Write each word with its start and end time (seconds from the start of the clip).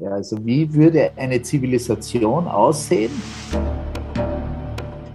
Ja, 0.00 0.10
also 0.10 0.36
wie 0.46 0.72
würde 0.72 1.10
eine 1.16 1.42
Zivilisation 1.42 2.46
aussehen, 2.46 3.10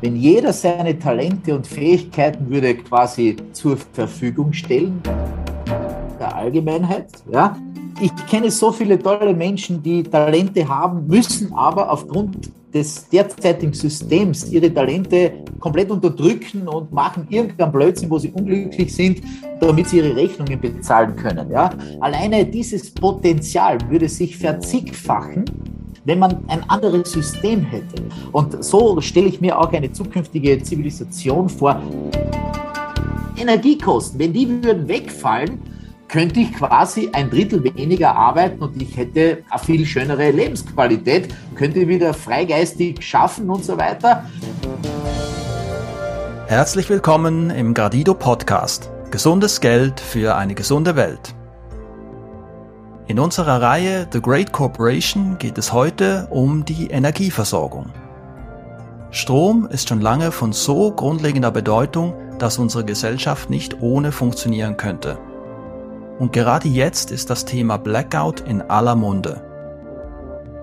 wenn 0.01 0.17
jeder 0.17 0.51
seine 0.51 0.99
Talente 0.99 1.55
und 1.55 1.65
Fähigkeiten 1.65 2.49
würde 2.49 2.75
quasi 2.75 3.37
zur 3.53 3.77
Verfügung 3.77 4.51
stellen, 4.51 5.01
der 6.19 6.35
Allgemeinheit, 6.35 7.07
ja? 7.31 7.55
Ich 8.01 8.11
kenne 8.27 8.51
so 8.51 8.73
viele 8.73 8.99
tolle 8.99 9.33
Menschen, 9.33 9.81
die 9.81 10.03
Talente 10.03 10.67
haben, 10.67 11.07
müssen 11.07 11.53
aber 11.53 11.89
aufgrund 11.89 12.51
des 12.73 13.07
derzeitigen 13.09 13.73
Systems 13.73 14.49
ihre 14.51 14.73
Talente 14.73 15.33
komplett 15.59 15.91
unterdrücken 15.91 16.67
und 16.67 16.91
machen 16.91 17.27
irgendeinen 17.29 17.71
Blödsinn, 17.71 18.09
wo 18.09 18.17
sie 18.17 18.29
unglücklich 18.31 18.93
sind, 18.93 19.21
damit 19.59 19.89
sie 19.89 19.97
ihre 19.97 20.15
Rechnungen 20.15 20.59
bezahlen 20.59 21.15
können. 21.15 21.49
Ja? 21.51 21.69
Alleine 21.99 22.45
dieses 22.45 22.91
Potenzial 22.91 23.77
würde 23.89 24.09
sich 24.09 24.37
verzigfachen, 24.37 25.45
wenn 26.05 26.19
man 26.19 26.37
ein 26.47 26.67
anderes 26.69 27.11
System 27.11 27.61
hätte. 27.61 28.03
Und 28.31 28.63
so 28.63 28.99
stelle 29.01 29.27
ich 29.27 29.39
mir 29.39 29.57
auch 29.57 29.71
eine 29.71 29.91
zukünftige 29.91 30.61
Zivilisation 30.61 31.47
vor. 31.47 31.81
Energiekosten, 33.37 34.19
wenn 34.19 34.33
die 34.33 34.47
würden 34.63 34.87
wegfallen, 34.87 35.59
könnte 36.07 36.41
ich 36.41 36.53
quasi 36.53 37.09
ein 37.13 37.29
Drittel 37.29 37.63
weniger 37.63 38.15
arbeiten 38.15 38.61
und 38.61 38.81
ich 38.81 38.95
hätte 38.97 39.43
eine 39.49 39.59
viel 39.59 39.85
schönere 39.85 40.31
Lebensqualität, 40.31 41.33
könnte 41.55 41.87
wieder 41.87 42.13
freigeistig 42.13 43.01
schaffen 43.01 43.49
und 43.49 43.63
so 43.63 43.77
weiter. 43.77 44.25
Herzlich 46.47 46.89
willkommen 46.89 47.49
im 47.49 47.73
Gradido 47.73 48.13
Podcast. 48.13 48.91
Gesundes 49.09 49.61
Geld 49.61 49.99
für 49.99 50.35
eine 50.35 50.55
gesunde 50.55 50.95
Welt. 50.95 51.33
In 53.07 53.19
unserer 53.19 53.61
Reihe 53.61 54.07
The 54.11 54.21
Great 54.21 54.51
Corporation 54.51 55.37
geht 55.37 55.57
es 55.57 55.73
heute 55.73 56.27
um 56.29 56.63
die 56.63 56.87
Energieversorgung. 56.87 57.91
Strom 59.11 59.67
ist 59.67 59.89
schon 59.89 60.01
lange 60.01 60.31
von 60.31 60.53
so 60.53 60.91
grundlegender 60.91 61.51
Bedeutung, 61.51 62.13
dass 62.39 62.57
unsere 62.57 62.83
Gesellschaft 62.85 63.49
nicht 63.49 63.81
ohne 63.81 64.11
funktionieren 64.11 64.77
könnte. 64.77 65.19
Und 66.19 66.31
gerade 66.33 66.67
jetzt 66.67 67.11
ist 67.11 67.29
das 67.29 67.45
Thema 67.45 67.77
Blackout 67.77 68.41
in 68.41 68.61
aller 68.61 68.95
Munde. 68.95 69.41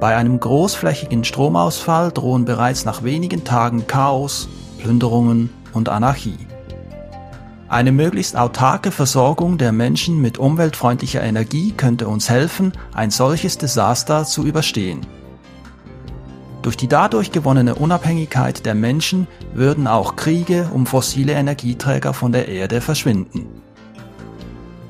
Bei 0.00 0.16
einem 0.16 0.40
großflächigen 0.40 1.24
Stromausfall 1.24 2.12
drohen 2.12 2.44
bereits 2.44 2.84
nach 2.84 3.02
wenigen 3.02 3.44
Tagen 3.44 3.86
Chaos, 3.86 4.48
Plünderungen 4.78 5.50
und 5.74 5.88
Anarchie. 5.88 6.38
Eine 7.68 7.92
möglichst 7.92 8.36
autarke 8.36 8.90
Versorgung 8.90 9.58
der 9.58 9.72
Menschen 9.72 10.20
mit 10.20 10.38
umweltfreundlicher 10.38 11.22
Energie 11.22 11.72
könnte 11.72 12.08
uns 12.08 12.28
helfen, 12.30 12.72
ein 12.94 13.10
solches 13.10 13.58
Desaster 13.58 14.24
zu 14.24 14.44
überstehen. 14.44 15.06
Durch 16.62 16.76
die 16.76 16.88
dadurch 16.88 17.30
gewonnene 17.30 17.74
Unabhängigkeit 17.74 18.66
der 18.66 18.74
Menschen 18.74 19.28
würden 19.54 19.86
auch 19.86 20.16
Kriege 20.16 20.68
um 20.72 20.86
fossile 20.86 21.32
Energieträger 21.32 22.12
von 22.12 22.32
der 22.32 22.48
Erde 22.48 22.80
verschwinden. 22.80 23.62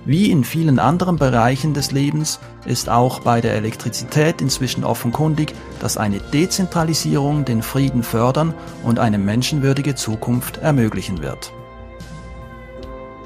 Wie 0.06 0.30
in 0.30 0.44
vielen 0.44 0.78
anderen 0.78 1.16
Bereichen 1.16 1.74
des 1.74 1.92
Lebens 1.92 2.40
ist 2.64 2.88
auch 2.88 3.20
bei 3.20 3.40
der 3.40 3.54
Elektrizität 3.54 4.40
inzwischen 4.40 4.82
offenkundig, 4.82 5.54
dass 5.80 5.98
eine 5.98 6.18
Dezentralisierung 6.18 7.44
den 7.44 7.62
Frieden 7.62 8.02
fördern 8.02 8.54
und 8.82 8.98
eine 8.98 9.18
menschenwürdige 9.18 9.94
Zukunft 9.94 10.58
ermöglichen 10.58 11.22
wird. 11.22 11.52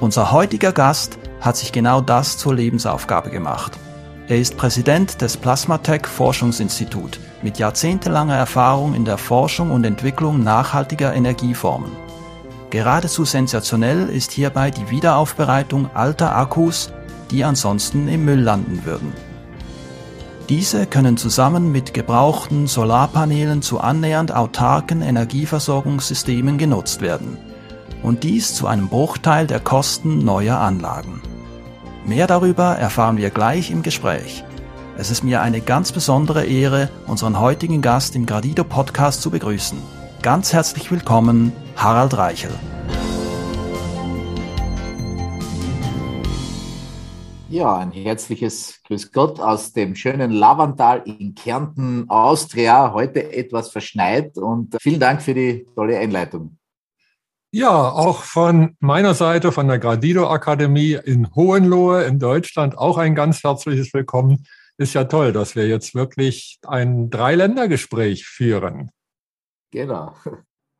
Unser 0.01 0.33
heutiger 0.33 0.73
Gast 0.73 1.17
hat 1.39 1.55
sich 1.55 1.71
genau 1.71 2.01
das 2.01 2.37
zur 2.37 2.53
Lebensaufgabe 2.53 3.29
gemacht. 3.29 3.79
Er 4.27 4.39
ist 4.39 4.57
Präsident 4.57 5.21
des 5.21 5.37
Plasmatech 5.37 6.07
Forschungsinstitut 6.07 7.19
mit 7.41 7.59
jahrzehntelanger 7.59 8.35
Erfahrung 8.35 8.95
in 8.95 9.05
der 9.05 9.17
Forschung 9.17 9.71
und 9.71 9.85
Entwicklung 9.85 10.43
nachhaltiger 10.43 11.13
Energieformen. 11.13 12.04
Geradezu 12.75 13.23
sensationell 13.23 14.09
ist 14.09 14.33
hierbei 14.33 14.69
die 14.69 14.89
Wiederaufbereitung 14.89 15.89
alter 15.93 16.35
Akkus, 16.35 16.91
die 17.31 17.45
ansonsten 17.45 18.09
im 18.09 18.25
Müll 18.25 18.41
landen 18.41 18.81
würden. 18.83 19.13
Diese 20.49 20.85
können 20.85 21.15
zusammen 21.15 21.71
mit 21.71 21.93
gebrauchten 21.93 22.67
Solarpanelen 22.67 23.61
zu 23.61 23.79
annähernd 23.79 24.35
autarken 24.35 25.01
Energieversorgungssystemen 25.01 26.57
genutzt 26.57 26.99
werden 26.99 27.37
und 28.03 28.23
dies 28.23 28.53
zu 28.55 28.67
einem 28.67 28.89
Bruchteil 28.89 29.47
der 29.47 29.61
Kosten 29.61 30.25
neuer 30.25 30.57
Anlagen. 30.57 31.21
Mehr 32.05 32.27
darüber 32.27 32.75
erfahren 32.75 33.15
wir 33.15 33.29
gleich 33.29 33.71
im 33.71 33.83
Gespräch. 33.83 34.43
Es 34.97 35.11
ist 35.11 35.23
mir 35.23 35.41
eine 35.41 35.61
ganz 35.61 35.93
besondere 35.93 36.43
Ehre, 36.43 36.89
unseren 37.07 37.39
heutigen 37.39 37.81
Gast 37.81 38.17
im 38.17 38.25
Gradido 38.25 38.65
Podcast 38.65 39.21
zu 39.21 39.31
begrüßen. 39.31 39.77
Ganz 40.21 40.51
herzlich 40.51 40.91
willkommen, 40.91 41.53
Harald 41.75 42.17
Reichel. 42.17 42.51
Ja, 47.49 47.77
ein 47.77 47.91
herzliches 47.91 48.81
Grüß 48.87 49.11
Gott 49.11 49.39
aus 49.39 49.71
dem 49.71 49.95
schönen 49.95 50.31
Lavantal 50.31 51.03
in 51.05 51.35
Kärnten, 51.35 52.09
Austria. 52.09 52.91
Heute 52.93 53.31
etwas 53.31 53.69
verschneit 53.69 54.37
und 54.37 54.75
vielen 54.81 54.99
Dank 54.99 55.21
für 55.21 55.33
die 55.33 55.67
tolle 55.75 55.99
Einleitung. 55.99 56.57
Ja, 57.51 57.69
auch 57.69 58.23
von 58.23 58.75
meiner 58.79 59.13
Seite, 59.13 59.51
von 59.51 59.67
der 59.67 59.79
Gradido 59.79 60.27
Akademie 60.27 60.99
in 61.05 61.33
Hohenlohe 61.35 62.03
in 62.03 62.19
Deutschland, 62.19 62.77
auch 62.77 62.97
ein 62.97 63.15
ganz 63.15 63.43
herzliches 63.43 63.93
Willkommen. 63.93 64.45
Ist 64.77 64.93
ja 64.93 65.05
toll, 65.05 65.31
dass 65.31 65.55
wir 65.55 65.67
jetzt 65.67 65.95
wirklich 65.95 66.59
ein 66.67 67.09
Dreiländergespräch 67.09 68.25
führen. 68.25 68.91
Genau. 69.71 70.15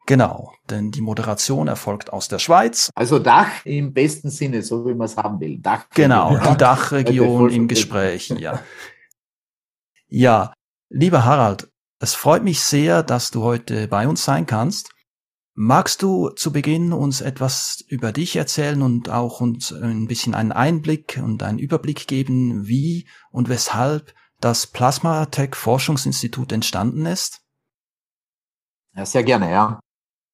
Genau, 0.06 0.54
denn 0.70 0.92
die 0.92 1.02
Moderation 1.02 1.68
erfolgt 1.68 2.14
aus 2.14 2.28
der 2.28 2.38
Schweiz. 2.38 2.92
Also 2.94 3.18
Dach 3.18 3.66
im 3.66 3.92
besten 3.92 4.30
Sinne, 4.30 4.62
so 4.62 4.86
wie 4.86 4.94
man 4.94 5.06
es 5.06 5.18
haben 5.18 5.40
will. 5.40 5.58
Dach. 5.60 5.88
Genau, 5.96 6.38
die 6.38 6.58
Dachregion 6.58 7.50
im 7.50 7.68
Gespräch, 7.68 8.30
ja. 8.30 8.62
Ja, 10.08 10.54
lieber 10.90 11.26
Harald, 11.26 11.70
es 12.00 12.14
freut 12.14 12.44
mich 12.44 12.60
sehr, 12.60 13.02
dass 13.02 13.32
du 13.32 13.42
heute 13.42 13.88
bei 13.88 14.08
uns 14.08 14.24
sein 14.24 14.46
kannst. 14.46 14.92
Magst 15.56 16.02
du 16.02 16.30
zu 16.30 16.52
Beginn 16.52 16.94
uns 16.94 17.22
etwas 17.22 17.84
über 17.88 18.12
dich 18.12 18.36
erzählen 18.36 18.82
und 18.82 19.10
auch 19.10 19.40
uns 19.42 19.72
ein 19.72 20.06
bisschen 20.06 20.36
einen 20.36 20.52
Einblick 20.52 21.20
und 21.24 21.42
einen 21.42 21.60
Überblick 21.60 22.08
geben, 22.08 22.68
wie 22.68 23.08
und 23.32 23.50
weshalb 23.50 24.14
das 24.42 24.68
Plasmatech 24.68 25.56
Forschungsinstitut 25.56 26.52
entstanden 26.52 27.06
ist? 27.06 27.42
Ja, 28.94 29.06
sehr 29.06 29.24
gerne, 29.24 29.50
ja. 29.50 29.80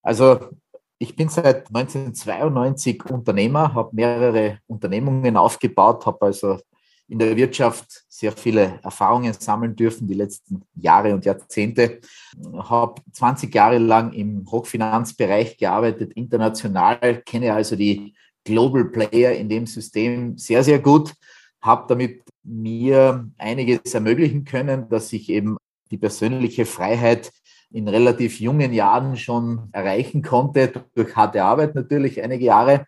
Also 0.01 0.49
ich 0.97 1.15
bin 1.15 1.29
seit 1.29 1.67
1992 1.67 3.05
Unternehmer, 3.05 3.73
habe 3.73 3.95
mehrere 3.95 4.59
Unternehmungen 4.67 5.35
aufgebaut, 5.35 6.05
habe 6.05 6.27
also 6.27 6.59
in 7.07 7.19
der 7.19 7.35
Wirtschaft 7.35 8.05
sehr 8.07 8.31
viele 8.31 8.79
Erfahrungen 8.83 9.33
sammeln 9.33 9.75
dürfen, 9.75 10.07
die 10.07 10.13
letzten 10.13 10.61
Jahre 10.75 11.13
und 11.13 11.25
Jahrzehnte. 11.25 11.99
Habe 12.55 13.01
20 13.11 13.53
Jahre 13.53 13.79
lang 13.79 14.13
im 14.13 14.49
Hochfinanzbereich 14.49 15.57
gearbeitet, 15.57 16.13
international, 16.13 17.21
kenne 17.25 17.53
also 17.53 17.75
die 17.75 18.13
Global 18.45 18.85
Player 18.85 19.33
in 19.33 19.49
dem 19.49 19.67
System 19.67 20.37
sehr, 20.37 20.63
sehr 20.63 20.79
gut, 20.79 21.13
habe 21.61 21.85
damit 21.89 22.21
mir 22.43 23.29
einiges 23.37 23.93
ermöglichen 23.93 24.45
können, 24.45 24.87
dass 24.89 25.11
ich 25.13 25.29
eben 25.29 25.57
die 25.91 25.97
persönliche 25.97 26.65
Freiheit 26.65 27.31
in 27.71 27.87
relativ 27.87 28.39
jungen 28.39 28.73
Jahren 28.73 29.15
schon 29.17 29.69
erreichen 29.71 30.21
konnte, 30.21 30.71
durch 30.93 31.15
harte 31.15 31.43
Arbeit 31.43 31.75
natürlich 31.75 32.21
einige 32.21 32.45
Jahre 32.45 32.85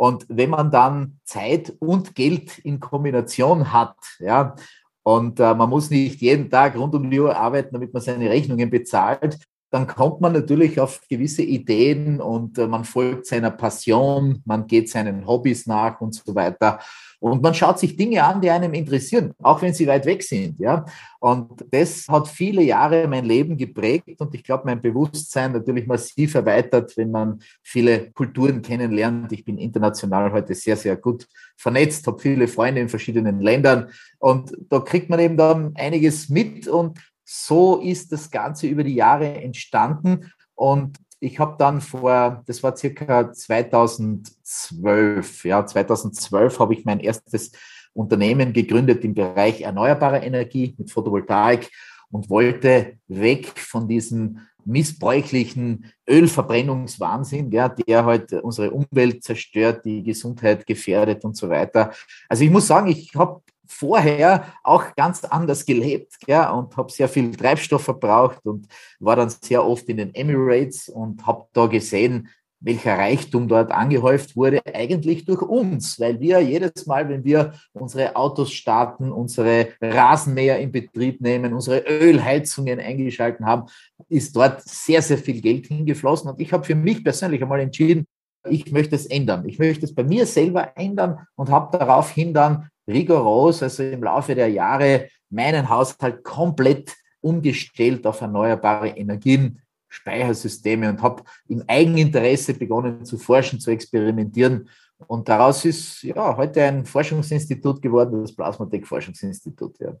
und 0.00 0.24
wenn 0.30 0.48
man 0.48 0.70
dann 0.70 1.20
Zeit 1.24 1.74
und 1.78 2.14
Geld 2.14 2.56
in 2.60 2.80
Kombination 2.80 3.70
hat, 3.70 3.98
ja, 4.18 4.56
und 5.02 5.38
äh, 5.38 5.54
man 5.54 5.68
muss 5.68 5.90
nicht 5.90 6.22
jeden 6.22 6.48
Tag 6.48 6.74
rund 6.74 6.94
um 6.94 7.10
die 7.10 7.20
Uhr 7.20 7.36
arbeiten, 7.36 7.74
damit 7.74 7.92
man 7.92 8.02
seine 8.02 8.30
Rechnungen 8.30 8.70
bezahlt, 8.70 9.38
dann 9.70 9.86
kommt 9.86 10.22
man 10.22 10.32
natürlich 10.32 10.80
auf 10.80 11.02
gewisse 11.06 11.42
Ideen 11.42 12.18
und 12.18 12.56
äh, 12.56 12.66
man 12.66 12.84
folgt 12.84 13.26
seiner 13.26 13.50
Passion, 13.50 14.40
man 14.46 14.66
geht 14.66 14.88
seinen 14.88 15.26
Hobbys 15.26 15.66
nach 15.66 16.00
und 16.00 16.14
so 16.14 16.34
weiter. 16.34 16.80
Und 17.20 17.42
man 17.42 17.54
schaut 17.54 17.78
sich 17.78 17.96
Dinge 17.96 18.24
an, 18.24 18.40
die 18.40 18.50
einem 18.50 18.72
interessieren, 18.72 19.34
auch 19.42 19.60
wenn 19.60 19.74
sie 19.74 19.86
weit 19.86 20.06
weg 20.06 20.22
sind. 20.22 20.58
Ja? 20.58 20.86
Und 21.20 21.66
das 21.70 22.06
hat 22.08 22.26
viele 22.28 22.62
Jahre 22.62 23.06
mein 23.06 23.26
Leben 23.26 23.58
geprägt 23.58 24.20
und 24.20 24.34
ich 24.34 24.42
glaube, 24.42 24.64
mein 24.64 24.80
Bewusstsein 24.80 25.52
natürlich 25.52 25.86
massiv 25.86 26.34
erweitert, 26.34 26.96
wenn 26.96 27.10
man 27.10 27.40
viele 27.62 28.10
Kulturen 28.12 28.62
kennenlernt. 28.62 29.30
Ich 29.32 29.44
bin 29.44 29.58
international 29.58 30.32
heute 30.32 30.54
sehr, 30.54 30.76
sehr 30.76 30.96
gut 30.96 31.28
vernetzt, 31.58 32.06
habe 32.06 32.18
viele 32.18 32.48
Freunde 32.48 32.80
in 32.80 32.88
verschiedenen 32.88 33.40
Ländern 33.40 33.90
und 34.18 34.56
da 34.70 34.80
kriegt 34.80 35.10
man 35.10 35.20
eben 35.20 35.36
dann 35.36 35.72
einiges 35.76 36.30
mit 36.30 36.66
und 36.68 36.98
so 37.24 37.80
ist 37.80 38.10
das 38.12 38.30
Ganze 38.30 38.66
über 38.66 38.82
die 38.82 38.94
Jahre 38.94 39.34
entstanden. 39.34 40.32
Und 40.54 40.98
ich 41.20 41.38
habe 41.38 41.56
dann 41.58 41.82
vor, 41.82 42.42
das 42.46 42.62
war 42.62 42.76
circa 42.76 43.32
2012, 43.32 45.44
ja, 45.44 45.64
2012 45.64 46.58
habe 46.58 46.74
ich 46.74 46.84
mein 46.84 47.00
erstes 47.00 47.52
Unternehmen 47.92 48.52
gegründet 48.52 49.04
im 49.04 49.14
Bereich 49.14 49.60
erneuerbare 49.60 50.18
Energie 50.18 50.74
mit 50.78 50.90
Photovoltaik 50.90 51.70
und 52.10 52.28
wollte 52.30 52.98
weg 53.06 53.46
von 53.58 53.86
diesem 53.86 54.40
missbräuchlichen 54.64 55.92
Ölverbrennungswahnsinn, 56.08 57.50
ja, 57.50 57.68
der 57.68 58.04
halt 58.04 58.32
unsere 58.32 58.70
Umwelt 58.70 59.22
zerstört, 59.22 59.84
die 59.84 60.02
Gesundheit 60.02 60.66
gefährdet 60.66 61.24
und 61.24 61.36
so 61.36 61.48
weiter. 61.48 61.92
Also 62.28 62.44
ich 62.44 62.50
muss 62.50 62.66
sagen, 62.66 62.88
ich 62.88 63.14
habe 63.14 63.42
vorher 63.70 64.44
auch 64.64 64.94
ganz 64.96 65.24
anders 65.24 65.64
gelebt 65.64 66.14
ja, 66.26 66.50
und 66.50 66.76
habe 66.76 66.90
sehr 66.90 67.08
viel 67.08 67.34
Treibstoff 67.34 67.84
verbraucht 67.84 68.44
und 68.44 68.66
war 68.98 69.16
dann 69.16 69.30
sehr 69.30 69.64
oft 69.64 69.88
in 69.88 69.98
den 69.98 70.14
Emirates 70.14 70.88
und 70.88 71.26
habe 71.26 71.46
da 71.52 71.66
gesehen, 71.66 72.28
welcher 72.62 72.98
Reichtum 72.98 73.48
dort 73.48 73.72
angehäuft 73.72 74.36
wurde, 74.36 74.60
eigentlich 74.66 75.24
durch 75.24 75.40
uns, 75.40 75.98
weil 75.98 76.20
wir 76.20 76.40
jedes 76.40 76.84
Mal, 76.84 77.08
wenn 77.08 77.24
wir 77.24 77.54
unsere 77.72 78.14
Autos 78.16 78.52
starten, 78.52 79.10
unsere 79.10 79.68
Rasenmäher 79.80 80.58
in 80.58 80.70
Betrieb 80.70 81.22
nehmen, 81.22 81.54
unsere 81.54 81.78
Ölheizungen 81.78 82.78
eingeschalten 82.78 83.46
haben, 83.46 83.70
ist 84.08 84.36
dort 84.36 84.62
sehr, 84.68 85.00
sehr 85.00 85.16
viel 85.16 85.40
Geld 85.40 85.68
hingeflossen. 85.68 86.30
Und 86.30 86.40
ich 86.40 86.52
habe 86.52 86.64
für 86.64 86.74
mich 86.74 87.02
persönlich 87.02 87.40
einmal 87.40 87.60
entschieden, 87.60 88.06
ich 88.48 88.70
möchte 88.72 88.94
es 88.96 89.06
ändern. 89.06 89.46
Ich 89.46 89.58
möchte 89.58 89.84
es 89.84 89.94
bei 89.94 90.04
mir 90.04 90.26
selber 90.26 90.76
ändern 90.76 91.26
und 91.36 91.50
habe 91.50 91.76
daraufhin 91.78 92.34
dann 92.34 92.68
rigoros, 92.90 93.62
also 93.62 93.82
im 93.82 94.02
Laufe 94.02 94.34
der 94.34 94.48
Jahre, 94.48 95.08
meinen 95.30 95.68
Haushalt 95.68 96.24
komplett 96.24 96.94
umgestellt 97.20 98.06
auf 98.06 98.20
erneuerbare 98.20 98.88
Energien, 98.88 99.60
Speichersysteme 99.88 100.88
und 100.88 101.02
habe 101.02 101.24
im 101.48 101.64
Eigeninteresse 101.66 102.54
begonnen 102.54 103.04
zu 103.04 103.18
forschen, 103.18 103.58
zu 103.60 103.70
experimentieren. 103.70 104.68
Und 105.06 105.28
daraus 105.28 105.64
ist 105.64 106.02
ja 106.02 106.36
heute 106.36 106.62
ein 106.62 106.84
Forschungsinstitut 106.84 107.82
geworden, 107.82 108.20
das 108.20 108.34
Plasmatec 108.34 108.86
Forschungsinstitut. 108.86 109.78
Ja. 109.80 109.96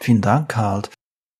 Vielen 0.00 0.20
Dank, 0.20 0.50
Karl. 0.50 0.82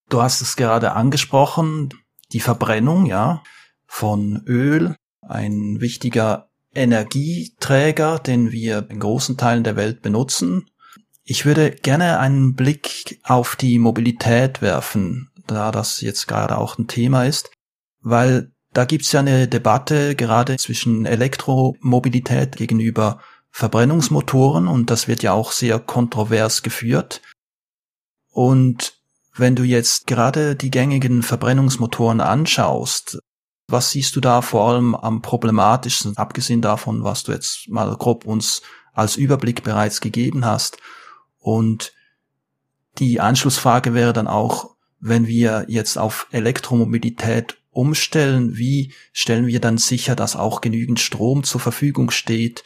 Du 0.09 0.23
hast 0.23 0.41
es 0.41 0.57
gerade 0.57 0.93
angesprochen, 0.93 1.91
die 2.33 2.41
Verbrennung, 2.41 3.07
ja, 3.07 3.43
von 3.87 4.43
Öl, 4.47 4.97
ein 5.21 5.81
wichtiger 5.81 6.51
Energieträger, 6.75 8.19
den 8.19 8.53
wir 8.53 8.87
in 8.89 9.01
großen 9.01 9.37
Teilen 9.37 9.65
der 9.65 9.77
Welt 9.77 10.03
benutzen. 10.03 10.71
Ich 11.25 11.45
würde 11.45 11.71
gerne 11.71 12.19
einen 12.19 12.55
Blick 12.55 13.21
auf 13.23 13.57
die 13.57 13.79
Mobilität 13.79 14.63
werfen, 14.63 15.31
da 15.47 15.71
das 15.71 16.01
jetzt 16.01 16.27
gerade 16.27 16.59
auch 16.59 16.79
ein 16.79 16.89
Thema 16.89 17.25
ist, 17.25 17.51
weil 18.01 18.53
da 18.73 18.85
gibt's 18.85 19.13
ja 19.13 19.21
eine 19.21 19.49
Debatte 19.49 20.17
gerade 20.17 20.57
zwischen 20.57 21.05
Elektromobilität 21.05 22.57
gegenüber 22.57 23.21
Verbrennungsmotoren 23.51 24.67
und 24.67 24.89
das 24.91 25.09
wird 25.09 25.23
ja 25.23 25.33
auch 25.33 25.53
sehr 25.53 25.79
kontrovers 25.79 26.63
geführt. 26.63 27.21
Und 28.31 28.95
wenn 29.35 29.55
du 29.55 29.63
jetzt 29.63 30.07
gerade 30.07 30.57
die 30.57 30.71
gängigen 30.71 31.23
Verbrennungsmotoren 31.23 32.21
anschaust, 32.21 33.19
was 33.73 33.91
siehst 33.91 34.15
du 34.15 34.21
da 34.21 34.43
vor 34.43 34.69
allem 34.69 34.95
am 34.95 35.23
problematischsten, 35.23 36.17
abgesehen 36.17 36.61
davon, 36.61 37.03
was 37.03 37.25
du 37.25 37.33
jetzt 37.33 37.69
mal 37.69 37.97
grob 37.97 38.25
uns 38.25 38.63
als 38.93 39.17
Überblick 39.17 39.63
bereits 39.63 40.01
gegeben 40.01 40.45
hast? 40.45 40.77
Und 41.39 41.93
die 42.99 43.21
Anschlussfrage 43.21 43.95
wäre 43.95 44.13
dann 44.13 44.29
auch, 44.29 44.77
wenn 45.01 45.27
wir 45.27 45.65
jetzt 45.69 45.99
auf 45.99 46.29
Elektromobilität 46.31 47.57
umstellen, 47.71 48.57
wie 48.57 48.93
stellen 49.13 49.47
wir 49.47 49.61
dann 49.61 49.79
sicher, 49.79 50.15
dass 50.15 50.37
auch 50.37 50.61
genügend 50.61 51.01
Strom 51.01 51.43
zur 51.43 51.61
Verfügung 51.61 52.11
steht 52.11 52.63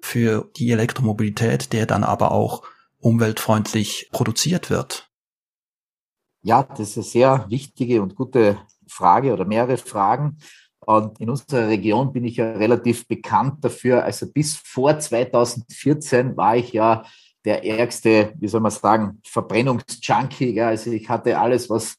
für 0.00 0.50
die 0.56 0.70
Elektromobilität, 0.70 1.72
der 1.72 1.86
dann 1.86 2.04
aber 2.04 2.32
auch 2.32 2.62
umweltfreundlich 2.98 4.08
produziert 4.12 4.68
wird? 4.68 5.08
Ja, 6.42 6.62
das 6.62 6.90
ist 6.90 6.96
eine 6.96 7.04
sehr 7.04 7.46
wichtige 7.48 8.02
und 8.02 8.16
gute 8.16 8.58
Frage 8.88 9.32
oder 9.32 9.44
mehrere 9.44 9.76
Fragen. 9.76 10.38
Und 10.80 11.20
in 11.20 11.28
unserer 11.28 11.68
Region 11.68 12.12
bin 12.12 12.24
ich 12.24 12.36
ja 12.36 12.52
relativ 12.52 13.06
bekannt 13.06 13.64
dafür. 13.64 14.04
Also 14.04 14.30
bis 14.32 14.56
vor 14.56 14.98
2014 14.98 16.36
war 16.36 16.56
ich 16.56 16.72
ja 16.72 17.04
der 17.44 17.64
ärgste, 17.64 18.32
wie 18.38 18.48
soll 18.48 18.60
man 18.60 18.70
sagen, 18.70 19.20
Verbrennungsjunkie. 19.24 20.60
Also 20.60 20.90
ich 20.90 21.08
hatte 21.08 21.38
alles, 21.38 21.68
was 21.68 21.96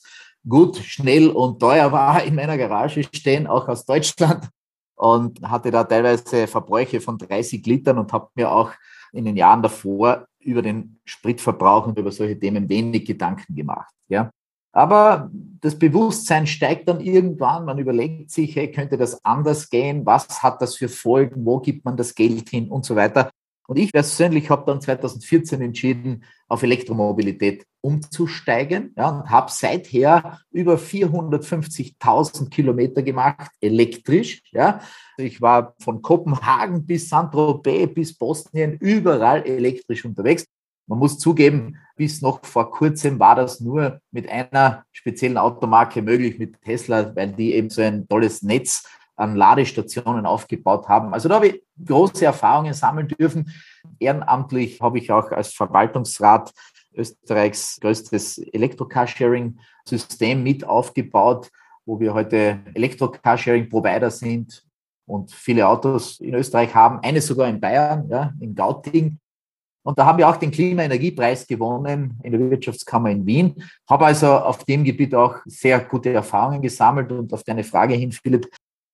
gut, 0.47 0.77
schnell 0.77 1.29
und 1.29 1.59
teuer 1.59 1.91
war, 1.91 2.23
in 2.23 2.35
meiner 2.35 2.57
Garage 2.57 3.03
stehen, 3.03 3.47
auch 3.47 3.67
aus 3.67 3.85
Deutschland. 3.85 4.49
Und 4.95 5.41
hatte 5.43 5.71
da 5.71 5.85
teilweise 5.85 6.45
Verbräuche 6.47 6.99
von 6.99 7.17
30 7.17 7.65
Litern 7.65 7.99
und 7.99 8.11
habe 8.11 8.27
mir 8.35 8.51
auch 8.51 8.71
in 9.13 9.25
den 9.25 9.37
Jahren 9.37 9.61
davor 9.61 10.27
über 10.39 10.61
den 10.61 10.99
Spritverbrauch 11.05 11.87
und 11.87 11.97
über 11.97 12.11
solche 12.11 12.37
Themen 12.37 12.67
wenig 12.67 13.05
Gedanken 13.05 13.55
gemacht. 13.55 13.93
Ja. 14.07 14.31
Aber 14.79 15.29
das 15.59 15.77
Bewusstsein 15.77 16.47
steigt 16.47 16.87
dann 16.87 17.01
irgendwann. 17.01 17.65
Man 17.65 17.79
überlegt 17.79 18.31
sich, 18.31 18.55
hey, 18.55 18.71
könnte 18.71 18.95
das 18.95 19.25
anders 19.25 19.69
gehen? 19.69 20.05
Was 20.05 20.41
hat 20.41 20.61
das 20.61 20.77
für 20.77 20.87
Folgen? 20.87 21.45
Wo 21.45 21.59
gibt 21.59 21.83
man 21.83 21.97
das 21.97 22.15
Geld 22.15 22.47
hin 22.47 22.69
und 22.69 22.85
so 22.85 22.95
weiter? 22.95 23.29
Und 23.67 23.77
ich 23.77 23.91
persönlich 23.91 24.49
habe 24.49 24.63
dann 24.65 24.79
2014 24.79 25.59
entschieden, 25.61 26.23
auf 26.47 26.63
Elektromobilität 26.63 27.65
umzusteigen 27.81 28.93
ja, 28.97 29.09
und 29.09 29.29
habe 29.29 29.51
seither 29.51 30.39
über 30.49 30.75
450.000 30.75 32.49
Kilometer 32.49 33.03
gemacht, 33.03 33.51
elektrisch. 33.59 34.41
Ja. 34.53 34.79
Ich 35.17 35.41
war 35.41 35.75
von 35.81 36.01
Kopenhagen 36.01 36.85
bis 36.85 37.09
Saint-Tropez 37.09 37.93
bis 37.93 38.17
Bosnien 38.17 38.77
überall 38.79 39.45
elektrisch 39.45 40.05
unterwegs. 40.05 40.45
Man 40.87 40.99
muss 40.99 41.19
zugeben, 41.19 41.75
bis 41.99 42.21
noch 42.21 42.45
vor 42.45 42.71
kurzem 42.71 43.19
war 43.19 43.35
das 43.35 43.59
nur 43.59 43.99
mit 44.11 44.29
einer 44.29 44.85
speziellen 44.93 45.37
Automarke 45.37 46.01
möglich, 46.01 46.39
mit 46.39 46.61
Tesla, 46.61 47.13
weil 47.13 47.33
die 47.33 47.53
eben 47.53 47.69
so 47.69 47.81
ein 47.81 48.07
tolles 48.07 48.41
Netz 48.41 48.87
an 49.17 49.35
Ladestationen 49.35 50.25
aufgebaut 50.25 50.87
haben. 50.87 51.13
Also 51.13 51.27
da 51.27 51.35
habe 51.35 51.49
ich 51.49 51.61
große 51.85 52.23
Erfahrungen 52.23 52.73
sammeln 52.73 53.09
dürfen. 53.09 53.51
Ehrenamtlich 53.99 54.79
habe 54.79 54.97
ich 54.97 55.11
auch 55.11 55.29
als 55.31 55.53
Verwaltungsrat 55.53 56.53
Österreichs 56.93 57.77
größtes 57.81 58.37
Elektro-Carsharing-System 58.37 60.41
mit 60.41 60.63
aufgebaut, 60.63 61.51
wo 61.85 61.99
wir 61.99 62.13
heute 62.13 62.61
Elektro-Carsharing-Provider 62.75 64.09
sind 64.09 64.65
und 65.05 65.33
viele 65.33 65.67
Autos 65.67 66.21
in 66.21 66.33
Österreich 66.33 66.73
haben, 66.73 67.01
eine 67.01 67.19
sogar 67.19 67.49
in 67.49 67.59
Bayern, 67.59 68.07
ja, 68.07 68.31
in 68.39 68.55
Gauting. 68.55 69.19
Und 69.89 69.97
da 69.97 70.05
haben 70.05 70.19
wir 70.19 70.29
auch 70.29 70.37
den 70.37 70.51
Klimaenergiepreis 70.51 71.47
gewonnen 71.47 72.19
in 72.21 72.31
der 72.31 72.51
Wirtschaftskammer 72.51 73.09
in 73.09 73.25
Wien. 73.25 73.55
Habe 73.89 74.05
also 74.05 74.27
auf 74.27 74.63
dem 74.63 74.83
Gebiet 74.83 75.15
auch 75.15 75.37
sehr 75.45 75.79
gute 75.79 76.13
Erfahrungen 76.13 76.61
gesammelt 76.61 77.11
und 77.11 77.33
auf 77.33 77.43
deine 77.43 77.63
Frage 77.63 77.95
hin, 77.95 78.11
Philipp, 78.11 78.47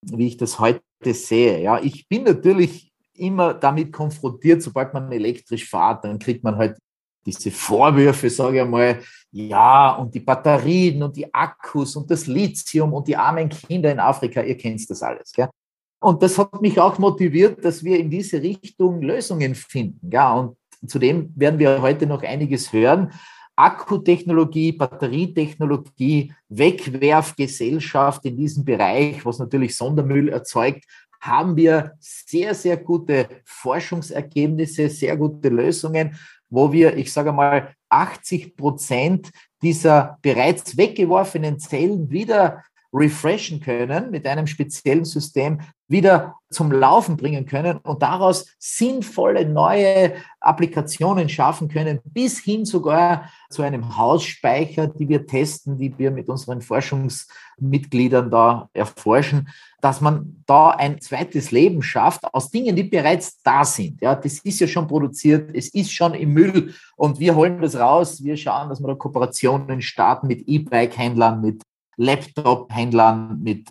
wie 0.03 0.27
ich 0.27 0.37
das 0.37 0.57
heute 0.57 0.79
sehe. 1.03 1.61
Ja, 1.61 1.81
ich 1.83 2.07
bin 2.07 2.23
natürlich 2.23 2.93
immer 3.13 3.53
damit 3.53 3.91
konfrontiert, 3.91 4.61
sobald 4.61 4.93
man 4.93 5.11
elektrisch 5.11 5.69
fährt, 5.69 6.05
dann 6.05 6.17
kriegt 6.17 6.45
man 6.45 6.55
halt 6.55 6.77
diese 7.25 7.51
Vorwürfe, 7.51 8.29
sage 8.29 8.61
ich 8.61 8.65
mal, 8.65 9.01
ja, 9.31 9.95
und 9.95 10.15
die 10.15 10.21
Batterien 10.21 11.03
und 11.03 11.17
die 11.17 11.33
Akkus 11.33 11.97
und 11.97 12.09
das 12.09 12.25
Lithium 12.25 12.93
und 12.93 13.05
die 13.05 13.17
armen 13.17 13.49
Kinder 13.49 13.91
in 13.91 13.99
Afrika, 13.99 14.41
ihr 14.41 14.55
kennt 14.55 14.89
das 14.89 15.03
alles. 15.03 15.33
Gell? 15.33 15.49
Und 16.01 16.23
das 16.23 16.37
hat 16.37 16.61
mich 16.61 16.79
auch 16.79 16.97
motiviert, 16.99 17.65
dass 17.65 17.83
wir 17.83 17.99
in 17.99 18.09
diese 18.09 18.41
Richtung 18.41 19.01
Lösungen 19.01 19.55
finden. 19.55 20.09
Ja, 20.09 20.35
und 20.35 20.55
zudem 20.86 21.32
werden 21.36 21.60
wir 21.60 21.82
heute 21.82 22.08
noch 22.08 22.24
einiges 22.24 22.74
hören. 22.74 23.12
Akkutechnologie, 23.55 24.74
Batterietechnologie, 24.74 26.34
Wegwerfgesellschaft 26.50 28.25
in 28.25 28.38
diesem 28.38 28.65
Bereich, 28.65 29.25
was 29.25 29.39
natürlich 29.39 29.75
Sondermüll 29.77 30.29
erzeugt, 30.29 30.84
haben 31.22 31.55
wir 31.55 31.94
sehr, 32.00 32.53
sehr 32.53 32.77
gute 32.77 33.27
Forschungsergebnisse, 33.46 34.89
sehr 34.89 35.17
gute 35.17 35.50
Lösungen, 35.50 36.15
wo 36.50 36.72
wir, 36.72 36.96
ich 36.98 37.12
sage 37.12 37.32
mal, 37.32 37.74
80 37.89 38.55
Prozent 38.55 39.32
dieser 39.62 40.17
bereits 40.22 40.77
weggeworfenen 40.77 41.58
Zellen 41.60 42.10
wieder 42.10 42.63
refreshen 42.94 43.60
können 43.60 44.12
mit 44.12 44.25
einem 44.27 44.48
speziellen 44.48 45.05
System, 45.05 45.62
wieder 45.87 46.35
zum 46.49 46.71
Laufen 46.71 47.17
bringen 47.17 47.45
können 47.45 47.77
und 47.79 48.01
daraus 48.01 48.47
sinnvolle 48.57 49.45
neue 49.47 50.13
Applikationen 50.39 51.27
schaffen 51.27 51.67
können, 51.67 51.99
bis 52.05 52.39
hin 52.39 52.65
sogar 52.65 53.29
zu 53.49 53.61
einem 53.61 53.97
Hausspeicher, 53.97 54.87
die 54.87 55.09
wir 55.09 55.27
testen, 55.27 55.77
die 55.77 55.95
wir 55.97 56.11
mit 56.11 56.29
unseren 56.29 56.61
Forschungsmitgliedern 56.61 58.31
da 58.31 58.69
erforschen, 58.73 59.49
dass 59.81 60.01
man 60.01 60.43
da 60.45 60.69
ein 60.71 61.01
zweites 61.01 61.51
Leben 61.51 61.83
schafft 61.83 62.23
aus 62.33 62.49
Dingen, 62.49 62.75
die 62.75 62.83
bereits 62.83 63.41
da 63.43 63.65
sind. 63.65 64.01
Ja, 64.01 64.15
das 64.15 64.39
ist 64.39 64.59
ja 64.59 64.67
schon 64.67 64.87
produziert, 64.87 65.51
es 65.53 65.67
ist 65.73 65.91
schon 65.91 66.13
im 66.13 66.33
Müll 66.33 66.73
und 66.95 67.19
wir 67.19 67.35
holen 67.35 67.61
das 67.61 67.75
raus. 67.75 68.23
Wir 68.23 68.37
schauen, 68.37 68.69
dass 68.69 68.81
wir 68.81 68.87
da 68.87 68.95
Kooperationen 68.95 69.81
starten 69.81 70.27
mit 70.27 70.47
E-Bike-Händlern, 70.47 71.41
mit 71.41 71.61
Laptop-Händlern, 71.97 73.41
mit 73.41 73.69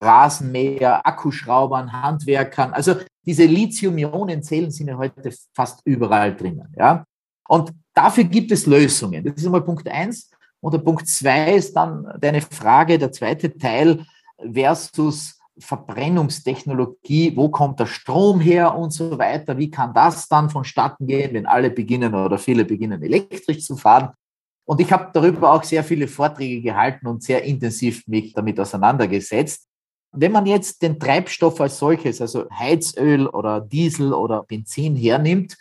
Rasenmäher, 0.00 1.06
Akkuschraubern, 1.06 1.92
Handwerkern. 1.92 2.72
Also 2.72 2.96
diese 3.24 3.44
Lithium-Ionen-Zellen 3.44 4.70
sind 4.70 4.88
ja 4.88 4.96
heute 4.96 5.30
fast 5.54 5.80
überall 5.84 6.34
drinnen. 6.34 6.72
Ja? 6.76 7.04
Und 7.48 7.72
dafür 7.94 8.24
gibt 8.24 8.52
es 8.52 8.66
Lösungen. 8.66 9.24
Das 9.24 9.34
ist 9.36 9.46
einmal 9.46 9.62
Punkt 9.62 9.88
eins. 9.88 10.30
Und 10.60 10.74
der 10.74 10.78
Punkt 10.78 11.06
zwei 11.06 11.54
ist 11.54 11.74
dann 11.74 12.06
deine 12.20 12.40
Frage, 12.40 12.98
der 12.98 13.12
zweite 13.12 13.56
Teil 13.56 14.04
versus 14.52 15.38
Verbrennungstechnologie, 15.58 17.36
wo 17.36 17.48
kommt 17.48 17.80
der 17.80 17.86
Strom 17.86 18.40
her 18.40 18.76
und 18.76 18.92
so 18.92 19.18
weiter, 19.18 19.58
wie 19.58 19.70
kann 19.70 19.92
das 19.92 20.28
dann 20.28 20.50
vonstatten 20.50 21.06
gehen, 21.06 21.34
wenn 21.34 21.46
alle 21.46 21.70
beginnen 21.70 22.14
oder 22.14 22.38
viele 22.38 22.64
beginnen 22.64 23.02
elektrisch 23.02 23.64
zu 23.64 23.76
fahren. 23.76 24.10
Und 24.64 24.80
ich 24.80 24.92
habe 24.92 25.10
darüber 25.12 25.52
auch 25.52 25.64
sehr 25.64 25.82
viele 25.82 26.06
Vorträge 26.06 26.60
gehalten 26.60 27.06
und 27.06 27.22
sehr 27.22 27.42
intensiv 27.42 28.06
mich 28.06 28.32
damit 28.34 28.60
auseinandergesetzt. 28.60 29.67
Wenn 30.12 30.32
man 30.32 30.46
jetzt 30.46 30.82
den 30.82 30.98
Treibstoff 30.98 31.60
als 31.60 31.78
solches, 31.78 32.20
also 32.20 32.48
Heizöl 32.50 33.26
oder 33.26 33.60
Diesel 33.60 34.12
oder 34.12 34.42
Benzin 34.42 34.96
hernimmt, 34.96 35.56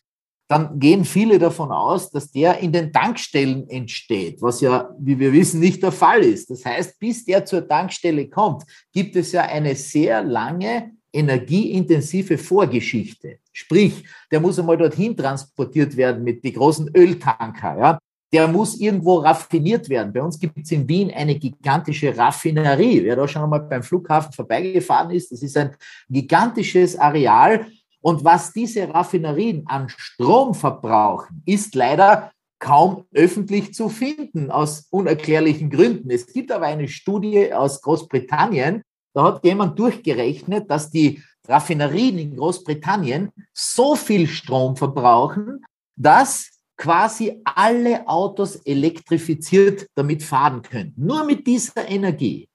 dann 0.48 0.80
gehen 0.80 1.04
viele 1.04 1.40
davon 1.40 1.72
aus, 1.72 2.10
dass 2.10 2.32
der 2.32 2.60
in 2.60 2.72
den 2.72 2.94
Tankstellen 2.94 3.70
entsteht, 3.70 4.42
was 4.42 4.62
ja, 4.62 4.90
wie 4.98 5.20
wir 5.20 5.34
wissen, 5.34 5.60
nicht 5.60 5.84
der 5.84 5.92
Fall 5.92 6.22
ist. 6.22 6.50
Das 6.50 6.64
heißt, 6.64 6.98
bis 7.00 7.26
der 7.26 7.46
zur 7.46 7.68
Tankstelle 7.68 8.30
kommt, 8.30 8.64
gibt 8.94 9.18
es 9.18 9.34
ja 9.34 9.42
eine 9.42 9.76
sehr 9.76 10.24
lange 10.24 10.92
energieintensive 11.12 12.38
Vorgeschichte. 12.38 13.40
Sprich, 13.52 14.06
der 14.32 14.40
muss 14.40 14.60
einmal 14.60 14.78
dorthin 14.78 15.18
transportiert 15.18 15.98
werden 15.98 16.24
mit 16.24 16.44
die 16.44 16.54
großen 16.54 16.90
Öltanker. 16.96 17.78
Ja? 17.78 18.00
Der 18.34 18.48
muss 18.48 18.80
irgendwo 18.80 19.20
raffiniert 19.20 19.88
werden. 19.88 20.12
Bei 20.12 20.22
uns 20.22 20.38
gibt 20.38 20.58
es 20.58 20.72
in 20.72 20.88
Wien 20.88 21.12
eine 21.12 21.36
gigantische 21.36 22.18
Raffinerie. 22.18 23.04
Wer 23.04 23.16
da 23.16 23.28
schon 23.28 23.44
einmal 23.44 23.62
beim 23.62 23.84
Flughafen 23.84 24.34
vorbeigefahren 24.34 25.12
ist, 25.12 25.32
das 25.32 25.42
ist 25.42 25.56
ein 25.56 25.76
gigantisches 26.10 26.98
Areal, 26.98 27.68
und 28.02 28.24
was 28.24 28.54
diese 28.54 28.88
Raffinerien 28.94 29.68
an 29.68 29.90
Strom 29.90 30.54
verbrauchen, 30.54 31.42
ist 31.46 31.76
leider 31.76 32.32
kaum 32.60 33.06
öffentlich 33.14 33.74
zu 33.74 33.90
finden, 33.90 34.50
aus 34.50 34.88
unerklärlichen 34.90 35.70
Gründen. 35.70 36.10
Es 36.10 36.32
gibt 36.32 36.52
aber 36.52 36.68
eine 36.68 36.88
Studie 36.88 37.54
aus 37.54 37.82
Großbritannien, 37.82 38.84
da 39.14 39.24
hat 39.24 39.44
jemand 39.44 39.78
durchgerechnet, 39.80 40.70
dass 40.70 40.90
die 40.90 41.24
Raffinerien 41.48 42.18
in 42.18 42.36
Großbritannien 42.38 43.32
so 43.54 43.96
viel 43.96 44.28
Strom 44.28 44.76
verbrauchen, 44.76 45.66
dass 45.96 46.57
quasi 46.78 47.42
alle 47.44 48.08
Autos 48.08 48.58
elektrifiziert 48.58 49.88
damit 49.96 50.24
fahren 50.24 50.62
können. 50.62 50.94
Nur 50.96 51.26
mit 51.26 51.46
dieser 51.46 51.88
Energie. 51.90 52.48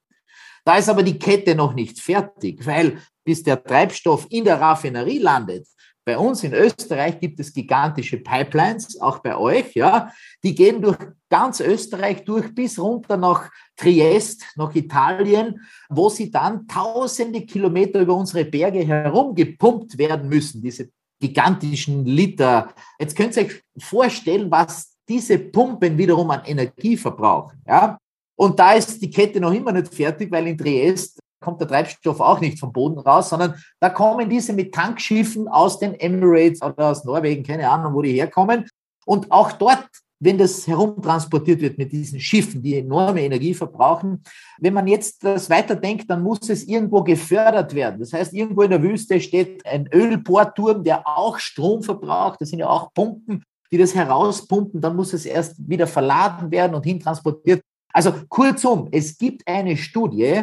Da 0.65 0.77
ist 0.77 0.89
aber 0.89 1.03
die 1.03 1.19
Kette 1.19 1.55
noch 1.55 1.73
nicht 1.73 1.99
fertig, 1.99 2.65
weil 2.65 2.97
bis 3.25 3.43
der 3.43 3.61
Treibstoff 3.61 4.25
in 4.29 4.45
der 4.45 4.59
Raffinerie 4.59 5.19
landet, 5.19 5.67
bei 6.05 6.17
uns 6.17 6.43
in 6.43 6.53
Österreich 6.53 7.19
gibt 7.19 7.39
es 7.39 7.53
gigantische 7.53 8.17
Pipelines, 8.17 8.99
auch 8.99 9.19
bei 9.19 9.37
euch, 9.37 9.73
ja. 9.73 10.11
Die 10.43 10.53
gehen 10.53 10.81
durch 10.81 10.97
ganz 11.29 11.61
Österreich 11.61 12.25
durch 12.25 12.53
bis 12.53 12.77
runter 12.77 13.15
nach 13.15 13.49
Triest, 13.77 14.43
nach 14.57 14.75
Italien, 14.75 15.61
wo 15.89 16.09
sie 16.09 16.29
dann 16.29 16.67
tausende 16.67 17.45
Kilometer 17.45 18.01
über 18.01 18.15
unsere 18.15 18.43
Berge 18.43 18.85
herum 18.85 19.33
gepumpt 19.33 19.97
werden 19.97 20.27
müssen, 20.27 20.61
diese 20.61 20.89
gigantischen 21.27 22.05
Liter. 22.05 22.69
Jetzt 22.99 23.15
könnt 23.15 23.35
ihr 23.37 23.45
euch 23.45 23.63
vorstellen, 23.77 24.51
was 24.51 24.95
diese 25.07 25.37
Pumpen 25.37 25.97
wiederum 25.97 26.29
an 26.31 26.43
Energie 26.45 26.97
verbrauchen, 26.97 27.61
ja. 27.67 27.97
Und 28.35 28.57
da 28.59 28.73
ist 28.73 29.01
die 29.01 29.09
Kette 29.09 29.39
noch 29.39 29.53
immer 29.53 29.71
nicht 29.71 29.93
fertig, 29.93 30.31
weil 30.31 30.47
in 30.47 30.57
Triest 30.57 31.19
kommt 31.39 31.61
der 31.61 31.67
Treibstoff 31.67 32.19
auch 32.19 32.39
nicht 32.39 32.59
vom 32.59 32.73
Boden 32.73 32.97
raus, 32.99 33.29
sondern 33.29 33.55
da 33.79 33.89
kommen 33.89 34.29
diese 34.29 34.53
mit 34.53 34.73
Tankschiffen 34.73 35.47
aus 35.47 35.77
den 35.77 35.93
Emirates 35.93 36.61
oder 36.61 36.89
aus 36.89 37.03
Norwegen, 37.03 37.43
keine 37.43 37.69
Ahnung, 37.69 37.93
wo 37.93 38.01
die 38.01 38.13
herkommen. 38.13 38.67
Und 39.05 39.31
auch 39.31 39.51
dort, 39.51 39.87
wenn 40.23 40.37
das 40.37 40.65
herumtransportiert 40.67 41.59
wird 41.59 41.77
mit 41.77 41.91
diesen 41.91 42.19
Schiffen, 42.19 42.61
die 42.61 42.77
enorme 42.77 43.21
Energie 43.21 43.53
verbrauchen, 43.53 44.23
wenn 44.59 44.73
man 44.73 44.87
jetzt 44.87 45.23
das 45.23 45.49
weiterdenkt, 45.49 46.09
dann 46.09 46.23
muss 46.23 46.49
es 46.49 46.63
irgendwo 46.63 47.03
gefördert 47.03 47.73
werden. 47.73 47.99
Das 47.99 48.13
heißt, 48.13 48.33
irgendwo 48.33 48.61
in 48.61 48.69
der 48.69 48.81
Wüste 48.81 49.19
steht 49.19 49.65
ein 49.65 49.87
Ölbohrturm, 49.93 50.83
der 50.83 51.05
auch 51.07 51.39
Strom 51.39 51.83
verbraucht. 51.83 52.39
Das 52.39 52.49
sind 52.49 52.59
ja 52.59 52.69
auch 52.69 52.93
Pumpen, 52.93 53.43
die 53.71 53.77
das 53.77 53.93
herauspumpen. 53.93 54.79
Dann 54.79 54.95
muss 54.95 55.13
es 55.13 55.25
erst 55.25 55.55
wieder 55.57 55.87
verladen 55.87 56.51
werden 56.51 56.75
und 56.75 56.85
hintransportiert. 56.85 57.61
Also 57.91 58.13
kurzum, 58.29 58.87
es 58.91 59.17
gibt 59.17 59.45
eine 59.47 59.75
Studie, 59.75 60.41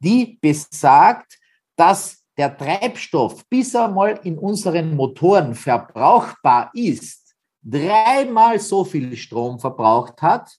die 0.00 0.38
besagt, 0.40 1.38
dass 1.76 2.20
der 2.36 2.56
Treibstoff, 2.56 3.46
bis 3.48 3.74
er 3.74 3.88
mal 3.88 4.18
in 4.24 4.38
unseren 4.38 4.96
Motoren 4.96 5.54
verbrauchbar 5.54 6.70
ist, 6.74 7.19
dreimal 7.62 8.58
so 8.58 8.84
viel 8.84 9.16
Strom 9.16 9.58
verbraucht 9.58 10.22
hat, 10.22 10.56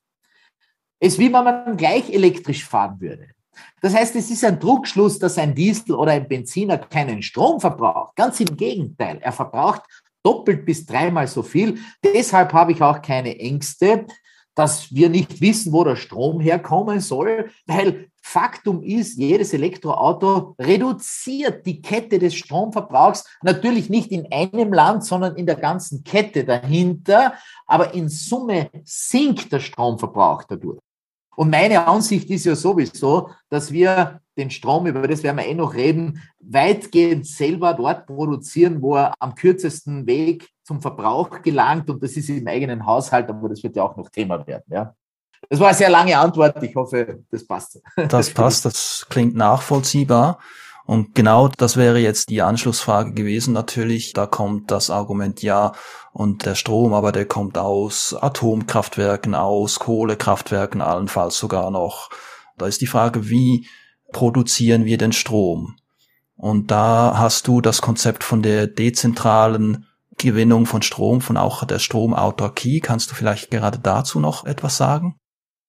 als 1.02 1.18
wie 1.18 1.34
wenn 1.34 1.44
man 1.44 1.78
gleich 1.78 2.10
elektrisch 2.10 2.66
fahren 2.66 3.00
würde. 3.00 3.30
Das 3.82 3.94
heißt, 3.94 4.16
es 4.16 4.32
ist 4.32 4.46
ein 4.46 4.60
Druckschluss, 4.60 5.20
dass 5.20 5.38
ein 5.38 5.54
Diesel 5.54 5.96
oder 5.96 6.12
ein 6.12 6.28
Benziner 6.28 6.78
keinen 6.78 7.22
Strom 7.22 7.60
verbraucht. 7.60 8.16
Ganz 8.16 8.40
im 8.40 8.56
Gegenteil, 8.56 9.20
er 9.22 9.32
verbraucht 9.32 9.84
doppelt 10.24 10.66
bis 10.66 10.86
dreimal 10.86 11.28
so 11.28 11.44
viel. 11.44 11.80
Deshalb 12.04 12.54
habe 12.54 12.72
ich 12.72 12.82
auch 12.82 13.02
keine 13.02 13.38
Ängste, 13.40 14.06
dass 14.56 14.94
wir 14.94 15.10
nicht 15.10 15.42
wissen, 15.42 15.72
wo 15.74 15.84
der 15.84 15.96
Strom 15.96 16.40
herkommen 16.40 17.00
soll, 17.00 17.50
weil 17.66 18.10
Faktum 18.22 18.84
ist, 18.84 19.18
jedes 19.18 19.54
Elektroauto 19.54 20.56
reduziert 20.60 21.66
die 21.66 21.82
Kette 21.82 22.20
des 22.20 22.36
Stromverbrauchs, 22.36 23.26
natürlich 23.42 23.90
nicht 23.90 24.12
in 24.12 24.32
einem 24.32 24.74
Land, 24.74 25.04
sondern 25.04 25.36
in 25.36 25.46
der 25.46 25.56
ganzen 25.56 26.04
Kette 26.04 26.46
dahinter, 26.46 27.34
aber 27.66 27.94
in 27.94 28.10
Summe 28.10 28.70
sinkt 28.84 29.52
der 29.52 29.60
Stromverbrauch 29.60 30.44
dadurch. 30.44 30.80
Und 31.36 31.50
meine 31.50 31.88
Ansicht 31.88 32.30
ist 32.30 32.46
ja 32.46 32.56
sowieso, 32.56 33.30
dass 33.50 33.72
wir 33.72 34.20
den 34.38 34.50
Strom, 34.50 34.88
über 34.88 35.08
das 35.08 35.24
werden 35.24 35.38
wir 35.38 35.46
eh 35.46 35.54
noch 35.54 35.74
reden, 35.74 36.22
weitgehend 36.40 37.28
selber 37.28 37.74
dort 37.74 38.06
produzieren, 38.06 38.82
wo 38.82 38.96
er 38.96 39.14
am 39.20 39.36
kürzesten 39.36 40.06
Weg 40.08 40.50
zum 40.64 40.82
Verbrauch 40.82 41.42
gelangt. 41.42 41.90
Und 41.90 42.02
das 42.02 42.12
ist 42.12 42.30
im 42.30 42.48
eigenen 42.48 42.86
Haushalt, 42.86 43.30
aber 43.30 43.50
das 43.50 43.64
wird 43.64 43.76
ja 43.76 43.84
auch 43.84 43.96
noch 43.98 44.10
Thema 44.10 44.46
werden. 44.46 44.64
Ja. 44.70 44.96
Das 45.50 45.60
war 45.60 45.68
eine 45.68 45.78
sehr 45.78 45.90
lange 45.90 46.18
Antwort. 46.18 46.62
Ich 46.64 46.76
hoffe, 46.76 47.24
das 47.30 47.46
passt. 47.46 47.82
Das 47.96 48.30
passt, 48.30 48.66
das 48.66 49.06
klingt 49.10 49.36
nachvollziehbar. 49.36 50.40
Und 50.86 51.16
genau 51.16 51.48
das 51.48 51.78
wäre 51.78 52.00
jetzt 52.00 52.30
die 52.30 52.42
Anschlussfrage 52.42 53.14
gewesen. 53.14 53.54
Natürlich, 53.54 54.14
da 54.14 54.26
kommt 54.26 54.72
das 54.72 54.90
Argument 54.90 55.42
ja 55.42 55.74
und 56.12 56.46
der 56.46 56.56
Strom, 56.56 56.94
aber 56.94 57.12
der 57.12 57.26
kommt 57.26 57.58
aus 57.58 58.14
Atomkraftwerken, 58.14 59.36
aus 59.36 59.80
Kohlekraftwerken 59.80 60.82
allenfalls 60.82 61.38
sogar 61.38 61.72
noch. 61.72 62.10
Da 62.58 62.68
ist 62.68 62.82
die 62.82 62.88
Frage, 62.88 63.30
wie 63.30 63.68
produzieren 64.12 64.86
wir 64.86 64.98
den 64.98 65.14
Strom? 65.14 65.76
Und 66.36 66.72
da 66.72 67.14
hast 67.18 67.48
du 67.48 67.62
das 67.62 67.82
Konzept 67.82 68.24
von 68.24 68.42
der 68.42 68.68
dezentralen 68.68 69.86
Gewinnung 70.18 70.66
von 70.66 70.82
Strom, 70.82 71.22
von 71.22 71.38
auch 71.38 71.64
der 71.66 71.80
Stromautarkie. 71.80 72.80
Kannst 72.80 73.12
du 73.12 73.16
vielleicht 73.16 73.52
gerade 73.52 73.80
dazu 73.80 74.20
noch 74.20 74.46
etwas 74.46 74.78
sagen? 74.78 75.16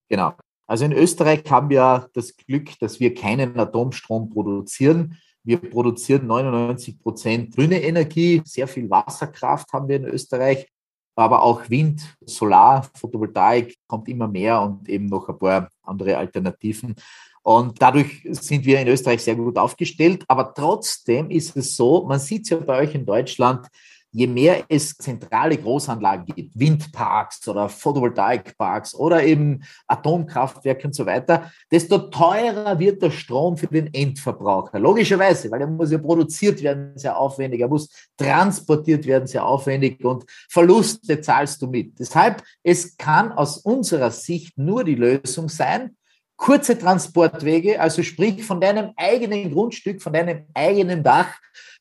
Genau. 0.09 0.35
Also 0.67 0.85
in 0.85 0.93
Österreich 0.93 1.43
haben 1.51 1.71
wir 1.71 2.09
das 2.15 2.37
Glück, 2.37 2.79
dass 2.79 3.01
wir 3.01 3.15
keinen 3.15 3.59
Atomstrom 3.59 4.31
produzieren. 4.31 5.19
Wir 5.45 5.59
produzieren 5.59 6.27
99 6.27 7.01
Prozent 7.01 7.55
grüne 7.55 7.83
Energie, 7.83 8.43
sehr 8.45 8.69
viel 8.69 8.89
Wasserkraft 8.89 9.73
haben 9.73 9.89
wir 9.89 9.97
in 9.97 10.05
Österreich, 10.05 10.69
aber 11.17 11.43
auch 11.43 11.69
Wind, 11.69 12.03
Solar, 12.25 12.89
Photovoltaik 12.95 13.77
kommt 13.87 14.09
immer 14.09 14.29
mehr 14.29 14.61
und 14.63 14.89
eben 14.89 15.07
noch 15.07 15.29
ein 15.29 15.39
paar 15.39 15.69
andere 15.83 16.17
Alternativen. 16.17 16.95
Und 17.43 17.83
dadurch 17.83 18.27
sind 18.31 18.65
wir 18.65 18.81
in 18.81 18.89
Österreich 18.89 19.23
sehr 19.23 19.35
gut 19.35 19.59
aufgestellt. 19.59 20.25
Aber 20.29 20.55
trotzdem 20.55 21.29
ist 21.31 21.57
es 21.57 21.77
so, 21.77 22.07
man 22.07 22.21
sieht 22.21 22.45
es 22.45 22.51
ja 22.51 22.59
bei 22.59 22.79
euch 22.79 22.95
in 22.95 23.05
Deutschland, 23.05 23.67
je 24.13 24.27
mehr 24.27 24.65
es 24.69 24.95
zentrale 24.97 25.57
Großanlagen 25.57 26.27
gibt, 26.27 26.59
Windparks 26.59 27.49
oder 27.49 27.69
Photovoltaikparks 27.69 28.95
oder 28.95 29.25
eben 29.25 29.65
Atomkraftwerke 29.87 30.87
und 30.87 30.95
so 30.95 31.07
weiter, 31.07 31.51
desto 31.71 31.99
teurer 31.99 32.79
wird 32.79 33.03
der 33.03 33.11
Strom 33.11 33.57
für 33.57 33.69
den 33.69 33.93
Endverbraucher. 33.93 34.79
Logischerweise, 34.79 35.51
weil 35.51 35.63
er 35.63 35.67
muss 35.67 35.91
ja 35.91 35.99
produziert 35.99 36.63
werden, 36.63 36.93
sehr 36.97 37.17
aufwendig, 37.17 37.61
er 37.61 37.69
muss 37.69 37.89
transportiert 38.19 39.07
werden, 39.07 39.27
sehr 39.27 39.47
aufwendig 39.47 40.05
und 40.05 40.25
Verluste 40.49 41.21
zahlst 41.21 41.63
du 41.63 41.67
mit. 41.67 41.99
Deshalb, 41.99 42.43
es 42.63 42.97
kann 42.99 43.33
aus 43.33 43.59
unserer 43.59 44.11
Sicht 44.11 44.59
nur 44.59 44.85
die 44.85 44.95
Lösung 44.95 45.49
sein, 45.49 45.97
kurze 46.37 46.79
Transportwege, 46.79 47.81
also 47.81 48.03
sprich 48.03 48.45
von 48.45 48.61
deinem 48.61 48.91
eigenen 48.97 49.51
Grundstück, 49.53 50.03
von 50.03 50.13
deinem 50.13 50.45
eigenen 50.55 51.03
Dach 51.03 51.39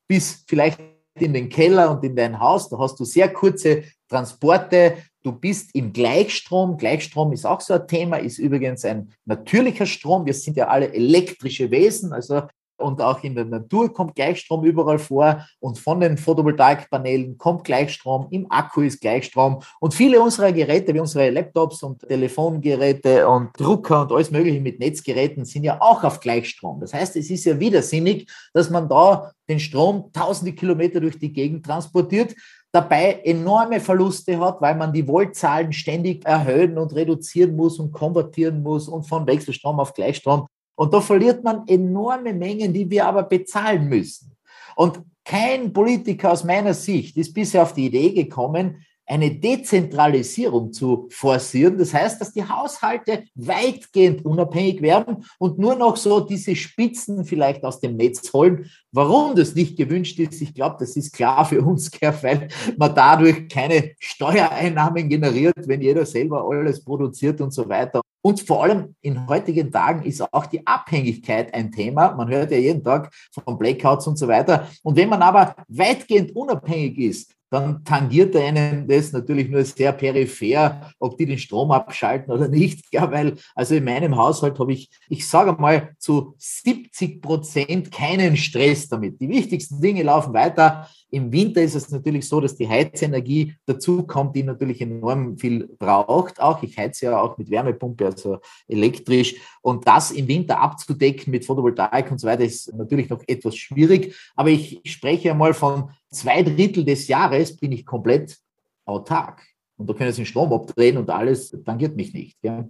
bis 0.08 0.44
vielleicht 0.48 0.80
in 1.20 1.34
den 1.34 1.50
Keller 1.50 1.92
und 1.92 2.04
in 2.04 2.16
dein 2.16 2.40
Haus. 2.40 2.70
Da 2.70 2.78
hast 2.78 3.00
du 3.00 3.06
sehr 3.06 3.32
kurze 3.32 3.84
Transporte. 4.10 4.98
Du 5.24 5.32
bist 5.32 5.76
im 5.76 5.94
Gleichstrom. 5.94 6.78
Gleichstrom 6.78 7.32
ist 7.34 7.46
auch 7.46 7.62
so 7.62 7.74
ein 7.76 7.88
Thema, 7.88 8.18
ist 8.18 8.40
übrigens 8.40 8.86
ein 8.86 9.14
natürlicher 9.26 9.86
Strom. 9.86 10.26
Wir 10.26 10.34
sind 10.34 10.58
ja 10.58 10.68
alle 10.68 10.94
elektrische 10.94 11.70
Wesen. 11.70 12.14
Also 12.14 12.44
und 12.82 13.02
auch 13.02 13.24
in 13.24 13.36
der 13.36 13.46
Natur 13.46 13.94
kommt 13.94 14.16
Gleichstrom 14.16 14.64
überall 14.64 15.00
vor 15.00 15.46
und 15.60 15.78
von 15.80 16.00
den 16.00 16.18
Photovoltaikpanelen 16.18 17.38
kommt 17.38 17.64
Gleichstrom, 17.64 18.28
im 18.32 18.52
Akku 18.52 18.82
ist 18.82 19.02
Gleichstrom 19.02 19.62
und 19.80 19.94
viele 19.94 20.22
unserer 20.22 20.52
Geräte, 20.52 20.94
wie 20.94 21.00
unsere 21.00 21.30
Laptops 21.30 21.84
und 21.84 22.00
Telefongeräte 22.08 23.28
und 23.28 23.50
Drucker 23.58 24.02
und 24.02 24.12
alles 24.12 24.32
mögliche 24.32 24.62
mit 24.62 24.80
Netzgeräten 24.80 25.46
sind 25.46 25.64
ja 25.64 25.80
auch 25.82 26.04
auf 26.04 26.20
Gleichstrom. 26.20 26.80
Das 26.80 26.94
heißt, 26.94 27.16
es 27.16 27.30
ist 27.30 27.46
ja 27.46 27.60
widersinnig, 27.60 28.30
dass 28.54 28.70
man 28.70 28.90
da 28.90 29.32
den 29.48 29.60
Strom 29.60 30.12
tausende 30.14 30.54
Kilometer 30.54 31.00
durch 31.00 31.20
die 31.20 31.34
Gegend 31.34 31.66
transportiert, 31.66 32.36
dabei 32.72 33.22
enorme 33.26 33.80
Verluste 33.80 34.40
hat, 34.40 34.62
weil 34.62 34.76
man 34.76 34.94
die 34.94 35.08
Voltzahlen 35.08 35.74
ständig 35.74 36.26
erhöhen 36.26 36.78
und 36.78 36.96
reduzieren 36.96 37.56
muss 37.56 37.80
und 37.80 37.92
konvertieren 37.92 38.64
muss 38.64 38.88
und 38.88 39.04
von 39.04 39.28
Wechselstrom 39.28 39.80
auf 39.80 39.94
Gleichstrom. 39.94 40.48
Und 40.82 40.92
da 40.96 41.00
verliert 41.00 41.44
man 41.44 41.68
enorme 41.68 42.34
Mengen, 42.34 42.74
die 42.74 42.90
wir 42.90 43.06
aber 43.06 43.22
bezahlen 43.22 43.88
müssen. 43.88 44.36
Und 44.76 45.00
kein 45.24 45.72
Politiker 45.72 46.32
aus 46.32 46.44
meiner 46.44 46.74
Sicht 46.74 47.18
ist 47.18 47.36
bisher 47.36 47.62
auf 47.62 47.74
die 47.74 47.86
Idee 47.86 48.12
gekommen, 48.14 48.84
eine 49.06 49.30
Dezentralisierung 49.30 50.74
zu 50.74 51.08
forcieren. 51.12 51.78
Das 51.78 51.94
heißt, 51.94 52.20
dass 52.20 52.34
die 52.34 52.44
Haushalte 52.44 53.26
weitgehend 53.36 54.26
unabhängig 54.26 54.82
werden 54.82 55.24
und 55.38 55.60
nur 55.60 55.76
noch 55.76 55.98
so 55.98 56.20
diese 56.20 56.56
Spitzen 56.56 57.26
vielleicht 57.26 57.64
aus 57.64 57.80
dem 57.80 57.96
Netz 57.96 58.34
holen. 58.34 58.66
Warum 58.92 59.36
das 59.36 59.54
nicht 59.54 59.78
gewünscht 59.78 60.18
ist, 60.18 60.42
ich 60.42 60.56
glaube, 60.56 60.78
das 60.80 60.96
ist 60.96 61.14
klar 61.14 61.46
für 61.46 61.62
uns, 61.62 61.92
weil 62.24 62.48
man 62.76 62.96
dadurch 62.96 63.48
keine 63.50 63.92
Steuereinnahmen 64.00 65.10
generiert, 65.10 65.68
wenn 65.68 65.82
jeder 65.82 66.08
selber 66.08 66.44
alles 66.44 66.84
produziert 66.84 67.40
und 67.40 67.54
so 67.54 67.70
weiter. 67.70 68.01
Und 68.22 68.42
vor 68.42 68.64
allem 68.64 68.96
in 69.02 69.28
heutigen 69.28 69.72
Tagen 69.72 70.04
ist 70.04 70.22
auch 70.34 70.46
die 70.46 70.66
Abhängigkeit 70.66 71.54
ein 71.54 71.72
Thema. 71.72 72.14
Man 72.14 72.30
hört 72.30 72.52
ja 72.52 72.58
jeden 72.58 72.84
Tag 72.84 73.12
von 73.32 73.58
Blackouts 73.58 74.08
und 74.08 74.18
so 74.18 74.28
weiter. 74.28 74.68
Und 74.84 74.96
wenn 74.96 75.10
man 75.10 75.22
aber 75.22 75.56
weitgehend 75.68 76.36
unabhängig 76.36 76.98
ist, 77.00 77.36
dann 77.52 77.84
tangiert 77.84 78.34
einen 78.36 78.88
das 78.88 79.12
natürlich 79.12 79.50
nur 79.50 79.66
sehr 79.66 79.92
peripher, 79.92 80.90
ob 81.00 81.18
die 81.18 81.26
den 81.26 81.38
Strom 81.38 81.72
abschalten 81.72 82.34
oder 82.34 82.48
nicht. 82.48 82.86
Ja, 82.94 83.10
weil 83.10 83.38
also 83.56 83.76
in 83.76 83.86
meinem 83.86 84.18
Haushalt 84.18 84.60
habe 84.60 84.74
ich, 84.74 84.90
ich 85.08 85.28
sage 85.28 85.54
mal, 85.54 85.96
zu 85.98 86.36
70 86.38 87.22
Prozent 87.22 87.92
keinen 87.92 88.36
Stress 88.36 88.90
damit. 88.90 89.22
Die 89.22 89.30
wichtigsten 89.30 89.80
Dinge 89.80 90.04
laufen 90.04 90.34
weiter. 90.34 90.90
Im 91.14 91.32
Winter 91.34 91.62
ist 91.62 91.76
es 91.76 91.92
natürlich 91.92 92.28
so, 92.28 92.40
dass 92.40 92.56
die 92.56 92.70
Heizenergie 92.70 93.56
dazu 93.66 94.04
kommt, 94.04 94.34
die 94.34 94.44
natürlich 94.44 94.80
enorm 94.80 95.38
viel 95.38 95.68
braucht. 95.78 96.40
Auch 96.40 96.64
ich 96.64 96.78
heize 96.78 97.08
ja 97.08 97.22
auch 97.22 97.38
mit 97.38 97.52
Wärmepumpe, 97.52 98.06
also 98.06 98.40
elektrisch. 98.70 99.36
Und 99.62 99.86
das 99.86 100.12
im 100.12 100.30
Winter 100.30 100.62
abzudecken 100.62 101.32
mit 101.32 101.46
Photovoltaik 101.46 102.10
und 102.12 102.20
so 102.20 102.28
weiter 102.28 102.46
ist 102.46 102.74
natürlich 102.74 103.10
noch 103.10 103.22
etwas 103.28 103.58
schwierig. 103.58 104.16
Aber 104.38 104.50
ich 104.50 104.80
spreche 104.86 105.32
einmal 105.32 105.54
von 105.54 105.90
zwei 106.10 106.44
Drittel 106.44 106.86
des 106.86 107.10
Jahres 107.10 107.58
bin 107.58 107.74
ich 107.74 107.86
komplett 107.86 108.38
autark. 108.86 109.46
Und 109.76 109.90
da 109.90 109.94
können 109.94 110.14
Sie 110.14 110.22
den 110.22 110.28
Strom 110.28 110.54
abdrehen 110.54 110.98
und 110.98 111.10
alles 111.10 111.54
tangiert 111.66 111.98
mich 111.98 112.14
nicht. 112.14 112.38
Ja. 112.42 112.66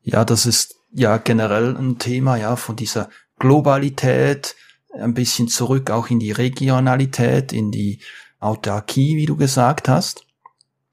ja, 0.00 0.24
das 0.24 0.46
ist 0.46 0.76
ja 0.92 1.18
generell 1.18 1.76
ein 1.76 1.98
Thema, 1.98 2.36
ja, 2.36 2.56
von 2.56 2.76
dieser 2.76 3.10
Globalität, 3.38 4.56
ein 4.92 5.14
bisschen 5.14 5.48
zurück 5.48 5.90
auch 5.90 6.08
in 6.10 6.18
die 6.18 6.32
Regionalität, 6.32 7.52
in 7.52 7.70
die 7.70 8.00
Autarkie, 8.38 9.16
wie 9.16 9.26
du 9.26 9.36
gesagt 9.36 9.88
hast. 9.88 10.24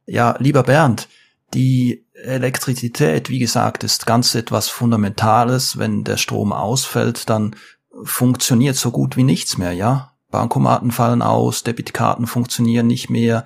Ja, 0.05 0.35
lieber 0.39 0.63
Bernd, 0.63 1.07
die 1.53 2.05
Elektrizität, 2.13 3.29
wie 3.29 3.39
gesagt, 3.39 3.83
ist 3.83 4.05
ganz 4.05 4.35
etwas 4.35 4.69
Fundamentales. 4.69 5.77
Wenn 5.77 6.03
der 6.03 6.17
Strom 6.17 6.51
ausfällt, 6.53 7.29
dann 7.29 7.55
funktioniert 8.03 8.75
so 8.75 8.91
gut 8.91 9.17
wie 9.17 9.23
nichts 9.23 9.57
mehr, 9.57 9.73
ja. 9.73 10.13
Bankomaten 10.29 10.91
fallen 10.91 11.21
aus, 11.21 11.63
Debitkarten 11.63 12.27
funktionieren 12.27 12.87
nicht 12.87 13.09
mehr 13.09 13.45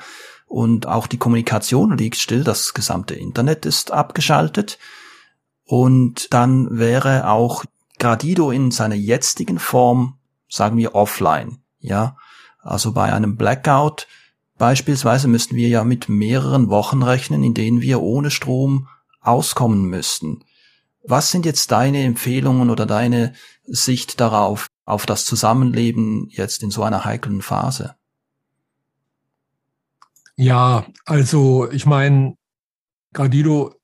und 0.51 0.88
auch 0.88 1.08
die 1.08 1.17
Kommunikation 1.17 1.98
liegt 1.98 2.17
still, 2.17 2.43
das 2.43 2.74
gesamte 2.74 3.13
Internet 3.13 3.65
ist 3.65 3.91
abgeschaltet. 3.91 4.79
Und 5.63 6.34
dann 6.34 6.77
wäre 6.77 7.29
auch 7.29 7.63
Gradido 8.00 8.51
in 8.51 8.72
seiner 8.72 8.96
jetzigen 8.96 9.60
Form 9.60 10.18
sagen 10.51 10.77
wir 10.77 10.94
offline, 10.94 11.64
ja. 11.79 12.18
Also 12.59 12.92
bei 12.92 13.11
einem 13.11 13.37
Blackout 13.37 14.07
beispielsweise 14.57 15.27
müssten 15.27 15.55
wir 15.55 15.68
ja 15.68 15.83
mit 15.83 16.09
mehreren 16.09 16.70
Wochen 16.70 17.01
rechnen, 17.01 17.44
in 17.44 17.55
denen 17.55 17.81
wir 17.81 18.01
ohne 18.01 18.29
Strom 18.29 18.87
auskommen 19.22 19.85
müssten. 19.85 20.44
Was 21.03 21.31
sind 21.31 21.48
jetzt 21.48 21.72
deine 21.72 22.03
Empfehlungen 22.03 22.70
oder 22.70 22.85
deine 22.85 23.33
Sicht 23.64 24.20
darauf, 24.20 24.68
auf 24.85 25.05
das 25.05 25.25
Zusammenleben 25.25 26.27
jetzt 26.29 26.61
in 26.61 26.70
so 26.70 26.83
einer 26.83 27.05
heiklen 27.05 27.42
Phase? 27.42 27.96
Ja, 30.35 30.85
also 31.05 31.72
ich 31.72 31.85
meine, 31.85 32.35
Gradido 33.14 33.75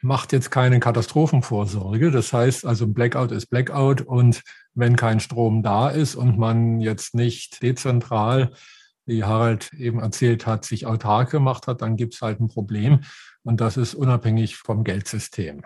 macht 0.00 0.32
jetzt 0.32 0.50
keine 0.50 0.80
Katastrophenvorsorge. 0.80 2.10
Das 2.10 2.32
heißt 2.32 2.66
also, 2.66 2.86
Blackout 2.86 3.32
ist 3.32 3.46
Blackout 3.46 4.02
und 4.02 4.42
wenn 4.74 4.96
kein 4.96 5.20
Strom 5.20 5.62
da 5.62 5.88
ist 5.88 6.14
und 6.14 6.38
man 6.38 6.80
jetzt 6.80 7.14
nicht 7.14 7.62
dezentral, 7.62 8.52
wie 9.06 9.24
Harald 9.24 9.72
eben 9.74 10.00
erzählt 10.00 10.46
hat, 10.46 10.64
sich 10.64 10.86
autark 10.86 11.30
gemacht 11.30 11.66
hat, 11.66 11.82
dann 11.82 11.96
gibt 11.96 12.14
es 12.14 12.22
halt 12.22 12.40
ein 12.40 12.48
Problem 12.48 13.00
und 13.42 13.60
das 13.60 13.76
ist 13.76 13.94
unabhängig 13.94 14.56
vom 14.56 14.84
Geldsystem. 14.84 15.62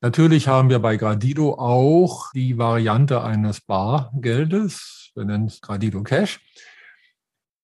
Natürlich 0.00 0.46
haben 0.46 0.70
wir 0.70 0.78
bei 0.78 0.96
Gradido 0.96 1.54
auch 1.54 2.30
die 2.32 2.56
Variante 2.56 3.22
eines 3.22 3.60
Bargeldes, 3.60 5.10
wir 5.14 5.24
nennen 5.24 5.46
es 5.46 5.60
Gradido 5.60 6.02
Cash. 6.02 6.40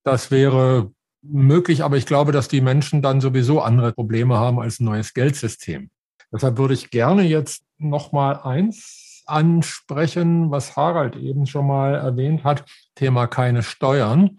Das 0.02 0.30
wäre 0.32 0.90
möglich, 1.22 1.84
aber 1.84 1.96
ich 1.96 2.06
glaube, 2.06 2.32
dass 2.32 2.48
die 2.48 2.60
Menschen 2.60 3.00
dann 3.02 3.20
sowieso 3.20 3.60
andere 3.60 3.92
Probleme 3.92 4.36
haben 4.36 4.58
als 4.58 4.80
ein 4.80 4.84
neues 4.84 5.14
Geldsystem. 5.14 5.90
Deshalb 6.32 6.58
würde 6.58 6.74
ich 6.74 6.90
gerne 6.90 7.22
jetzt 7.22 7.62
noch 7.78 8.10
mal 8.10 8.40
eins 8.40 9.03
ansprechen, 9.26 10.50
was 10.50 10.76
Harald 10.76 11.16
eben 11.16 11.46
schon 11.46 11.66
mal 11.66 11.94
erwähnt 11.94 12.44
hat, 12.44 12.64
Thema 12.94 13.26
keine 13.26 13.62
Steuern. 13.62 14.38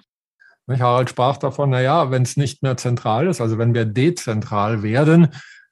Harald 0.68 1.10
sprach 1.10 1.38
davon, 1.38 1.70
na 1.70 1.82
ja, 1.82 2.12
wenn 2.12 2.24
es 2.24 2.38
nicht 2.38 2.64
mehr 2.64 2.78
zentral 2.78 3.28
ist, 3.28 3.40
also 3.40 3.58
wenn 3.58 3.74
wir 3.74 3.86
dezentral 3.86 4.82
werden, 4.82 5.30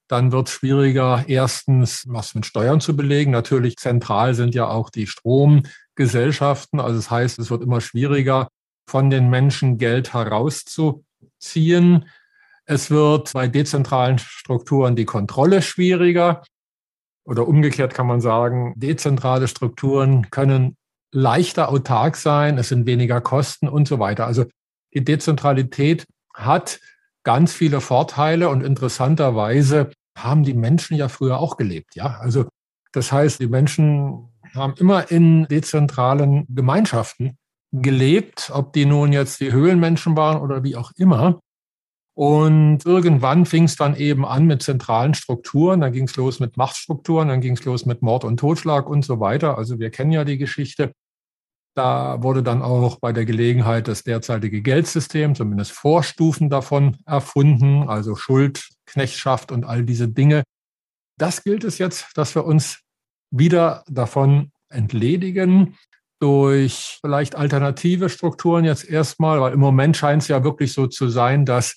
dann 0.07 0.31
wird 0.31 0.47
es 0.47 0.53
schwieriger, 0.53 1.25
erstens 1.27 2.05
was 2.07 2.35
mit 2.35 2.45
Steuern 2.45 2.79
zu 2.79 2.95
belegen. 2.95 3.31
Natürlich 3.31 3.77
zentral 3.77 4.35
sind 4.35 4.53
ja 4.53 4.67
auch 4.67 4.89
die 4.89 5.07
Stromgesellschaften. 5.07 6.79
Also 6.79 6.97
das 6.97 7.09
heißt, 7.09 7.39
es 7.39 7.49
wird 7.49 7.63
immer 7.63 7.81
schwieriger, 7.81 8.49
von 8.87 9.09
den 9.09 9.29
Menschen 9.29 9.77
Geld 9.77 10.13
herauszuziehen. 10.13 12.05
Es 12.65 12.91
wird 12.91 13.33
bei 13.33 13.47
dezentralen 13.47 14.19
Strukturen 14.19 14.95
die 14.95 15.05
Kontrolle 15.05 15.61
schwieriger. 15.61 16.43
Oder 17.25 17.47
umgekehrt 17.47 17.93
kann 17.93 18.07
man 18.07 18.21
sagen, 18.21 18.73
dezentrale 18.75 19.47
Strukturen 19.47 20.29
können 20.29 20.75
leichter 21.13 21.69
autark 21.69 22.15
sein, 22.15 22.57
es 22.57 22.69
sind 22.69 22.85
weniger 22.85 23.21
Kosten 23.21 23.67
und 23.69 23.87
so 23.87 23.99
weiter. 23.99 24.25
Also 24.25 24.45
die 24.93 25.03
Dezentralität 25.03 26.05
hat 26.33 26.79
ganz 27.23 27.53
viele 27.53 27.81
Vorteile 27.81 28.49
und 28.49 28.63
interessanterweise 28.63 29.91
haben 30.17 30.43
die 30.43 30.53
Menschen 30.53 30.97
ja 30.97 31.07
früher 31.07 31.39
auch 31.39 31.57
gelebt. 31.57 31.95
Ja, 31.95 32.17
also 32.19 32.45
das 32.91 33.11
heißt, 33.11 33.39
die 33.39 33.47
Menschen 33.47 34.29
haben 34.53 34.73
immer 34.77 35.09
in 35.09 35.45
dezentralen 35.45 36.45
Gemeinschaften 36.49 37.37
gelebt, 37.71 38.51
ob 38.53 38.73
die 38.73 38.85
nun 38.85 39.13
jetzt 39.13 39.39
die 39.39 39.51
Höhlenmenschen 39.51 40.15
waren 40.15 40.39
oder 40.39 40.63
wie 40.63 40.75
auch 40.75 40.91
immer. 40.95 41.39
Und 42.15 42.85
irgendwann 42.85 43.45
fing 43.47 43.63
es 43.63 43.75
dann 43.75 43.95
eben 43.95 44.23
an 44.25 44.45
mit 44.45 44.61
zentralen 44.61 45.15
Strukturen, 45.15 45.81
dann 45.81 45.91
ging 45.91 46.05
es 46.05 46.15
los 46.15 46.39
mit 46.39 46.57
Machtstrukturen, 46.57 47.27
dann 47.27 47.41
ging 47.41 47.53
es 47.53 47.65
los 47.65 47.87
mit 47.87 48.03
Mord 48.03 48.23
und 48.23 48.39
Totschlag 48.39 48.87
und 48.87 49.03
so 49.03 49.19
weiter. 49.19 49.57
Also 49.57 49.79
wir 49.79 49.89
kennen 49.89 50.11
ja 50.11 50.23
die 50.23 50.37
Geschichte. 50.37 50.93
Da 51.75 52.21
wurde 52.21 52.43
dann 52.43 52.61
auch 52.61 52.99
bei 52.99 53.13
der 53.13 53.25
Gelegenheit 53.25 53.87
das 53.87 54.03
derzeitige 54.03 54.61
Geldsystem, 54.61 55.33
zumindest 55.33 55.71
Vorstufen 55.71 56.51
davon 56.51 56.97
erfunden, 57.07 57.89
also 57.89 58.15
Schuld, 58.15 58.69
Knechtschaft 58.85 59.51
und 59.51 59.63
all 59.63 59.83
diese 59.83 60.07
Dinge. 60.07 60.43
Das 61.17 61.43
gilt 61.43 61.63
es 61.63 61.79
jetzt, 61.79 62.15
dass 62.15 62.35
wir 62.35 62.45
uns 62.45 62.81
wieder 63.31 63.83
davon 63.87 64.51
entledigen 64.69 65.75
durch 66.19 66.99
vielleicht 67.01 67.35
alternative 67.35 68.09
Strukturen 68.09 68.65
jetzt 68.65 68.87
erstmal, 68.87 69.41
weil 69.41 69.53
im 69.53 69.59
Moment 69.59 69.97
scheint 69.97 70.21
es 70.21 70.27
ja 70.27 70.43
wirklich 70.43 70.73
so 70.73 70.85
zu 70.85 71.09
sein, 71.09 71.45
dass 71.45 71.75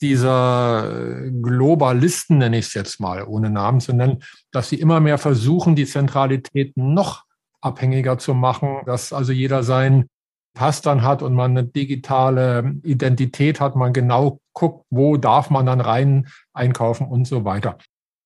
dieser 0.00 1.26
äh, 1.26 1.30
Globalisten, 1.30 2.38
nenne 2.38 2.58
ich 2.58 2.66
es 2.66 2.74
jetzt 2.74 3.00
mal, 3.00 3.24
ohne 3.24 3.50
Namen 3.50 3.80
zu 3.80 3.92
nennen, 3.92 4.22
dass 4.52 4.68
sie 4.68 4.76
immer 4.76 5.00
mehr 5.00 5.18
versuchen, 5.18 5.76
die 5.76 5.86
Zentralität 5.86 6.76
noch 6.76 7.24
abhängiger 7.60 8.18
zu 8.18 8.34
machen, 8.34 8.78
dass 8.86 9.12
also 9.12 9.32
jeder 9.32 9.62
seinen 9.62 10.08
Pass 10.54 10.82
dann 10.82 11.02
hat 11.02 11.22
und 11.22 11.34
man 11.34 11.52
eine 11.52 11.64
digitale 11.64 12.74
Identität 12.82 13.60
hat, 13.60 13.76
man 13.76 13.92
genau 13.92 14.40
guckt, 14.52 14.84
wo 14.90 15.16
darf 15.16 15.50
man 15.50 15.66
dann 15.66 15.80
rein 15.80 16.28
einkaufen 16.52 17.06
und 17.06 17.26
so 17.26 17.44
weiter. 17.44 17.78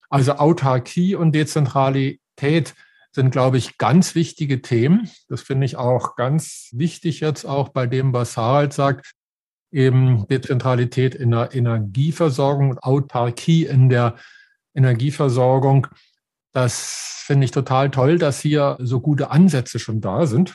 Also 0.08 0.32
Autarkie 0.32 1.14
und 1.14 1.35
Dezentralität 1.35 2.74
sind, 3.12 3.30
glaube 3.30 3.58
ich, 3.58 3.76
ganz 3.76 4.14
wichtige 4.14 4.62
Themen. 4.62 5.11
Das 5.28 5.42
finde 5.42 5.66
ich 5.66 5.76
auch 5.76 6.16
ganz 6.16 6.70
wichtig 6.72 7.20
jetzt 7.20 7.44
auch 7.44 7.68
bei 7.68 7.87
dem, 7.87 8.12
was 8.12 8.37
Harald 8.37 8.72
sagt, 8.72 9.12
eben 9.72 10.26
Dezentralität 10.28 11.14
in 11.14 11.30
der 11.30 11.54
Energieversorgung 11.54 12.70
und 12.70 12.82
Autarkie 12.82 13.66
in 13.66 13.88
der 13.88 14.16
Energieversorgung. 14.74 15.88
Das 16.52 17.24
finde 17.26 17.46
ich 17.46 17.50
total 17.50 17.90
toll, 17.90 18.18
dass 18.18 18.40
hier 18.40 18.76
so 18.80 19.00
gute 19.00 19.30
Ansätze 19.30 19.78
schon 19.78 20.00
da 20.00 20.26
sind. 20.26 20.54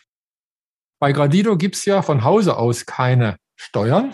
Bei 0.99 1.11
Gradido 1.11 1.57
gibt 1.57 1.75
es 1.75 1.85
ja 1.85 2.01
von 2.01 2.23
Hause 2.23 2.57
aus 2.57 2.85
keine 2.85 3.37
Steuern. 3.55 4.13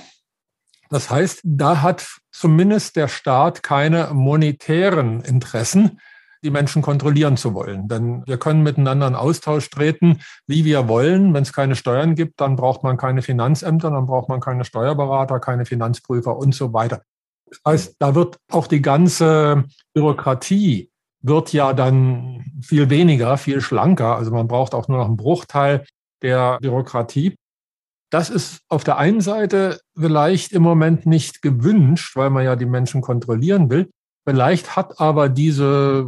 Das 0.89 1.09
heißt, 1.09 1.41
da 1.43 1.81
hat 1.81 2.19
zumindest 2.31 2.95
der 2.95 3.07
Staat 3.07 3.63
keine 3.63 4.13
monetären 4.13 5.21
Interessen, 5.21 5.99
die 6.43 6.51
Menschen 6.51 6.81
kontrollieren 6.81 7.37
zu 7.37 7.53
wollen. 7.53 7.87
Denn 7.87 8.23
wir 8.25 8.37
können 8.37 8.63
miteinander 8.63 9.07
in 9.07 9.15
Austausch 9.15 9.69
treten, 9.69 10.19
wie 10.45 10.65
wir 10.65 10.87
wollen. 10.87 11.33
Wenn 11.33 11.43
es 11.43 11.53
keine 11.53 11.75
Steuern 11.75 12.15
gibt, 12.15 12.41
dann 12.41 12.55
braucht 12.55 12.83
man 12.83 12.97
keine 12.97 13.21
Finanzämter, 13.21 13.89
dann 13.89 14.05
braucht 14.05 14.29
man 14.29 14.39
keine 14.39 14.65
Steuerberater, 14.65 15.39
keine 15.39 15.65
Finanzprüfer 15.65 16.37
und 16.37 16.53
so 16.53 16.73
weiter. 16.73 17.01
Das 17.49 17.59
heißt, 17.65 17.95
da 17.99 18.15
wird 18.15 18.37
auch 18.51 18.67
die 18.67 18.81
ganze 18.81 19.63
Bürokratie 19.93 20.89
wird 21.23 21.53
ja 21.53 21.73
dann 21.73 22.43
viel 22.61 22.89
weniger, 22.89 23.37
viel 23.37 23.61
schlanker. 23.61 24.17
Also 24.17 24.31
man 24.31 24.47
braucht 24.47 24.73
auch 24.75 24.87
nur 24.87 24.97
noch 24.97 25.07
einen 25.07 25.17
Bruchteil 25.17 25.85
der 26.21 26.59
Bürokratie. 26.59 27.35
Das 28.11 28.29
ist 28.29 28.61
auf 28.67 28.83
der 28.83 28.97
einen 28.97 29.21
Seite 29.21 29.79
vielleicht 29.97 30.51
im 30.51 30.61
Moment 30.61 31.05
nicht 31.05 31.41
gewünscht, 31.41 32.15
weil 32.15 32.29
man 32.29 32.43
ja 32.43 32.55
die 32.55 32.65
Menschen 32.65 33.01
kontrollieren 33.01 33.69
will. 33.69 33.89
Vielleicht 34.27 34.75
hat 34.75 34.99
aber 34.99 35.29
diese 35.29 36.07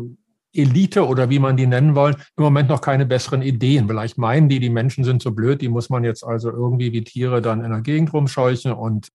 Elite 0.58 1.06
oder 1.08 1.30
wie 1.30 1.40
man 1.40 1.58
die 1.58 1.68
nennen 1.68 1.96
wollen, 1.96 2.16
im 2.38 2.44
Moment 2.44 2.70
noch 2.70 2.82
keine 2.82 3.06
besseren 3.06 3.42
Ideen. 3.42 3.88
Vielleicht 3.88 4.18
meinen 4.18 4.50
die, 4.50 4.60
die 4.60 4.70
Menschen 4.70 5.04
sind 5.04 5.22
so 5.22 5.32
blöd, 5.32 5.62
die 5.62 5.70
muss 5.70 5.90
man 5.90 6.04
jetzt 6.04 6.24
also 6.24 6.50
irgendwie 6.50 6.92
wie 6.92 7.04
Tiere 7.04 7.42
dann 7.42 7.64
in 7.64 7.72
der 7.72 7.82
Gegend 7.82 8.14
rumscheuchen 8.14 8.72
und 8.72 9.10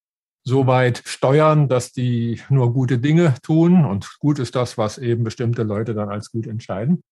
so 0.45 0.67
weit 0.67 1.03
steuern, 1.05 1.69
dass 1.69 1.93
die 1.93 2.41
nur 2.49 2.73
gute 2.73 2.99
Dinge 2.99 3.35
tun. 3.43 3.85
Und 3.85 4.19
gut 4.19 4.39
ist 4.39 4.55
das, 4.55 4.79
was 4.79 4.99
eben 4.99 5.25
bestimmte 5.25 5.63
Leute 5.63 5.95
dann 5.95 6.09
als 6.09 6.31
gut 6.31 6.47
entscheiden. 6.47 7.03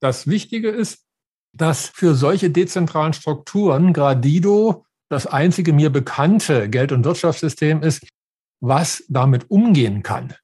Das 0.00 0.26
Wichtige 0.26 0.68
ist, 0.68 1.04
dass 1.52 1.88
für 1.88 2.14
solche 2.14 2.50
dezentralen 2.50 3.12
Strukturen 3.12 3.92
Gradido 3.92 4.84
das 5.08 5.26
einzige 5.26 5.72
mir 5.72 5.90
bekannte 5.90 6.68
Geld- 6.68 6.92
und 6.92 7.04
Wirtschaftssystem 7.04 7.82
ist, 7.82 8.06
was 8.60 9.04
damit 9.08 9.50
umgehen 9.50 10.02
kann. 10.02 10.34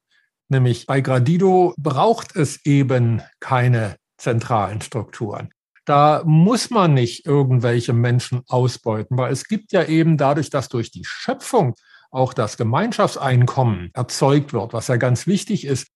Nämlich 0.49 0.85
bei 0.85 1.01
Gradido 1.01 1.73
braucht 1.77 2.35
es 2.35 2.65
eben 2.65 3.21
keine 3.39 3.95
zentralen 4.17 4.81
Strukturen. 4.81 5.49
Da 5.85 6.23
muss 6.25 6.71
man 6.71 6.93
nicht 6.93 7.25
irgendwelche 7.25 7.93
Menschen 7.93 8.41
ausbeuten, 8.47 9.17
weil 9.17 9.31
es 9.31 9.45
gibt 9.47 9.71
ja 9.71 9.83
eben 9.83 10.17
dadurch, 10.17 10.49
dass 10.49 10.69
durch 10.69 10.91
die 10.91 11.05
Schöpfung 11.05 11.75
auch 12.11 12.33
das 12.33 12.57
Gemeinschaftseinkommen 12.57 13.91
erzeugt 13.93 14.53
wird, 14.53 14.73
was 14.73 14.87
ja 14.87 14.97
ganz 14.97 15.27
wichtig 15.27 15.65
ist. 15.65 15.87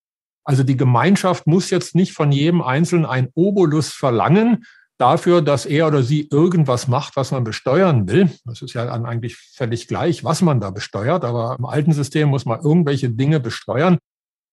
Also 0.44 0.64
die 0.64 0.78
Gemeinschaft 0.78 1.48
muss 1.48 1.70
jetzt 1.70 1.96
nicht 1.96 2.14
von 2.14 2.32
jedem 2.32 2.62
Einzelnen 2.62 3.06
ein 3.06 3.30
Obolus 3.36 3.90
verlangen 3.94 4.66
dafür, 4.98 5.42
dass 5.42 5.66
er 5.66 5.88
oder 5.88 6.04
sie 6.04 6.28
irgendwas 6.30 6.88
macht, 6.88 7.16
was 7.16 7.32
man 7.32 7.44
besteuern 7.44 8.08
will. 8.08 8.30
Das 8.46 8.62
ist 8.62 8.74
ja 8.74 8.86
dann 8.86 9.06
eigentlich 9.06 9.38
völlig 9.38 9.88
gleich, 9.88 10.24
was 10.24 10.42
man 10.42 10.60
da 10.60 10.72
besteuert. 10.72 11.24
Aber 11.24 11.56
im 11.58 11.66
alten 11.66 11.94
System 11.94 12.30
muss 12.30 12.46
man 12.46 12.62
irgendwelche 12.62 13.10
Dinge 13.10 13.40
besteuern 13.40 13.98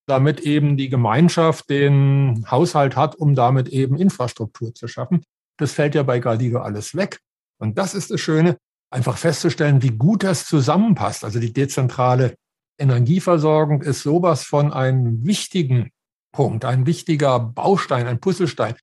damit 0.07 0.39
eben 0.39 0.77
die 0.77 0.89
Gemeinschaft 0.89 1.69
den 1.69 2.45
Haushalt 2.49 2.95
hat, 2.95 3.15
um 3.15 3.35
damit 3.35 3.67
eben 3.69 3.97
Infrastruktur 3.97 4.73
zu 4.73 4.87
schaffen. 4.87 5.23
Das 5.57 5.73
fällt 5.73 5.95
ja 5.95 6.03
bei 6.03 6.19
Gradido 6.19 6.59
alles 6.59 6.95
weg. 6.95 7.19
Und 7.59 7.77
das 7.77 7.93
ist 7.93 8.11
das 8.11 8.21
Schöne, 8.21 8.57
einfach 8.89 9.17
festzustellen, 9.17 9.83
wie 9.83 9.91
gut 9.91 10.23
das 10.23 10.45
zusammenpasst. 10.45 11.25
Also 11.25 11.39
die 11.39 11.51
dezentrale 11.51 12.35
Energieversorgung 12.79 13.81
ist 13.81 14.01
sowas 14.01 14.43
von 14.43 14.71
einem 14.71 15.25
wichtigen 15.25 15.91
Punkt, 16.31 16.63
ein 16.65 16.85
wichtiger 16.85 17.39
Baustein, 17.39 18.07
ein 18.07 18.19
Puzzlestein. 18.19 18.75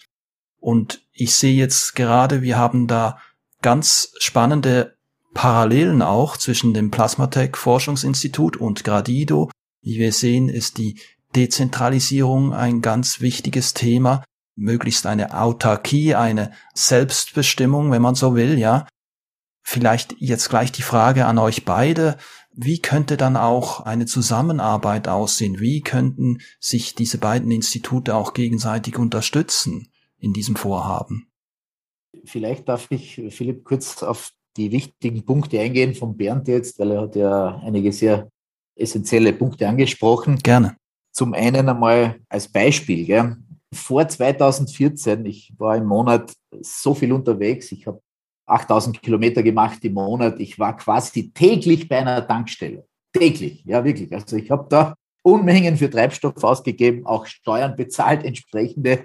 Und 0.60 1.02
ich 1.12 1.34
sehe 1.34 1.54
jetzt 1.54 1.94
gerade, 1.94 2.42
wir 2.42 2.58
haben 2.58 2.86
da 2.86 3.18
ganz 3.62 4.12
spannende 4.18 4.96
Parallelen 5.34 6.02
auch 6.02 6.36
zwischen 6.36 6.74
dem 6.74 6.90
Plasmatech 6.90 7.56
Forschungsinstitut 7.56 8.56
und 8.56 8.84
Gradido. 8.84 9.50
Wie 9.82 9.98
wir 9.98 10.12
sehen, 10.12 10.48
ist 10.48 10.78
die 10.78 11.00
Dezentralisierung 11.36 12.52
ein 12.52 12.80
ganz 12.80 13.20
wichtiges 13.20 13.74
Thema, 13.74 14.24
möglichst 14.56 15.06
eine 15.06 15.38
Autarkie, 15.38 16.14
eine 16.14 16.52
Selbstbestimmung, 16.74 17.90
wenn 17.90 18.02
man 18.02 18.14
so 18.14 18.34
will, 18.34 18.58
ja. 18.58 18.86
Vielleicht 19.62 20.16
jetzt 20.18 20.48
gleich 20.48 20.72
die 20.72 20.82
Frage 20.82 21.26
an 21.26 21.38
euch 21.38 21.64
beide. 21.64 22.16
Wie 22.54 22.80
könnte 22.80 23.16
dann 23.16 23.36
auch 23.36 23.80
eine 23.80 24.06
Zusammenarbeit 24.06 25.06
aussehen? 25.06 25.60
Wie 25.60 25.82
könnten 25.82 26.38
sich 26.58 26.94
diese 26.94 27.18
beiden 27.18 27.50
Institute 27.50 28.14
auch 28.14 28.32
gegenseitig 28.32 28.98
unterstützen? 28.98 29.88
In 30.20 30.32
diesem 30.32 30.56
Vorhaben. 30.56 31.28
Vielleicht 32.24 32.68
darf 32.68 32.86
ich, 32.90 33.22
Philipp, 33.30 33.64
kurz 33.64 34.02
auf 34.02 34.30
die 34.56 34.72
wichtigen 34.72 35.24
Punkte 35.24 35.60
eingehen 35.60 35.94
von 35.94 36.16
Bernd 36.16 36.48
jetzt, 36.48 36.78
weil 36.78 36.90
er 36.90 37.00
hat 37.02 37.16
ja 37.16 37.60
einige 37.64 37.92
sehr 37.92 38.28
essentielle 38.76 39.32
Punkte 39.32 39.68
angesprochen. 39.68 40.38
Gerne. 40.38 40.76
Zum 41.12 41.34
einen 41.34 41.68
einmal 41.68 42.20
als 42.28 42.48
Beispiel. 42.48 43.04
Gell? 43.04 43.36
Vor 43.72 44.06
2014, 44.08 45.24
ich 45.26 45.52
war 45.58 45.76
im 45.76 45.86
Monat 45.86 46.32
so 46.60 46.94
viel 46.94 47.12
unterwegs, 47.12 47.70
ich 47.72 47.86
habe 47.86 48.00
8000 48.46 49.02
Kilometer 49.02 49.42
gemacht 49.42 49.84
im 49.84 49.94
Monat, 49.94 50.40
ich 50.40 50.58
war 50.58 50.76
quasi 50.76 51.30
täglich 51.30 51.88
bei 51.88 51.98
einer 51.98 52.26
Tankstelle. 52.26 52.86
Täglich, 53.12 53.62
ja 53.64 53.84
wirklich. 53.84 54.12
Also 54.12 54.36
ich 54.36 54.50
habe 54.50 54.66
da 54.70 54.94
Unmengen 55.22 55.76
für 55.76 55.90
Treibstoff 55.90 56.42
ausgegeben, 56.42 57.04
auch 57.06 57.26
Steuern 57.26 57.76
bezahlt, 57.76 58.24
entsprechende 58.24 59.04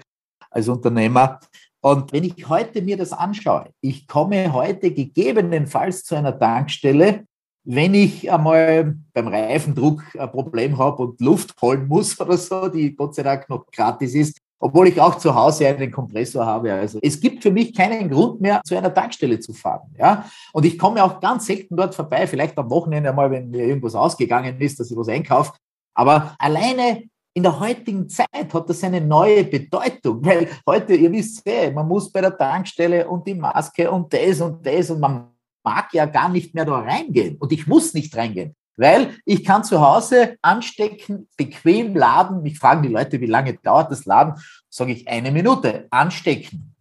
als 0.54 0.68
Unternehmer. 0.68 1.40
Und 1.80 2.12
wenn 2.12 2.24
ich 2.24 2.48
heute 2.48 2.80
mir 2.80 2.96
das 2.96 3.12
anschaue, 3.12 3.66
ich 3.80 4.06
komme 4.06 4.52
heute 4.52 4.90
gegebenenfalls 4.92 6.04
zu 6.04 6.14
einer 6.14 6.38
Tankstelle, 6.38 7.24
wenn 7.64 7.94
ich 7.94 8.30
einmal 8.30 8.96
beim 9.12 9.28
Reifendruck 9.28 10.02
ein 10.18 10.30
Problem 10.30 10.78
habe 10.78 11.02
und 11.02 11.20
Luft 11.20 11.60
holen 11.60 11.86
muss 11.88 12.18
oder 12.20 12.38
so, 12.38 12.68
die 12.68 12.94
Gott 12.94 13.14
sei 13.14 13.22
Dank 13.22 13.48
noch 13.48 13.66
gratis 13.70 14.14
ist, 14.14 14.38
obwohl 14.58 14.88
ich 14.88 15.00
auch 15.00 15.16
zu 15.16 15.34
Hause 15.34 15.66
einen 15.68 15.90
Kompressor 15.90 16.46
habe. 16.46 16.72
Also 16.72 16.98
es 17.02 17.20
gibt 17.20 17.42
für 17.42 17.50
mich 17.50 17.74
keinen 17.74 18.08
Grund 18.08 18.40
mehr, 18.40 18.62
zu 18.64 18.76
einer 18.76 18.92
Tankstelle 18.92 19.40
zu 19.40 19.52
fahren. 19.52 19.94
Ja? 19.98 20.24
Und 20.52 20.64
ich 20.64 20.78
komme 20.78 21.02
auch 21.02 21.20
ganz 21.20 21.46
selten 21.46 21.76
dort 21.76 21.94
vorbei, 21.94 22.26
vielleicht 22.26 22.56
am 22.56 22.70
Wochenende 22.70 23.10
einmal, 23.10 23.30
wenn 23.30 23.50
mir 23.50 23.66
irgendwas 23.66 23.94
ausgegangen 23.94 24.58
ist, 24.60 24.80
dass 24.80 24.90
ich 24.90 24.96
was 24.96 25.08
einkaufe. 25.08 25.52
Aber 25.94 26.34
alleine 26.38 27.02
in 27.36 27.42
der 27.42 27.58
heutigen 27.58 28.08
Zeit 28.08 28.54
hat 28.54 28.70
das 28.70 28.84
eine 28.84 29.00
neue 29.00 29.44
Bedeutung, 29.44 30.24
weil 30.24 30.48
heute, 30.66 30.94
ihr 30.94 31.10
wisst 31.10 31.46
ja, 31.46 31.70
man 31.72 31.88
muss 31.88 32.10
bei 32.10 32.20
der 32.20 32.36
Tankstelle 32.36 33.08
und 33.08 33.26
die 33.26 33.34
Maske 33.34 33.90
und 33.90 34.12
das 34.12 34.40
und 34.40 34.64
das 34.64 34.90
und 34.90 35.00
man 35.00 35.28
mag 35.64 35.92
ja 35.92 36.06
gar 36.06 36.28
nicht 36.28 36.54
mehr 36.54 36.64
da 36.64 36.78
reingehen 36.78 37.36
und 37.38 37.52
ich 37.52 37.66
muss 37.66 37.92
nicht 37.92 38.16
reingehen, 38.16 38.54
weil 38.76 39.14
ich 39.24 39.44
kann 39.44 39.64
zu 39.64 39.80
Hause 39.80 40.36
anstecken, 40.42 41.28
bequem 41.36 41.96
laden. 41.96 42.42
Mich 42.42 42.58
fragen 42.58 42.82
die 42.82 42.88
Leute, 42.88 43.20
wie 43.20 43.26
lange 43.26 43.54
dauert 43.54 43.90
das 43.90 44.04
Laden? 44.04 44.34
Sage 44.70 44.92
ich 44.92 45.08
eine 45.08 45.32
Minute, 45.32 45.88
anstecken 45.90 46.74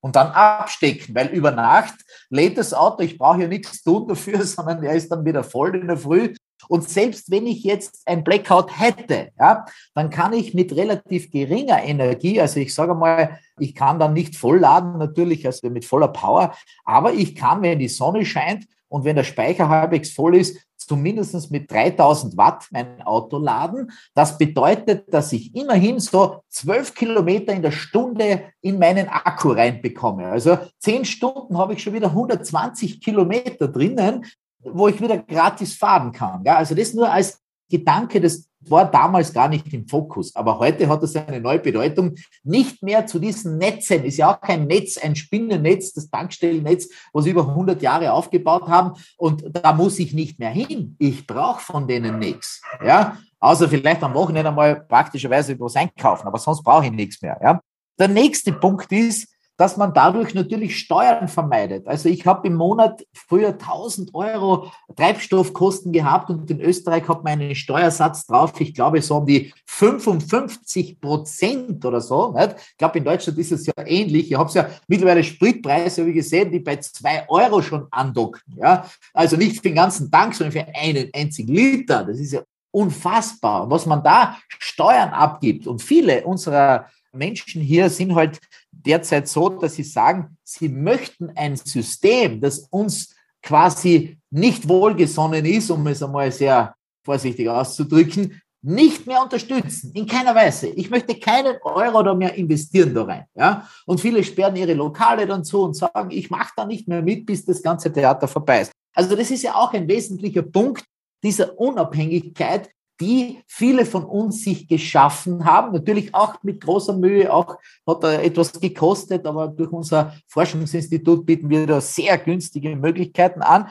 und 0.00 0.16
dann 0.16 0.28
abstecken, 0.28 1.14
weil 1.14 1.28
über 1.28 1.52
Nacht 1.52 1.94
lädt 2.30 2.58
das 2.58 2.74
Auto, 2.74 3.02
ich 3.02 3.16
brauche 3.16 3.42
ja 3.42 3.48
nichts 3.48 3.82
tun 3.82 4.08
dafür, 4.08 4.42
sondern 4.44 4.82
er 4.82 4.94
ist 4.94 5.08
dann 5.08 5.24
wieder 5.24 5.44
voll 5.44 5.76
in 5.76 5.86
der 5.86 5.96
Früh. 5.96 6.34
Und 6.68 6.88
selbst 6.88 7.30
wenn 7.30 7.46
ich 7.46 7.64
jetzt 7.64 8.02
ein 8.06 8.24
Blackout 8.24 8.78
hätte, 8.78 9.30
ja, 9.38 9.64
dann 9.94 10.10
kann 10.10 10.32
ich 10.32 10.54
mit 10.54 10.74
relativ 10.74 11.30
geringer 11.30 11.82
Energie, 11.82 12.40
also 12.40 12.60
ich 12.60 12.74
sage 12.74 12.94
mal, 12.94 13.38
ich 13.58 13.74
kann 13.74 13.98
dann 13.98 14.14
nicht 14.14 14.36
vollladen 14.36 14.98
natürlich, 14.98 15.46
also 15.46 15.68
mit 15.70 15.84
voller 15.84 16.08
Power, 16.08 16.54
aber 16.84 17.12
ich 17.12 17.34
kann, 17.34 17.62
wenn 17.62 17.78
die 17.78 17.88
Sonne 17.88 18.24
scheint 18.24 18.66
und 18.88 19.04
wenn 19.04 19.16
der 19.16 19.24
Speicher 19.24 19.68
halbwegs 19.68 20.10
voll 20.10 20.36
ist, 20.36 20.58
zumindest 20.90 21.52
mit 21.52 21.70
3000 21.70 22.36
Watt 22.36 22.66
mein 22.72 23.00
Auto 23.02 23.38
laden. 23.38 23.92
Das 24.12 24.36
bedeutet, 24.38 25.14
dass 25.14 25.32
ich 25.32 25.54
immerhin 25.54 26.00
so 26.00 26.42
12 26.48 26.94
Kilometer 26.94 27.52
in 27.52 27.62
der 27.62 27.70
Stunde 27.70 28.46
in 28.60 28.76
meinen 28.76 29.08
Akku 29.08 29.52
reinbekomme. 29.52 30.26
Also 30.26 30.58
10 30.80 31.04
Stunden 31.04 31.56
habe 31.56 31.74
ich 31.74 31.82
schon 31.82 31.92
wieder 31.92 32.08
120 32.08 33.00
Kilometer 33.00 33.68
drinnen, 33.68 34.24
wo 34.62 34.88
ich 34.88 35.00
wieder 35.00 35.18
gratis 35.18 35.74
fahren 35.74 36.12
kann. 36.12 36.42
Ja, 36.44 36.56
also 36.56 36.74
das 36.74 36.94
nur 36.94 37.10
als 37.10 37.40
Gedanke, 37.70 38.20
das 38.20 38.48
war 38.68 38.90
damals 38.90 39.32
gar 39.32 39.48
nicht 39.48 39.72
im 39.72 39.88
Fokus, 39.88 40.34
aber 40.36 40.58
heute 40.58 40.88
hat 40.88 41.02
es 41.02 41.16
eine 41.16 41.40
neue 41.40 41.60
Bedeutung. 41.60 42.14
Nicht 42.42 42.82
mehr 42.82 43.06
zu 43.06 43.18
diesen 43.18 43.56
Netzen, 43.56 44.04
ist 44.04 44.18
ja 44.18 44.34
auch 44.34 44.40
kein 44.40 44.66
Netz, 44.66 44.98
ein 44.98 45.16
Spinnennetz, 45.16 45.94
das 45.94 46.10
Tankstellennetz, 46.10 46.88
was 47.12 47.26
über 47.26 47.48
100 47.48 47.80
Jahre 47.80 48.12
aufgebaut 48.12 48.68
haben 48.68 49.00
und 49.16 49.44
da 49.52 49.72
muss 49.72 49.98
ich 49.98 50.12
nicht 50.12 50.38
mehr 50.38 50.50
hin. 50.50 50.96
Ich 50.98 51.26
brauche 51.26 51.60
von 51.60 51.88
denen 51.88 52.18
nichts. 52.18 52.60
Ja, 52.84 53.16
außer 53.38 53.68
vielleicht 53.68 54.02
am 54.02 54.14
Wochenende 54.14 54.52
mal 54.52 54.80
praktischerweise 54.80 55.58
was 55.58 55.76
einkaufen, 55.76 56.26
aber 56.26 56.38
sonst 56.38 56.62
brauche 56.62 56.84
ich 56.84 56.92
nichts 56.92 57.22
mehr. 57.22 57.38
Ja. 57.42 57.60
Der 57.98 58.08
nächste 58.08 58.52
Punkt 58.52 58.92
ist, 58.92 59.28
dass 59.60 59.76
man 59.76 59.92
dadurch 59.92 60.32
natürlich 60.32 60.78
Steuern 60.78 61.28
vermeidet. 61.28 61.86
Also 61.86 62.08
ich 62.08 62.24
habe 62.24 62.48
im 62.48 62.54
Monat 62.54 63.04
früher 63.12 63.48
1000 63.48 64.14
Euro 64.14 64.72
Treibstoffkosten 64.96 65.92
gehabt 65.92 66.30
und 66.30 66.50
in 66.50 66.62
Österreich 66.62 67.06
hat 67.06 67.24
man 67.24 67.34
einen 67.34 67.54
Steuersatz 67.54 68.24
drauf, 68.24 68.58
ich 68.58 68.72
glaube 68.72 69.02
so 69.02 69.18
um 69.18 69.26
die 69.26 69.52
55 69.66 70.98
Prozent 70.98 71.84
oder 71.84 72.00
so. 72.00 72.32
Nicht? 72.32 72.56
Ich 72.70 72.78
glaube, 72.78 72.96
in 72.96 73.04
Deutschland 73.04 73.38
ist 73.38 73.52
es 73.52 73.66
ja 73.66 73.74
ähnlich. 73.84 74.30
Ich 74.32 74.38
habe 74.38 74.50
ja 74.54 74.66
mittlerweile 74.88 75.22
Spritpreise, 75.22 76.00
habe 76.00 76.10
ich 76.10 76.16
gesehen, 76.16 76.50
die 76.50 76.60
bei 76.60 76.76
zwei 76.76 77.28
Euro 77.28 77.60
schon 77.60 77.86
andocken. 77.90 78.40
Ja? 78.56 78.86
Also 79.12 79.36
nicht 79.36 79.56
für 79.56 79.62
den 79.62 79.74
ganzen 79.74 80.10
Tank, 80.10 80.34
sondern 80.34 80.52
für 80.52 80.74
einen 80.74 81.10
einzigen 81.14 81.52
Liter. 81.52 82.04
Das 82.04 82.18
ist 82.18 82.32
ja 82.32 82.40
unfassbar. 82.70 83.68
Was 83.70 83.84
man 83.84 84.02
da 84.02 84.38
Steuern 84.58 85.10
abgibt 85.10 85.66
und 85.66 85.82
viele 85.82 86.24
unserer 86.24 86.86
Menschen 87.12 87.60
hier 87.60 87.90
sind 87.90 88.14
halt 88.14 88.40
derzeit 88.84 89.28
so, 89.28 89.48
dass 89.48 89.74
sie 89.74 89.82
sagen, 89.82 90.36
sie 90.44 90.68
möchten 90.68 91.30
ein 91.36 91.56
System, 91.56 92.40
das 92.40 92.60
uns 92.70 93.14
quasi 93.42 94.18
nicht 94.30 94.68
wohlgesonnen 94.68 95.44
ist, 95.44 95.70
um 95.70 95.86
es 95.86 96.02
einmal 96.02 96.30
sehr 96.30 96.74
vorsichtig 97.04 97.48
auszudrücken, 97.48 98.40
nicht 98.62 99.06
mehr 99.06 99.22
unterstützen, 99.22 99.92
in 99.94 100.06
keiner 100.06 100.34
Weise. 100.34 100.68
Ich 100.68 100.90
möchte 100.90 101.14
keinen 101.14 101.56
Euro 101.62 102.02
da 102.02 102.14
mehr 102.14 102.34
investieren 102.34 102.92
da 102.92 103.04
rein. 103.04 103.24
Ja? 103.34 103.68
Und 103.86 104.00
viele 104.00 104.22
sperren 104.22 104.56
ihre 104.56 104.74
Lokale 104.74 105.26
dann 105.26 105.44
zu 105.44 105.62
und 105.62 105.74
sagen, 105.74 106.10
ich 106.10 106.30
mache 106.30 106.52
da 106.56 106.66
nicht 106.66 106.86
mehr 106.86 107.00
mit, 107.00 107.24
bis 107.24 107.44
das 107.44 107.62
ganze 107.62 107.90
Theater 107.90 108.28
vorbei 108.28 108.62
ist. 108.62 108.72
Also 108.94 109.16
das 109.16 109.30
ist 109.30 109.42
ja 109.42 109.54
auch 109.54 109.72
ein 109.72 109.88
wesentlicher 109.88 110.42
Punkt 110.42 110.84
dieser 111.22 111.58
Unabhängigkeit, 111.58 112.70
die 113.00 113.42
viele 113.46 113.86
von 113.86 114.04
uns 114.04 114.44
sich 114.44 114.68
geschaffen 114.68 115.44
haben. 115.44 115.72
Natürlich 115.72 116.14
auch 116.14 116.42
mit 116.42 116.60
großer 116.60 116.96
Mühe, 116.96 117.32
auch 117.32 117.56
hat 117.86 118.04
er 118.04 118.22
etwas 118.22 118.52
gekostet, 118.60 119.26
aber 119.26 119.48
durch 119.48 119.72
unser 119.72 120.14
Forschungsinstitut 120.28 121.24
bieten 121.24 121.48
wir 121.48 121.66
da 121.66 121.80
sehr 121.80 122.18
günstige 122.18 122.76
Möglichkeiten 122.76 123.40
an, 123.40 123.70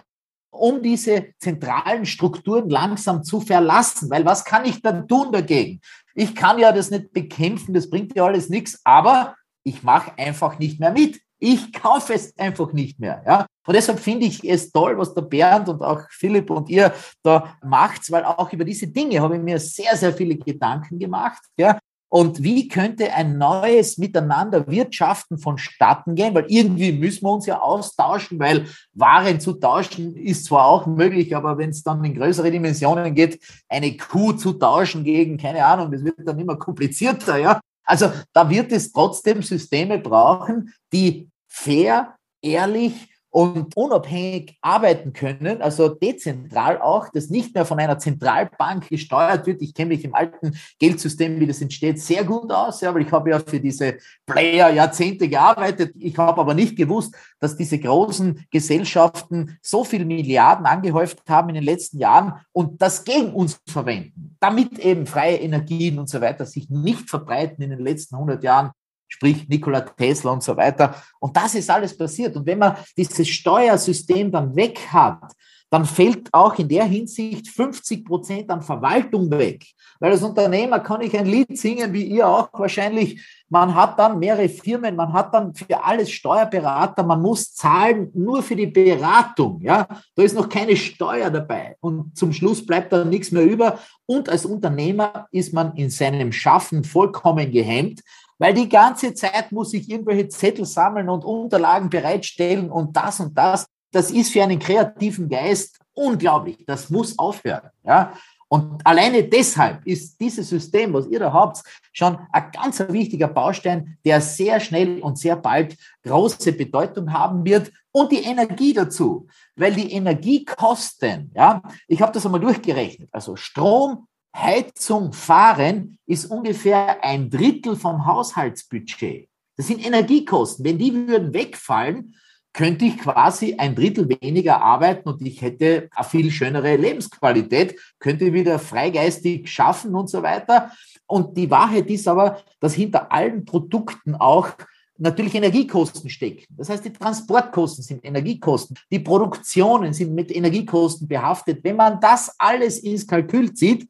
um 0.49 0.81
diese 0.81 1.27
zentralen 1.37 2.05
Strukturen 2.05 2.69
langsam 2.69 3.23
zu 3.23 3.39
verlassen. 3.39 4.09
Weil 4.09 4.25
was 4.25 4.43
kann 4.43 4.65
ich 4.65 4.81
dann 4.81 5.07
tun 5.07 5.31
dagegen? 5.31 5.79
Ich 6.15 6.35
kann 6.35 6.57
ja 6.57 6.71
das 6.71 6.89
nicht 6.89 7.13
bekämpfen, 7.13 7.73
das 7.73 7.89
bringt 7.89 8.15
ja 8.15 8.25
alles 8.25 8.49
nichts, 8.49 8.81
aber 8.83 9.35
ich 9.63 9.83
mache 9.83 10.11
einfach 10.17 10.57
nicht 10.57 10.79
mehr 10.79 10.91
mit. 10.91 11.21
Ich 11.39 11.71
kaufe 11.73 12.13
es 12.13 12.37
einfach 12.37 12.73
nicht 12.73 12.99
mehr. 12.99 13.23
Ja? 13.25 13.45
Und 13.65 13.73
deshalb 13.73 13.99
finde 13.99 14.25
ich 14.25 14.43
es 14.43 14.71
toll, 14.71 14.97
was 14.97 15.13
der 15.13 15.21
Bernd 15.21 15.69
und 15.69 15.81
auch 15.81 16.01
Philipp 16.09 16.49
und 16.49 16.69
ihr 16.69 16.93
da 17.23 17.57
macht, 17.63 18.11
weil 18.11 18.25
auch 18.25 18.51
über 18.51 18.65
diese 18.65 18.87
Dinge 18.87 19.21
habe 19.21 19.37
ich 19.37 19.41
mir 19.41 19.59
sehr, 19.59 19.95
sehr 19.95 20.13
viele 20.13 20.35
Gedanken 20.35 20.99
gemacht. 20.99 21.41
Ja? 21.57 21.79
Und 22.11 22.41
wie 22.41 22.67
könnte 22.67 23.13
ein 23.13 23.37
neues 23.37 23.99
Miteinander 23.99 24.67
wirtschaften 24.67 25.37
vonstatten 25.37 26.15
gehen? 26.15 26.33
Weil 26.33 26.45
irgendwie 26.47 26.91
müssen 26.91 27.23
wir 27.23 27.31
uns 27.31 27.45
ja 27.45 27.59
austauschen, 27.59 28.39
weil 28.39 28.65
Waren 28.93 29.39
zu 29.39 29.53
tauschen 29.53 30.15
ist 30.15 30.45
zwar 30.45 30.65
auch 30.65 30.87
möglich, 30.87 31.35
aber 31.35 31.59
wenn 31.59 31.69
es 31.69 31.83
dann 31.83 32.03
in 32.03 32.15
größere 32.15 32.49
Dimensionen 32.49 33.13
geht, 33.13 33.39
eine 33.69 33.95
Kuh 33.95 34.33
zu 34.33 34.53
tauschen 34.53 35.03
gegen, 35.03 35.37
keine 35.37 35.63
Ahnung, 35.63 35.91
das 35.91 36.03
wird 36.03 36.15
dann 36.25 36.39
immer 36.39 36.57
komplizierter, 36.57 37.37
ja. 37.37 37.61
Also 37.89 38.11
da 38.33 38.47
wird 38.47 38.71
es 38.71 38.91
trotzdem 38.91 39.41
Systeme 39.41 39.97
brauchen, 39.97 40.71
die 40.93 41.27
fair, 41.47 42.15
ehrlich 42.39 43.11
und 43.31 43.77
unabhängig 43.77 44.57
arbeiten 44.61 45.13
können, 45.13 45.61
also 45.61 45.89
dezentral 45.89 46.81
auch, 46.81 47.09
dass 47.09 47.29
nicht 47.29 47.53
mehr 47.53 47.65
von 47.65 47.79
einer 47.79 47.99
Zentralbank 47.99 48.89
gesteuert 48.89 49.45
wird. 49.45 49.61
Ich 49.61 49.73
kenne 49.73 49.89
mich 49.89 50.03
im 50.03 50.15
alten 50.15 50.57
Geldsystem, 50.79 51.39
wie 51.39 51.47
das 51.47 51.61
entsteht, 51.61 52.01
sehr 52.01 52.23
gut 52.23 52.51
aus, 52.51 52.81
ja, 52.81 52.93
weil 52.93 53.03
ich 53.03 53.11
habe 53.11 53.29
ja 53.29 53.39
für 53.39 53.59
diese 53.59 53.97
Player 54.25 54.71
Jahrzehnte 54.71 55.29
gearbeitet. 55.29 55.93
Ich 55.99 56.17
habe 56.17 56.41
aber 56.41 56.53
nicht 56.53 56.75
gewusst, 56.75 57.15
dass 57.39 57.55
diese 57.55 57.77
großen 57.77 58.45
Gesellschaften 58.49 59.57
so 59.61 59.83
viel 59.83 60.05
Milliarden 60.05 60.65
angehäuft 60.65 61.21
haben 61.29 61.49
in 61.49 61.55
den 61.55 61.63
letzten 61.63 61.99
Jahren 61.99 62.33
und 62.51 62.81
das 62.81 63.03
gegen 63.03 63.33
uns 63.33 63.59
verwenden, 63.67 64.37
damit 64.39 64.79
eben 64.79 65.05
freie 65.05 65.37
Energien 65.37 65.99
und 65.99 66.09
so 66.09 66.19
weiter 66.19 66.45
sich 66.45 66.69
nicht 66.69 67.09
verbreiten 67.09 67.63
in 67.63 67.69
den 67.69 67.79
letzten 67.79 68.15
100 68.15 68.43
Jahren 68.43 68.71
sprich 69.09 69.49
Nikola 69.49 69.81
Tesla 69.81 70.31
und 70.31 70.43
so 70.43 70.55
weiter. 70.55 70.95
Und 71.19 71.35
das 71.35 71.55
ist 71.55 71.69
alles 71.69 71.97
passiert. 71.97 72.35
Und 72.37 72.45
wenn 72.45 72.59
man 72.59 72.77
dieses 72.95 73.27
Steuersystem 73.27 74.31
dann 74.31 74.55
weg 74.55 74.79
hat, 74.91 75.33
dann 75.69 75.85
fällt 75.85 76.33
auch 76.33 76.57
in 76.57 76.67
der 76.67 76.85
Hinsicht 76.85 77.47
50 77.47 78.03
Prozent 78.03 78.49
an 78.49 78.61
Verwaltung 78.61 79.29
weg. 79.29 79.65
Weil 79.99 80.11
als 80.11 80.23
Unternehmer 80.23 80.79
kann 80.79 81.01
ich 81.01 81.15
ein 81.17 81.27
Lied 81.27 81.57
singen, 81.57 81.93
wie 81.93 82.05
ihr 82.05 82.27
auch 82.27 82.49
wahrscheinlich. 82.53 83.21
Man 83.49 83.73
hat 83.75 83.99
dann 83.99 84.19
mehrere 84.19 84.49
Firmen, 84.49 84.95
man 84.95 85.13
hat 85.13 85.33
dann 85.33 85.53
für 85.53 85.83
alles 85.83 86.09
Steuerberater, 86.11 87.03
man 87.03 87.21
muss 87.21 87.53
zahlen 87.53 88.09
nur 88.13 88.41
für 88.41 88.55
die 88.55 88.67
Beratung. 88.67 89.59
Ja, 89.61 89.87
da 90.15 90.23
ist 90.23 90.35
noch 90.35 90.49
keine 90.49 90.75
Steuer 90.75 91.29
dabei. 91.29 91.75
Und 91.81 92.17
zum 92.17 92.33
Schluss 92.33 92.65
bleibt 92.65 92.91
dann 92.91 93.09
nichts 93.09 93.31
mehr 93.31 93.43
über. 93.43 93.79
Und 94.05 94.29
als 94.29 94.45
Unternehmer 94.45 95.27
ist 95.31 95.53
man 95.53 95.75
in 95.75 95.89
seinem 95.89 96.31
Schaffen 96.31 96.83
vollkommen 96.83 97.51
gehemmt, 97.51 98.01
weil 98.39 98.53
die 98.53 98.69
ganze 98.69 99.13
Zeit 99.13 99.51
muss 99.51 99.73
ich 99.73 99.89
irgendwelche 99.89 100.29
Zettel 100.29 100.65
sammeln 100.65 101.09
und 101.09 101.23
Unterlagen 101.23 101.89
bereitstellen 101.89 102.71
und 102.71 102.95
das 102.95 103.19
und 103.19 103.37
das. 103.37 103.67
Das 103.91 104.11
ist 104.11 104.31
für 104.31 104.43
einen 104.43 104.59
kreativen 104.59 105.29
Geist 105.29 105.79
unglaublich. 105.93 106.63
Das 106.65 106.89
muss 106.89 107.17
aufhören. 107.19 107.69
Ja? 107.83 108.13
Und 108.47 108.85
alleine 108.85 109.23
deshalb 109.23 109.85
ist 109.85 110.19
dieses 110.19 110.49
System, 110.49 110.91
was 110.93 111.07
ihr 111.07 111.19
da 111.19 111.31
habt, 111.31 111.61
schon 111.91 112.17
ein 112.31 112.51
ganz 112.51 112.79
wichtiger 112.79 113.27
Baustein, 113.27 113.97
der 114.03 114.21
sehr 114.21 114.59
schnell 114.59 115.01
und 115.01 115.19
sehr 115.19 115.35
bald 115.35 115.77
große 116.03 116.53
Bedeutung 116.53 117.13
haben 117.13 117.45
wird. 117.45 117.71
Und 117.91 118.11
die 118.11 118.23
Energie 118.23 118.73
dazu, 118.73 119.27
weil 119.55 119.73
die 119.73 119.91
Energiekosten, 119.91 121.31
ja, 121.35 121.61
ich 121.87 122.01
habe 122.01 122.11
das 122.11 122.25
einmal 122.25 122.41
durchgerechnet, 122.41 123.09
also 123.11 123.35
Strom, 123.35 124.07
Heizung, 124.35 125.13
Fahren 125.13 125.97
ist 126.05 126.25
ungefähr 126.25 127.03
ein 127.03 127.29
Drittel 127.29 127.75
vom 127.75 128.05
Haushaltsbudget. 128.05 129.27
Das 129.57 129.67
sind 129.67 129.85
Energiekosten. 129.85 130.63
Wenn 130.63 130.77
die 130.77 130.93
würden 130.93 131.33
wegfallen, 131.33 132.15
könnte 132.53 132.85
ich 132.85 132.97
quasi 132.97 133.55
ein 133.57 133.75
Drittel 133.75 134.09
weniger 134.09 134.61
arbeiten 134.61 135.09
und 135.09 135.21
ich 135.21 135.41
hätte 135.41 135.89
eine 135.95 136.07
viel 136.07 136.31
schönere 136.31 136.75
Lebensqualität, 136.75 137.79
könnte 137.99 138.33
wieder 138.33 138.57
freigeistig 138.57 139.49
schaffen 139.51 139.95
und 139.95 140.09
so 140.09 140.23
weiter. 140.23 140.71
Und 141.05 141.37
die 141.37 141.49
Wahrheit 141.51 141.89
ist 141.89 142.07
aber, 142.07 142.41
dass 142.59 142.73
hinter 142.73 143.11
allen 143.11 143.45
Produkten 143.45 144.15
auch 144.15 144.49
natürlich 144.97 145.35
Energiekosten 145.35 146.09
stecken. 146.09 146.45
Das 146.57 146.69
heißt, 146.69 146.85
die 146.85 146.93
Transportkosten 146.93 147.83
sind 147.83 148.03
Energiekosten, 148.03 148.77
die 148.91 148.99
Produktionen 148.99 149.93
sind 149.93 150.13
mit 150.13 150.35
Energiekosten 150.35 151.07
behaftet. 151.07 151.63
Wenn 151.63 151.77
man 151.77 151.99
das 151.99 152.35
alles 152.37 152.79
ins 152.79 153.07
Kalkül 153.07 153.53
zieht, 153.53 153.87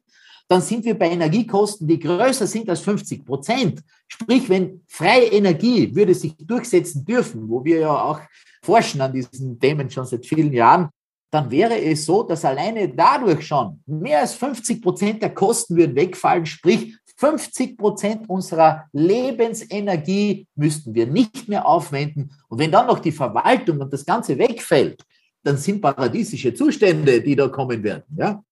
dann 0.50 0.60
sind 0.60 0.84
wir 0.84 0.98
bei 0.98 1.08
Energiekosten, 1.08 1.86
die 1.86 2.00
größer 2.00 2.44
sind 2.44 2.68
als 2.68 2.80
50 2.80 3.24
Prozent. 3.24 3.84
Sprich, 4.08 4.48
wenn 4.48 4.82
freie 4.88 5.26
Energie 5.26 5.94
würde 5.94 6.12
sich 6.12 6.34
durchsetzen 6.38 7.04
dürfen, 7.04 7.48
wo 7.48 7.64
wir 7.64 7.78
ja 7.78 8.02
auch 8.02 8.20
forschen 8.60 9.00
an 9.00 9.12
diesen 9.12 9.60
Themen 9.60 9.88
schon 9.88 10.06
seit 10.06 10.26
vielen 10.26 10.52
Jahren, 10.52 10.88
dann 11.30 11.52
wäre 11.52 11.80
es 11.80 12.04
so, 12.04 12.24
dass 12.24 12.44
alleine 12.44 12.88
dadurch 12.88 13.46
schon 13.46 13.80
mehr 13.86 14.22
als 14.22 14.34
50 14.34 14.82
Prozent 14.82 15.22
der 15.22 15.32
Kosten 15.32 15.76
würden 15.76 15.94
wegfallen. 15.94 16.44
Sprich, 16.44 16.96
50 17.16 17.78
Prozent 17.78 18.28
unserer 18.28 18.88
Lebensenergie 18.92 20.48
müssten 20.56 20.92
wir 20.92 21.06
nicht 21.06 21.48
mehr 21.48 21.64
aufwenden. 21.64 22.32
Und 22.48 22.58
wenn 22.58 22.72
dann 22.72 22.88
noch 22.88 22.98
die 22.98 23.12
Verwaltung 23.12 23.78
und 23.78 23.92
das 23.92 24.04
Ganze 24.04 24.36
wegfällt, 24.36 25.00
dann 25.44 25.56
sind 25.56 25.80
paradiesische 25.80 26.52
Zustände, 26.52 27.20
die 27.22 27.36
da 27.36 27.46
kommen 27.46 27.84
werden. 27.84 28.02
Ja? 28.16 28.42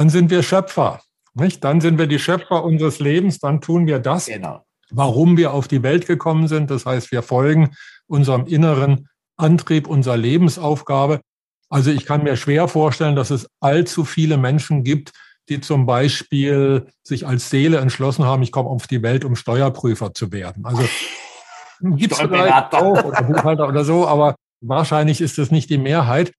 Dann 0.00 0.08
sind 0.08 0.30
wir 0.30 0.42
Schöpfer. 0.42 1.02
Nicht? 1.34 1.62
Dann 1.62 1.82
sind 1.82 1.98
wir 1.98 2.06
die 2.06 2.18
Schöpfer 2.18 2.64
unseres 2.64 3.00
Lebens, 3.00 3.38
dann 3.38 3.60
tun 3.60 3.86
wir 3.86 3.98
das, 3.98 4.24
genau. 4.24 4.64
warum 4.90 5.36
wir 5.36 5.52
auf 5.52 5.68
die 5.68 5.82
Welt 5.82 6.06
gekommen 6.06 6.48
sind. 6.48 6.70
Das 6.70 6.86
heißt, 6.86 7.12
wir 7.12 7.22
folgen 7.22 7.74
unserem 8.06 8.46
inneren 8.46 9.10
Antrieb, 9.36 9.86
unserer 9.86 10.16
Lebensaufgabe. 10.16 11.20
Also 11.68 11.90
ich 11.90 12.06
kann 12.06 12.22
mir 12.22 12.36
schwer 12.36 12.66
vorstellen, 12.66 13.14
dass 13.14 13.28
es 13.28 13.46
allzu 13.60 14.06
viele 14.06 14.38
Menschen 14.38 14.84
gibt, 14.84 15.12
die 15.50 15.60
zum 15.60 15.84
Beispiel 15.84 16.86
sich 17.02 17.26
als 17.26 17.50
Seele 17.50 17.76
entschlossen 17.76 18.24
haben, 18.24 18.42
ich 18.42 18.52
komme 18.52 18.70
auf 18.70 18.86
die 18.86 19.02
Welt, 19.02 19.26
um 19.26 19.36
Steuerprüfer 19.36 20.14
zu 20.14 20.32
werden. 20.32 20.64
Also 20.64 20.82
gibt 21.82 22.12
es 22.12 22.18
vielleicht 22.18 22.72
auch 22.72 23.04
oder 23.04 23.22
Buchhalter 23.22 23.68
oder 23.68 23.84
so, 23.84 24.08
aber 24.08 24.34
wahrscheinlich 24.62 25.20
ist 25.20 25.36
das 25.36 25.50
nicht 25.50 25.68
die 25.68 25.76
Mehrheit. 25.76 26.32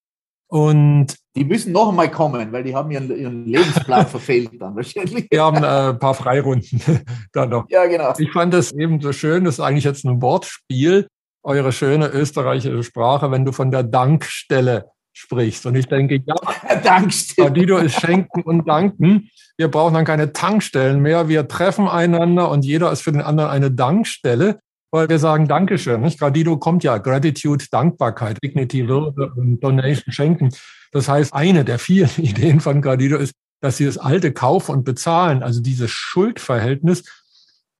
Und 0.51 1.15
die 1.37 1.45
müssen 1.45 1.71
noch 1.71 1.87
einmal 1.87 2.11
kommen, 2.11 2.51
weil 2.51 2.65
die 2.65 2.75
haben 2.75 2.91
ihren, 2.91 3.09
ihren 3.17 3.45
Lebensplan 3.45 4.05
verfehlt 4.07 4.49
dann 4.59 4.75
wahrscheinlich. 4.75 5.27
Wir 5.31 5.43
haben 5.43 5.63
äh, 5.63 5.91
ein 5.91 5.99
paar 5.99 6.13
Freirunden 6.13 6.81
da 7.31 7.45
noch. 7.45 7.69
Ja, 7.69 7.85
genau. 7.85 8.13
Ich 8.17 8.33
fand 8.33 8.53
das 8.53 8.73
eben 8.73 8.99
so 8.99 9.13
schön, 9.13 9.45
das 9.45 9.55
ist 9.55 9.59
eigentlich 9.61 9.85
jetzt 9.85 10.03
ein 10.03 10.21
Wortspiel, 10.21 11.07
eure 11.41 11.71
schöne 11.71 12.09
österreichische 12.09 12.83
Sprache, 12.83 13.31
wenn 13.31 13.45
du 13.45 13.53
von 13.53 13.71
der 13.71 13.83
Dankstelle 13.83 14.87
sprichst. 15.13 15.65
Und 15.67 15.75
ich 15.75 15.87
denke, 15.87 16.21
ja, 16.25 16.35
Dankstelle. 16.83 17.49
Dido 17.51 17.77
ist 17.77 18.01
Schenken 18.01 18.41
und 18.41 18.67
Danken. 18.67 19.29
Wir 19.55 19.69
brauchen 19.69 19.93
dann 19.93 20.05
keine 20.05 20.33
Tankstellen 20.33 21.01
mehr. 21.01 21.29
Wir 21.29 21.47
treffen 21.47 21.87
einander 21.87 22.51
und 22.51 22.65
jeder 22.65 22.91
ist 22.91 23.03
für 23.03 23.13
den 23.13 23.21
anderen 23.21 23.51
eine 23.51 23.71
Dankstelle 23.71 24.59
weil 24.91 25.09
wir 25.09 25.19
sagen 25.19 25.47
Dankeschön. 25.47 26.01
Nicht? 26.01 26.19
Gradido 26.19 26.57
kommt 26.57 26.83
ja 26.83 26.97
Gratitude, 26.97 27.65
Dankbarkeit, 27.71 28.37
Dignity, 28.43 28.87
Würde 28.87 29.31
und 29.35 29.59
Donation 29.61 30.11
schenken. 30.13 30.49
Das 30.91 31.07
heißt, 31.07 31.33
eine 31.33 31.65
der 31.65 31.79
vielen 31.79 32.09
Ideen 32.17 32.59
von 32.59 32.81
Gradido 32.81 33.17
ist, 33.17 33.33
dass 33.61 33.77
sie 33.77 33.85
das 33.85 33.97
alte 33.97 34.33
Kaufen 34.33 34.71
und 34.71 34.83
Bezahlen, 34.83 35.43
also 35.43 35.61
dieses 35.61 35.91
Schuldverhältnis, 35.91 37.03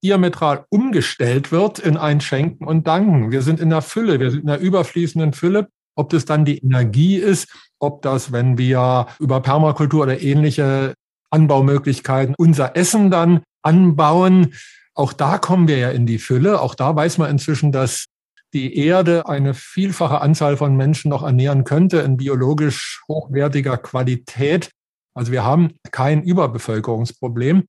diametral 0.02 0.64
umgestellt 0.68 1.52
wird 1.52 1.78
in 1.78 1.96
ein 1.96 2.20
Schenken 2.20 2.64
und 2.64 2.86
Danken. 2.86 3.30
Wir 3.30 3.42
sind 3.42 3.60
in 3.60 3.70
der 3.70 3.82
Fülle, 3.82 4.18
wir 4.18 4.30
sind 4.30 4.40
in 4.40 4.46
der 4.48 4.60
überfließenden 4.60 5.32
Fülle. 5.32 5.68
Ob 5.94 6.10
das 6.10 6.24
dann 6.24 6.44
die 6.44 6.58
Energie 6.58 7.16
ist, 7.16 7.48
ob 7.78 8.02
das, 8.02 8.32
wenn 8.32 8.58
wir 8.58 9.06
über 9.20 9.40
Permakultur 9.40 10.02
oder 10.02 10.20
ähnliche 10.20 10.94
Anbaumöglichkeiten 11.30 12.34
unser 12.36 12.76
Essen 12.76 13.10
dann 13.10 13.42
anbauen, 13.62 14.54
auch 14.94 15.12
da 15.12 15.38
kommen 15.38 15.68
wir 15.68 15.78
ja 15.78 15.90
in 15.90 16.06
die 16.06 16.18
Fülle. 16.18 16.60
Auch 16.60 16.74
da 16.74 16.94
weiß 16.94 17.18
man 17.18 17.30
inzwischen, 17.30 17.72
dass 17.72 18.06
die 18.52 18.76
Erde 18.76 19.26
eine 19.26 19.54
vielfache 19.54 20.20
Anzahl 20.20 20.56
von 20.56 20.76
Menschen 20.76 21.08
noch 21.08 21.22
ernähren 21.22 21.64
könnte 21.64 21.98
in 22.00 22.18
biologisch 22.18 23.02
hochwertiger 23.08 23.78
Qualität. 23.78 24.70
Also 25.14 25.32
wir 25.32 25.44
haben 25.44 25.72
kein 25.90 26.22
Überbevölkerungsproblem. 26.22 27.64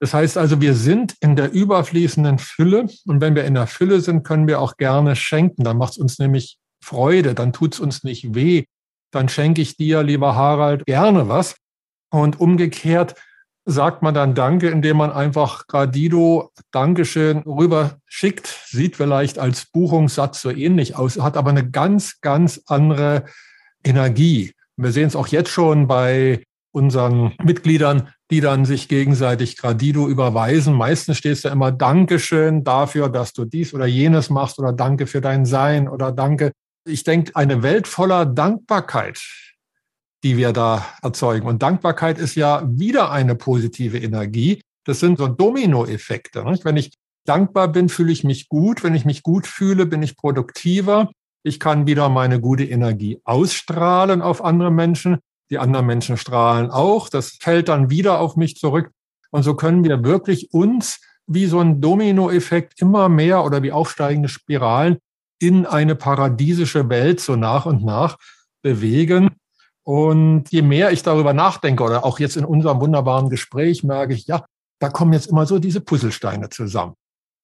Das 0.00 0.14
heißt 0.14 0.38
also, 0.38 0.60
wir 0.60 0.74
sind 0.74 1.16
in 1.20 1.36
der 1.36 1.52
überfließenden 1.52 2.38
Fülle. 2.38 2.86
Und 3.06 3.20
wenn 3.20 3.34
wir 3.34 3.44
in 3.44 3.54
der 3.54 3.66
Fülle 3.66 4.00
sind, 4.00 4.22
können 4.22 4.46
wir 4.46 4.60
auch 4.60 4.76
gerne 4.76 5.16
schenken. 5.16 5.64
Dann 5.64 5.76
macht 5.76 5.92
es 5.92 5.98
uns 5.98 6.18
nämlich 6.18 6.58
Freude, 6.82 7.34
dann 7.34 7.52
tut 7.52 7.74
es 7.74 7.80
uns 7.80 8.04
nicht 8.04 8.34
weh. 8.34 8.64
Dann 9.12 9.28
schenke 9.28 9.60
ich 9.60 9.76
dir, 9.76 10.02
lieber 10.02 10.36
Harald, 10.36 10.86
gerne 10.86 11.28
was. 11.28 11.56
Und 12.12 12.40
umgekehrt, 12.40 13.14
sagt 13.70 14.02
man 14.02 14.14
dann 14.14 14.34
Danke, 14.34 14.68
indem 14.68 14.98
man 14.98 15.12
einfach 15.12 15.66
Gradido 15.66 16.50
Dankeschön 16.72 17.38
rüber 17.38 17.98
schickt. 18.06 18.46
Sieht 18.66 18.96
vielleicht 18.96 19.38
als 19.38 19.66
Buchungssatz 19.66 20.42
so 20.42 20.50
ähnlich 20.50 20.96
aus, 20.96 21.18
hat 21.18 21.36
aber 21.36 21.50
eine 21.50 21.68
ganz, 21.68 22.20
ganz 22.20 22.62
andere 22.66 23.24
Energie. 23.84 24.52
Wir 24.76 24.92
sehen 24.92 25.08
es 25.08 25.16
auch 25.16 25.28
jetzt 25.28 25.50
schon 25.50 25.86
bei 25.86 26.42
unseren 26.72 27.34
Mitgliedern, 27.42 28.10
die 28.30 28.40
dann 28.40 28.64
sich 28.64 28.88
gegenseitig 28.88 29.56
Gradido 29.56 30.08
überweisen. 30.08 30.74
Meistens 30.74 31.18
steht 31.18 31.32
es 31.32 31.42
da 31.42 31.50
immer 31.50 31.72
Dankeschön 31.72 32.64
dafür, 32.64 33.08
dass 33.08 33.32
du 33.32 33.44
dies 33.44 33.74
oder 33.74 33.86
jenes 33.86 34.30
machst 34.30 34.58
oder 34.58 34.72
Danke 34.72 35.06
für 35.06 35.20
dein 35.20 35.44
Sein 35.46 35.88
oder 35.88 36.12
Danke. 36.12 36.52
Ich 36.86 37.04
denke, 37.04 37.34
eine 37.34 37.62
Welt 37.62 37.88
voller 37.88 38.24
Dankbarkeit 38.26 39.20
die 40.22 40.36
wir 40.36 40.52
da 40.52 40.86
erzeugen. 41.02 41.46
Und 41.46 41.62
Dankbarkeit 41.62 42.18
ist 42.18 42.34
ja 42.34 42.62
wieder 42.66 43.10
eine 43.10 43.34
positive 43.34 43.98
Energie. 43.98 44.62
Das 44.84 45.00
sind 45.00 45.18
so 45.18 45.28
Dominoeffekte. 45.28 46.44
Nicht? 46.44 46.64
Wenn 46.64 46.76
ich 46.76 46.92
dankbar 47.24 47.68
bin, 47.68 47.88
fühle 47.88 48.12
ich 48.12 48.24
mich 48.24 48.48
gut. 48.48 48.82
Wenn 48.82 48.94
ich 48.94 49.04
mich 49.04 49.22
gut 49.22 49.46
fühle, 49.46 49.86
bin 49.86 50.02
ich 50.02 50.16
produktiver. 50.16 51.10
Ich 51.42 51.58
kann 51.58 51.86
wieder 51.86 52.08
meine 52.08 52.40
gute 52.40 52.64
Energie 52.64 53.20
ausstrahlen 53.24 54.20
auf 54.20 54.44
andere 54.44 54.70
Menschen. 54.70 55.18
Die 55.50 55.58
anderen 55.58 55.86
Menschen 55.86 56.16
strahlen 56.16 56.70
auch. 56.70 57.08
Das 57.08 57.38
fällt 57.40 57.68
dann 57.68 57.90
wieder 57.90 58.20
auf 58.20 58.36
mich 58.36 58.56
zurück. 58.56 58.90
Und 59.30 59.42
so 59.42 59.54
können 59.54 59.84
wir 59.84 60.04
wirklich 60.04 60.52
uns 60.52 61.00
wie 61.26 61.46
so 61.46 61.60
ein 61.60 61.80
Dominoeffekt 61.80 62.80
immer 62.80 63.08
mehr 63.08 63.44
oder 63.44 63.62
wie 63.62 63.72
aufsteigende 63.72 64.28
Spiralen 64.28 64.98
in 65.38 65.64
eine 65.64 65.94
paradiesische 65.94 66.88
Welt 66.88 67.20
so 67.20 67.36
nach 67.36 67.66
und 67.66 67.84
nach 67.84 68.18
bewegen. 68.62 69.30
Und 69.84 70.50
je 70.50 70.62
mehr 70.62 70.92
ich 70.92 71.02
darüber 71.02 71.32
nachdenke 71.32 71.82
oder 71.82 72.04
auch 72.04 72.18
jetzt 72.18 72.36
in 72.36 72.44
unserem 72.44 72.80
wunderbaren 72.80 73.30
Gespräch 73.30 73.82
merke 73.82 74.14
ich, 74.14 74.26
ja, 74.26 74.44
da 74.78 74.88
kommen 74.88 75.12
jetzt 75.12 75.26
immer 75.26 75.46
so 75.46 75.58
diese 75.58 75.80
Puzzlesteine 75.80 76.48
zusammen. 76.50 76.94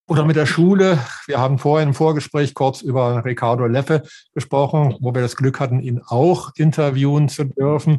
Oder 0.09 0.25
mit 0.25 0.37
der 0.37 0.47
Schule. 0.47 0.99
Wir 1.27 1.41
haben 1.41 1.59
vorhin 1.59 1.89
im 1.89 1.95
Vorgespräch 1.95 2.55
kurz 2.55 2.81
über 2.81 3.25
Ricardo 3.25 3.67
Leffe 3.67 4.03
gesprochen, 4.35 4.97
wo 5.01 5.13
wir 5.13 5.23
das 5.23 5.37
Glück 5.37 5.59
hatten, 5.59 5.81
ihn 5.81 6.01
auch 6.07 6.53
interviewen 6.57 7.29
zu 7.29 7.45
dürfen. 7.45 7.99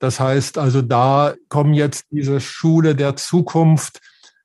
Das 0.00 0.20
heißt 0.20 0.58
also, 0.58 0.82
da 0.82 1.34
kommen 1.48 1.72
jetzt 1.72 2.04
diese 2.10 2.40
Schule 2.40 2.94
der 2.94 3.16
Zukunft 3.16 4.00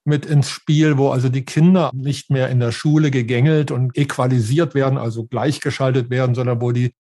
mit 0.05 0.25
ins 0.25 0.49
Spiel, 0.49 0.97
wo 0.97 1.09
also 1.09 1.29
die 1.29 1.43
Kinder 1.43 1.91
nicht 1.93 2.29
mehr 2.29 2.49
in 2.49 2.59
der 2.59 2.71
Schule 2.71 3.11
gegängelt 3.11 3.71
und 3.71 3.97
equalisiert 3.97 4.75
werden, 4.75 4.97
also 4.97 5.25
gleichgeschaltet 5.25 6.09
werden, 6.09 6.35
sondern 6.35 6.61
wo 6.61 6.71
die 6.71 6.93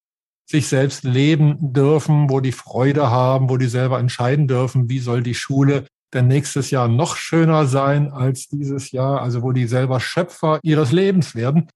sich 0.45 0.67
selbst 0.67 1.03
leben 1.03 1.73
dürfen, 1.73 2.29
wo 2.29 2.39
die 2.39 2.51
Freude 2.51 3.09
haben, 3.09 3.49
wo 3.49 3.57
die 3.57 3.67
selber 3.67 3.99
entscheiden 3.99 4.47
dürfen, 4.47 4.89
wie 4.89 4.99
soll 4.99 5.23
die 5.23 5.33
Schule 5.33 5.85
denn 6.13 6.27
nächstes 6.27 6.71
Jahr 6.71 6.87
noch 6.87 7.17
schöner 7.17 7.65
sein 7.65 8.11
als 8.11 8.47
dieses 8.47 8.91
Jahr, 8.91 9.21
also 9.21 9.41
wo 9.43 9.51
die 9.51 9.67
selber 9.67 9.99
Schöpfer 9.99 10.59
ihres 10.63 10.91
Lebens 10.91 11.35
werden. 11.35 11.67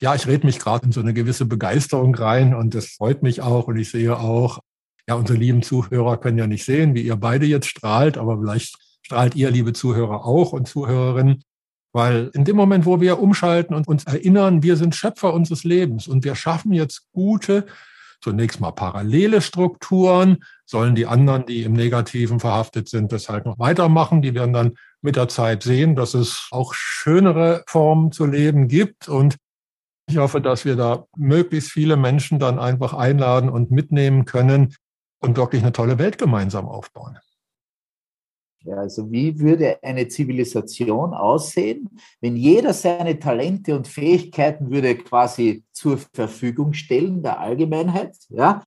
Ja, 0.00 0.14
ich 0.14 0.26
rede 0.26 0.46
mich 0.46 0.58
gerade 0.58 0.86
in 0.86 0.92
so 0.92 1.00
eine 1.00 1.14
gewisse 1.14 1.46
Begeisterung 1.46 2.14
rein 2.14 2.54
und 2.54 2.74
das 2.74 2.86
freut 2.86 3.22
mich 3.22 3.40
auch 3.40 3.66
und 3.66 3.78
ich 3.78 3.90
sehe 3.90 4.16
auch, 4.16 4.60
ja, 5.08 5.14
unsere 5.14 5.38
lieben 5.38 5.62
Zuhörer 5.62 6.18
können 6.18 6.38
ja 6.38 6.46
nicht 6.46 6.64
sehen, 6.64 6.94
wie 6.94 7.02
ihr 7.02 7.16
beide 7.16 7.46
jetzt 7.46 7.66
strahlt, 7.66 8.18
aber 8.18 8.38
vielleicht 8.38 8.76
strahlt 9.02 9.34
ihr, 9.34 9.50
liebe 9.50 9.72
Zuhörer, 9.72 10.24
auch 10.26 10.52
und 10.52 10.68
Zuhörerinnen, 10.68 11.42
weil 11.92 12.30
in 12.34 12.44
dem 12.44 12.56
Moment, 12.56 12.84
wo 12.84 13.00
wir 13.00 13.18
umschalten 13.18 13.74
und 13.74 13.88
uns 13.88 14.04
erinnern, 14.04 14.62
wir 14.62 14.76
sind 14.76 14.94
Schöpfer 14.94 15.32
unseres 15.32 15.64
Lebens 15.64 16.06
und 16.06 16.24
wir 16.24 16.34
schaffen 16.34 16.72
jetzt 16.72 17.10
gute, 17.12 17.66
zunächst 18.20 18.60
mal 18.60 18.72
parallele 18.72 19.40
Strukturen, 19.40 20.38
sollen 20.64 20.94
die 20.94 21.06
anderen, 21.06 21.46
die 21.46 21.62
im 21.62 21.72
Negativen 21.72 22.40
verhaftet 22.40 22.88
sind, 22.88 23.12
das 23.12 23.28
halt 23.28 23.46
noch 23.46 23.58
weitermachen. 23.58 24.22
Die 24.22 24.34
werden 24.34 24.52
dann 24.52 24.74
mit 25.00 25.16
der 25.16 25.28
Zeit 25.28 25.62
sehen, 25.62 25.94
dass 25.94 26.14
es 26.14 26.48
auch 26.50 26.74
schönere 26.74 27.64
Formen 27.66 28.12
zu 28.12 28.26
leben 28.26 28.68
gibt. 28.68 29.08
Und 29.08 29.36
ich 30.08 30.18
hoffe, 30.18 30.40
dass 30.40 30.64
wir 30.64 30.76
da 30.76 31.04
möglichst 31.16 31.70
viele 31.70 31.96
Menschen 31.96 32.38
dann 32.38 32.58
einfach 32.58 32.94
einladen 32.94 33.50
und 33.50 33.70
mitnehmen 33.70 34.24
können 34.24 34.74
und 35.20 35.36
wirklich 35.36 35.62
eine 35.62 35.72
tolle 35.72 35.98
Welt 35.98 36.18
gemeinsam 36.18 36.66
aufbauen. 36.66 37.18
Ja, 38.64 38.76
also 38.76 39.10
wie 39.10 39.38
würde 39.38 39.82
eine 39.82 40.08
Zivilisation 40.08 41.14
aussehen, 41.14 41.88
wenn 42.20 42.36
jeder 42.36 42.72
seine 42.74 43.18
Talente 43.18 43.76
und 43.76 43.86
Fähigkeiten 43.86 44.70
würde 44.70 44.96
quasi 44.96 45.64
zur 45.72 45.98
Verfügung 46.12 46.72
stellen 46.72 47.22
der 47.22 47.38
Allgemeinheit? 47.38 48.16
Ja, 48.30 48.64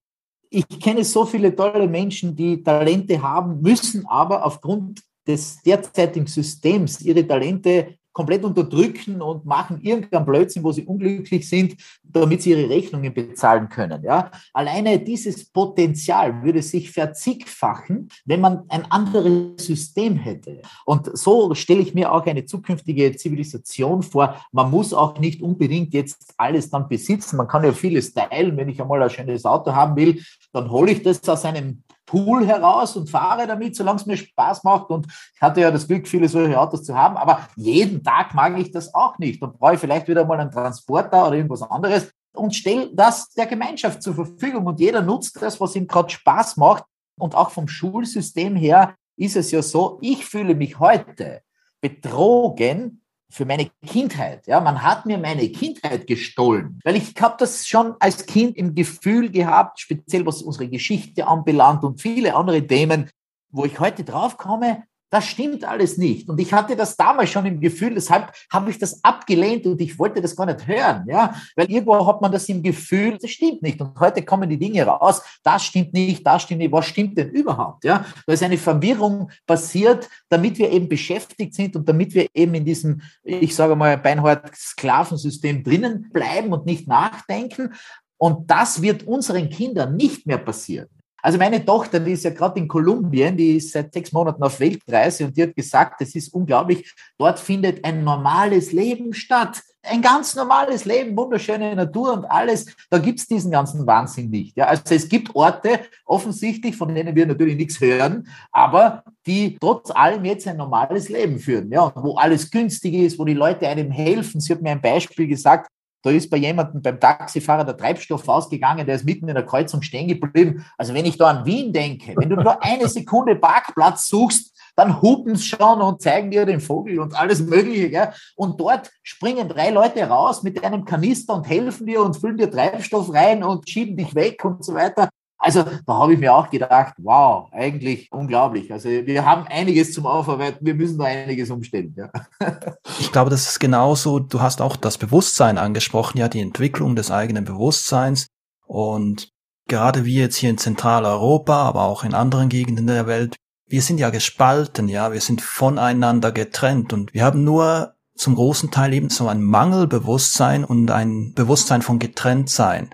ich 0.50 0.68
kenne 0.68 1.04
so 1.04 1.26
viele 1.26 1.56
tolle 1.56 1.88
Menschen, 1.88 2.36
die 2.36 2.64
Talente 2.64 3.22
haben, 3.22 3.62
müssen 3.62 4.06
aber 4.08 4.46
aufgrund 4.46 5.02
des 5.28 5.62
derzeitigen 5.62 6.28
Systems 6.28 7.02
ihre 7.02 7.26
Talente 7.26 7.96
komplett 8.14 8.44
unterdrücken 8.44 9.22
und 9.22 9.46
machen 9.46 9.80
irgendeinen 9.82 10.26
Blödsinn, 10.26 10.64
wo 10.64 10.72
sie 10.72 10.84
unglücklich 10.84 11.48
sind, 11.48 11.76
damit 12.04 12.42
sie 12.42 12.52
ihre 12.52 12.70
Rechnungen 12.70 13.14
bezahlen 13.14 13.70
können. 13.70 14.04
Ja? 14.04 14.32
Alleine 14.54 15.00
dieses 15.00 15.46
Potenzial 15.46 16.44
würde 16.44 16.62
sich 16.62 16.92
verzigfachen, 16.92 18.10
wenn 18.26 18.42
man 18.42 18.64
ein 18.70 18.90
anderes 18.92 19.66
System 19.66 20.16
hätte. 20.16 20.62
Und 20.86 21.18
so 21.18 21.54
stelle 21.56 21.82
ich 21.82 21.94
mir 21.94 22.12
auch 22.12 22.26
eine 22.26 22.46
zukünftige 22.46 23.16
Zivilisation 23.16 24.04
vor. 24.04 24.36
Man 24.52 24.70
muss 24.70 24.94
auch 24.94 25.18
nicht 25.20 25.42
unbedingt 25.42 25.94
jetzt 25.94 26.34
alles 26.38 26.70
dann 26.70 26.88
besitzen. 26.88 27.38
Man 27.38 27.48
kann 27.48 27.64
ja 27.64 27.72
vieles 27.72 28.14
teilen. 28.14 28.58
Wenn 28.58 28.70
ich 28.70 28.82
einmal 28.82 29.02
ein 29.02 29.10
schönes 29.10 29.46
Auto 29.46 29.74
haben 29.74 29.96
will, 29.96 30.22
dann 30.54 30.70
hole 30.70 30.92
ich 30.92 31.04
das 31.04 31.28
aus 31.28 31.46
einem 31.46 31.84
Pool 32.06 32.46
heraus 32.46 32.96
und 32.96 33.10
fahre 33.10 33.48
damit, 33.48 33.76
solange 33.76 34.00
es 34.00 34.06
mir 34.06 34.18
Spaß 34.18 34.64
macht. 34.64 34.90
Und 34.90 35.08
ich 35.08 35.42
hatte 35.42 35.62
ja 35.62 35.72
das 35.72 35.88
Glück, 35.88 36.08
viele 36.08 36.28
solche 36.28 36.60
Autos 36.60 36.84
zu 36.84 36.96
haben, 36.96 37.18
aber 37.18 37.48
jeden 37.56 38.04
Tag 38.04 38.34
mag 38.34 38.58
ich 38.60 38.72
das 38.72 38.94
auch 38.94 39.18
nicht. 39.18 39.42
Dann 39.42 39.54
brauche 39.54 39.76
ich 39.76 39.80
vielleicht 39.80 40.08
wieder 40.08 40.26
mal 40.26 40.40
einen 40.40 40.52
Transporter 40.52 41.28
oder 41.28 41.38
irgendwas 41.38 41.64
anderes 41.64 42.12
und 42.34 42.56
stelle 42.56 42.90
das 42.94 43.30
der 43.30 43.46
Gemeinschaft 43.46 44.02
zur 44.04 44.16
Verfügung. 44.16 44.66
Und 44.66 44.80
jeder 44.80 45.02
nutzt 45.02 45.42
das, 45.42 45.60
was 45.60 45.76
ihm 45.76 45.88
gerade 45.88 46.10
Spaß 46.10 46.58
macht. 46.58 46.84
Und 47.18 47.36
auch 47.36 47.52
vom 47.52 47.68
Schulsystem 47.68 48.56
her 48.56 48.96
ist 49.18 49.36
es 49.36 49.52
ja 49.52 49.62
so, 49.62 50.00
ich 50.02 50.26
fühle 50.26 50.56
mich 50.56 50.80
heute 50.80 51.42
betrogen, 51.82 53.01
für 53.32 53.46
meine 53.46 53.70
Kindheit. 53.86 54.46
Ja, 54.48 54.60
man 54.60 54.84
hat 54.84 55.06
mir 55.06 55.18
meine 55.18 55.50
Kindheit 55.50 56.06
gestohlen, 56.06 56.80
weil 56.84 56.96
ich 56.96 57.14
habe 57.20 57.36
das 57.40 57.68
schon 57.68 57.96
als 58.00 58.26
Kind 58.26 58.58
im 58.58 58.76
Gefühl 58.76 59.32
gehabt, 59.32 59.80
speziell 59.80 60.26
was 60.26 60.42
unsere 60.42 60.68
Geschichte 60.68 61.28
anbelangt 61.28 61.84
und 61.84 62.02
viele 62.02 62.36
andere 62.36 62.66
Themen, 62.66 63.10
wo 63.50 63.66
ich 63.66 63.80
heute 63.80 64.04
drauf 64.04 64.38
komme, 64.38 64.84
das 65.12 65.26
stimmt 65.28 65.66
alles 65.66 65.98
nicht. 65.98 66.30
Und 66.30 66.40
ich 66.40 66.52
hatte 66.54 66.76
das 66.76 66.96
damals 66.96 67.30
schon 67.30 67.46
im 67.46 67.60
Gefühl, 67.60 67.94
deshalb 67.94 68.32
habe 68.50 68.72
ich 68.72 68.80
das 68.80 69.04
abgelehnt 69.04 69.66
und 69.68 69.80
ich 69.82 70.00
wollte 70.00 70.22
das 70.22 70.36
gar 70.36 70.46
nicht 70.46 70.66
hören, 70.66 71.06
ja, 71.08 71.36
weil 71.56 71.70
irgendwo 71.70 72.08
hat 72.08 72.22
man 72.22 72.32
das 72.32 72.48
im 72.48 72.64
Gefühl, 72.64 73.18
das 73.22 73.30
stimmt 73.30 73.62
nicht. 73.62 73.80
Und 73.82 74.00
heute 74.00 74.24
kommen 74.24 74.50
die 74.50 74.58
Dinge 74.58 74.84
raus, 74.84 75.22
das 75.44 75.66
stimmt 75.66 75.94
nicht, 75.94 76.26
das 76.26 76.44
stimmt 76.44 76.60
nicht, 76.60 76.72
was 76.72 76.86
stimmt 76.86 77.18
denn 77.18 77.30
überhaupt, 77.30 77.84
ja? 77.84 78.06
Da 78.26 78.34
ist 78.34 78.42
eine 78.42 78.58
Verwirrung 78.58 79.30
passiert, 79.46 80.10
damit 80.30 80.58
wir 80.58 80.72
eben 80.72 80.88
beschäftigt 80.88 81.54
sind 81.54 81.76
und 81.76 81.88
damit 81.88 82.14
wir 82.14 82.28
eben 82.34 82.56
in 82.56 82.64
diesem, 82.64 83.02
ich 83.24 83.54
sage 83.54 83.76
mal, 83.76 83.98
beinhart 83.98 84.56
Sklavensystem 84.56 85.62
drinnen 85.62 86.10
bleiben 86.14 86.54
und 86.54 86.66
nicht 86.66 86.88
nachdenken. 86.88 87.74
Und 88.18 88.50
das 88.50 88.82
wird 88.82 89.04
unseren 89.04 89.50
Kindern 89.50 89.98
nicht 89.98 90.26
mehr 90.26 90.38
passieren. 90.38 90.88
Also 91.22 91.38
meine 91.38 91.64
Tochter, 91.64 92.00
die 92.00 92.14
ist 92.14 92.24
ja 92.24 92.32
gerade 92.32 92.60
in 92.60 92.68
Kolumbien, 92.68 93.38
die 93.38 93.58
ist 93.58 93.72
seit 93.72 93.94
sechs 93.94 94.12
Monaten 94.12 94.42
auf 94.44 94.60
Weltreise 94.60 95.26
und 95.26 95.38
die 95.38 95.44
hat 95.44 95.56
gesagt, 95.56 96.02
es 96.02 96.16
ist 96.16 96.34
unglaublich, 96.34 96.94
dort 97.18 97.40
findet 97.40 97.84
ein 97.86 98.04
normales 98.04 98.72
Leben 98.72 99.14
statt. 99.14 99.62
Ein 99.84 100.04
ganz 100.04 100.36
normales 100.36 100.86
Leben, 100.86 101.18
wunderschöne 101.18 101.76
Natur 101.76 102.14
und 102.14 102.26
alles. 102.26 102.68
Da 102.92 103.00
gibt's 103.00 103.28
diesen 103.28 103.50
ganzen 103.50 103.88
Wahnsinn 103.88 104.30
nicht. 104.30 104.56
Ja, 104.56 104.66
also 104.66 104.84
es 104.94 105.10
gibt 105.10 105.36
Orte, 105.36 105.80
offensichtlich, 106.06 106.78
von 106.78 106.94
denen 106.94 107.16
wir 107.16 107.26
natürlich 107.26 107.56
nichts 107.56 107.82
hören, 107.82 108.28
aber 108.52 109.04
die 109.26 109.58
trotz 109.60 109.90
allem 109.90 110.24
jetzt 110.24 110.48
ein 110.48 110.58
normales 110.58 111.10
Leben 111.10 111.40
führen. 111.40 111.72
Ja, 111.72 111.92
wo 111.96 112.16
alles 112.16 112.52
günstig 112.52 112.94
ist, 112.94 113.18
wo 113.18 113.26
die 113.26 113.34
Leute 113.34 113.68
einem 113.68 113.90
helfen. 113.90 114.40
Sie 114.40 114.54
hat 114.54 114.62
mir 114.62 114.72
ein 114.72 114.82
Beispiel 114.82 115.28
gesagt, 115.28 115.72
da 116.04 116.10
ist 116.10 116.30
bei 116.30 116.38
jemandem 116.38 116.82
beim 116.82 117.00
Taxifahrer 117.00 117.64
der 117.64 117.78
Treibstoff 117.78 118.28
ausgegangen, 118.28 118.86
der 118.86 118.96
ist 118.96 119.06
mitten 119.06 119.28
in 119.28 119.36
der 119.36 119.46
Kreuzung 119.46 119.82
stehen 119.82 120.08
geblieben. 120.08 120.66
Also 120.78 120.94
wenn 120.94 121.06
ich 121.06 121.18
da 121.18 121.28
an 121.28 121.46
Wien 121.46 121.72
denke, 121.72 122.16
wenn 122.18 122.30
du 122.30 122.36
nur 122.36 122.64
eine 122.64 122.88
Sekunde 122.88 123.36
Parkplatz 123.36 124.08
suchst, 124.08 124.52
dann 124.76 125.02
hupen 125.02 125.36
sie 125.36 125.46
schon 125.46 125.82
und 125.82 126.02
zeigen 126.02 126.32
dir 126.32 126.46
den 126.46 126.62
Vogel 126.62 127.00
und 127.00 127.16
alles 127.16 127.42
Mögliche. 127.42 127.90
Gell? 127.90 128.14
Und 128.36 128.60
dort 128.60 128.90
springen 129.04 129.50
drei 129.50 129.70
Leute 129.70 130.04
raus 130.04 130.44
mit 130.44 130.64
einem 130.64 130.86
Kanister 130.86 131.36
und 131.36 131.48
helfen 131.48 131.86
dir 131.86 132.02
und 132.02 132.18
füllen 132.18 132.38
dir 132.38 132.50
Treibstoff 132.50 133.14
rein 133.14 133.44
und 133.44 133.70
schieben 133.70 133.98
dich 133.98 134.16
weg 134.16 134.44
und 134.46 134.64
so 134.64 134.74
weiter. 134.74 135.10
Also 135.44 135.64
da 135.64 135.94
habe 135.96 136.14
ich 136.14 136.20
mir 136.20 136.36
auch 136.36 136.52
gedacht, 136.52 136.94
wow, 137.00 137.50
eigentlich 137.52 138.12
unglaublich. 138.12 138.72
Also 138.72 138.90
wir 138.90 139.26
haben 139.26 139.48
einiges 139.48 139.92
zum 139.92 140.06
Aufarbeiten, 140.06 140.64
wir 140.64 140.76
müssen 140.76 141.00
da 141.00 141.06
einiges 141.06 141.50
umstellen. 141.50 141.96
Ja. 141.98 142.12
Ich 143.00 143.12
glaube, 143.12 143.32
das 143.32 143.50
ist 143.50 143.60
genauso. 143.60 144.20
Du 144.20 144.42
hast 144.42 144.62
auch 144.62 144.76
das 144.76 145.00
Bewusstsein 145.00 145.58
angesprochen, 145.58 146.20
ja, 146.20 146.30
die 146.30 146.40
Entwicklung 146.40 146.96
des 146.96 147.10
eigenen 147.10 147.46
Bewusstseins. 147.46 148.28
Und 148.68 149.30
gerade 149.68 150.06
wir 150.06 150.22
jetzt 150.22 150.36
hier 150.36 150.52
in 150.52 150.60
Zentraleuropa, 150.60 151.64
aber 151.64 151.84
auch 151.84 152.04
in 152.04 152.14
anderen 152.14 152.50
Gegenden 152.50 152.86
der 152.86 153.08
Welt, 153.08 153.36
wir 153.66 153.82
sind 153.82 153.98
ja 153.98 154.12
gespalten, 154.12 154.88
ja, 154.88 155.12
wir 155.12 155.22
sind 155.22 155.42
voneinander 155.42 156.32
getrennt 156.32 156.94
und 156.94 157.14
wir 157.16 157.26
haben 157.26 157.44
nur 157.44 157.96
zum 158.16 158.36
großen 158.36 158.70
Teil 158.70 158.94
eben 158.94 159.10
so 159.10 159.28
ein 159.28 159.42
Mangelbewusstsein 159.42 160.64
und 160.64 160.92
ein 160.92 161.34
Bewusstsein 161.34 161.82
von 161.82 161.98
Getrenntsein 161.98 162.92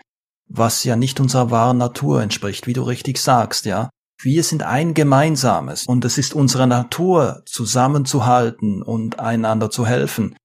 was 0.49 0.83
ja 0.83 0.95
nicht 0.95 1.19
unserer 1.19 1.51
wahren 1.51 1.77
Natur 1.77 2.21
entspricht, 2.21 2.67
wie 2.67 2.73
du 2.73 2.83
richtig 2.83 3.17
sagst, 3.19 3.65
ja. 3.65 3.89
Wir 4.19 4.43
sind 4.43 4.63
ein 4.63 4.95
gemeinsames 4.95 5.85
und 5.85 6.03
es 6.03 6.17
ist 6.17 6.33
unsere 6.33 6.65
Natur, 6.65 7.43
zusammenzuhalten 7.45 8.81
und 8.81 9.19
einander 9.19 9.69
zu 9.69 9.85
helfen. 9.85 10.35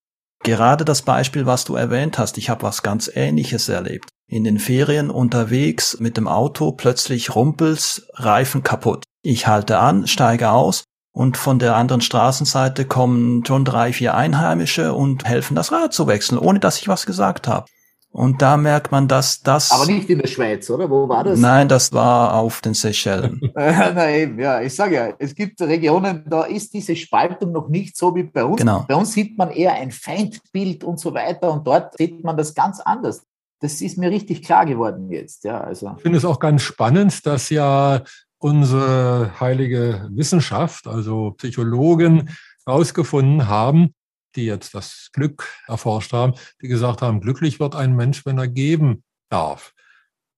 Gerade 0.45 0.85
das 0.85 1.03
Beispiel, 1.03 1.47
was 1.47 1.65
du 1.65 1.77
erwähnt 1.77 2.19
hast, 2.19 2.37
ich 2.37 2.51
habe 2.51 2.65
was 2.65 2.83
ganz 2.83 3.11
Ähnliches 3.15 3.69
erlebt. 3.69 4.09
In 4.29 4.45
den 4.45 4.59
Ferien 4.59 5.09
unterwegs 5.09 6.01
mit 6.01 6.17
dem 6.17 6.29
Auto, 6.29 6.73
plötzlich 6.73 7.35
rumpels, 7.35 8.07
Reifen 8.15 8.63
kaputt. 8.63 9.05
Ich 9.23 9.47
halte 9.47 9.79
an, 9.79 10.07
steige 10.07 10.51
aus 10.51 10.85
und 11.15 11.37
von 11.37 11.59
der 11.59 11.77
anderen 11.77 12.01
Straßenseite 12.01 12.87
kommen 12.87 13.45
schon 13.47 13.65
drei, 13.65 13.93
vier 13.93 14.15
Einheimische 14.15 14.95
und 14.95 15.25
helfen 15.25 15.55
das 15.55 15.71
Rad 15.71 15.93
zu 15.93 16.07
wechseln, 16.07 16.39
ohne 16.39 16.59
dass 16.59 16.79
ich 16.79 16.89
was 16.89 17.07
gesagt 17.07 17.47
habe. 17.47 17.67
Und 18.13 18.43
da 18.43 18.59
merkt 18.59 18.93
man, 18.93 19.09
dass 19.09 19.41
das. 19.41 19.73
Aber 19.73 19.87
nicht 19.87 20.11
in 20.11 20.19
der 20.19 20.29
Schweiz, 20.29 20.69
oder? 20.69 20.91
Wo 20.91 21.09
war 21.09 21.25
das? 21.25 21.39
Nein, 21.39 21.67
das 21.67 21.93
war 21.93 22.35
auf 22.35 22.61
den 22.61 22.75
Seychellen. 22.75 23.41
Na 23.55 24.11
eben, 24.11 24.39
ja. 24.39 24.61
Ich 24.61 24.75
sage 24.75 24.95
ja, 24.95 25.15
es 25.19 25.35
gibt 25.35 25.61
Regionen, 25.63 26.23
da 26.29 26.43
ist 26.43 26.75
diese 26.75 26.95
Spaltung 26.95 27.53
noch 27.53 27.71
nicht 27.71 27.97
so 27.97 28.15
wie 28.15 28.25
bei 28.25 28.45
uns. 28.45 28.59
Genau. 28.59 28.85
Bei 28.87 28.95
uns 28.95 29.15
sieht 29.15 29.39
man 29.39 29.51
eher 29.51 29.73
ein 29.73 29.91
Feindbild 29.91 30.85
und 30.85 31.01
so 31.01 31.15
weiter 31.15 31.51
und 31.51 31.67
dort 31.67 31.97
sieht 31.97 32.23
man 32.23 32.37
das 32.37 32.55
ganz 32.55 32.81
anders. 32.81 33.23
Das 33.61 33.81
ist 33.81 33.97
mir 33.97 34.11
richtig 34.11 34.43
klar 34.43 34.67
geworden 34.67 35.11
jetzt, 35.11 35.45
ja. 35.45 35.63
Also. 35.63 35.95
Ich 35.97 36.03
finde 36.03 36.19
es 36.19 36.27
auch 36.27 36.39
ganz 36.39 36.61
spannend, 36.61 37.25
dass 37.25 37.49
ja 37.49 38.03
unsere 38.37 39.41
heilige 39.41 40.09
Wissenschaft, 40.11 40.87
also 40.87 41.31
Psychologen, 41.39 42.29
herausgefunden 42.67 43.49
haben, 43.49 43.95
die 44.37 44.45
jetzt 44.45 44.75
das 44.75 45.11
Glück 45.13 45.49
erforscht 45.67 46.13
haben, 46.13 46.35
die 46.61 46.69
gesagt 46.69 47.03
haben, 47.03 47.21
glücklich 47.21 47.61
wird 47.61 47.75
ein 47.75 47.95
Mensch, 47.95 48.25
wenn 48.27 48.39
er 48.39 48.49
geben 48.49 49.05
darf. 49.29 49.73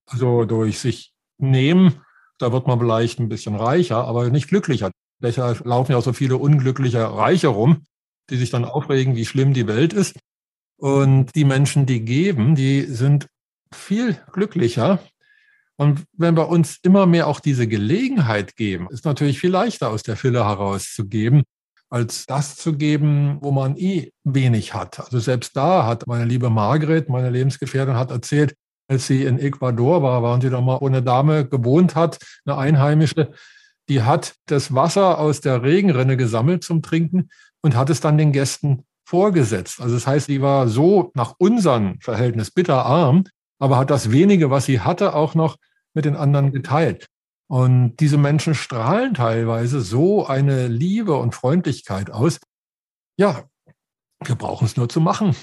Also 0.05 0.45
durch 0.45 0.79
sich 0.79 1.13
nehmen, 1.37 2.01
da 2.37 2.51
wird 2.51 2.67
man 2.67 2.79
vielleicht 2.79 3.19
ein 3.19 3.29
bisschen 3.29 3.55
reicher, 3.55 4.05
aber 4.05 4.29
nicht 4.29 4.47
glücklicher. 4.47 4.91
Deshalb 5.21 5.65
laufen 5.65 5.93
ja 5.93 5.97
auch 5.97 6.03
so 6.03 6.13
viele 6.13 6.37
unglückliche 6.37 7.03
Reiche 7.03 7.47
rum, 7.47 7.85
die 8.29 8.37
sich 8.37 8.49
dann 8.49 8.65
aufregen, 8.65 9.15
wie 9.15 9.25
schlimm 9.25 9.53
die 9.53 9.67
Welt 9.67 9.93
ist. 9.93 10.17
Und 10.77 11.33
die 11.35 11.45
Menschen, 11.45 11.85
die 11.85 12.01
geben, 12.01 12.55
die 12.55 12.81
sind 12.81 13.27
viel 13.73 14.17
glücklicher. 14.31 14.99
Und 15.77 16.03
wenn 16.13 16.35
wir 16.35 16.49
uns 16.49 16.79
immer 16.83 17.05
mehr 17.05 17.27
auch 17.27 17.39
diese 17.39 17.67
Gelegenheit 17.67 18.55
geben, 18.55 18.87
ist 18.89 19.05
natürlich 19.05 19.39
viel 19.39 19.51
leichter 19.51 19.89
aus 19.89 20.03
der 20.03 20.17
Fülle 20.17 20.45
herauszugeben 20.45 21.43
als 21.89 22.25
das 22.25 22.55
zu 22.55 22.73
geben, 22.77 23.37
wo 23.41 23.51
man 23.51 23.77
eh 23.77 24.11
wenig 24.23 24.73
hat. 24.73 24.99
Also 24.99 25.19
selbst 25.19 25.55
da 25.55 25.85
hat 25.85 26.07
meine 26.07 26.25
liebe 26.25 26.49
Margret, 26.49 27.09
meine 27.09 27.29
Lebensgefährtin, 27.29 27.95
hat 27.95 28.11
erzählt, 28.11 28.55
als 28.87 29.07
sie 29.07 29.23
in 29.23 29.39
Ecuador 29.39 30.03
war, 30.03 30.21
waren 30.21 30.41
sie 30.41 30.49
doch 30.49 30.61
mal, 30.61 30.79
wo 30.81 30.87
eine 30.87 31.01
Dame 31.01 31.47
gewohnt 31.47 31.95
hat, 31.95 32.19
eine 32.45 32.57
Einheimische, 32.57 33.31
die 33.89 34.01
hat 34.01 34.35
das 34.47 34.73
Wasser 34.73 35.19
aus 35.19 35.41
der 35.41 35.63
Regenrinne 35.63 36.17
gesammelt 36.17 36.63
zum 36.63 36.81
Trinken 36.81 37.29
und 37.61 37.75
hat 37.75 37.89
es 37.89 37.99
dann 37.99 38.17
den 38.17 38.31
Gästen 38.31 38.83
vorgesetzt. 39.05 39.79
Also 39.79 39.95
das 39.95 40.07
heißt, 40.07 40.27
sie 40.27 40.41
war 40.41 40.67
so 40.67 41.11
nach 41.13 41.35
unserem 41.37 41.99
Verhältnis 42.01 42.51
bitterarm, 42.51 43.25
aber 43.59 43.77
hat 43.77 43.89
das 43.89 44.11
wenige, 44.11 44.49
was 44.49 44.65
sie 44.65 44.81
hatte, 44.81 45.13
auch 45.13 45.35
noch 45.35 45.57
mit 45.93 46.05
den 46.05 46.15
anderen 46.15 46.51
geteilt. 46.51 47.07
Und 47.47 47.97
diese 47.97 48.17
Menschen 48.17 48.55
strahlen 48.55 49.13
teilweise 49.13 49.81
so 49.81 50.25
eine 50.25 50.67
Liebe 50.67 51.15
und 51.15 51.35
Freundlichkeit 51.35 52.09
aus. 52.09 52.39
Ja, 53.17 53.43
wir 54.23 54.35
brauchen 54.35 54.65
es 54.65 54.77
nur 54.77 54.89
zu 54.89 54.99
machen. 54.99 55.35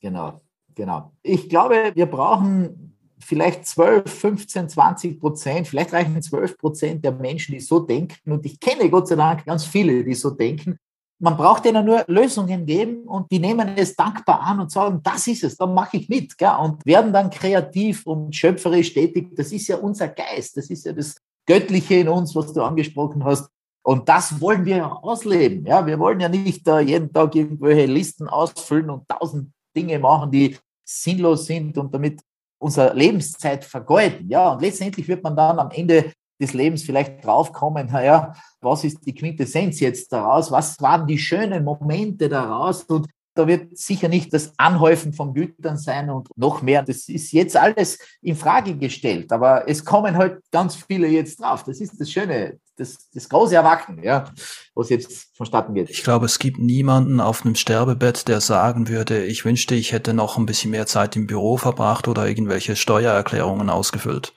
Genau, 0.00 0.40
genau. 0.74 1.12
Ich 1.22 1.48
glaube, 1.48 1.92
wir 1.94 2.06
brauchen 2.06 2.96
vielleicht 3.18 3.66
12, 3.66 4.12
15, 4.12 4.68
20 4.68 5.20
Prozent, 5.20 5.68
vielleicht 5.68 5.92
reichen 5.92 6.20
12 6.20 6.58
Prozent 6.58 7.04
der 7.04 7.12
Menschen, 7.12 7.52
die 7.52 7.60
so 7.60 7.80
denken. 7.80 8.30
Und 8.30 8.44
ich 8.44 8.60
kenne 8.60 8.90
Gott 8.90 9.08
sei 9.08 9.16
Dank 9.16 9.44
ganz 9.44 9.64
viele, 9.64 10.04
die 10.04 10.14
so 10.14 10.30
denken. 10.30 10.78
Man 11.18 11.36
braucht 11.36 11.64
ihnen 11.64 11.86
nur 11.86 12.04
Lösungen 12.08 12.66
geben 12.66 13.04
und 13.04 13.30
die 13.30 13.38
nehmen 13.38 13.72
es 13.76 13.96
dankbar 13.96 14.40
an 14.40 14.60
und 14.60 14.70
sagen, 14.70 15.00
das 15.02 15.26
ist 15.26 15.44
es, 15.44 15.56
dann 15.56 15.72
mache 15.72 15.96
ich 15.96 16.08
mit. 16.08 16.36
Gell? 16.36 16.56
Und 16.60 16.84
werden 16.84 17.12
dann 17.12 17.30
kreativ 17.30 18.06
und 18.06 18.36
schöpferisch 18.36 18.92
tätig. 18.92 19.34
Das 19.34 19.50
ist 19.50 19.66
ja 19.68 19.76
unser 19.76 20.08
Geist, 20.08 20.56
das 20.56 20.68
ist 20.68 20.84
ja 20.84 20.92
das 20.92 21.16
Göttliche 21.46 21.94
in 21.94 22.08
uns, 22.08 22.34
was 22.34 22.52
du 22.52 22.62
angesprochen 22.62 23.24
hast. 23.24 23.48
Und 23.82 24.08
das 24.08 24.40
wollen 24.40 24.64
wir 24.64 24.76
ja 24.78 24.92
ausleben. 24.92 25.64
Ja, 25.64 25.86
wir 25.86 25.98
wollen 25.98 26.18
ja 26.18 26.28
nicht 26.28 26.68
uh, 26.68 26.80
jeden 26.80 27.12
Tag 27.12 27.34
irgendwelche 27.36 27.86
Listen 27.86 28.28
ausfüllen 28.28 28.90
und 28.90 29.08
tausend 29.08 29.52
Dinge 29.76 29.98
machen, 30.00 30.32
die 30.32 30.56
sinnlos 30.84 31.46
sind 31.46 31.78
und 31.78 31.94
damit 31.94 32.20
unsere 32.58 32.94
Lebenszeit 32.94 33.64
vergeuden. 33.64 34.28
Ja, 34.28 34.52
und 34.52 34.62
letztendlich 34.62 35.06
wird 35.06 35.22
man 35.22 35.36
dann 35.36 35.58
am 35.60 35.70
Ende 35.70 36.12
des 36.40 36.52
Lebens 36.54 36.82
vielleicht 36.82 37.24
draufkommen, 37.24 37.86
naja, 37.86 38.34
was 38.60 38.84
ist 38.84 39.06
die 39.06 39.14
Quintessenz 39.14 39.80
jetzt 39.80 40.12
daraus? 40.12 40.50
Was 40.50 40.80
waren 40.80 41.06
die 41.06 41.18
schönen 41.18 41.64
Momente 41.64 42.28
daraus? 42.28 42.82
Und 42.84 43.06
da 43.36 43.46
wird 43.46 43.76
sicher 43.76 44.08
nicht 44.08 44.32
das 44.32 44.52
Anhäufen 44.56 45.12
von 45.12 45.34
Gütern 45.34 45.76
sein 45.76 46.10
und 46.10 46.28
noch 46.36 46.62
mehr. 46.62 46.82
Das 46.82 47.08
ist 47.08 47.32
jetzt 47.32 47.56
alles 47.56 47.98
in 48.22 48.34
Frage 48.34 48.76
gestellt, 48.76 49.30
aber 49.30 49.68
es 49.68 49.84
kommen 49.84 50.16
halt 50.16 50.40
ganz 50.50 50.74
viele 50.74 51.06
jetzt 51.06 51.40
drauf. 51.40 51.62
Das 51.64 51.80
ist 51.80 52.00
das 52.00 52.10
Schöne, 52.10 52.58
das, 52.76 53.10
das 53.12 53.28
große 53.28 53.54
Erwachen, 53.54 54.02
ja, 54.02 54.32
was 54.74 54.88
jetzt 54.88 55.36
vonstatten 55.36 55.74
geht. 55.74 55.90
Ich 55.90 56.02
glaube, 56.02 56.26
es 56.26 56.38
gibt 56.38 56.58
niemanden 56.58 57.20
auf 57.20 57.44
einem 57.44 57.54
Sterbebett, 57.54 58.26
der 58.26 58.40
sagen 58.40 58.88
würde, 58.88 59.24
ich 59.24 59.44
wünschte, 59.44 59.74
ich 59.74 59.92
hätte 59.92 60.14
noch 60.14 60.38
ein 60.38 60.46
bisschen 60.46 60.70
mehr 60.70 60.86
Zeit 60.86 61.14
im 61.14 61.26
Büro 61.26 61.58
verbracht 61.58 62.08
oder 62.08 62.26
irgendwelche 62.26 62.74
Steuererklärungen 62.74 63.68
ausgefüllt. 63.68 64.32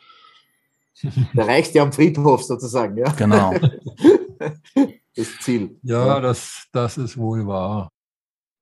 Der 1.34 1.48
reicht 1.48 1.76
ja 1.76 1.84
am 1.84 1.92
Friedhof 1.92 2.44
sozusagen, 2.44 2.98
ja. 2.98 3.12
Genau. 3.12 3.54
das 5.16 5.40
Ziel. 5.42 5.78
Ja, 5.84 6.20
das, 6.20 6.68
das 6.72 6.98
ist 6.98 7.18
wohl 7.18 7.48
wahr. 7.48 7.90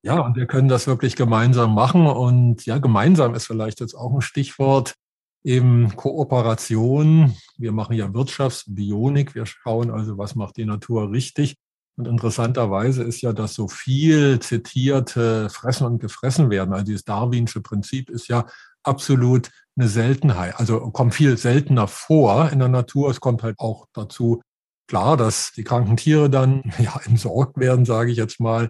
Ja, 0.04 0.22
und 0.22 0.36
wir 0.36 0.46
können 0.46 0.70
das 0.70 0.88
wirklich 0.88 1.16
gemeinsam 1.16 1.74
machen. 1.74 2.08
Und 2.08 2.66
ja, 2.66 2.78
gemeinsam 2.78 3.36
ist 3.36 3.48
vielleicht 3.48 3.80
jetzt 3.80 3.96
auch 3.96 4.14
ein 4.14 4.22
Stichwort. 4.22 4.96
Eben 5.44 5.96
Kooperation. 5.96 7.36
Wir 7.58 7.72
machen 7.72 7.96
ja 7.96 8.14
Wirtschaftsbionik. 8.14 9.36
Wir 9.36 9.46
schauen 9.46 9.92
also, 9.92 10.18
was 10.18 10.36
macht 10.36 10.58
die 10.58 10.66
Natur 10.66 11.12
richtig. 11.12 11.56
Und 11.98 12.08
interessanterweise 12.08 13.04
ist 13.04 13.22
ja, 13.22 13.34
dass 13.34 13.56
so 13.56 13.68
viel 13.68 14.40
zitierte 14.40 15.50
Fressen 15.50 15.88
und 15.88 16.00
Gefressen 16.00 16.52
werden. 16.52 16.74
Also 16.74 16.86
dieses 16.86 17.06
Darwinsche 17.06 17.62
Prinzip 17.62 18.10
ist 18.10 18.28
ja 18.28 18.46
absolut 18.88 19.50
eine 19.78 19.88
Seltenheit. 19.88 20.60
Also 20.60 20.80
kommt 20.92 21.14
viel 21.14 21.38
seltener 21.38 21.88
vor 21.88 22.50
in 22.52 22.60
der 22.60 22.68
Natur. 22.68 23.10
Es 23.10 23.20
kommt 23.20 23.44
halt 23.44 23.60
auch 23.60 23.86
dazu, 23.94 24.42
klar, 24.88 25.18
dass 25.18 25.52
die 25.52 25.64
kranken 25.64 25.98
Tiere 25.98 26.30
dann 26.30 26.64
ja 26.80 27.00
entsorgt 27.06 27.58
werden, 27.58 27.86
sage 27.86 28.12
ich 28.12 28.18
jetzt 28.18 28.40
mal. 28.40 28.70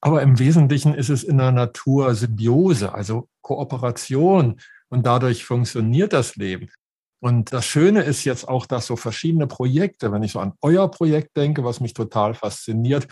Aber 0.00 0.22
im 0.22 0.38
Wesentlichen 0.38 0.94
ist 0.94 1.10
es 1.10 1.22
in 1.22 1.38
der 1.38 1.52
Natur 1.52 2.14
Symbiose, 2.14 2.92
also 2.92 3.28
Kooperation. 3.42 4.60
Und 4.88 5.06
dadurch 5.06 5.44
funktioniert 5.44 6.12
das 6.12 6.36
Leben. 6.36 6.68
Und 7.22 7.52
das 7.52 7.64
Schöne 7.64 8.02
ist 8.02 8.24
jetzt 8.24 8.48
auch, 8.48 8.66
dass 8.66 8.86
so 8.86 8.96
verschiedene 8.96 9.46
Projekte, 9.46 10.10
wenn 10.10 10.24
ich 10.24 10.32
so 10.32 10.40
an 10.40 10.54
euer 10.60 10.90
Projekt 10.90 11.36
denke, 11.36 11.64
was 11.64 11.78
mich 11.78 11.94
total 11.94 12.34
fasziniert, 12.34 13.06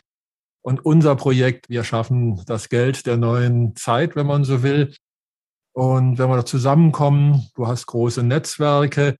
und 0.62 0.84
unser 0.84 1.16
Projekt, 1.16 1.70
wir 1.70 1.84
schaffen 1.84 2.42
das 2.46 2.68
Geld 2.68 3.06
der 3.06 3.16
neuen 3.16 3.74
Zeit, 3.76 4.14
wenn 4.14 4.26
man 4.26 4.44
so 4.44 4.62
will. 4.62 4.94
Und 5.72 6.18
wenn 6.18 6.28
wir 6.28 6.36
da 6.36 6.44
zusammenkommen, 6.44 7.48
du 7.54 7.66
hast 7.66 7.86
große 7.86 8.22
Netzwerke, 8.22 9.16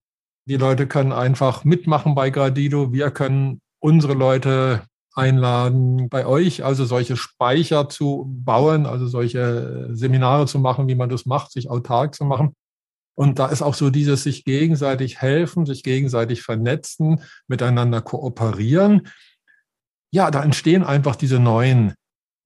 die 0.46 0.56
Leute 0.56 0.86
können 0.86 1.12
einfach 1.12 1.64
mitmachen 1.64 2.14
bei 2.14 2.30
Gradido. 2.30 2.92
Wir 2.92 3.10
können 3.10 3.60
unsere 3.78 4.14
Leute 4.14 4.82
einladen, 5.14 6.08
bei 6.08 6.26
euch 6.26 6.64
also 6.64 6.84
solche 6.84 7.16
Speicher 7.16 7.88
zu 7.88 8.26
bauen, 8.28 8.86
also 8.86 9.06
solche 9.06 9.88
Seminare 9.92 10.46
zu 10.46 10.58
machen, 10.58 10.88
wie 10.88 10.94
man 10.94 11.08
das 11.08 11.26
macht, 11.26 11.52
sich 11.52 11.70
autark 11.70 12.14
zu 12.14 12.24
machen. 12.24 12.54
Und 13.14 13.38
da 13.38 13.46
ist 13.46 13.62
auch 13.62 13.74
so 13.74 13.90
dieses 13.90 14.22
sich 14.22 14.44
gegenseitig 14.44 15.20
helfen, 15.20 15.66
sich 15.66 15.82
gegenseitig 15.82 16.42
vernetzen, 16.42 17.20
miteinander 17.48 18.00
kooperieren. 18.00 19.08
Ja, 20.12 20.30
da 20.30 20.42
entstehen 20.42 20.84
einfach 20.84 21.16
diese 21.16 21.38
neuen 21.38 21.94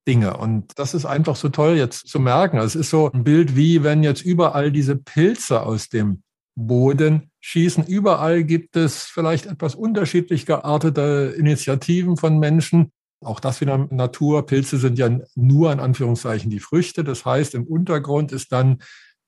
Dinge. 0.06 0.36
Und 0.36 0.78
das 0.78 0.94
ist 0.94 1.06
einfach 1.06 1.36
so 1.36 1.48
toll 1.48 1.76
jetzt 1.76 2.08
zu 2.08 2.20
merken. 2.20 2.58
Also 2.58 2.78
es 2.78 2.86
ist 2.86 2.90
so 2.90 3.10
ein 3.12 3.24
Bild 3.24 3.56
wie, 3.56 3.82
wenn 3.82 4.02
jetzt 4.02 4.22
überall 4.22 4.70
diese 4.70 4.96
Pilze 4.96 5.62
aus 5.62 5.88
dem 5.88 6.22
Boden 6.56 7.30
schießen. 7.40 7.86
Überall 7.86 8.44
gibt 8.44 8.76
es 8.76 9.04
vielleicht 9.04 9.46
etwas 9.46 9.74
unterschiedlich 9.74 10.46
geartete 10.46 11.34
Initiativen 11.36 12.16
von 12.16 12.38
Menschen. 12.38 12.92
Auch 13.20 13.40
das 13.40 13.60
wieder 13.60 13.88
Natur. 13.90 14.46
Pilze 14.46 14.78
sind 14.78 14.98
ja 14.98 15.18
nur 15.34 15.72
in 15.72 15.80
Anführungszeichen 15.80 16.50
die 16.50 16.60
Früchte. 16.60 17.02
Das 17.04 17.24
heißt, 17.24 17.54
im 17.54 17.66
Untergrund 17.66 18.32
ist 18.32 18.52
dann 18.52 18.78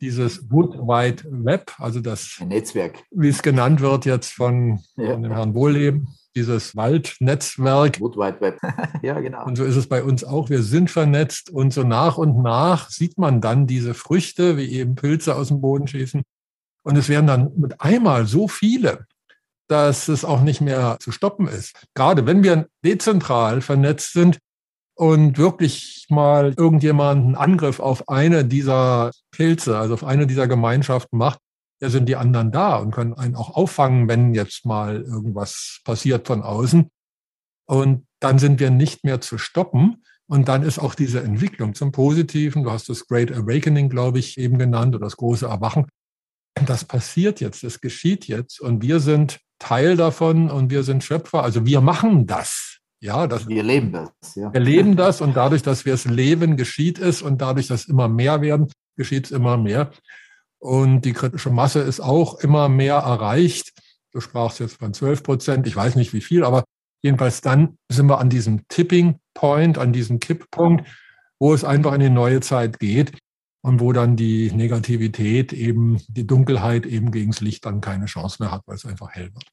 dieses 0.01 0.51
Wood 0.51 0.75
Wide 0.77 1.25
Web, 1.29 1.73
also 1.79 2.01
das 2.01 2.37
Ein 2.41 2.49
Netzwerk, 2.49 3.03
wie 3.11 3.29
es 3.29 3.43
genannt 3.43 3.81
wird 3.81 4.05
jetzt 4.05 4.33
von, 4.33 4.81
ja. 4.97 5.13
von 5.13 5.23
dem 5.23 5.33
Herrn 5.33 5.55
Wohlleben, 5.55 6.09
dieses 6.35 6.77
Waldnetzwerk. 6.77 8.01
Wood 8.01 8.17
Wide 8.17 8.41
Web. 8.41 8.59
ja, 9.03 9.19
genau. 9.21 9.45
Und 9.47 9.57
so 9.57 9.65
ist 9.65 9.77
es 9.77 9.89
bei 9.89 10.03
uns 10.03 10.23
auch. 10.23 10.51
Wir 10.51 10.63
sind 10.63 10.91
vernetzt 10.91 11.51
und 11.51 11.73
so 11.73 11.83
nach 11.83 12.19
und 12.19 12.43
nach 12.43 12.91
sieht 12.91 13.17
man 13.17 13.41
dann 13.41 13.67
diese 13.67 13.95
Früchte, 13.95 14.57
wie 14.57 14.71
eben 14.73 14.95
Pilze 14.95 15.35
aus 15.35 15.49
dem 15.49 15.61
Boden 15.61 15.87
schießen. 15.89 16.23
Und 16.83 16.97
es 16.97 17.09
werden 17.09 17.27
dann 17.27 17.53
mit 17.57 17.81
einmal 17.81 18.27
so 18.27 18.49
viele, 18.49 19.07
dass 19.69 20.09
es 20.09 20.25
auch 20.25 20.43
nicht 20.43 20.61
mehr 20.61 20.99
zu 21.01 21.11
stoppen 21.11 21.49
ist. 21.49 21.75
Gerade 21.95 22.27
wenn 22.27 22.45
wir 22.45 22.69
dezentral 22.85 23.61
vernetzt 23.61 24.13
sind, 24.13 24.39
und 24.97 25.37
wirklich 25.39 26.07
mal 26.09 26.55
irgendjemand 26.57 27.25
einen 27.25 27.35
Angriff 27.35 27.81
auf 27.81 28.09
eine 28.09 28.45
dieser 28.45 29.13
Pilze, 29.31 29.79
also 29.79 29.95
auf 29.95 30.05
eine 30.05 30.27
dieser 30.27 30.49
Gemeinschaften 30.49 31.19
macht, 31.19 31.39
ja 31.81 31.91
sind 31.91 32.09
die 32.09 32.17
anderen 32.17 32.51
da 32.51 32.77
und 32.77 32.93
können 32.93 33.13
einen 33.13 33.37
auch 33.37 33.55
auffangen, 33.55 34.09
wenn 34.09 34.35
jetzt 34.35 34.65
mal 34.65 35.03
irgendwas 35.03 35.81
passiert 35.85 36.27
von 36.27 36.43
außen. 36.43 36.91
Und 37.67 38.07
dann 38.21 38.39
sind 38.39 38.59
wir 38.59 38.71
nicht 38.71 39.05
mehr 39.05 39.21
zu 39.21 39.39
stoppen. 39.39 40.03
Und 40.29 40.49
dann 40.49 40.63
ist 40.63 40.79
auch 40.79 40.95
diese 40.95 41.23
Entwicklung 41.23 41.75
zum 41.75 41.93
Positiven, 41.93 42.65
du 42.65 42.73
hast 42.73 42.89
das 42.89 43.07
Great 43.07 43.31
Awakening, 43.31 43.89
glaube 43.89 44.19
ich, 44.19 44.39
eben 44.39 44.59
genannt, 44.59 44.95
oder 44.95 45.05
das 45.07 45.17
große 45.17 45.47
Erwachen. 45.47 45.87
Das 46.65 46.85
passiert 46.85 47.41
jetzt, 47.41 47.63
das 47.63 47.81
geschieht 47.81 48.27
jetzt. 48.27 48.61
Und 48.61 48.83
wir 48.83 48.99
sind 48.99 49.41
Teil 49.59 49.97
davon 49.97 50.51
und 50.51 50.71
wir 50.71 50.83
sind 50.83 51.05
Schöpfer. 51.05 51.43
Also 51.43 51.67
wir 51.67 51.81
machen 51.81 52.27
das. 52.27 52.79
Ja, 53.01 53.27
das, 53.27 53.47
wir 53.47 53.63
leben 53.63 53.93
das. 53.93 54.35
Ja. 54.35 54.53
Wir 54.53 54.61
leben 54.61 54.97
das 54.97 55.21
und 55.21 55.37
dadurch, 55.37 55.63
dass 55.63 55.85
wir 55.85 55.95
es 55.95 56.07
leben, 56.07 56.57
geschieht 56.57 56.99
es 56.99 57.23
und 57.23 57.41
dadurch, 57.41 57.67
dass 57.67 57.85
immer 57.85 58.09
mehr 58.09 58.41
werden, 58.41 58.69
geschieht 58.97 59.27
es 59.27 59.31
immer 59.33 59.57
mehr. 59.57 59.91
Und 60.59 61.03
die 61.03 61.13
kritische 61.13 61.51
Masse 61.51 61.81
ist 61.81 62.01
auch 62.01 62.41
immer 62.41 62.69
mehr 62.69 62.97
erreicht. 62.97 63.73
Du 64.13 64.21
sprachst 64.21 64.61
jetzt 64.61 64.79
von 64.79 64.95
12 64.95 65.23
Prozent, 65.23 65.67
ich 65.67 65.77
weiß 65.77 65.97
nicht 65.97 66.15
wie 66.15 66.23
viel, 66.23 66.43
aber 66.43 66.65
jedenfalls 67.03 67.43
dann 67.43 67.77
sind 67.91 68.07
wir 68.07 68.19
an 68.19 68.31
diesem 68.31 68.67
Tipping 68.69 69.21
Point, 69.35 69.77
an 69.77 69.93
diesem 69.93 70.19
Kipppunkt, 70.19 70.89
wo 71.39 71.53
es 71.53 71.65
einfach 71.65 71.93
in 71.93 72.01
die 72.01 72.11
neue 72.11 72.41
Zeit 72.41 72.79
geht 72.79 73.19
und 73.63 73.81
wo 73.81 73.93
dann 73.93 74.17
die 74.17 74.51
Negativität 74.53 75.53
eben, 75.53 76.01
die 76.09 76.27
Dunkelheit 76.27 76.87
eben 76.87 77.11
gegen 77.11 77.33
das 77.33 77.43
Licht 77.43 77.67
dann 77.67 77.83
keine 77.83 78.07
Chance 78.07 78.39
mehr 78.41 78.53
hat, 78.53 78.63
weil 78.67 78.77
es 78.77 78.87
einfach 78.87 79.11
hell 79.11 79.31
wird. 79.35 79.45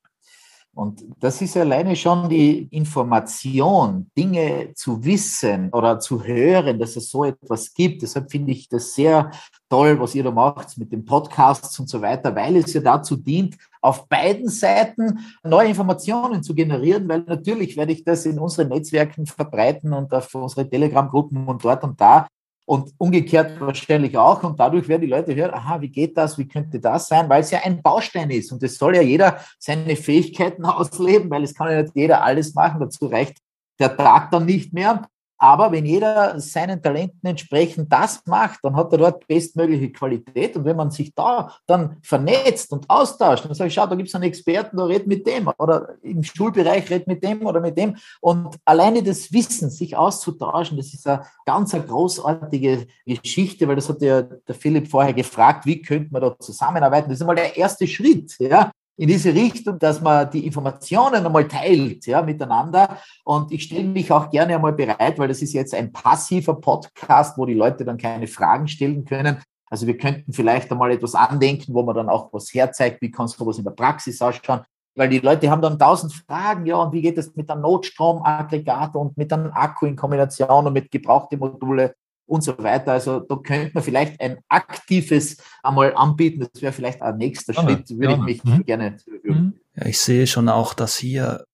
Und 0.75 1.03
das 1.19 1.39
ist 1.39 1.55
alleine 1.55 1.95
schon 1.95 2.29
die 2.29 2.67
Information, 2.71 4.09
Dinge 4.17 4.73
zu 4.73 5.03
wissen 5.05 5.69
oder 5.71 5.99
zu 5.99 6.23
hören, 6.23 6.79
dass 6.79 6.95
es 6.95 7.11
so 7.11 7.25
etwas 7.25 7.71
gibt. 7.75 8.01
Deshalb 8.01 8.31
finde 8.31 8.53
ich 8.53 8.69
das 8.69 8.95
sehr 8.95 9.29
toll, 9.69 9.99
was 9.99 10.15
ihr 10.15 10.23
da 10.23 10.31
macht 10.31 10.75
mit 10.79 10.91
den 10.91 11.05
Podcasts 11.05 11.79
und 11.79 11.87
so 11.87 12.01
weiter, 12.01 12.35
weil 12.35 12.55
es 12.57 12.73
ja 12.73 12.81
dazu 12.81 13.15
dient, 13.15 13.55
auf 13.81 14.07
beiden 14.07 14.49
Seiten 14.49 15.19
neue 15.43 15.69
Informationen 15.69 16.41
zu 16.41 16.55
generieren, 16.55 17.07
weil 17.07 17.19
natürlich 17.19 17.77
werde 17.77 17.91
ich 17.91 18.03
das 18.03 18.25
in 18.25 18.39
unseren 18.39 18.69
Netzwerken 18.69 19.27
verbreiten 19.27 19.93
und 19.93 20.11
auf 20.11 20.33
unsere 20.33 20.67
Telegram-Gruppen 20.67 21.45
und 21.47 21.63
dort 21.63 21.83
und 21.83 22.01
da 22.01 22.27
und 22.65 22.93
umgekehrt 22.97 23.59
wahrscheinlich 23.59 24.17
auch. 24.17 24.43
Und 24.43 24.59
dadurch 24.59 24.87
werden 24.87 25.01
die 25.01 25.07
Leute 25.07 25.35
hören, 25.35 25.53
aha, 25.53 25.81
wie 25.81 25.89
geht 25.89 26.17
das, 26.17 26.37
wie 26.37 26.47
könnte 26.47 26.79
das 26.79 27.07
sein, 27.07 27.29
weil 27.29 27.41
es 27.41 27.51
ja 27.51 27.59
ein 27.63 27.81
Baustein 27.81 28.29
ist. 28.29 28.51
Und 28.51 28.63
es 28.63 28.77
soll 28.77 28.95
ja 28.95 29.01
jeder 29.01 29.39
seine 29.59 29.95
Fähigkeiten 29.95 30.65
ausleben, 30.65 31.29
weil 31.29 31.43
es 31.43 31.53
kann 31.53 31.71
ja 31.71 31.81
nicht 31.81 31.95
jeder 31.95 32.23
alles 32.23 32.53
machen. 32.53 32.79
Dazu 32.79 33.07
reicht 33.07 33.37
der 33.79 33.95
Tag 33.95 34.31
dann 34.31 34.45
nicht 34.45 34.73
mehr. 34.73 35.07
Aber 35.43 35.73
wenn 35.73 35.85
jeder 35.85 36.39
seinen 36.39 36.81
Talenten 36.81 37.27
entsprechend 37.27 37.91
das 37.91 38.21
macht, 38.25 38.61
dann 38.63 38.77
hat 38.77 38.93
er 38.93 38.97
dort 38.97 39.27
bestmögliche 39.27 39.91
Qualität. 39.91 40.55
Und 40.55 40.63
wenn 40.63 40.77
man 40.77 40.89
sich 40.89 41.13
da 41.13 41.53
dann 41.67 41.97
vernetzt 42.01 42.71
und 42.71 42.89
austauscht, 42.89 43.43
dann 43.43 43.53
sage 43.53 43.67
ich, 43.67 43.73
schau, 43.73 43.85
da 43.85 43.95
gibt 43.95 44.07
es 44.07 44.15
einen 44.15 44.23
Experten, 44.23 44.77
da 44.77 44.85
red 44.85 45.05
mit 45.05 45.27
dem. 45.27 45.51
Oder 45.57 45.95
im 46.01 46.23
Schulbereich 46.23 46.89
red 46.89 47.07
mit 47.07 47.21
dem 47.25 47.45
oder 47.45 47.59
mit 47.59 47.77
dem. 47.77 47.97
Und 48.21 48.55
alleine 48.63 49.03
das 49.03 49.33
Wissen, 49.33 49.69
sich 49.69 49.97
auszutauschen, 49.97 50.77
das 50.77 50.93
ist 50.93 51.05
eine 51.05 51.25
ganz 51.45 51.73
eine 51.73 51.83
großartige 51.83 52.87
Geschichte, 53.05 53.67
weil 53.67 53.75
das 53.75 53.89
hat 53.89 54.01
ja 54.01 54.21
der 54.21 54.55
Philipp 54.55 54.87
vorher 54.87 55.13
gefragt, 55.13 55.65
wie 55.65 55.81
könnte 55.81 56.13
man 56.13 56.21
da 56.21 56.39
zusammenarbeiten. 56.39 57.09
Das 57.09 57.17
ist 57.17 57.21
einmal 57.21 57.35
der 57.35 57.57
erste 57.57 57.85
Schritt. 57.85 58.33
Ja? 58.39 58.71
In 58.95 59.07
diese 59.07 59.33
Richtung, 59.33 59.79
dass 59.79 60.01
man 60.01 60.29
die 60.29 60.45
Informationen 60.45 61.25
einmal 61.25 61.47
teilt, 61.47 62.05
ja, 62.05 62.21
miteinander. 62.21 62.97
Und 63.23 63.51
ich 63.51 63.63
stelle 63.63 63.85
mich 63.85 64.11
auch 64.11 64.29
gerne 64.29 64.55
einmal 64.55 64.73
bereit, 64.73 65.17
weil 65.17 65.27
das 65.27 65.41
ist 65.41 65.53
jetzt 65.53 65.73
ein 65.73 65.91
passiver 65.91 66.53
Podcast, 66.55 67.37
wo 67.37 67.45
die 67.45 67.55
Leute 67.55 67.85
dann 67.85 67.97
keine 67.97 68.27
Fragen 68.27 68.67
stellen 68.67 69.03
können. 69.03 69.41
Also 69.69 69.87
wir 69.87 69.97
könnten 69.97 70.31
vielleicht 70.31 70.71
einmal 70.71 70.91
etwas 70.91 71.15
andenken, 71.15 71.73
wo 71.73 71.81
man 71.81 71.95
dann 71.95 72.09
auch 72.09 72.31
was 72.31 72.53
herzeigt, 72.53 73.01
wie 73.01 73.09
kann 73.09 73.27
sowas 73.27 73.57
in 73.57 73.63
der 73.63 73.71
Praxis 73.71 74.21
ausschauen. 74.21 74.61
Weil 74.95 75.09
die 75.09 75.17
Leute 75.17 75.49
haben 75.49 75.63
dann 75.63 75.79
tausend 75.79 76.13
Fragen, 76.13 76.67
ja, 76.67 76.75
und 76.75 76.93
wie 76.93 77.01
geht 77.01 77.17
es 77.17 77.35
mit 77.35 77.49
einem 77.49 77.61
Notstromaggregat 77.61 78.95
und 78.95 79.17
mit 79.17 79.33
einem 79.33 79.51
Akku 79.51 79.87
in 79.87 79.95
Kombination 79.95 80.67
und 80.67 80.73
mit 80.73 80.91
gebrauchten 80.91 81.39
Module 81.39 81.95
und 82.33 82.41
so 82.41 82.57
weiter. 82.57 82.93
Also 82.93 83.19
da 83.19 83.35
könnte 83.35 83.71
man 83.75 83.83
vielleicht 83.83 84.19
ein 84.19 84.39
aktives 84.49 85.37
einmal 85.61 85.93
anbieten. 85.95 86.47
Das 86.51 86.61
wäre 86.61 86.73
vielleicht 86.73 87.01
ein 87.01 87.17
nächster 87.17 87.53
gerne, 87.53 87.69
Schritt, 87.69 87.89
würde 87.91 88.15
gerne. 88.15 88.31
ich 88.31 88.43
mich 88.43 88.57
mhm. 88.57 88.65
gerne 88.65 88.97
mhm. 89.23 89.53
Ja, 89.75 89.85
ich 89.85 89.99
sehe 89.99 90.25
schon 90.25 90.49
auch, 90.49 90.73
dass 90.73 90.97
hier, 90.97 91.45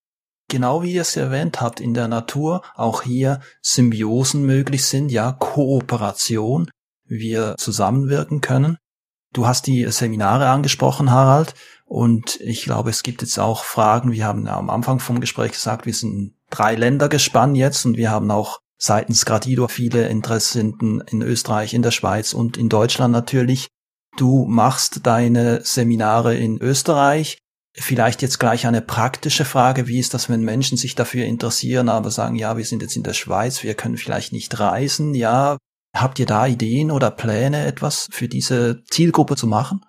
genau 0.47 0.81
wie 0.81 0.93
ihr 0.93 1.01
es 1.01 1.17
erwähnt 1.17 1.59
habt, 1.59 1.81
in 1.81 1.93
der 1.93 2.07
Natur 2.07 2.61
auch 2.75 3.01
hier 3.01 3.41
Symbiosen 3.61 4.45
möglich 4.45 4.85
sind, 4.85 5.11
ja, 5.11 5.33
Kooperation, 5.33 6.69
wir 7.05 7.55
zusammenwirken 7.57 8.39
können. 8.39 8.77
Du 9.33 9.45
hast 9.45 9.67
die 9.67 9.85
Seminare 9.91 10.47
angesprochen, 10.49 11.11
Harald, 11.11 11.53
und 11.85 12.39
ich 12.39 12.63
glaube, 12.63 12.89
es 12.89 13.03
gibt 13.03 13.21
jetzt 13.21 13.37
auch 13.37 13.63
Fragen. 13.63 14.11
Wir 14.11 14.25
haben 14.25 14.45
ja 14.45 14.57
am 14.57 14.69
Anfang 14.69 14.99
vom 14.99 15.19
Gespräch 15.19 15.51
gesagt, 15.51 15.85
wir 15.85 15.93
sind 15.93 16.35
drei 16.49 16.75
Länder 16.75 17.09
gespannt 17.09 17.57
jetzt 17.57 17.85
und 17.85 17.97
wir 17.97 18.11
haben 18.11 18.31
auch 18.31 18.59
seitens 18.79 19.25
Gradido 19.25 19.67
viele 19.67 20.07
Interessenten 20.07 21.01
in 21.01 21.21
Österreich, 21.21 21.73
in 21.73 21.81
der 21.81 21.91
Schweiz 21.91 22.33
und 22.33 22.57
in 22.57 22.69
Deutschland 22.69 23.11
natürlich. 23.11 23.67
Du 24.17 24.45
machst 24.45 25.05
deine 25.05 25.61
Seminare 25.63 26.35
in 26.35 26.59
Österreich. 26.61 27.37
Vielleicht 27.75 28.21
jetzt 28.21 28.39
gleich 28.39 28.65
eine 28.65 28.81
praktische 28.81 29.45
Frage. 29.45 29.87
Wie 29.87 29.99
ist 29.99 30.13
das, 30.13 30.29
wenn 30.29 30.41
Menschen 30.41 30.77
sich 30.77 30.95
dafür 30.95 31.25
interessieren, 31.25 31.87
aber 31.89 32.09
sagen, 32.09 32.35
ja, 32.35 32.57
wir 32.57 32.65
sind 32.65 32.81
jetzt 32.81 32.95
in 32.95 33.03
der 33.03 33.13
Schweiz, 33.13 33.63
wir 33.63 33.75
können 33.75 33.97
vielleicht 33.97 34.33
nicht 34.33 34.59
reisen? 34.59 35.13
Ja, 35.13 35.57
habt 35.95 36.19
ihr 36.19 36.25
da 36.25 36.47
Ideen 36.47 36.89
oder 36.89 37.11
Pläne, 37.11 37.65
etwas 37.65 38.07
für 38.11 38.27
diese 38.27 38.83
Zielgruppe 38.85 39.35
zu 39.35 39.45
machen? 39.45 39.85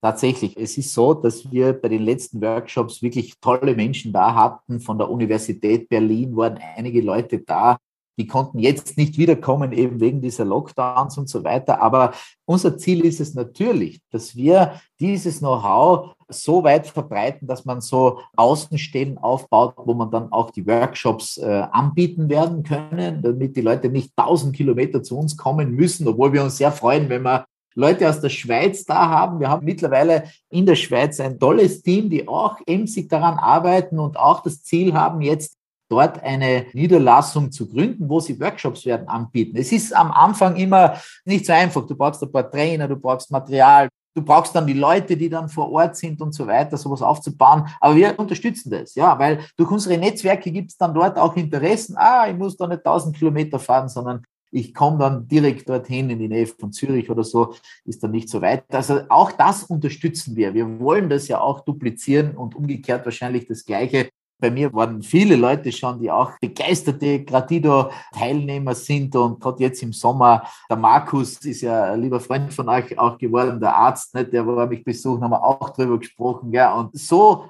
Tatsächlich, 0.00 0.56
es 0.56 0.78
ist 0.78 0.94
so, 0.94 1.12
dass 1.12 1.50
wir 1.50 1.72
bei 1.72 1.88
den 1.88 2.02
letzten 2.02 2.40
Workshops 2.40 3.02
wirklich 3.02 3.34
tolle 3.40 3.74
Menschen 3.74 4.12
da 4.12 4.34
hatten. 4.34 4.78
Von 4.80 4.96
der 4.96 5.10
Universität 5.10 5.88
Berlin 5.88 6.36
waren 6.36 6.58
einige 6.76 7.00
Leute 7.00 7.40
da, 7.40 7.78
die 8.18 8.26
konnten 8.26 8.58
jetzt 8.58 8.98
nicht 8.98 9.16
wiederkommen, 9.16 9.72
eben 9.72 10.00
wegen 10.00 10.20
dieser 10.20 10.44
Lockdowns 10.44 11.16
und 11.16 11.28
so 11.28 11.44
weiter. 11.44 11.80
Aber 11.80 12.12
unser 12.44 12.76
Ziel 12.76 13.04
ist 13.04 13.20
es 13.20 13.34
natürlich, 13.34 14.00
dass 14.10 14.36
wir 14.36 14.80
dieses 14.98 15.38
Know-how 15.38 16.14
so 16.28 16.62
weit 16.62 16.86
verbreiten, 16.86 17.48
dass 17.48 17.64
man 17.64 17.80
so 17.80 18.20
Außenstellen 18.36 19.16
aufbaut, 19.18 19.74
wo 19.76 19.94
man 19.94 20.10
dann 20.10 20.30
auch 20.32 20.50
die 20.50 20.66
Workshops 20.66 21.38
äh, 21.38 21.46
anbieten 21.70 22.28
werden 22.28 22.64
können, 22.64 23.22
damit 23.22 23.56
die 23.56 23.62
Leute 23.62 23.88
nicht 23.88 24.14
tausend 24.16 24.54
Kilometer 24.54 25.02
zu 25.02 25.16
uns 25.16 25.36
kommen 25.36 25.70
müssen, 25.70 26.06
obwohl 26.06 26.32
wir 26.32 26.42
uns 26.42 26.58
sehr 26.58 26.72
freuen, 26.72 27.08
wenn 27.08 27.22
wir 27.22 27.46
Leute 27.74 28.08
aus 28.08 28.20
der 28.20 28.28
Schweiz 28.28 28.84
da 28.84 29.08
haben. 29.08 29.38
Wir 29.38 29.48
haben 29.48 29.64
mittlerweile 29.64 30.24
in 30.50 30.66
der 30.66 30.74
Schweiz 30.74 31.20
ein 31.20 31.38
tolles 31.38 31.80
Team, 31.80 32.10
die 32.10 32.26
auch 32.26 32.56
emsig 32.66 33.08
daran 33.08 33.38
arbeiten 33.38 34.00
und 34.00 34.18
auch 34.18 34.42
das 34.42 34.64
Ziel 34.64 34.94
haben, 34.94 35.20
jetzt 35.20 35.57
dort 35.88 36.22
eine 36.22 36.66
Niederlassung 36.72 37.50
zu 37.50 37.68
gründen, 37.68 38.08
wo 38.08 38.20
sie 38.20 38.38
Workshops 38.40 38.84
werden 38.86 39.08
anbieten. 39.08 39.56
Es 39.56 39.72
ist 39.72 39.94
am 39.94 40.10
Anfang 40.10 40.56
immer 40.56 40.94
nicht 41.24 41.46
so 41.46 41.52
einfach. 41.52 41.86
Du 41.86 41.96
brauchst 41.96 42.22
ein 42.22 42.32
paar 42.32 42.50
Trainer, 42.50 42.88
du 42.88 42.96
brauchst 42.96 43.30
Material, 43.30 43.88
du 44.14 44.22
brauchst 44.22 44.54
dann 44.54 44.66
die 44.66 44.74
Leute, 44.74 45.16
die 45.16 45.28
dann 45.28 45.48
vor 45.48 45.70
Ort 45.70 45.96
sind 45.96 46.20
und 46.20 46.34
so 46.34 46.46
weiter, 46.46 46.76
sowas 46.76 47.02
aufzubauen. 47.02 47.68
Aber 47.80 47.96
wir 47.96 48.18
unterstützen 48.18 48.70
das, 48.70 48.94
ja, 48.94 49.18
weil 49.18 49.40
durch 49.56 49.70
unsere 49.70 49.98
Netzwerke 49.98 50.50
gibt 50.50 50.70
es 50.70 50.76
dann 50.76 50.94
dort 50.94 51.18
auch 51.18 51.36
Interessen. 51.36 51.96
Ah, 51.96 52.28
ich 52.28 52.36
muss 52.36 52.56
da 52.56 52.66
nicht 52.66 52.84
1000 52.84 53.16
Kilometer 53.16 53.58
fahren, 53.58 53.88
sondern 53.88 54.22
ich 54.50 54.74
komme 54.74 54.98
dann 54.98 55.28
direkt 55.28 55.68
dorthin 55.68 56.10
in 56.10 56.18
die 56.18 56.28
Nähe 56.28 56.46
von 56.46 56.72
Zürich 56.72 57.10
oder 57.10 57.22
so, 57.22 57.54
ist 57.84 58.02
dann 58.02 58.12
nicht 58.12 58.28
so 58.30 58.40
weit. 58.40 58.64
Also 58.72 59.02
auch 59.08 59.32
das 59.32 59.64
unterstützen 59.64 60.36
wir. 60.36 60.54
Wir 60.54 60.80
wollen 60.80 61.10
das 61.10 61.28
ja 61.28 61.40
auch 61.40 61.60
duplizieren 61.60 62.34
und 62.34 62.54
umgekehrt 62.54 63.04
wahrscheinlich 63.04 63.46
das 63.46 63.64
Gleiche 63.64 64.08
bei 64.38 64.50
mir 64.50 64.72
waren 64.72 65.02
viele 65.02 65.36
Leute 65.36 65.72
schon, 65.72 65.98
die 66.00 66.10
auch 66.10 66.32
begeisterte 66.40 67.24
Gratido-Teilnehmer 67.24 68.74
sind 68.74 69.14
und 69.16 69.40
gerade 69.40 69.62
jetzt 69.62 69.82
im 69.82 69.92
Sommer, 69.92 70.44
der 70.70 70.76
Markus 70.76 71.44
ist 71.44 71.62
ja 71.62 71.92
ein 71.92 72.02
lieber 72.02 72.20
Freund 72.20 72.52
von 72.52 72.68
euch 72.68 72.96
auch 72.98 73.18
geworden, 73.18 73.60
der 73.60 73.74
Arzt, 73.74 74.14
nicht, 74.14 74.32
der 74.32 74.46
war 74.46 74.66
mich 74.66 74.84
besuchen, 74.84 75.22
haben 75.22 75.32
wir 75.32 75.42
auch 75.42 75.70
drüber 75.70 75.98
gesprochen. 75.98 76.52
Ja. 76.52 76.74
Und 76.74 76.96
so 76.96 77.48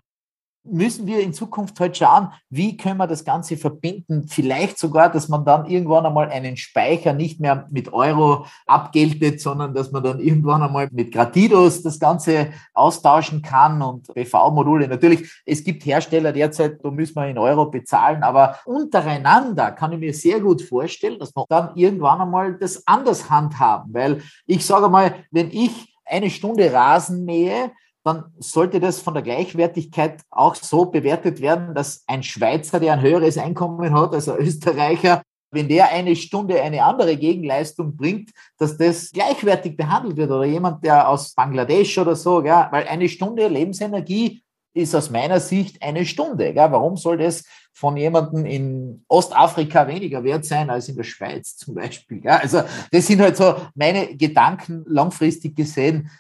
müssen 0.65 1.07
wir 1.07 1.21
in 1.21 1.33
Zukunft 1.33 1.79
halt 1.81 1.97
schauen, 1.97 2.29
wie 2.51 2.77
können 2.77 2.99
wir 2.99 3.07
das 3.07 3.25
Ganze 3.25 3.57
verbinden. 3.57 4.27
Vielleicht 4.29 4.79
sogar, 4.79 5.11
dass 5.11 5.29
man 5.29 5.45
dann 5.45 5.67
irgendwann 5.67 6.07
einmal 6.07 6.29
einen 6.29 6.57
Speicher 6.57 7.13
nicht 7.13 7.41
mehr 7.41 7.67
mit 7.71 7.93
Euro 7.93 8.47
abgeltet, 8.67 9.41
sondern 9.41 9.75
dass 9.75 9.93
man 9.93 10.03
dann 10.03 10.21
irgendwann 10.21 10.63
einmal 10.63 10.89
mit 10.93 11.13
Gratidos 11.13 11.83
das 11.83 11.99
Ganze 11.99 12.53
austauschen 12.75 13.43
kann 13.43 13.81
und 13.83 14.13
PV-Module. 14.15 14.89
Natürlich, 14.89 15.43
es 15.47 15.65
gibt 15.65 15.87
Hersteller 15.87 16.33
derzeit, 16.33 16.85
da 16.85 16.91
müssen 16.91 17.17
wir 17.17 17.29
in 17.29 17.39
Euro 17.39 17.67
bezahlen, 17.71 18.23
aber 18.23 18.59
untereinander 18.65 19.73
kann 19.73 19.93
ich 19.93 19.99
mir 19.99 20.15
sehr 20.15 20.41
gut 20.41 20.63
vorstellen, 20.63 21.19
dass 21.19 21.35
wir 21.35 21.47
dann 21.49 21.71
irgendwann 21.77 22.21
einmal 22.21 22.59
das 22.59 22.87
anders 22.87 23.31
handhaben, 23.31 23.93
weil 23.95 24.23
ich 24.47 24.65
sage 24.65 24.89
mal, 24.89 25.15
wenn 25.31 25.51
ich 25.51 25.97
eine 26.05 26.31
Stunde 26.31 26.73
Rasen 26.73 27.25
mähe, 27.25 27.71
dann 28.09 28.25
sollte 28.39 28.81
das 28.81 29.01
von 29.01 29.15
der 29.15 29.23
Gleichwertigkeit 29.23 30.23
auch 30.31 30.55
so 30.55 30.87
bewertet 30.87 31.41
werden, 31.41 31.75
dass 31.75 32.05
ein 32.07 32.23
Schweizer, 32.23 32.81
der 32.81 32.95
ein 32.95 33.03
höheres 33.03 33.39
Einkommen 33.39 33.93
hat 33.93 34.15
als 34.15 34.29
ein 34.29 34.39
Österreicher, 34.39 35.23
wenn 35.51 35.69
der 35.69 35.91
eine 35.91 36.15
Stunde 36.17 36.61
eine 36.61 36.85
andere 36.85 37.17
Gegenleistung 37.17 37.97
bringt, 37.97 38.31
dass 38.59 38.77
das 38.77 39.13
gleichwertig 39.13 39.77
behandelt 39.77 40.17
wird 40.17 40.31
oder 40.31 40.45
jemand, 40.45 40.85
der 40.85 41.09
aus 41.09 41.35
Bangladesch 41.35 41.97
oder 41.99 42.17
so, 42.17 42.43
ja, 42.43 42.69
weil 42.71 42.87
eine 42.87 43.09
Stunde 43.09 43.49
Lebensenergie 43.49 44.43
ist 44.75 44.95
aus 44.95 45.11
meiner 45.11 45.41
Sicht 45.41 45.83
eine 45.83 46.07
Stunde. 46.07 46.53
Ja. 46.53 46.71
Warum 46.71 46.97
soll 46.97 47.19
das 47.19 47.45
von 47.73 47.97
jemandem 47.97 48.45
in 48.47 49.05
Ostafrika 49.09 49.87
weniger 49.89 50.23
wert 50.25 50.45
sein 50.45 50.71
als 50.71 50.89
in 50.89 50.97
der 50.97 51.05
Schweiz 51.05 51.57
zum 51.57 51.75
Beispiel? 51.75 52.23
Ja. 52.25 52.37
Also 52.37 52.63
das 52.91 53.07
sind 53.07 53.21
halt 53.21 53.37
so 53.37 53.55
meine 53.75 54.17
Gedanken 54.17 54.85
langfristig 54.87 55.57
gesehen, 55.57 56.11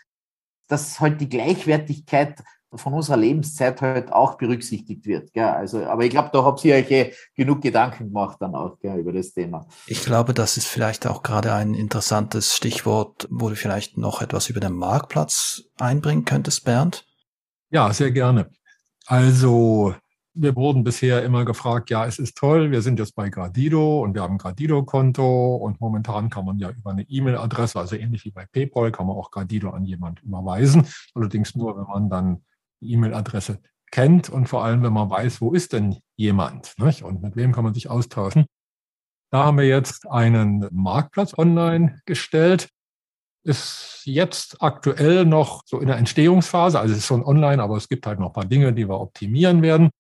dass 0.69 1.01
halt 1.01 1.21
die 1.21 1.29
Gleichwertigkeit 1.29 2.43
von 2.75 2.93
unserer 2.93 3.16
Lebenszeit 3.16 3.81
halt 3.81 4.12
auch 4.12 4.37
berücksichtigt 4.37 5.07
wird. 5.07 5.33
Gell? 5.33 5.45
Also, 5.45 5.85
aber 5.87 6.05
ich 6.05 6.11
glaube, 6.11 6.31
da 6.33 6.45
habt 6.45 6.62
ihr 6.64 6.75
euch 6.75 6.91
eh 6.91 7.14
genug 7.35 7.62
Gedanken 7.62 8.09
gemacht 8.09 8.37
dann 8.41 8.55
auch 8.55 8.79
gell, 8.79 8.99
über 8.99 9.12
das 9.12 9.33
Thema. 9.33 9.66
Ich 9.87 10.05
glaube, 10.05 10.35
das 10.35 10.59
ist 10.59 10.66
vielleicht 10.66 11.07
auch 11.07 11.23
gerade 11.23 11.55
ein 11.55 11.73
interessantes 11.75 12.55
Stichwort, 12.55 13.27
wo 13.31 13.49
du 13.49 13.57
vielleicht 13.57 13.97
noch 13.97 14.21
etwas 14.21 14.51
über 14.51 14.61
den 14.61 14.75
Marktplatz 14.75 15.62
einbringen 15.79 16.27
könntest, 16.27 16.64
Bernd. 16.64 17.07
Ja, 17.71 17.93
sehr 17.93 18.11
gerne. 18.11 18.51
Also 19.07 19.95
wir 20.41 20.55
wurden 20.55 20.84
bisher 20.84 21.24
immer 21.24 21.45
gefragt, 21.45 21.91
ja, 21.91 22.07
es 22.07 22.18
ist 22.18 22.36
toll, 22.36 22.70
wir 22.70 22.80
sind 22.80 22.99
jetzt 23.01 23.16
bei 23.16 23.28
Gradido 23.28 24.03
und 24.03 24.14
wir 24.14 24.22
haben 24.22 24.34
ein 24.34 24.39
Gradido-Konto 24.39 25.57
und 25.57 25.80
momentan 25.80 26.30
kann 26.30 26.45
man 26.45 26.59
ja 26.59 26.70
über 26.70 26.91
eine 26.91 27.03
E-Mail-Adresse, 27.03 27.78
also 27.78 27.97
ähnlich 27.97 28.24
wie 28.24 28.30
bei 28.30 28.47
PayPal, 28.47 28.93
kann 28.93 29.07
man 29.07 29.16
auch 29.16 29.32
Gradido 29.32 29.70
an 29.70 29.84
jemand 29.84 30.22
überweisen. 30.22 30.86
Allerdings 31.14 31.57
nur, 31.57 31.76
wenn 31.76 31.86
man 31.86 32.09
dann 32.09 32.45
die 32.80 32.93
E-Mail-Adresse 32.93 33.59
kennt 33.91 34.30
und 34.30 34.49
vor 34.49 34.64
allem, 34.64 34.82
wenn 34.82 34.93
man 34.93 35.11
weiß, 35.11 35.41
wo 35.41 35.53
ist 35.53 35.72
denn 35.72 35.97
jemand 36.16 36.74
nicht? 36.78 37.03
und 37.03 37.20
mit 37.20 37.34
wem 37.34 37.53
kann 37.53 37.64
man 37.64 37.74
sich 37.74 37.91
austauschen. 37.91 38.47
Da 39.30 39.45
haben 39.45 39.59
wir 39.59 39.66
jetzt 39.66 40.09
einen 40.09 40.68
Marktplatz 40.70 41.36
online 41.36 42.01
gestellt. 42.07 42.68
Ist 43.45 44.03
jetzt 44.05 44.62
aktuell 44.62 45.24
noch 45.24 45.62
so 45.66 45.80
in 45.80 45.89
der 45.89 45.97
Entstehungsphase, 45.97 46.78
also 46.78 46.93
es 46.93 47.01
ist 47.01 47.07
schon 47.07 47.24
online, 47.24 47.62
aber 47.62 47.76
es 47.76 47.89
gibt 47.89 48.07
halt 48.07 48.20
noch 48.20 48.28
ein 48.28 48.32
paar 48.32 48.45
Dinge, 48.45 48.72
die 48.72 48.89
wir 48.89 49.01
optimieren 49.01 49.62
werden. 49.62 49.91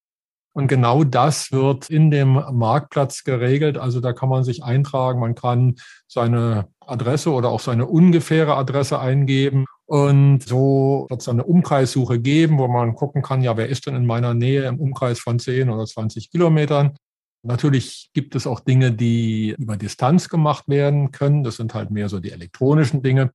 Und 0.58 0.66
genau 0.66 1.04
das 1.04 1.52
wird 1.52 1.88
in 1.88 2.10
dem 2.10 2.32
Marktplatz 2.32 3.22
geregelt. 3.22 3.78
Also 3.78 4.00
da 4.00 4.12
kann 4.12 4.28
man 4.28 4.42
sich 4.42 4.64
eintragen, 4.64 5.20
man 5.20 5.36
kann 5.36 5.76
seine 6.08 6.66
Adresse 6.80 7.30
oder 7.30 7.50
auch 7.50 7.60
seine 7.60 7.86
ungefähre 7.86 8.56
Adresse 8.56 8.98
eingeben. 8.98 9.66
Und 9.86 10.42
so 10.42 11.06
wird 11.10 11.20
es 11.20 11.28
eine 11.28 11.44
Umkreissuche 11.44 12.18
geben, 12.18 12.58
wo 12.58 12.66
man 12.66 12.96
gucken 12.96 13.22
kann, 13.22 13.40
ja, 13.40 13.56
wer 13.56 13.68
ist 13.68 13.86
denn 13.86 13.94
in 13.94 14.04
meiner 14.04 14.34
Nähe 14.34 14.64
im 14.64 14.80
Umkreis 14.80 15.20
von 15.20 15.38
10 15.38 15.70
oder 15.70 15.86
20 15.86 16.28
Kilometern? 16.28 16.96
Natürlich 17.44 18.10
gibt 18.12 18.34
es 18.34 18.48
auch 18.48 18.58
Dinge, 18.58 18.90
die 18.90 19.54
über 19.56 19.76
Distanz 19.76 20.28
gemacht 20.28 20.64
werden 20.66 21.12
können. 21.12 21.44
Das 21.44 21.54
sind 21.54 21.72
halt 21.72 21.92
mehr 21.92 22.08
so 22.08 22.18
die 22.18 22.32
elektronischen 22.32 23.00
Dinge. 23.00 23.30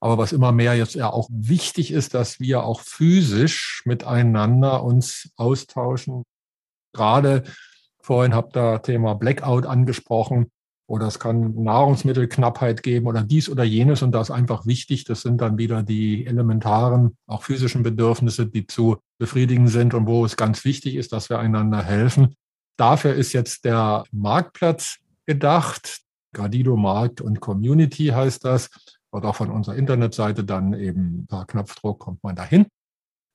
Aber 0.00 0.16
was 0.16 0.32
immer 0.32 0.52
mehr 0.52 0.74
jetzt 0.74 0.94
ja 0.94 1.10
auch 1.12 1.28
wichtig 1.30 1.92
ist, 1.92 2.14
dass 2.14 2.40
wir 2.40 2.64
auch 2.64 2.80
physisch 2.80 3.82
miteinander 3.84 4.82
uns 4.82 5.30
austauschen. 5.36 6.24
Gerade 6.92 7.44
vorhin 8.00 8.34
habt 8.34 8.56
ihr 8.56 8.82
Thema 8.82 9.14
Blackout 9.14 9.66
angesprochen 9.66 10.50
oder 10.86 11.06
es 11.06 11.18
kann 11.18 11.54
Nahrungsmittelknappheit 11.54 12.82
geben 12.82 13.06
oder 13.06 13.22
dies 13.22 13.48
oder 13.48 13.64
jenes 13.64 14.02
und 14.02 14.12
das 14.12 14.28
ist 14.28 14.34
einfach 14.34 14.66
wichtig. 14.66 15.04
Das 15.04 15.22
sind 15.22 15.40
dann 15.40 15.56
wieder 15.56 15.82
die 15.82 16.26
elementaren, 16.26 17.16
auch 17.26 17.44
physischen 17.44 17.82
Bedürfnisse, 17.82 18.46
die 18.46 18.66
zu 18.66 18.98
befriedigen 19.18 19.68
sind 19.68 19.94
und 19.94 20.06
wo 20.06 20.24
es 20.24 20.36
ganz 20.36 20.64
wichtig 20.64 20.96
ist, 20.96 21.12
dass 21.12 21.30
wir 21.30 21.38
einander 21.38 21.82
helfen. 21.82 22.34
Dafür 22.76 23.14
ist 23.14 23.32
jetzt 23.32 23.64
der 23.64 24.04
Marktplatz 24.10 24.98
gedacht. 25.26 26.00
Gradido 26.34 26.76
Markt 26.76 27.20
und 27.20 27.40
Community 27.40 28.06
heißt 28.06 28.44
das 28.44 28.70
oder 29.12 29.28
auch 29.28 29.36
von 29.36 29.50
unserer 29.50 29.76
Internetseite 29.76 30.44
dann 30.44 30.72
eben 30.72 31.26
per 31.26 31.44
Knopfdruck 31.44 32.00
kommt 32.00 32.22
man 32.24 32.34
dahin. 32.34 32.66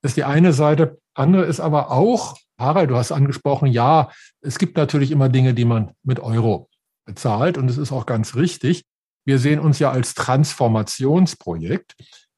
Das 0.01 0.11
ist 0.11 0.17
die 0.17 0.23
eine 0.23 0.53
Seite. 0.53 0.99
Andere 1.17 1.45
ist 1.45 1.59
aber 1.59 1.91
auch, 1.91 2.37
Harald, 2.59 2.89
du 2.89 2.95
hast 2.95 3.11
angesprochen, 3.11 3.67
ja, 3.67 4.11
es 4.41 4.59
gibt 4.59 4.77
natürlich 4.77 5.11
immer 5.11 5.29
Dinge, 5.29 5.53
die 5.53 5.65
man 5.65 5.91
mit 6.03 6.19
Euro 6.19 6.69
bezahlt 7.05 7.57
und 7.57 7.69
es 7.69 7.77
ist 7.77 7.91
auch 7.91 8.05
ganz 8.05 8.35
richtig. 8.35 8.83
Wir 9.25 9.39
sehen 9.39 9.59
uns 9.59 9.79
ja 9.79 9.91
als 9.91 10.13
Transformationsprojekt 10.13 11.95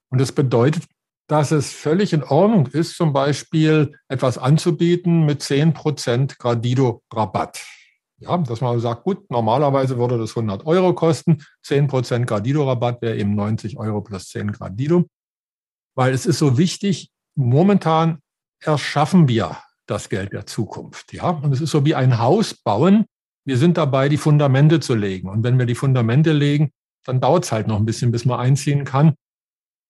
und 0.09 0.21
das 0.21 0.32
bedeutet, 0.32 0.86
dass 1.27 1.51
es 1.51 1.71
völlig 1.71 2.13
in 2.13 2.23
Ordnung 2.23 2.67
ist, 2.67 2.95
zum 2.95 3.13
Beispiel 3.13 3.95
etwas 4.07 4.38
anzubieten 4.38 5.25
mit 5.25 5.41
10% 5.41 6.38
Gradido-Rabatt. 6.39 7.63
Ja, 8.17 8.38
dass 8.38 8.61
man 8.61 8.80
sagt, 8.80 9.03
gut, 9.03 9.30
normalerweise 9.30 9.97
würde 9.97 10.17
das 10.17 10.32
100 10.32 10.65
Euro 10.65 10.93
kosten, 10.93 11.43
10% 11.65 12.25
Gradido-Rabatt 12.25 13.01
wäre 13.01 13.17
eben 13.17 13.36
90 13.36 13.77
Euro 13.77 14.01
plus 14.01 14.30
10 14.30 14.51
Gradido. 14.51 15.05
Weil 15.95 16.13
es 16.13 16.25
ist 16.25 16.39
so 16.39 16.57
wichtig, 16.57 17.11
momentan 17.36 18.19
erschaffen 18.62 19.28
wir 19.28 19.57
das 19.86 20.10
Geld 20.10 20.34
der 20.34 20.45
Zukunft. 20.45 21.14
Ja, 21.14 21.30
und 21.30 21.51
es 21.53 21.62
ist 21.62 21.72
so 21.72 21.86
wie 21.86 21.95
ein 21.95 22.20
Haus 22.20 22.53
bauen. 22.53 23.05
Wir 23.45 23.57
sind 23.57 23.78
dabei, 23.78 24.10
die 24.10 24.18
Fundamente 24.18 24.80
zu 24.80 24.95
legen. 24.95 25.30
Und 25.30 25.43
wenn 25.43 25.57
wir 25.57 25.66
die 25.66 25.76
Fundamente 25.76 26.32
legen, 26.32 26.72
dann 27.05 27.20
dauert 27.22 27.45
es 27.45 27.51
halt 27.51 27.68
noch 27.68 27.78
ein 27.78 27.86
bisschen, 27.86 28.12
bis 28.12 28.26
man 28.26 28.39
einziehen 28.39 28.86
kann. 28.86 29.16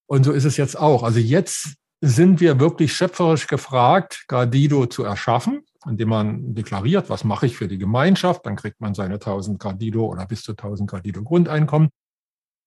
Und 0.07 0.23
so 0.23 0.31
ist 0.31 0.45
es 0.45 0.57
jetzt 0.57 0.77
auch. 0.77 1.03
Also 1.03 1.19
jetzt 1.19 1.75
sind 2.01 2.39
wir 2.39 2.59
wirklich 2.59 2.93
schöpferisch 2.93 3.47
gefragt, 3.47 4.25
Gradido 4.27 4.85
zu 4.85 5.03
erschaffen 5.03 5.63
indem 5.85 6.09
man 6.09 6.53
deklariert, 6.53 7.09
was 7.09 7.23
mache 7.23 7.45
ich 7.45 7.55
für 7.55 7.67
die 7.67 7.77
Gemeinschaft, 7.77 8.45
dann 8.45 8.55
kriegt 8.55 8.81
man 8.81 8.93
seine 8.93 9.15
1000 9.15 9.59
Gradido 9.59 10.05
oder 10.05 10.25
bis 10.25 10.43
zu 10.43 10.51
1000 10.51 10.89
Gradido 10.89 11.23
Grundeinkommen. 11.23 11.89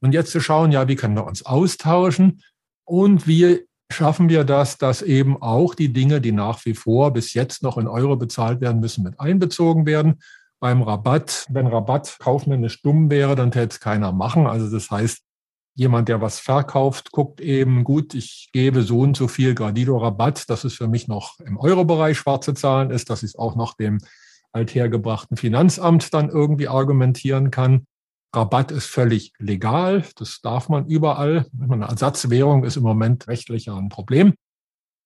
Und 0.00 0.12
jetzt 0.12 0.32
zu 0.32 0.40
schauen, 0.40 0.72
ja, 0.72 0.88
wie 0.88 0.96
können 0.96 1.16
wir 1.16 1.26
uns 1.26 1.44
austauschen 1.44 2.42
und 2.84 3.26
wie 3.26 3.66
schaffen 3.92 4.28
wir 4.28 4.44
das, 4.44 4.78
dass 4.78 5.02
eben 5.02 5.40
auch 5.40 5.74
die 5.74 5.92
Dinge, 5.92 6.20
die 6.20 6.32
nach 6.32 6.64
wie 6.64 6.74
vor 6.74 7.12
bis 7.12 7.34
jetzt 7.34 7.62
noch 7.62 7.78
in 7.78 7.86
Euro 7.86 8.16
bezahlt 8.16 8.60
werden 8.60 8.80
müssen, 8.80 9.04
mit 9.04 9.20
einbezogen 9.20 9.86
werden. 9.86 10.20
Beim 10.60 10.82
Rabatt, 10.82 11.46
wenn 11.50 11.66
Rabatt 11.66 12.16
kaufmännisch 12.18 12.82
dumm 12.82 13.10
wäre, 13.10 13.34
dann 13.34 13.50
täte 13.50 13.68
es 13.70 13.80
keiner 13.80 14.12
machen. 14.12 14.46
Also 14.46 14.70
das 14.70 14.90
heißt, 14.90 15.22
jemand, 15.74 16.08
der 16.08 16.20
was 16.20 16.38
verkauft, 16.38 17.12
guckt 17.12 17.40
eben, 17.40 17.84
gut, 17.84 18.14
ich 18.14 18.50
gebe 18.52 18.82
so 18.82 19.00
und 19.00 19.16
so 19.16 19.28
viel 19.28 19.54
Gradido-Rabatt, 19.54 20.48
dass 20.50 20.64
es 20.64 20.74
für 20.74 20.88
mich 20.88 21.08
noch 21.08 21.40
im 21.40 21.56
Euro-Bereich 21.56 22.18
schwarze 22.18 22.54
Zahlen 22.54 22.90
ist, 22.90 23.10
dass 23.10 23.22
ich 23.22 23.30
es 23.30 23.36
auch 23.36 23.56
noch 23.56 23.74
dem 23.74 23.98
althergebrachten 24.52 25.36
Finanzamt 25.36 26.12
dann 26.12 26.28
irgendwie 26.28 26.68
argumentieren 26.68 27.50
kann. 27.50 27.86
Rabatt 28.34 28.70
ist 28.70 28.86
völlig 28.86 29.32
legal, 29.38 30.04
das 30.16 30.40
darf 30.40 30.68
man 30.68 30.86
überall. 30.86 31.46
Eine 31.60 31.86
Ersatzwährung 31.86 32.64
ist 32.64 32.76
im 32.76 32.82
Moment 32.82 33.28
rechtlich 33.28 33.68
ein 33.70 33.88
Problem. 33.88 34.34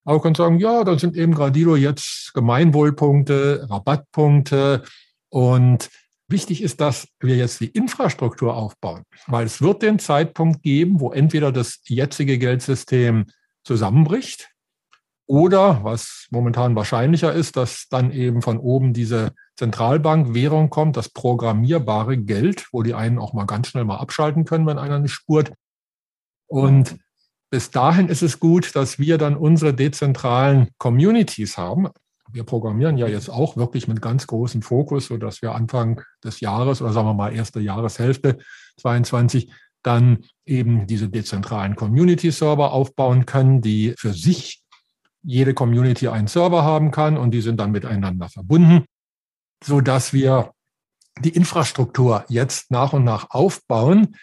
Aber 0.05 0.15
man 0.15 0.23
kann 0.23 0.35
sagen, 0.37 0.59
ja, 0.61 0.85
dann 0.85 0.99
sind 0.99 1.17
eben 1.17 1.35
Gradido 1.35 1.75
jetzt 1.75 2.33
Gemeinwohlpunkte, 2.35 3.67
Rabattpunkte 3.69 4.85
und 5.29 5.91
Wichtig 6.29 6.61
ist, 6.61 6.81
dass 6.81 7.07
wir 7.21 7.37
jetzt 7.37 7.61
die 7.61 7.69
Infrastruktur 7.69 8.57
aufbauen, 8.57 9.05
weil 9.29 9.47
es 9.47 9.63
wird 9.63 9.83
den 9.83 10.01
Zeitpunkt 10.01 10.63
geben, 10.63 10.99
wo 10.99 11.13
entweder 11.13 11.53
das 11.53 11.83
jetzige 11.85 12.37
Geldsystem 12.39 13.27
zusammenbricht 13.63 14.51
oder, 15.27 15.83
was 15.83 16.27
momentan 16.31 16.77
wahrscheinlicher 16.77 17.33
ist, 17.33 17.57
dass 17.57 17.89
dann 17.89 18.13
eben 18.13 18.43
von 18.43 18.59
oben 18.59 18.93
diese 18.93 19.33
Zentralbankwährung 19.57 20.71
kommt, 20.71 20.97
das 20.97 21.09
programmierbare 21.09 22.17
Geld, 22.19 22.69
wo 22.73 22.83
die 22.83 22.95
einen 22.95 23.19
auch 23.19 23.33
mal 23.33 23.47
ganz 23.47 23.69
schnell 23.69 23.85
mal 23.85 23.97
abschalten 23.97 24.45
können, 24.45 24.67
wenn 24.67 24.79
einer 24.79 25.01
nicht 25.01 25.13
spurt. 25.13 25.53
Und 26.47 26.97
bis 27.51 27.71
dahin 27.71 28.09
ist 28.09 28.23
es 28.23 28.39
gut, 28.39 28.77
dass 28.77 28.99
wir 28.99 29.19
dann 29.19 29.37
unsere 29.37 29.75
dezentralen 29.75 30.69
Communities 30.79 31.59
haben, 31.59 31.89
wir 32.33 32.45
programmieren 32.45 32.97
ja 32.97 33.07
jetzt 33.07 33.29
auch 33.29 33.57
wirklich 33.57 33.89
mit 33.89 34.03
ganz 34.03 34.27
großem 34.27 34.63
Fokus, 34.63 35.07
sodass 35.07 35.43
wir 35.43 35.55
Anfang 35.55 36.03
des 36.25 36.41
Jahres 36.41 36.83
oder 36.83 36.93
sagen 36.93 37.07
wir 37.07 37.15
mal 37.15 37.33
erste 37.33 37.61
Jahreshälfte 37.61 38.39
22 38.79 39.51
dann 39.83 40.25
eben 40.45 40.89
diese 40.89 41.09
dezentralen 41.09 41.77
Community-Server 41.77 42.73
aufbauen 42.73 43.25
können, 43.25 43.61
die 43.61 43.95
für 43.97 44.13
sich 44.13 44.65
jede 45.27 45.55
Community 45.55 46.09
einen 46.09 46.29
Server 46.29 46.63
haben 46.63 46.93
kann 46.93 47.19
und 47.19 47.33
die 47.33 47.41
sind 47.41 47.59
dann 47.59 47.73
miteinander 47.73 48.29
verbunden, 48.29 48.85
so 49.63 49.81
dass 49.81 50.13
wir 50.13 50.53
die 51.21 51.31
Infrastruktur 51.31 52.25
jetzt 52.29 52.71
nach 52.71 52.93
und 52.93 53.05
nach 53.05 53.31
aufbauen. 53.31 54.17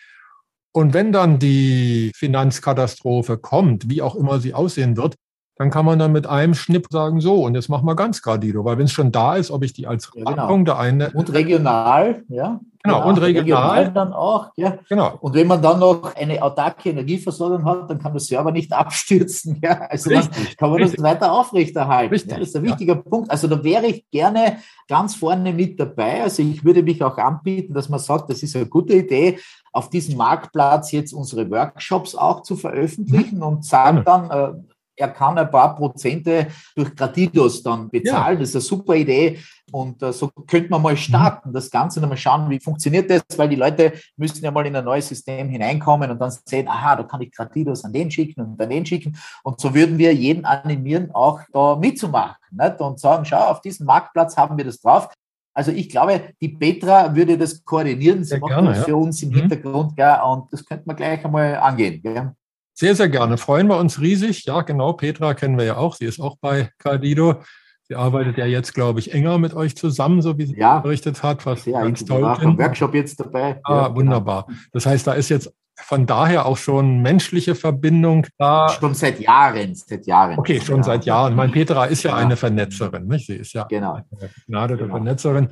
Und 0.71 0.93
wenn 0.93 1.11
dann 1.11 1.39
die 1.39 2.11
Finanzkatastrophe 2.15 3.37
kommt, 3.37 3.89
wie 3.89 4.01
auch 4.01 4.15
immer 4.15 4.39
sie 4.39 4.53
aussehen 4.53 4.95
wird, 4.97 5.15
dann 5.64 5.72
kann 5.72 5.86
man 5.86 5.97
dann 5.97 6.11
mit 6.11 6.28
einem 6.28 6.55
Schnipp 6.55 6.88
sagen, 6.91 7.22
so, 7.22 7.45
und 7.45 7.55
jetzt 7.55 7.70
machen 7.70 7.86
wir 7.86 7.95
ganz 7.95 8.22
Gradido, 8.22 8.66
weil 8.66 8.78
wenn 8.78 8.84
es 8.84 8.91
schon 8.91 9.14
da 9.14 9.38
ist, 9.38 9.49
ob 9.49 9.64
ich 9.64 9.72
die 9.72 9.88
als 9.88 10.11
ja, 10.14 10.26
genau. 10.26 10.47
Punkte 10.47 10.78
eine. 10.78 11.09
Und 11.11 11.32
regional, 11.32 12.24
ja. 12.28 12.59
Genau, 12.84 12.97
genau, 12.97 13.07
und 13.07 13.18
regional. 13.22 13.80
regional. 13.80 13.93
dann 13.93 14.11
auch, 14.11 14.49
ja. 14.57 14.78
Genau. 14.89 15.18
Und 15.22 15.36
wenn 15.36 15.47
man 15.47 15.61
dann 15.61 15.80
noch 15.80 16.14
eine 16.18 16.43
autarke 16.43 16.89
Energieversorgung 16.89 17.64
hat, 17.64 17.89
dann 17.89 17.97
kann 17.97 18.11
der 18.11 18.20
Server 18.20 18.51
nicht 18.51 18.74
abstürzen, 18.74 19.57
ja. 19.64 19.88
Also 19.89 20.09
richtig, 20.09 20.47
dann 20.47 20.57
kann 20.57 20.70
man 20.70 20.82
richtig. 20.82 20.97
das 20.97 21.05
weiter 21.05 21.32
aufrechterhalten. 21.32 22.14
Richtig, 22.14 22.34
ja, 22.34 22.39
das 22.39 22.49
ist 22.49 22.57
ein 22.57 22.64
wichtiger 22.64 22.95
ja. 22.95 23.01
Punkt. 23.01 23.32
Also 23.32 23.47
da 23.47 23.64
wäre 23.64 23.86
ich 23.86 24.03
gerne 24.11 24.57
ganz 24.89 25.16
vorne 25.16 25.53
mit 25.53 25.80
dabei. 25.80 26.24
Also 26.24 26.43
ich 26.43 26.66
würde 26.66 26.84
mich 26.84 27.01
auch 27.01 27.18
anbieten, 27.18 27.74
dass 27.74 27.88
man 27.88 28.01
sagt, 28.01 28.30
das 28.30 28.43
ist 28.43 28.53
eine 28.57 28.66
gute 28.66 28.95
Idee, 28.95 29.39
auf 29.72 29.89
diesem 29.89 30.18
Marktplatz 30.18 30.91
jetzt 30.91 31.14
unsere 31.14 31.49
Workshops 31.49 32.16
auch 32.16 32.41
zu 32.41 32.57
veröffentlichen 32.57 33.38
mhm. 33.38 33.43
und 33.43 33.66
sagen 33.66 34.03
dann, 34.05 34.30
äh, 34.30 34.72
er 34.95 35.09
kann 35.09 35.37
ein 35.37 35.49
paar 35.49 35.75
Prozente 35.75 36.47
durch 36.75 36.95
Gratidos 36.95 37.63
dann 37.63 37.89
bezahlen. 37.89 38.35
Ja. 38.35 38.39
Das 38.39 38.49
ist 38.49 38.55
eine 38.55 38.61
super 38.61 38.95
Idee. 38.95 39.39
Und 39.71 40.03
uh, 40.03 40.11
so 40.11 40.29
könnte 40.47 40.69
man 40.69 40.81
mal 40.81 40.97
starten, 40.97 41.53
das 41.53 41.71
Ganze 41.71 41.99
dann 41.99 42.09
mal 42.09 42.17
schauen, 42.17 42.49
wie 42.49 42.59
funktioniert 42.59 43.09
das, 43.09 43.23
weil 43.37 43.49
die 43.49 43.55
Leute 43.55 43.93
müssen 44.17 44.43
ja 44.43 44.51
mal 44.51 44.65
in 44.65 44.75
ein 44.75 44.83
neues 44.83 45.07
System 45.07 45.49
hineinkommen 45.49 46.11
und 46.11 46.19
dann 46.19 46.33
sehen, 46.45 46.67
aha, 46.67 46.97
da 46.97 47.03
kann 47.03 47.21
ich 47.21 47.31
Gratidos 47.31 47.83
an 47.85 47.93
den 47.93 48.11
schicken 48.11 48.41
und 48.41 48.61
an 48.61 48.69
den 48.69 48.85
schicken. 48.85 49.17
Und 49.43 49.59
so 49.59 49.73
würden 49.73 49.97
wir 49.97 50.13
jeden 50.13 50.45
animieren, 50.45 51.11
auch 51.11 51.39
da 51.51 51.75
mitzumachen 51.75 52.35
nicht? 52.51 52.81
und 52.81 52.99
sagen, 52.99 53.25
schau, 53.25 53.45
auf 53.45 53.61
diesem 53.61 53.85
Marktplatz 53.85 54.37
haben 54.37 54.57
wir 54.57 54.65
das 54.65 54.79
drauf. 54.79 55.09
Also 55.55 55.71
ich 55.71 55.89
glaube, 55.89 56.33
die 56.41 56.49
Petra 56.49 57.15
würde 57.15 57.37
das 57.37 57.63
koordinieren. 57.63 58.23
Sie 58.23 58.29
Sehr 58.29 58.39
macht 58.39 58.49
gerne, 58.49 58.69
das 58.69 58.83
für 58.83 58.91
ja. 58.91 58.97
uns 58.97 59.21
im 59.21 59.29
mhm. 59.29 59.35
Hintergrund, 59.35 59.93
ja, 59.97 60.23
und 60.23 60.51
das 60.51 60.65
könnte 60.65 60.83
man 60.87 60.95
gleich 60.95 61.23
einmal 61.23 61.55
angehen. 61.57 62.01
Gell? 62.01 62.33
Sehr, 62.74 62.95
sehr 62.95 63.09
gerne. 63.09 63.38
Freuen 63.38 63.67
wir 63.67 63.78
uns 63.78 64.01
riesig. 64.01 64.45
Ja, 64.45 64.61
genau. 64.61 64.93
Petra 64.93 65.34
kennen 65.34 65.57
wir 65.57 65.65
ja 65.65 65.78
auch. 65.78 65.95
Sie 65.95 66.05
ist 66.05 66.19
auch 66.19 66.38
bei 66.41 66.69
Cardido. 66.80 67.41
Sie 67.88 67.95
arbeitet 67.95 68.38
ja 68.38 68.45
jetzt, 68.45 68.74
glaube 68.74 68.99
ich, 68.99 69.13
enger 69.13 69.38
mit 69.38 69.53
euch 69.53 69.76
zusammen, 69.76 70.21
so 70.21 70.38
wie 70.38 70.45
sie 70.45 70.57
ja. 70.57 70.80
berichtet 70.80 71.21
hat. 71.21 71.45
Was 71.45 71.65
ja, 71.65 71.82
ganz 71.82 72.03
toll 72.05 72.24
ist. 72.34 72.41
Im 72.41 72.57
Workshop 72.57 72.95
jetzt 72.95 73.19
dabei. 73.19 73.59
Ah, 73.63 73.74
ja, 73.74 73.88
genau. 73.88 73.95
wunderbar. 73.95 74.45
Genau. 74.47 74.59
Das 74.71 74.86
heißt, 74.86 75.05
da 75.05 75.13
ist 75.13 75.30
jetzt 75.30 75.53
von 75.80 76.05
daher 76.05 76.45
auch 76.45 76.57
schon 76.57 77.01
menschliche 77.01 77.55
Verbindung 77.55 78.26
da. 78.38 78.69
Schon 78.69 78.93
seit 78.93 79.19
Jahren, 79.19 79.76
seit 79.76 80.05
Jahren. 80.07 80.39
Okay, 80.39 80.61
schon 80.61 80.78
ja. 80.78 80.84
seit 80.84 81.05
Jahren. 81.05 81.36
Mein 81.36 81.51
Petra 81.51 81.86
ist 81.86 82.03
ja, 82.03 82.11
ja. 82.11 82.17
eine 82.17 82.38
Vernetzerin, 82.38 83.07
nicht? 83.07 83.28
Sie 83.28 83.36
ist 83.36 83.53
ja 83.53 83.65
genau. 83.65 83.95
eine 83.95 84.30
begnadete 84.38 84.84
genau. 84.84 84.95
Vernetzerin. 84.95 85.49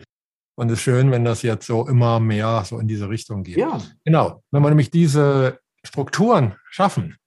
Und 0.55 0.67
es 0.67 0.73
ist 0.73 0.81
schön, 0.81 1.11
wenn 1.11 1.25
das 1.25 1.41
jetzt 1.41 1.65
so 1.65 1.87
immer 1.87 2.19
mehr 2.19 2.63
so 2.65 2.79
in 2.79 2.87
diese 2.87 3.09
Richtung 3.09 3.43
geht. 3.43 3.57
Ja. 3.57 3.79
Genau. 4.05 4.41
Wenn 4.51 4.61
man 4.61 4.71
nämlich 4.71 4.91
diese 4.91 5.59
Strukturen 5.85 6.55
schaffen. 6.69 7.17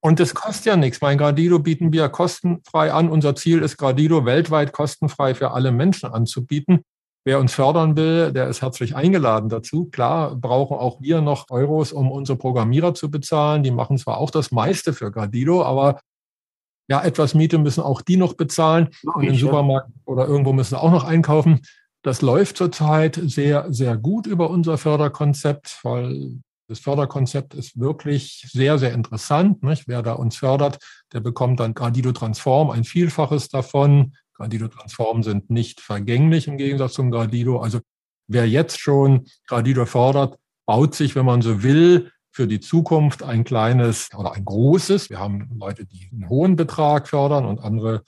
Und 0.00 0.20
das 0.20 0.34
kostet 0.34 0.66
ja 0.66 0.76
nichts. 0.76 1.00
Mein 1.00 1.18
Gradido 1.18 1.58
bieten 1.58 1.92
wir 1.92 2.08
kostenfrei 2.08 2.92
an. 2.92 3.08
Unser 3.08 3.34
Ziel 3.34 3.62
ist, 3.62 3.76
Gradido 3.76 4.24
weltweit 4.24 4.72
kostenfrei 4.72 5.34
für 5.34 5.50
alle 5.50 5.72
Menschen 5.72 6.10
anzubieten. 6.10 6.84
Wer 7.24 7.40
uns 7.40 7.54
fördern 7.54 7.96
will, 7.96 8.32
der 8.32 8.46
ist 8.46 8.62
herzlich 8.62 8.94
eingeladen 8.94 9.48
dazu. 9.48 9.86
Klar, 9.86 10.36
brauchen 10.36 10.76
auch 10.76 11.00
wir 11.00 11.22
noch 11.22 11.46
Euros, 11.50 11.92
um 11.92 12.12
unsere 12.12 12.38
Programmierer 12.38 12.94
zu 12.94 13.10
bezahlen. 13.10 13.64
Die 13.64 13.72
machen 13.72 13.98
zwar 13.98 14.18
auch 14.18 14.30
das 14.30 14.52
meiste 14.52 14.92
für 14.92 15.10
Gradido, 15.10 15.64
aber 15.64 15.98
ja, 16.88 17.02
etwas 17.02 17.34
Miete 17.34 17.58
müssen 17.58 17.82
auch 17.82 18.00
die 18.00 18.16
noch 18.16 18.34
bezahlen. 18.34 18.90
und 19.02 19.24
im 19.24 19.34
Supermarkt 19.34 19.90
oder 20.04 20.28
irgendwo 20.28 20.52
müssen 20.52 20.76
auch 20.76 20.92
noch 20.92 21.02
einkaufen. 21.02 21.62
Das 22.02 22.22
läuft 22.22 22.58
zurzeit 22.58 23.18
sehr, 23.20 23.72
sehr 23.72 23.96
gut 23.96 24.28
über 24.28 24.48
unser 24.48 24.78
Förderkonzept, 24.78 25.80
weil 25.82 26.38
das 26.68 26.80
Förderkonzept 26.80 27.54
ist 27.54 27.78
wirklich 27.78 28.46
sehr, 28.50 28.78
sehr 28.78 28.92
interessant. 28.92 29.62
Nicht? 29.62 29.86
Wer 29.86 30.02
da 30.02 30.12
uns 30.12 30.36
fördert, 30.36 30.78
der 31.12 31.20
bekommt 31.20 31.60
dann 31.60 31.74
Gradido 31.74 32.12
Transform, 32.12 32.70
ein 32.70 32.84
Vielfaches 32.84 33.48
davon. 33.48 34.14
Gradido 34.34 34.68
Transform 34.68 35.22
sind 35.22 35.50
nicht 35.50 35.80
vergänglich 35.80 36.48
im 36.48 36.58
Gegensatz 36.58 36.94
zum 36.94 37.10
Gradido. 37.10 37.60
Also 37.60 37.80
wer 38.26 38.48
jetzt 38.48 38.80
schon 38.80 39.26
Gradido 39.46 39.86
fördert, 39.86 40.36
baut 40.66 40.94
sich, 40.94 41.14
wenn 41.14 41.24
man 41.24 41.42
so 41.42 41.62
will, 41.62 42.10
für 42.32 42.46
die 42.46 42.60
Zukunft 42.60 43.22
ein 43.22 43.44
kleines 43.44 44.10
oder 44.14 44.32
ein 44.32 44.44
großes. 44.44 45.08
Wir 45.08 45.18
haben 45.18 45.48
Leute, 45.58 45.86
die 45.86 46.10
einen 46.12 46.28
hohen 46.28 46.56
Betrag 46.56 47.08
fördern 47.08 47.46
und 47.46 47.60
andere 47.60 48.02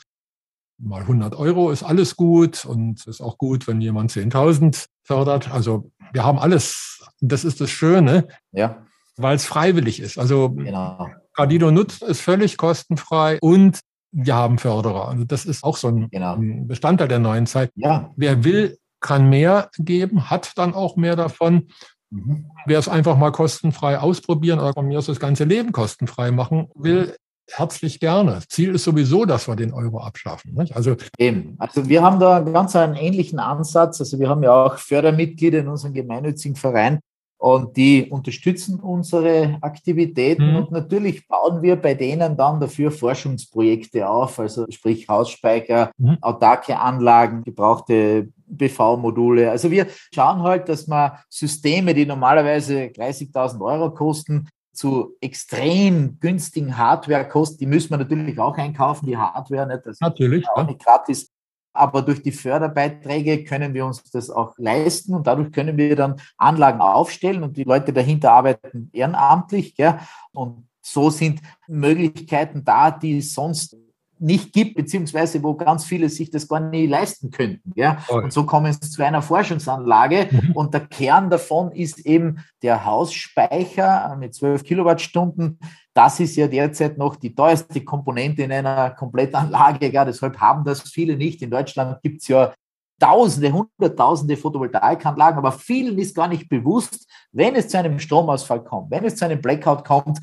mal 0.78 1.00
100 1.00 1.34
Euro 1.34 1.70
ist 1.70 1.82
alles 1.82 2.14
gut 2.14 2.64
und 2.64 3.06
ist 3.06 3.20
auch 3.20 3.38
gut, 3.38 3.66
wenn 3.66 3.80
jemand 3.80 4.12
10.000 4.12 4.86
fördert. 5.02 5.50
Also 5.50 5.90
wir 6.12 6.24
haben 6.24 6.38
alles. 6.38 6.97
Das 7.21 7.45
ist 7.45 7.61
das 7.61 7.71
Schöne, 7.71 8.29
ja. 8.53 8.87
weil 9.16 9.37
es 9.37 9.45
freiwillig 9.45 10.01
ist. 10.01 10.19
Also 10.19 10.51
genau. 10.51 11.09
Gradido 11.35 11.71
nutzt 11.71 12.03
es 12.03 12.21
völlig 12.21 12.57
kostenfrei 12.57 13.39
und 13.41 13.81
wir 14.11 14.35
haben 14.35 14.59
Förderer. 14.59 15.09
Also 15.09 15.25
das 15.25 15.45
ist 15.45 15.64
auch 15.64 15.77
so 15.77 15.89
ein, 15.89 16.09
genau. 16.11 16.37
Bestandteil 16.39 17.09
der 17.09 17.19
neuen 17.19 17.47
Zeit. 17.47 17.71
Ja. 17.75 18.11
Wer 18.16 18.45
will, 18.45 18.79
kann 19.01 19.29
mehr 19.29 19.71
geben, 19.79 20.31
hat 20.31 20.53
dann 20.57 20.75
auch 20.75 20.97
mehr 20.97 21.16
davon. 21.16 21.69
Mhm. 22.11 22.47
Wer 22.66 22.79
es 22.79 22.89
einfach 22.89 23.16
mal 23.16 23.31
kostenfrei 23.31 23.99
ausprobieren 23.99 24.59
oder 24.59 24.73
von 24.73 24.87
mir 24.87 24.99
aus 24.99 25.07
das 25.07 25.21
ganze 25.21 25.45
Leben 25.45 25.73
kostenfrei 25.73 26.31
machen 26.31 26.69
will, 26.75 27.14
herzlich 27.51 28.01
gerne. 28.01 28.41
Ziel 28.49 28.75
ist 28.75 28.85
sowieso, 28.85 29.25
dass 29.25 29.49
wir 29.49 29.57
den 29.57 29.73
Euro 29.73 30.01
abschaffen. 30.01 30.55
Nicht? 30.55 30.75
Also, 30.75 30.97
Eben. 31.19 31.55
also 31.59 31.89
wir 31.89 32.03
haben 32.03 32.19
da 32.19 32.41
ganz 32.41 32.75
einen 32.77 32.95
ähnlichen 32.95 33.39
Ansatz. 33.39 34.01
Also 34.01 34.19
wir 34.19 34.29
haben 34.29 34.43
ja 34.43 34.53
auch 34.53 34.79
Fördermitglieder 34.79 35.61
in 35.61 35.69
unserem 35.69 35.95
gemeinnützigen 35.95 36.57
Verein 36.57 37.01
und 37.39 37.76
die 37.76 38.11
unterstützen 38.11 38.80
unsere 38.80 39.59
Aktivitäten. 39.61 40.51
Mhm. 40.51 40.57
Und 40.57 40.72
natürlich 40.72 41.26
bauen 41.28 41.62
wir 41.62 41.76
bei 41.76 41.95
denen 41.95 42.36
dann 42.36 42.61
dafür 42.61 42.91
Forschungsprojekte 42.91 44.09
auf, 44.09 44.39
also 44.41 44.66
sprich 44.68 45.09
Hausspeicher, 45.09 45.93
mhm. 45.97 46.18
autarke 46.20 46.78
Anlagen, 46.78 47.45
gebrauchte 47.45 48.28
BV-Module. 48.47 49.51
Also 49.51 49.70
wir 49.70 49.86
schauen 50.12 50.43
halt, 50.43 50.68
dass 50.68 50.89
man 50.89 51.12
Systeme, 51.28 51.95
die 51.95 52.07
normalerweise 52.07 52.84
30.000 52.86 53.61
Euro 53.61 53.95
kosten, 53.95 54.49
zu 54.72 55.16
extrem 55.20 56.20
günstigen 56.20 56.76
Hardware 56.76 57.26
kosten, 57.26 57.59
die 57.59 57.66
müssen 57.66 57.91
wir 57.91 57.99
natürlich 57.99 58.39
auch 58.39 58.57
einkaufen, 58.57 59.07
die 59.07 59.16
Hardware 59.16 59.66
nicht. 59.66 59.84
Das 59.84 60.01
natürlich. 60.01 60.43
Ist 60.43 60.51
auch 60.51 60.66
nicht 60.66 60.84
gratis. 60.84 61.32
Aber 61.79 62.03
durch 62.03 62.22
die 62.22 62.33
Förderbeiträge 62.33 63.45
können 63.45 63.72
wir 63.72 63.87
uns 63.87 64.03
das 64.11 64.31
auch 64.31 64.55
leisten 64.59 65.14
und 65.14 65.26
dadurch 65.26 65.53
können 65.53 65.76
wir 65.76 65.95
dann 65.97 66.20
Anlagen 66.37 66.81
aufstellen 66.81 67.43
und 67.43 67.57
die 67.57 67.64
Leute 67.64 67.93
dahinter 67.93 68.33
arbeiten 68.33 68.91
ehrenamtlich. 68.93 69.74
Gell? 69.74 69.99
Und 70.33 70.68
so 70.81 71.11
sind 71.11 71.41
Möglichkeiten 71.66 72.64
da, 72.64 72.91
die 72.91 73.20
sonst 73.20 73.76
nicht 74.21 74.53
gibt, 74.53 74.77
beziehungsweise 74.77 75.43
wo 75.43 75.55
ganz 75.55 75.85
viele 75.85 76.09
sich 76.09 76.31
das 76.31 76.49
gar 76.49 76.61
nicht 76.61 76.89
leisten 76.89 77.31
könnten. 77.31 77.73
Ja? 77.75 77.99
Und 78.09 78.33
so 78.33 78.45
kommen 78.45 78.73
sie 78.73 78.81
zu 78.81 79.05
einer 79.05 79.23
Forschungsanlage 79.23 80.29
mhm. 80.31 80.53
und 80.53 80.75
der 80.75 80.87
Kern 80.87 81.31
davon 81.31 81.73
ist 81.73 82.05
eben 82.07 82.45
der 82.62 82.85
Hausspeicher 82.85 84.16
mit 84.19 84.35
12 84.35 84.64
Kilowattstunden. 84.64 85.59
Das 85.95 86.21
ist 86.21 86.37
ja 86.37 86.47
derzeit 86.47 86.99
noch 86.99 87.16
die 87.16 87.35
teuerste 87.35 87.85
Komponente 87.85 88.43
in 88.43 88.53
einer 88.53 88.91
Komplettanlage. 88.91 89.91
Ja? 89.91 90.05
Deshalb 90.05 90.39
haben 90.39 90.64
das 90.64 90.83
viele 90.83 91.16
nicht. 91.16 91.43
In 91.43 91.51
Deutschland 91.51 92.03
gibt 92.03 92.23
es 92.23 92.29
ja 92.29 92.53
Tausende, 93.01 93.53
Hunderttausende 93.53 94.37
Photovoltaikanlagen, 94.37 95.39
aber 95.39 95.53
vielen 95.53 95.99
ist 95.99 96.16
gar 96.16 96.27
nicht 96.27 96.49
bewusst, 96.49 97.07
wenn 97.31 97.55
es 97.55 97.69
zu 97.69 97.79
einem 97.79 98.01
Stromausfall 98.01 98.64
kommt, 98.64 98.91
wenn 98.91 99.05
es 99.05 99.14
zu 99.14 99.25
einem 99.25 99.41
Blackout 99.41 99.85
kommt, 99.85 100.19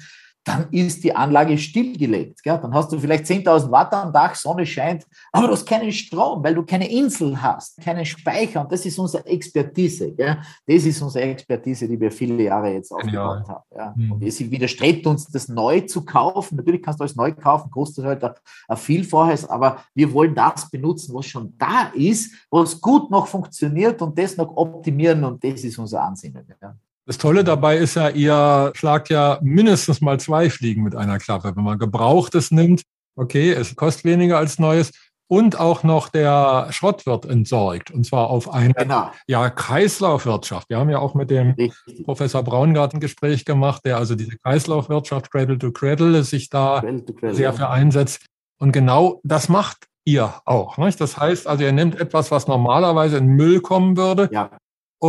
dann 0.45 0.67
ist 0.69 1.03
die 1.03 1.13
Anlage 1.13 1.57
stillgelegt. 1.57 2.43
Gell? 2.43 2.59
Dann 2.61 2.73
hast 2.73 2.91
du 2.91 2.99
vielleicht 2.99 3.25
10.000 3.25 3.71
Watt 3.71 3.91
am 3.93 4.13
Dach, 4.13 4.35
Sonne 4.35 4.65
scheint, 4.65 5.05
aber 5.31 5.47
du 5.47 5.53
hast 5.53 5.65
keinen 5.65 5.91
Strom, 5.91 6.43
weil 6.43 6.53
du 6.53 6.63
keine 6.63 6.89
Insel 6.89 7.41
hast, 7.41 7.81
keinen 7.81 8.05
Speicher. 8.05 8.61
Und 8.61 8.71
das 8.71 8.85
ist 8.85 8.99
unsere 8.99 9.25
Expertise. 9.25 10.13
Gell? 10.13 10.37
Das 10.67 10.85
ist 10.85 11.01
unsere 11.01 11.25
Expertise, 11.25 11.87
die 11.87 11.99
wir 11.99 12.11
viele 12.11 12.43
Jahre 12.43 12.71
jetzt 12.73 12.91
aufgebaut 12.91 13.43
ja. 13.47 13.47
haben. 13.47 13.63
Ja? 13.75 13.93
Mhm. 13.95 14.11
Und 14.11 14.23
es 14.23 14.39
widerstrebt 14.39 15.07
uns, 15.07 15.25
das 15.25 15.47
neu 15.47 15.81
zu 15.81 16.05
kaufen. 16.05 16.57
Natürlich 16.57 16.83
kannst 16.83 16.99
du 16.99 17.03
alles 17.03 17.15
neu 17.15 17.33
kaufen, 17.33 17.71
kostet 17.71 18.05
halt 18.05 18.23
ein 18.23 18.77
Vielfaches, 18.77 19.49
aber 19.49 19.79
wir 19.95 20.13
wollen 20.13 20.35
das 20.35 20.69
benutzen, 20.69 21.15
was 21.15 21.25
schon 21.25 21.55
da 21.57 21.91
ist, 21.95 22.31
was 22.51 22.79
gut 22.79 23.09
noch 23.09 23.25
funktioniert 23.25 23.99
und 24.03 24.17
das 24.17 24.37
noch 24.37 24.55
optimieren. 24.55 25.23
Und 25.23 25.43
das 25.43 25.63
ist 25.63 25.79
unser 25.79 26.03
Ansinnen. 26.03 26.45
Ja? 26.61 26.75
Das 27.07 27.19
Tolle 27.19 27.43
dabei 27.43 27.77
ist 27.77 27.95
ja, 27.95 28.09
ihr 28.09 28.71
schlagt 28.75 29.09
ja 29.09 29.37
mindestens 29.43 30.01
mal 30.01 30.19
zwei 30.19 30.49
Fliegen 30.49 30.81
mit 30.81 30.95
einer 30.95 31.19
Klappe. 31.19 31.55
Wenn 31.55 31.63
man 31.63 31.77
Gebrauchtes 31.77 32.49
nimmt, 32.49 32.81
okay, 33.15 33.51
es 33.51 33.75
kostet 33.75 34.05
weniger 34.05 34.39
als 34.39 34.57
Neues 34.57 34.91
und 35.27 35.59
auch 35.59 35.83
noch 35.83 36.09
der 36.09 36.67
Schrott 36.71 37.05
wird 37.05 37.25
entsorgt 37.25 37.91
und 37.91 38.05
zwar 38.05 38.29
auf 38.29 38.51
eine 38.51 38.73
genau. 38.73 39.11
ja, 39.27 39.49
Kreislaufwirtschaft. 39.49 40.69
Wir 40.69 40.77
haben 40.77 40.89
ja 40.89 40.99
auch 40.99 41.13
mit 41.13 41.29
dem 41.29 41.51
Richtig. 41.51 42.05
Professor 42.05 42.43
Braungart 42.43 42.95
ein 42.95 42.99
Gespräch 42.99 43.45
gemacht, 43.45 43.85
der 43.85 43.97
also 43.97 44.15
diese 44.15 44.37
Kreislaufwirtschaft 44.37 45.31
Cradle 45.31 45.59
to 45.59 45.71
Cradle 45.71 46.23
sich 46.23 46.49
da 46.49 46.81
Cradle, 46.81 47.35
sehr 47.35 47.53
für 47.53 47.69
einsetzt. 47.69 48.25
Und 48.59 48.71
genau 48.71 49.19
das 49.23 49.47
macht 49.47 49.87
ihr 50.05 50.33
auch. 50.45 50.77
Nicht? 50.77 50.99
Das 51.01 51.17
heißt 51.17 51.45
also, 51.47 51.63
ihr 51.63 51.71
nehmt 51.71 51.99
etwas, 51.99 52.31
was 52.31 52.47
normalerweise 52.47 53.17
in 53.17 53.27
Müll 53.27 53.61
kommen 53.61 53.97
würde, 53.97 54.29
ja 54.31 54.49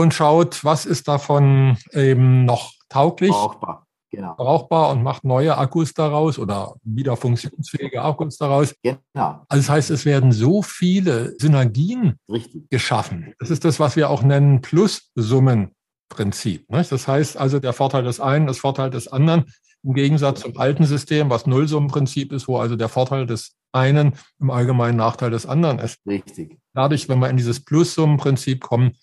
und 0.01 0.15
schaut, 0.15 0.65
was 0.65 0.87
ist 0.87 1.09
davon 1.09 1.77
eben 1.93 2.45
noch 2.45 2.73
tauglich. 2.89 3.31
Brauchbar. 3.31 3.83
Genau. 4.13 4.37
brauchbar 4.37 4.93
und 4.93 5.03
macht 5.03 5.25
neue 5.25 5.59
Akkus 5.59 5.93
daraus 5.93 6.39
oder 6.39 6.77
wieder 6.85 7.17
funktionsfähige 7.17 8.03
Akkus 8.03 8.39
daraus. 8.39 8.73
Genau. 8.83 9.01
Also 9.15 9.63
das 9.63 9.69
heißt, 9.69 9.91
es 9.91 10.07
werden 10.07 10.31
so 10.33 10.63
viele 10.63 11.35
Synergien 11.39 12.19
Richtig. 12.31 12.71
geschaffen. 12.71 13.35
Das 13.41 13.51
ist 13.51 13.65
das, 13.65 13.81
was 13.81 13.97
wir 13.97 14.09
auch 14.09 14.23
nennen 14.23 14.63
Plus-Summen-Prinzip. 14.63 16.67
Das 16.69 17.09
heißt 17.09 17.37
also, 17.37 17.59
der 17.59 17.75
Vorteil 17.75 18.05
des 18.05 18.21
einen, 18.21 18.47
das 18.47 18.59
Vorteil 18.59 18.91
des 18.91 19.09
anderen, 19.09 19.47
im 19.83 19.95
Gegensatz 19.95 20.41
zum 20.41 20.57
alten 20.57 20.85
System, 20.85 21.29
was 21.29 21.47
Nullsummenprinzip 21.47 22.33
ist, 22.33 22.49
wo 22.49 22.59
also 22.59 22.77
der 22.77 22.89
Vorteil 22.89 23.27
des 23.27 23.57
einen 23.73 24.15
im 24.41 24.51
allgemeinen 24.51 24.97
Nachteil 24.97 25.31
des 25.31 25.47
anderen 25.47 25.79
ist. 25.79 25.99
Richtig. 26.07 26.59
Dadurch, 26.73 27.09
wenn 27.09 27.19
wir 27.19 27.29
in 27.29 27.37
dieses 27.37 27.65
Plus-Summen-Prinzip 27.65 28.63
kommen, 28.63 28.97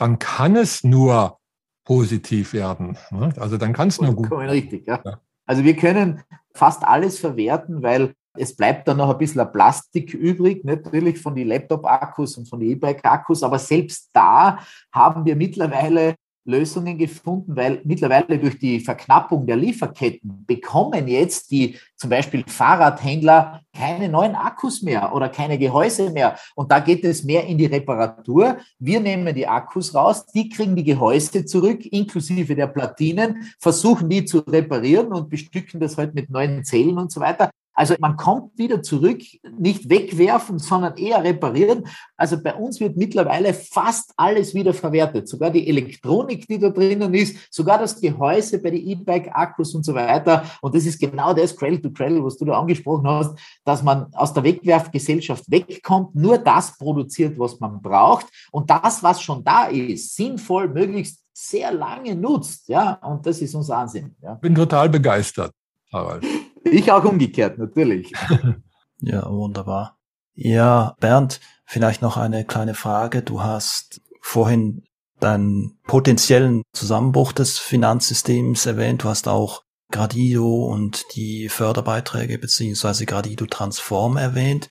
dann 0.00 0.18
kann 0.18 0.56
es 0.56 0.82
nur 0.82 1.38
positiv 1.84 2.52
werden. 2.52 2.96
Ne? 3.10 3.32
Also 3.38 3.58
dann 3.58 3.72
kann 3.72 3.88
es 3.88 4.00
nur 4.00 4.14
gut. 4.14 4.30
Richtig, 4.32 4.86
ja. 4.86 5.00
ja. 5.04 5.20
Also 5.46 5.64
wir 5.64 5.76
können 5.76 6.22
fast 6.54 6.84
alles 6.84 7.18
verwerten, 7.18 7.82
weil 7.82 8.14
es 8.38 8.54
bleibt 8.54 8.88
dann 8.88 8.96
noch 8.98 9.10
ein 9.10 9.18
bisschen 9.18 9.50
Plastik 9.52 10.14
übrig, 10.14 10.64
natürlich 10.64 11.20
von 11.20 11.34
den 11.34 11.48
Laptop-Akkus 11.48 12.38
und 12.38 12.48
von 12.48 12.60
den 12.60 12.70
E-Bike-Akkus, 12.70 13.42
aber 13.42 13.58
selbst 13.58 14.08
da 14.12 14.60
haben 14.92 15.24
wir 15.24 15.36
mittlerweile 15.36 16.14
Lösungen 16.44 16.96
gefunden, 16.96 17.54
weil 17.54 17.80
mittlerweile 17.84 18.38
durch 18.38 18.58
die 18.58 18.80
Verknappung 18.80 19.46
der 19.46 19.56
Lieferketten 19.56 20.44
bekommen 20.46 21.06
jetzt 21.06 21.50
die 21.50 21.76
zum 21.96 22.10
Beispiel 22.10 22.44
Fahrradhändler 22.46 23.60
keine 23.76 24.08
neuen 24.08 24.34
Akkus 24.34 24.82
mehr 24.82 25.14
oder 25.14 25.28
keine 25.28 25.58
Gehäuse 25.58 26.10
mehr. 26.10 26.36
Und 26.54 26.72
da 26.72 26.80
geht 26.80 27.04
es 27.04 27.24
mehr 27.24 27.46
in 27.46 27.58
die 27.58 27.66
Reparatur. 27.66 28.58
Wir 28.78 29.00
nehmen 29.00 29.34
die 29.34 29.46
Akkus 29.46 29.94
raus, 29.94 30.26
die 30.26 30.48
kriegen 30.48 30.74
die 30.76 30.84
Gehäuse 30.84 31.44
zurück, 31.44 31.84
inklusive 31.86 32.54
der 32.54 32.68
Platinen, 32.68 33.52
versuchen 33.58 34.08
die 34.08 34.24
zu 34.24 34.38
reparieren 34.38 35.12
und 35.12 35.28
bestücken 35.28 35.78
das 35.78 35.96
halt 35.96 36.14
mit 36.14 36.30
neuen 36.30 36.64
Zellen 36.64 36.98
und 36.98 37.12
so 37.12 37.20
weiter. 37.20 37.50
Also 37.80 37.94
man 37.98 38.18
kommt 38.18 38.58
wieder 38.58 38.82
zurück, 38.82 39.22
nicht 39.58 39.88
wegwerfen, 39.88 40.58
sondern 40.58 40.98
eher 40.98 41.24
reparieren. 41.24 41.86
Also 42.14 42.36
bei 42.38 42.54
uns 42.54 42.78
wird 42.78 42.98
mittlerweile 42.98 43.54
fast 43.54 44.12
alles 44.18 44.54
wieder 44.54 44.74
verwertet. 44.74 45.26
Sogar 45.30 45.48
die 45.48 45.66
Elektronik, 45.66 46.46
die 46.46 46.58
da 46.58 46.68
drinnen 46.68 47.14
ist, 47.14 47.38
sogar 47.50 47.78
das 47.78 47.98
Gehäuse 47.98 48.58
bei 48.58 48.72
den 48.72 48.86
E-Bike-Akkus 48.86 49.74
und 49.74 49.86
so 49.86 49.94
weiter. 49.94 50.44
Und 50.60 50.74
das 50.74 50.84
ist 50.84 51.00
genau 51.00 51.32
das 51.32 51.56
Cradle 51.56 51.80
to 51.80 51.90
Cradle, 51.90 52.22
was 52.22 52.36
du 52.36 52.44
da 52.44 52.60
angesprochen 52.60 53.08
hast, 53.08 53.38
dass 53.64 53.82
man 53.82 54.12
aus 54.12 54.34
der 54.34 54.44
Wegwerfgesellschaft 54.44 55.50
wegkommt, 55.50 56.14
nur 56.14 56.36
das 56.36 56.76
produziert, 56.76 57.38
was 57.38 57.60
man 57.60 57.80
braucht 57.80 58.26
und 58.52 58.68
das, 58.68 59.02
was 59.02 59.22
schon 59.22 59.42
da 59.42 59.68
ist, 59.68 60.16
sinnvoll, 60.16 60.68
möglichst 60.68 61.22
sehr 61.32 61.72
lange 61.72 62.14
nutzt. 62.14 62.68
Ja, 62.68 62.92
und 62.96 63.24
das 63.24 63.40
ist 63.40 63.54
unser 63.54 63.78
Ansinn. 63.78 64.14
Ja. 64.20 64.34
Bin 64.34 64.54
total 64.54 64.90
begeistert, 64.90 65.52
Harald. 65.90 66.26
Ich 66.64 66.90
auch 66.92 67.04
umgekehrt, 67.04 67.58
natürlich. 67.58 68.12
ja, 69.00 69.30
wunderbar. 69.30 69.98
Ja, 70.34 70.96
Bernd, 71.00 71.40
vielleicht 71.64 72.02
noch 72.02 72.16
eine 72.16 72.44
kleine 72.44 72.74
Frage. 72.74 73.22
Du 73.22 73.42
hast 73.42 74.00
vorhin 74.20 74.84
deinen 75.18 75.78
potenziellen 75.84 76.62
Zusammenbruch 76.72 77.32
des 77.32 77.58
Finanzsystems 77.58 78.66
erwähnt. 78.66 79.04
Du 79.04 79.08
hast 79.08 79.28
auch 79.28 79.62
Gradido 79.90 80.66
und 80.66 81.04
die 81.14 81.48
Förderbeiträge 81.48 82.38
beziehungsweise 82.38 83.06
Gradido 83.06 83.46
Transform 83.46 84.16
erwähnt. 84.16 84.68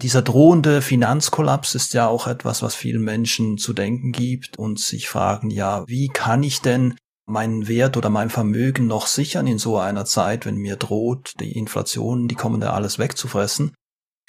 Dieser 0.00 0.22
drohende 0.22 0.82
Finanzkollaps 0.82 1.74
ist 1.74 1.94
ja 1.94 2.08
auch 2.08 2.26
etwas, 2.26 2.62
was 2.62 2.74
vielen 2.74 3.02
Menschen 3.02 3.58
zu 3.58 3.72
denken 3.72 4.10
gibt 4.10 4.58
und 4.58 4.80
sich 4.80 5.08
fragen, 5.08 5.50
ja, 5.50 5.84
wie 5.86 6.08
kann 6.08 6.42
ich 6.42 6.60
denn 6.60 6.96
meinen 7.26 7.68
Wert 7.68 7.96
oder 7.96 8.10
mein 8.10 8.30
Vermögen 8.30 8.86
noch 8.86 9.06
sichern 9.06 9.46
in 9.46 9.58
so 9.58 9.78
einer 9.78 10.04
Zeit, 10.04 10.46
wenn 10.46 10.56
mir 10.56 10.76
droht, 10.76 11.34
die 11.40 11.52
Inflation, 11.52 12.28
die 12.28 12.34
kommen 12.34 12.60
da 12.60 12.72
alles 12.72 12.98
wegzufressen. 12.98 13.72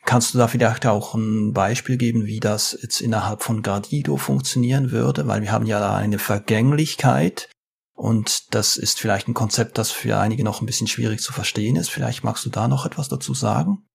Kannst 0.05 0.33
du 0.33 0.37
da 0.37 0.47
vielleicht 0.47 0.85
auch 0.85 1.15
ein 1.15 1.53
Beispiel 1.53 1.97
geben, 1.97 2.25
wie 2.25 2.39
das 2.39 2.77
jetzt 2.81 2.99
innerhalb 2.99 3.41
von 3.41 3.61
Gardido 3.61 4.17
funktionieren 4.17 4.91
würde? 4.91 5.27
Weil 5.27 5.41
wir 5.41 5.51
haben 5.51 5.65
ja 5.65 5.79
da 5.79 5.95
eine 5.95 6.19
Vergänglichkeit 6.19 7.49
und 7.95 8.53
das 8.53 8.75
ist 8.75 8.99
vielleicht 8.99 9.27
ein 9.27 9.33
Konzept, 9.33 9.77
das 9.77 9.91
für 9.91 10.17
einige 10.19 10.43
noch 10.43 10.61
ein 10.61 10.65
bisschen 10.65 10.87
schwierig 10.87 11.21
zu 11.21 11.31
verstehen 11.31 11.77
ist. 11.77 11.89
Vielleicht 11.89 12.23
magst 12.23 12.45
du 12.45 12.49
da 12.49 12.67
noch 12.67 12.85
etwas 12.85 13.07
dazu 13.07 13.33
sagen? 13.33 13.85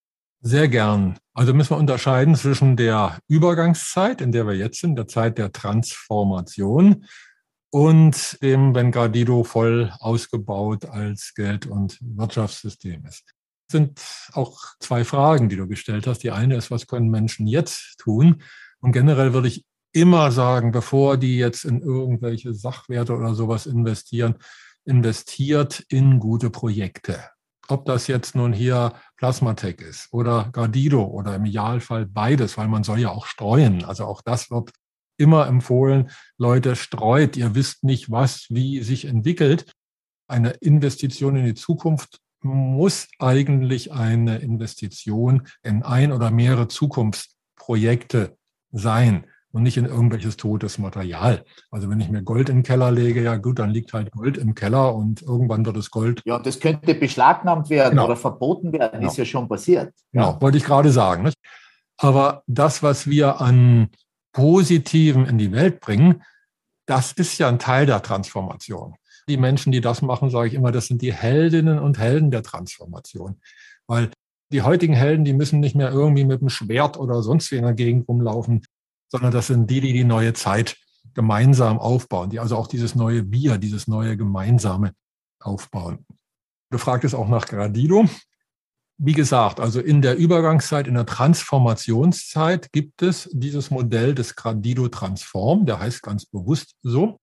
Sehr 0.41 0.69
gern. 0.69 1.19
Also 1.35 1.53
müssen 1.53 1.71
wir 1.71 1.79
unterscheiden 1.79 2.37
zwischen 2.37 2.77
der 2.77 3.19
Übergangszeit, 3.27 4.21
in 4.21 4.33
der 4.33 4.47
wir 4.47 4.55
jetzt 4.55 4.81
sind, 4.81 4.97
der 4.97 5.09
Zeit 5.09 5.37
der 5.37 5.53
Transformation 5.53 7.05
und 7.71 8.41
dem, 8.43 8.75
wenn 8.75 8.93
Gardido 8.93 9.45
voll 9.45 9.93
ausgebaut 10.01 10.87
als 10.87 11.33
Geld- 11.35 11.67
und 11.67 11.99
Wirtschaftssystem 12.01 13.05
ist. 13.07 13.25
Das 13.69 13.73
sind 13.73 14.01
auch 14.33 14.59
zwei 14.81 15.05
Fragen, 15.05 15.49
die 15.49 15.57
du 15.57 15.69
gestellt 15.69 16.07
hast. 16.07 16.23
Die 16.23 16.31
eine 16.31 16.57
ist, 16.57 16.71
was 16.71 16.87
können 16.87 17.11
Menschen 17.11 17.47
jetzt 17.47 17.99
tun? 17.99 18.43
Und 18.81 18.93
generell 18.93 19.35
würde 19.35 19.49
ich 19.49 19.67
immer 19.93 20.31
sagen, 20.31 20.73
bevor 20.73 21.17
die 21.17 21.37
jetzt 21.37 21.65
in 21.65 21.83
irgendwelche 21.83 22.55
Sachwerte 22.55 23.15
oder 23.15 23.35
sowas 23.35 23.67
investieren, 23.67 24.37
investiert 24.85 25.85
in 25.89 26.19
gute 26.19 26.51
Projekte. 26.51 27.19
Ob 27.69 27.85
das 27.85 28.07
jetzt 28.07 28.35
nun 28.35 28.55
hier 28.55 28.95
Plasmatec 29.19 29.83
ist 29.83 30.09
oder 30.13 30.49
Gardido 30.53 31.05
oder 31.05 31.35
im 31.35 31.45
Idealfall 31.45 32.07
beides, 32.07 32.57
weil 32.57 32.69
man 32.69 32.85
soll 32.85 33.01
ja 33.01 33.11
auch 33.11 33.27
streuen. 33.27 33.85
Also 33.85 34.07
auch 34.07 34.23
das 34.23 34.51
wird 34.51 34.71
immer 35.19 35.47
empfohlen, 35.47 36.11
Leute, 36.39 36.77
streut, 36.77 37.37
ihr 37.37 37.55
wisst 37.55 37.85
nicht, 37.85 38.11
was 38.11 38.47
wie 38.49 38.83
sich 38.83 39.05
entwickelt. 39.05 39.73
Eine 40.27 40.51
Investition 40.51 41.37
in 41.37 41.45
die 41.45 41.55
Zukunft 41.55 42.21
muss 42.41 43.09
eigentlich 43.19 43.93
eine 43.93 44.39
Investition 44.39 45.49
in 45.63 45.83
ein 45.83 46.13
oder 46.13 46.31
mehrere 46.31 46.69
Zukunftsprojekte 46.69 48.37
sein 48.71 49.27
und 49.51 49.63
nicht 49.63 49.77
in 49.77 49.87
irgendwelches 49.87 50.37
totes 50.37 50.79
Material. 50.79 51.45
Also 51.71 51.89
wenn 51.89 52.01
ich 52.01 52.11
mir 52.11 52.23
Gold 52.23 52.49
in 52.49 52.59
den 52.59 52.63
Keller 52.63 52.91
lege, 52.91 53.23
ja 53.23 53.37
gut, 53.37 53.59
dann 53.59 53.71
liegt 53.71 53.93
halt 53.93 54.11
Gold 54.13 54.37
im 54.37 54.55
Keller 54.55 54.95
und 54.95 55.23
irgendwann 55.23 55.65
wird 55.65 55.77
das 55.77 55.91
Gold. 55.91 56.23
Ja, 56.25 56.39
das 56.39 56.61
könnte 56.61 56.95
beschlagnahmt 56.95 57.71
werden 57.71 57.91
genau. 57.91 58.05
oder 58.05 58.17
verboten 58.17 58.73
werden, 58.73 59.01
genau. 59.01 59.11
ist 59.11 59.17
ja 59.17 59.25
schon 59.25 59.49
passiert. 59.49 59.93
Genau, 60.13 60.33
ja. 60.33 60.41
wollte 60.41 60.59
ich 60.59 60.65
gerade 60.65 60.91
sagen. 60.91 61.25
Nicht? 61.25 61.39
Aber 61.97 62.43
das, 62.47 62.83
was 62.83 63.09
wir 63.09 63.41
an 63.41 63.89
Positiven 64.39 65.27
in 65.27 65.37
die 65.37 65.51
Welt 65.51 65.81
bringen, 65.81 66.23
das 66.87 67.11
ist 67.11 67.39
ja 67.39 67.49
ein 67.49 67.59
Teil 67.59 67.87
der 67.87 68.03
Transformation. 68.03 68.95
Die 69.29 69.37
Menschen, 69.37 69.73
die 69.73 69.81
das 69.81 70.01
machen, 70.01 70.31
sage 70.31 70.47
ich 70.47 70.55
immer, 70.55 70.71
das 70.71 70.87
sind 70.87 71.03
die 71.03 71.13
Heldinnen 71.13 71.81
und 71.81 71.99
Helden 71.99 72.31
der 72.31 72.45
Transformation. 72.45 73.41
Weil 73.89 74.13
die 74.53 74.63
heutigen 74.63 74.95
Helden, 74.95 75.25
die 75.25 75.33
müssen 75.33 75.59
nicht 75.59 75.75
mehr 75.75 75.91
irgendwie 75.91 76.25
mit 76.25 76.41
dem 76.41 76.51
Schwert 76.51 76.97
oder 76.97 77.21
sonst 77.21 77.51
wie 77.51 77.57
in 77.57 77.65
der 77.65 77.75
Gegend 77.75 78.07
rumlaufen, 78.07 78.65
sondern 79.09 79.33
das 79.33 79.49
sind 79.49 79.69
die, 79.69 79.81
die 79.81 79.93
die 79.93 80.05
neue 80.05 80.35
Zeit 80.35 80.77
gemeinsam 81.15 81.81
aufbauen, 81.81 82.31
die 82.31 82.39
also 82.39 82.57
auch 82.57 82.69
dieses 82.69 82.95
neue 82.95 83.33
Wir, 83.33 83.59
dieses 83.59 83.89
neue 83.89 84.17
Gemeinsame 84.17 84.93
aufbauen. 85.41 86.07
Du 86.71 86.79
fragtest 86.79 87.17
auch 87.17 87.29
nach 87.29 87.47
Gradido. 87.47 88.09
Wie 89.01 89.13
gesagt, 89.13 89.61
also 89.61 89.81
in 89.81 90.03
der 90.03 90.17
Übergangszeit, 90.17 90.89
in 90.89 90.95
der 90.95 91.07
Transformationszeit 91.07 92.73
gibt 92.73 93.01
es 93.03 93.31
dieses 93.33 93.71
Modell 93.71 94.13
des 94.13 94.35
Gradido 94.35 94.89
Transform, 94.89 95.67
der 95.67 95.79
heißt 95.79 96.03
ganz 96.03 96.27
bewusst 96.27 96.75
so. 96.83 97.21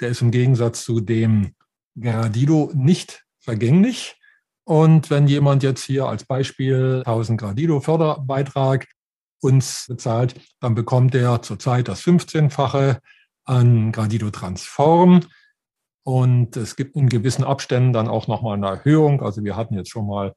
Der 0.00 0.08
ist 0.08 0.22
im 0.22 0.30
Gegensatz 0.30 0.84
zu 0.84 1.00
dem 1.00 1.54
Gradido 2.00 2.70
nicht 2.74 3.24
vergänglich. 3.40 4.16
Und 4.64 5.10
wenn 5.10 5.26
jemand 5.26 5.62
jetzt 5.62 5.84
hier 5.84 6.06
als 6.06 6.24
Beispiel 6.24 7.02
1000 7.04 7.38
Gradido 7.38 7.80
Förderbeitrag 7.80 8.88
uns 9.42 9.84
bezahlt, 9.88 10.34
dann 10.60 10.74
bekommt 10.74 11.14
er 11.14 11.42
zurzeit 11.42 11.88
das 11.88 12.00
15-fache 12.02 13.00
an 13.44 13.92
Gradido 13.92 14.30
Transform. 14.30 15.20
Und 16.04 16.56
es 16.56 16.74
gibt 16.74 16.96
in 16.96 17.10
gewissen 17.10 17.44
Abständen 17.44 17.92
dann 17.92 18.08
auch 18.08 18.28
nochmal 18.28 18.56
eine 18.56 18.78
Erhöhung. 18.78 19.20
Also 19.20 19.44
wir 19.44 19.56
hatten 19.56 19.74
jetzt 19.74 19.90
schon 19.90 20.06
mal 20.06 20.32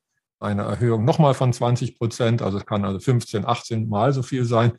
eine 0.46 0.64
Erhöhung 0.64 1.04
nochmal 1.04 1.34
von 1.34 1.52
20 1.52 1.98
Prozent. 1.98 2.42
Also 2.42 2.58
es 2.58 2.66
kann 2.66 2.86
also 2.86 3.00
15, 3.00 3.46
18 3.46 3.90
Mal 3.90 4.14
so 4.14 4.24
viel 4.24 4.46
sein. 4.46 4.78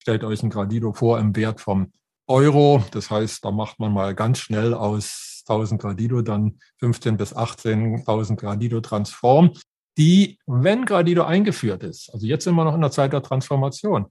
Stellt 0.00 0.24
euch 0.24 0.42
ein 0.42 0.50
Gradido 0.50 0.92
vor 0.92 1.18
im 1.18 1.36
Wert 1.36 1.60
vom 1.60 1.92
Euro. 2.26 2.82
Das 2.90 3.10
heißt, 3.10 3.44
da 3.44 3.50
macht 3.50 3.78
man 3.78 3.92
mal 3.92 4.14
ganz 4.14 4.38
schnell 4.38 4.74
aus 4.74 5.44
1000 5.48 5.80
Gradido 5.80 6.22
dann 6.22 6.58
15 6.78 7.16
bis 7.16 7.34
18.000 7.34 8.36
Gradido 8.36 8.80
Transform, 8.80 9.52
die, 9.98 10.38
wenn 10.46 10.84
Gradido 10.84 11.24
eingeführt 11.24 11.82
ist, 11.82 12.10
also 12.12 12.26
jetzt 12.26 12.44
sind 12.44 12.54
wir 12.54 12.64
noch 12.64 12.74
in 12.74 12.80
der 12.80 12.90
Zeit 12.90 13.12
der 13.12 13.22
Transformation, 13.22 14.06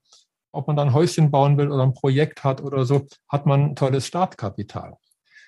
ob 0.52 0.68
man 0.68 0.76
dann 0.76 0.93
Häuschen 0.93 1.32
bauen 1.32 1.58
will 1.58 1.72
oder 1.72 1.84
ein 1.84 1.93
Projekt 1.93 2.43
hat 2.43 2.62
oder 2.62 2.86
so, 2.86 3.08
hat 3.30 3.45
man 3.45 3.72
ein 3.72 3.76
tolles 3.76 4.06
Startkapital. 4.06 4.97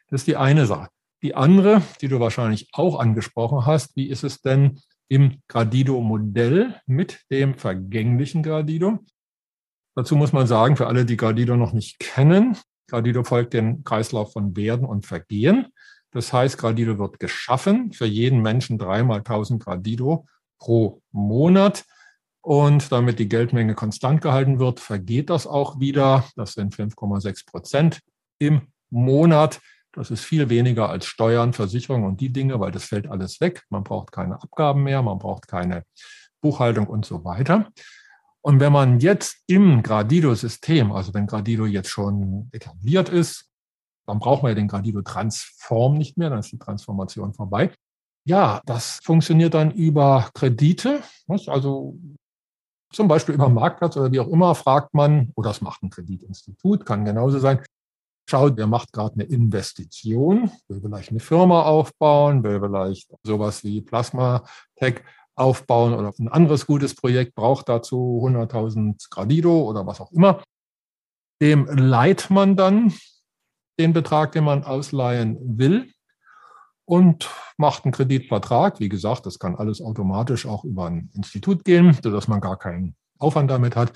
Das 0.10 0.22
ist 0.22 0.28
die 0.28 0.38
eine 0.38 0.66
Sache. 0.66 0.90
Die 1.22 1.36
andere, 1.36 1.82
die 2.02 2.08
du 2.08 2.20
wahrscheinlich 2.20 2.70
auch 2.74 3.00
angesprochen 3.00 3.66
hast, 3.66 3.96
wie 3.96 4.10
ist 4.10 4.24
es 4.24 4.42
denn 4.42 4.82
im 5.14 5.44
Gradido-Modell 5.48 6.82
mit 6.88 7.22
dem 7.30 7.54
vergänglichen 7.54 8.42
Gradido. 8.42 8.98
Dazu 9.96 10.16
muss 10.16 10.34
man 10.34 10.48
sagen, 10.48 10.76
für 10.76 10.88
alle, 10.88 11.06
die 11.06 11.18
Gradido 11.18 11.56
noch 11.56 11.72
nicht 11.72 12.00
kennen, 12.00 12.58
Gradido 12.90 13.24
folgt 13.24 13.54
dem 13.54 13.84
Kreislauf 13.84 14.34
von 14.34 14.58
Werden 14.58 14.88
und 14.88 15.06
Vergehen. 15.06 15.68
Das 16.10 16.34
heißt, 16.34 16.58
Gradido 16.58 16.98
wird 16.98 17.20
geschaffen, 17.20 17.92
für 17.92 18.08
jeden 18.08 18.42
Menschen 18.42 18.80
dreimal 18.80 19.20
1000 19.20 19.64
Gradido 19.64 20.26
pro 20.58 21.00
Monat. 21.12 21.86
Und 22.42 22.92
damit 22.92 23.20
die 23.20 23.30
Geldmenge 23.30 23.76
konstant 23.76 24.20
gehalten 24.20 24.58
wird, 24.58 24.80
vergeht 24.80 25.30
das 25.30 25.46
auch 25.46 25.80
wieder. 25.80 26.26
Das 26.36 26.54
sind 26.54 26.76
5,6 26.76 27.46
Prozent 27.46 28.02
im 28.40 28.64
Monat. 28.90 29.62
Das 29.94 30.10
ist 30.10 30.24
viel 30.24 30.50
weniger 30.50 30.90
als 30.90 31.06
Steuern, 31.06 31.54
Versicherung 31.54 32.04
und 32.04 32.20
die 32.20 32.34
Dinge, 32.34 32.60
weil 32.60 32.72
das 32.72 32.86
fällt 32.86 33.08
alles 33.08 33.40
weg. 33.40 33.64
Man 33.70 33.84
braucht 33.84 34.12
keine 34.12 34.42
Abgaben 34.42 34.84
mehr, 34.84 35.02
man 35.04 35.20
braucht 35.20 35.48
keine 35.48 35.84
Buchhaltung 36.42 36.88
und 36.88 37.06
so 37.06 37.24
weiter. 37.24 37.70
Und 38.42 38.60
wenn 38.60 38.74
man 38.74 39.00
jetzt 39.00 39.38
im 39.48 39.84
Gradido-System, 39.84 40.92
also 40.92 41.14
wenn 41.14 41.28
Gradido 41.28 41.66
jetzt 41.66 41.90
schon 41.90 42.50
etabliert 42.52 43.08
ist, 43.08 43.50
dann 44.06 44.20
braucht 44.20 44.44
man 44.44 44.50
ja 44.50 44.56
den 44.56 44.68
Gradido-Transform 44.68 45.98
nicht 45.98 46.18
mehr, 46.18 46.30
dann 46.30 46.40
ist 46.40 46.52
die 46.52 46.60
Transformation 46.60 47.34
vorbei. 47.34 47.72
Ja, 48.26 48.62
das 48.66 49.00
funktioniert 49.04 49.54
dann 49.54 49.72
über 49.72 50.30
Kredite. 50.34 51.04
Also 51.48 51.98
zum 52.92 53.08
Beispiel 53.08 53.36
über 53.36 53.48
Marktplatz 53.48 53.96
oder 53.96 54.12
wie 54.12 54.20
auch 54.20 54.28
immer 54.28 54.56
fragt 54.56 54.94
man, 54.94 55.32
oder 55.36 55.52
es 55.52 55.62
macht 55.62 55.84
ein 55.84 55.90
Kreditinstitut, 55.90 56.86
kann 56.86 57.06
genauso 57.06 57.40
sein, 57.40 57.64
schaut, 58.30 58.58
wer 58.58 58.68
macht 58.68 58.94
gerade 58.94 59.16
eine 59.16 59.24
Investition, 59.24 60.52
will 60.68 60.82
vielleicht 60.82 61.12
eine 61.12 61.20
Firma 61.20 61.64
aufbauen, 61.64 62.44
will 62.44 62.60
vielleicht 62.60 63.10
sowas 63.24 63.64
wie 63.64 63.82
Plasma 63.82 64.44
Tech 64.76 65.02
aufbauen 65.36 65.94
oder 65.94 66.14
ein 66.20 66.28
anderes 66.28 66.66
gutes 66.66 66.96
Projekt 66.96 67.36
braucht 67.36 67.70
dazu 67.70 68.22
100.000 68.24 69.10
Gradido 69.10 69.64
oder 69.64 69.86
was 69.86 70.00
auch 70.00 70.12
immer. 70.12 70.44
Dem 71.42 71.66
leiht 71.66 72.30
man 72.30 72.56
dann 72.56 72.94
den 73.80 73.94
Betrag, 73.94 74.32
den 74.34 74.44
man 74.44 74.64
ausleihen 74.64 75.38
will 75.58 75.92
und 76.86 77.30
macht 77.58 77.86
einen 77.86 77.92
Kreditvertrag. 77.92 78.80
Wie 78.80 78.90
gesagt, 78.90 79.26
das 79.26 79.40
kann 79.40 79.56
alles 79.56 79.82
automatisch 79.82 80.46
auch 80.46 80.64
über 80.64 80.86
ein 80.86 81.10
Institut 81.14 81.64
gehen, 81.64 81.98
sodass 82.02 82.28
man 82.28 82.42
gar 82.42 82.58
keinen 82.58 82.96
Aufwand 83.18 83.50
damit 83.50 83.76
hat. 83.76 83.96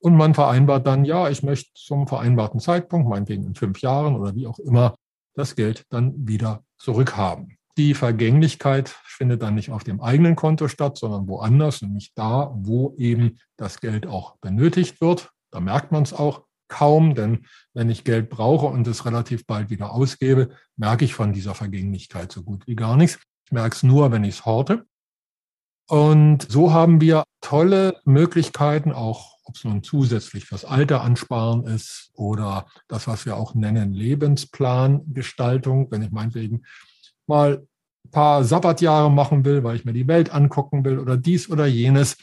Und 0.00 0.16
man 0.16 0.34
vereinbart 0.34 0.86
dann, 0.86 1.04
ja, 1.04 1.28
ich 1.28 1.42
möchte 1.42 1.70
zum 1.74 2.06
vereinbarten 2.06 2.60
Zeitpunkt, 2.60 3.08
meinetwegen 3.08 3.44
in 3.44 3.54
fünf 3.54 3.80
Jahren 3.80 4.16
oder 4.16 4.34
wie 4.34 4.46
auch 4.46 4.58
immer, 4.58 4.94
das 5.34 5.56
Geld 5.56 5.84
dann 5.90 6.14
wieder 6.26 6.64
zurückhaben. 6.78 7.56
Die 7.76 7.94
Vergänglichkeit 7.94 8.88
findet 9.04 9.42
dann 9.42 9.54
nicht 9.54 9.70
auf 9.70 9.84
dem 9.84 10.00
eigenen 10.00 10.34
Konto 10.34 10.68
statt, 10.68 10.96
sondern 10.96 11.28
woanders, 11.28 11.82
nämlich 11.82 12.12
da, 12.14 12.50
wo 12.54 12.94
eben 12.96 13.38
das 13.56 13.80
Geld 13.80 14.06
auch 14.06 14.36
benötigt 14.38 15.00
wird. 15.00 15.30
Da 15.50 15.60
merkt 15.60 15.92
man 15.92 16.02
es 16.02 16.14
auch 16.14 16.44
kaum, 16.68 17.14
denn 17.14 17.46
wenn 17.74 17.90
ich 17.90 18.04
Geld 18.04 18.30
brauche 18.30 18.66
und 18.66 18.86
es 18.86 19.04
relativ 19.04 19.46
bald 19.46 19.70
wieder 19.70 19.92
ausgebe, 19.92 20.50
merke 20.76 21.04
ich 21.04 21.14
von 21.14 21.32
dieser 21.32 21.54
Vergänglichkeit 21.54 22.32
so 22.32 22.42
gut 22.42 22.66
wie 22.66 22.76
gar 22.76 22.96
nichts. 22.96 23.18
Ich 23.44 23.52
merke 23.52 23.76
es 23.76 23.82
nur, 23.82 24.10
wenn 24.10 24.24
ich 24.24 24.38
es 24.38 24.44
horte. 24.46 24.86
Und 25.88 26.50
so 26.50 26.72
haben 26.72 27.00
wir 27.00 27.24
tolle 27.40 28.00
Möglichkeiten, 28.04 28.92
auch 28.92 29.36
ob 29.44 29.54
es 29.54 29.64
nun 29.64 29.82
zusätzlich 29.84 30.44
fürs 30.46 30.64
Alter 30.64 31.02
ansparen 31.02 31.66
ist 31.66 32.10
oder 32.14 32.66
das, 32.88 33.06
was 33.06 33.26
wir 33.26 33.36
auch 33.36 33.54
nennen 33.54 33.92
Lebensplangestaltung, 33.92 35.90
wenn 35.92 36.02
ich 36.02 36.10
meinetwegen 36.10 36.64
mal 37.28 37.64
ein 38.04 38.10
paar 38.10 38.42
Sabbatjahre 38.42 39.10
machen 39.10 39.44
will, 39.44 39.62
weil 39.62 39.76
ich 39.76 39.84
mir 39.84 39.92
die 39.92 40.08
Welt 40.08 40.30
angucken 40.30 40.84
will 40.84 40.98
oder 40.98 41.16
dies 41.16 41.48
oder 41.48 41.66
jenes, 41.66 42.16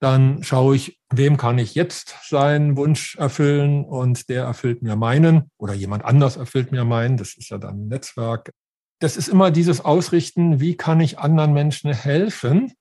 dann 0.00 0.44
schaue 0.44 0.76
ich, 0.76 1.00
wem 1.10 1.36
kann 1.36 1.58
ich 1.58 1.74
jetzt 1.74 2.14
seinen 2.28 2.76
Wunsch 2.76 3.16
erfüllen 3.16 3.84
und 3.84 4.28
der 4.28 4.44
erfüllt 4.44 4.82
mir 4.82 4.94
meinen 4.94 5.50
oder 5.58 5.74
jemand 5.74 6.04
anders 6.04 6.36
erfüllt 6.36 6.70
mir 6.70 6.84
meinen. 6.84 7.16
Das 7.16 7.36
ist 7.36 7.48
ja 7.50 7.58
dann 7.58 7.88
Netzwerk. 7.88 8.52
Das 8.98 9.16
ist 9.16 9.28
immer 9.28 9.50
dieses 9.50 9.84
Ausrichten, 9.84 10.60
wie 10.60 10.76
kann 10.76 11.00
ich 11.00 11.18
anderen 11.18 11.52
Menschen 11.52 11.92
helfen 11.92 12.72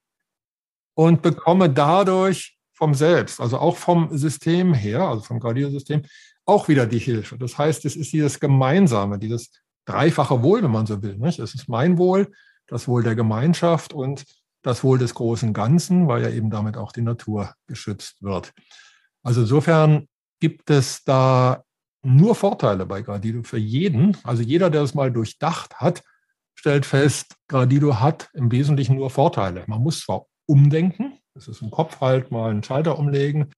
und 0.94 1.22
bekomme 1.22 1.70
dadurch 1.70 2.58
vom 2.74 2.94
Selbst, 2.94 3.40
also 3.40 3.58
auch 3.58 3.78
vom 3.78 4.18
System 4.18 4.74
her, 4.74 5.02
also 5.02 5.22
vom 5.22 5.40
Gradiersystem, 5.40 6.04
auch 6.46 6.68
wieder 6.68 6.86
die 6.86 7.00
Hilfe. 7.00 7.38
Das 7.38 7.58
heißt, 7.58 7.86
es 7.86 7.96
ist 7.96 8.14
dieses 8.14 8.40
Gemeinsame, 8.40 9.20
dieses 9.20 9.52
dreifache 9.86 10.42
Wohl, 10.42 10.64
wenn 10.64 10.72
man 10.72 10.86
so 10.86 11.02
will. 11.02 11.18
Nicht? 11.18 11.40
Es 11.40 11.54
ist 11.54 11.68
mein 11.70 11.98
Wohl, 11.98 12.32
das 12.68 12.88
Wohl 12.88 13.04
der 13.04 13.16
Gemeinschaft 13.16 13.94
und 13.94 14.26
das 14.62 14.84
Wohl 14.84 14.98
des 14.98 15.14
großen 15.14 15.54
Ganzen, 15.54 16.08
weil 16.08 16.24
ja 16.24 16.30
eben 16.30 16.50
damit 16.50 16.76
auch 16.78 16.92
die 16.92 17.02
Natur 17.02 17.54
geschützt 17.68 18.24
wird. 18.24 18.54
Also 19.22 19.42
insofern 19.42 20.08
gibt 20.40 20.70
es 20.70 21.04
da 21.04 21.65
nur 22.06 22.36
Vorteile 22.36 22.86
bei 22.86 23.02
Gradido 23.02 23.44
für 23.44 23.58
jeden. 23.58 24.16
Also 24.24 24.44
jeder, 24.44 24.70
der 24.70 24.84
es 24.84 24.94
mal 24.94 25.12
durchdacht 25.12 25.76
hat, 25.76 26.04
stellt 26.56 26.86
fest, 26.86 27.36
Gradido 27.48 28.00
hat 28.00 28.30
im 28.34 28.52
Wesentlichen 28.52 28.96
nur 28.96 29.10
Vorteile. 29.10 29.64
Man 29.68 29.82
muss 29.82 30.02
zwar 30.02 30.26
umdenken, 30.46 31.20
das 31.34 31.48
ist 31.48 31.62
im 31.62 31.72
Kopf 31.72 32.00
halt 32.02 32.32
mal 32.32 32.52
einen 32.52 32.64
Schalter 32.64 32.98
umlegen, 32.98 33.52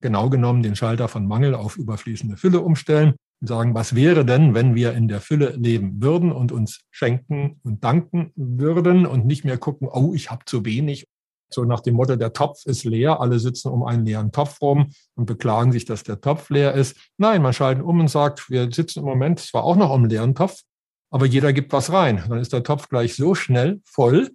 genau 0.00 0.30
genommen 0.30 0.62
den 0.62 0.76
Schalter 0.76 1.08
von 1.08 1.26
Mangel 1.26 1.54
auf 1.54 1.76
überfließende 1.76 2.36
Fülle 2.36 2.60
umstellen 2.60 3.14
und 3.40 3.46
sagen, 3.46 3.74
was 3.74 3.94
wäre 3.94 4.24
denn, 4.24 4.54
wenn 4.54 4.74
wir 4.74 4.94
in 4.94 5.08
der 5.08 5.20
Fülle 5.20 5.50
leben 5.56 6.02
würden 6.02 6.32
und 6.32 6.52
uns 6.52 6.80
schenken 6.90 7.60
und 7.62 7.84
danken 7.84 8.32
würden 8.34 9.06
und 9.06 9.26
nicht 9.26 9.44
mehr 9.44 9.58
gucken, 9.58 9.88
oh, 9.90 10.12
ich 10.14 10.30
habe 10.30 10.44
zu 10.44 10.64
wenig. 10.64 11.06
So 11.52 11.64
nach 11.64 11.80
dem 11.80 11.94
Motto, 11.94 12.16
der 12.16 12.32
Topf 12.32 12.64
ist 12.66 12.84
leer, 12.84 13.20
alle 13.20 13.38
sitzen 13.38 13.68
um 13.68 13.84
einen 13.84 14.04
leeren 14.04 14.32
Topf 14.32 14.60
rum 14.60 14.90
und 15.14 15.26
beklagen 15.26 15.72
sich, 15.72 15.84
dass 15.84 16.02
der 16.02 16.20
Topf 16.20 16.50
leer 16.50 16.74
ist. 16.74 16.96
Nein, 17.16 17.42
man 17.42 17.52
schaltet 17.52 17.84
um 17.84 18.00
und 18.00 18.08
sagt, 18.08 18.50
wir 18.50 18.70
sitzen 18.70 19.00
im 19.00 19.04
Moment 19.04 19.40
zwar 19.40 19.64
auch 19.64 19.76
noch 19.76 19.90
um 19.90 20.02
einen 20.02 20.10
leeren 20.10 20.34
Topf, 20.34 20.62
aber 21.10 21.26
jeder 21.26 21.52
gibt 21.52 21.72
was 21.72 21.92
rein. 21.92 22.24
Dann 22.28 22.38
ist 22.38 22.52
der 22.52 22.62
Topf 22.62 22.88
gleich 22.88 23.16
so 23.16 23.34
schnell 23.34 23.80
voll, 23.84 24.30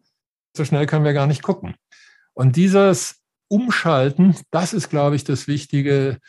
so 0.56 0.66
schnell 0.66 0.86
können 0.86 1.06
wir 1.06 1.14
gar 1.14 1.28
nicht 1.28 1.42
gucken. 1.42 1.76
Und 2.34 2.56
dieses 2.56 3.22
Umschalten, 3.48 4.36
das 4.52 4.74
ist, 4.74 4.90
glaube 4.90 5.16
ich, 5.16 5.24
das 5.24 5.48
Wichtige 5.48 6.20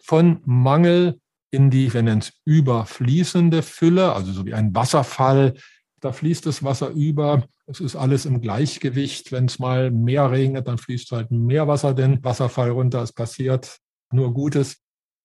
von 0.00 0.40
Mangel 0.44 1.20
in 1.50 1.70
die, 1.70 1.92
wir 1.92 2.02
nennen 2.02 2.20
es 2.20 2.32
überfließende 2.44 3.62
Fülle, 3.62 4.12
also 4.12 4.32
so 4.32 4.44
wie 4.44 4.54
ein 4.54 4.74
Wasserfall. 4.74 5.54
Da 6.00 6.12
fließt 6.12 6.46
das 6.46 6.62
Wasser 6.62 6.90
über. 6.90 7.46
Es 7.66 7.80
ist 7.80 7.96
alles 7.96 8.24
im 8.26 8.40
Gleichgewicht. 8.40 9.32
Wenn 9.32 9.46
es 9.46 9.58
mal 9.58 9.90
mehr 9.90 10.30
regnet, 10.30 10.68
dann 10.68 10.78
fließt 10.78 11.12
halt 11.12 11.30
mehr 11.30 11.68
Wasser 11.68 11.94
den 11.94 12.22
Wasserfall 12.22 12.70
runter. 12.70 13.02
Es 13.02 13.12
passiert 13.12 13.78
nur 14.12 14.32
Gutes. 14.32 14.78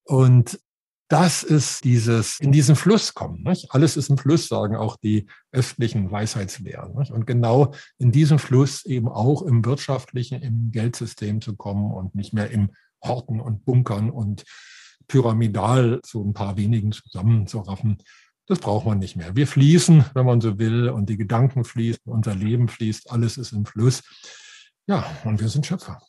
Und 0.06 0.60
das 1.10 1.44
ist 1.44 1.84
dieses, 1.84 2.40
in 2.40 2.52
diesen 2.52 2.76
Fluss 2.76 3.14
kommen. 3.14 3.44
Nicht? 3.44 3.72
Alles 3.72 3.98
ist 3.98 4.10
im 4.10 4.18
Fluss, 4.18 4.48
sagen 4.48 4.76
auch 4.76 4.96
die 4.98 5.28
östlichen 5.52 6.10
Weisheitslehren. 6.10 6.96
Nicht? 6.98 7.12
Und 7.12 7.28
genau 7.28 7.74
in 8.00 8.12
diesem 8.12 8.40
Fluss 8.40 8.84
eben 8.86 9.08
auch 9.08 9.44
im 9.44 9.64
wirtschaftlichen, 9.64 10.42
im 10.42 10.72
Geldsystem 10.72 11.42
zu 11.42 11.56
kommen 11.56 11.92
und 11.92 12.16
nicht 12.16 12.34
mehr 12.34 12.50
im 12.50 12.72
Horten 13.04 13.42
und 13.42 13.66
Bunkern 13.66 14.10
und 14.10 14.44
pyramidal 15.08 16.00
so 16.06 16.24
ein 16.24 16.34
paar 16.34 16.58
wenigen 16.58 16.92
zusammenzuraffen. 16.92 17.98
Das 18.48 18.60
braucht 18.60 18.86
man 18.86 19.00
nicht 19.00 19.16
mehr. 19.16 19.36
Wir 19.36 19.48
fließen, 19.48 20.06
wenn 20.14 20.26
man 20.26 20.42
so 20.42 20.60
will, 20.60 20.90
und 20.90 21.10
die 21.10 21.18
Gedanken 21.18 21.64
fließen, 21.64 22.04
unser 22.06 22.36
Leben 22.36 22.68
fließt, 22.68 23.10
alles 23.10 23.38
ist 23.38 23.54
im 23.54 23.66
Fluss. 23.66 24.04
Ja, 24.86 25.06
und 25.24 25.40
wir 25.40 25.48
sind 25.48 25.66
Schöpfer. 25.66 26.02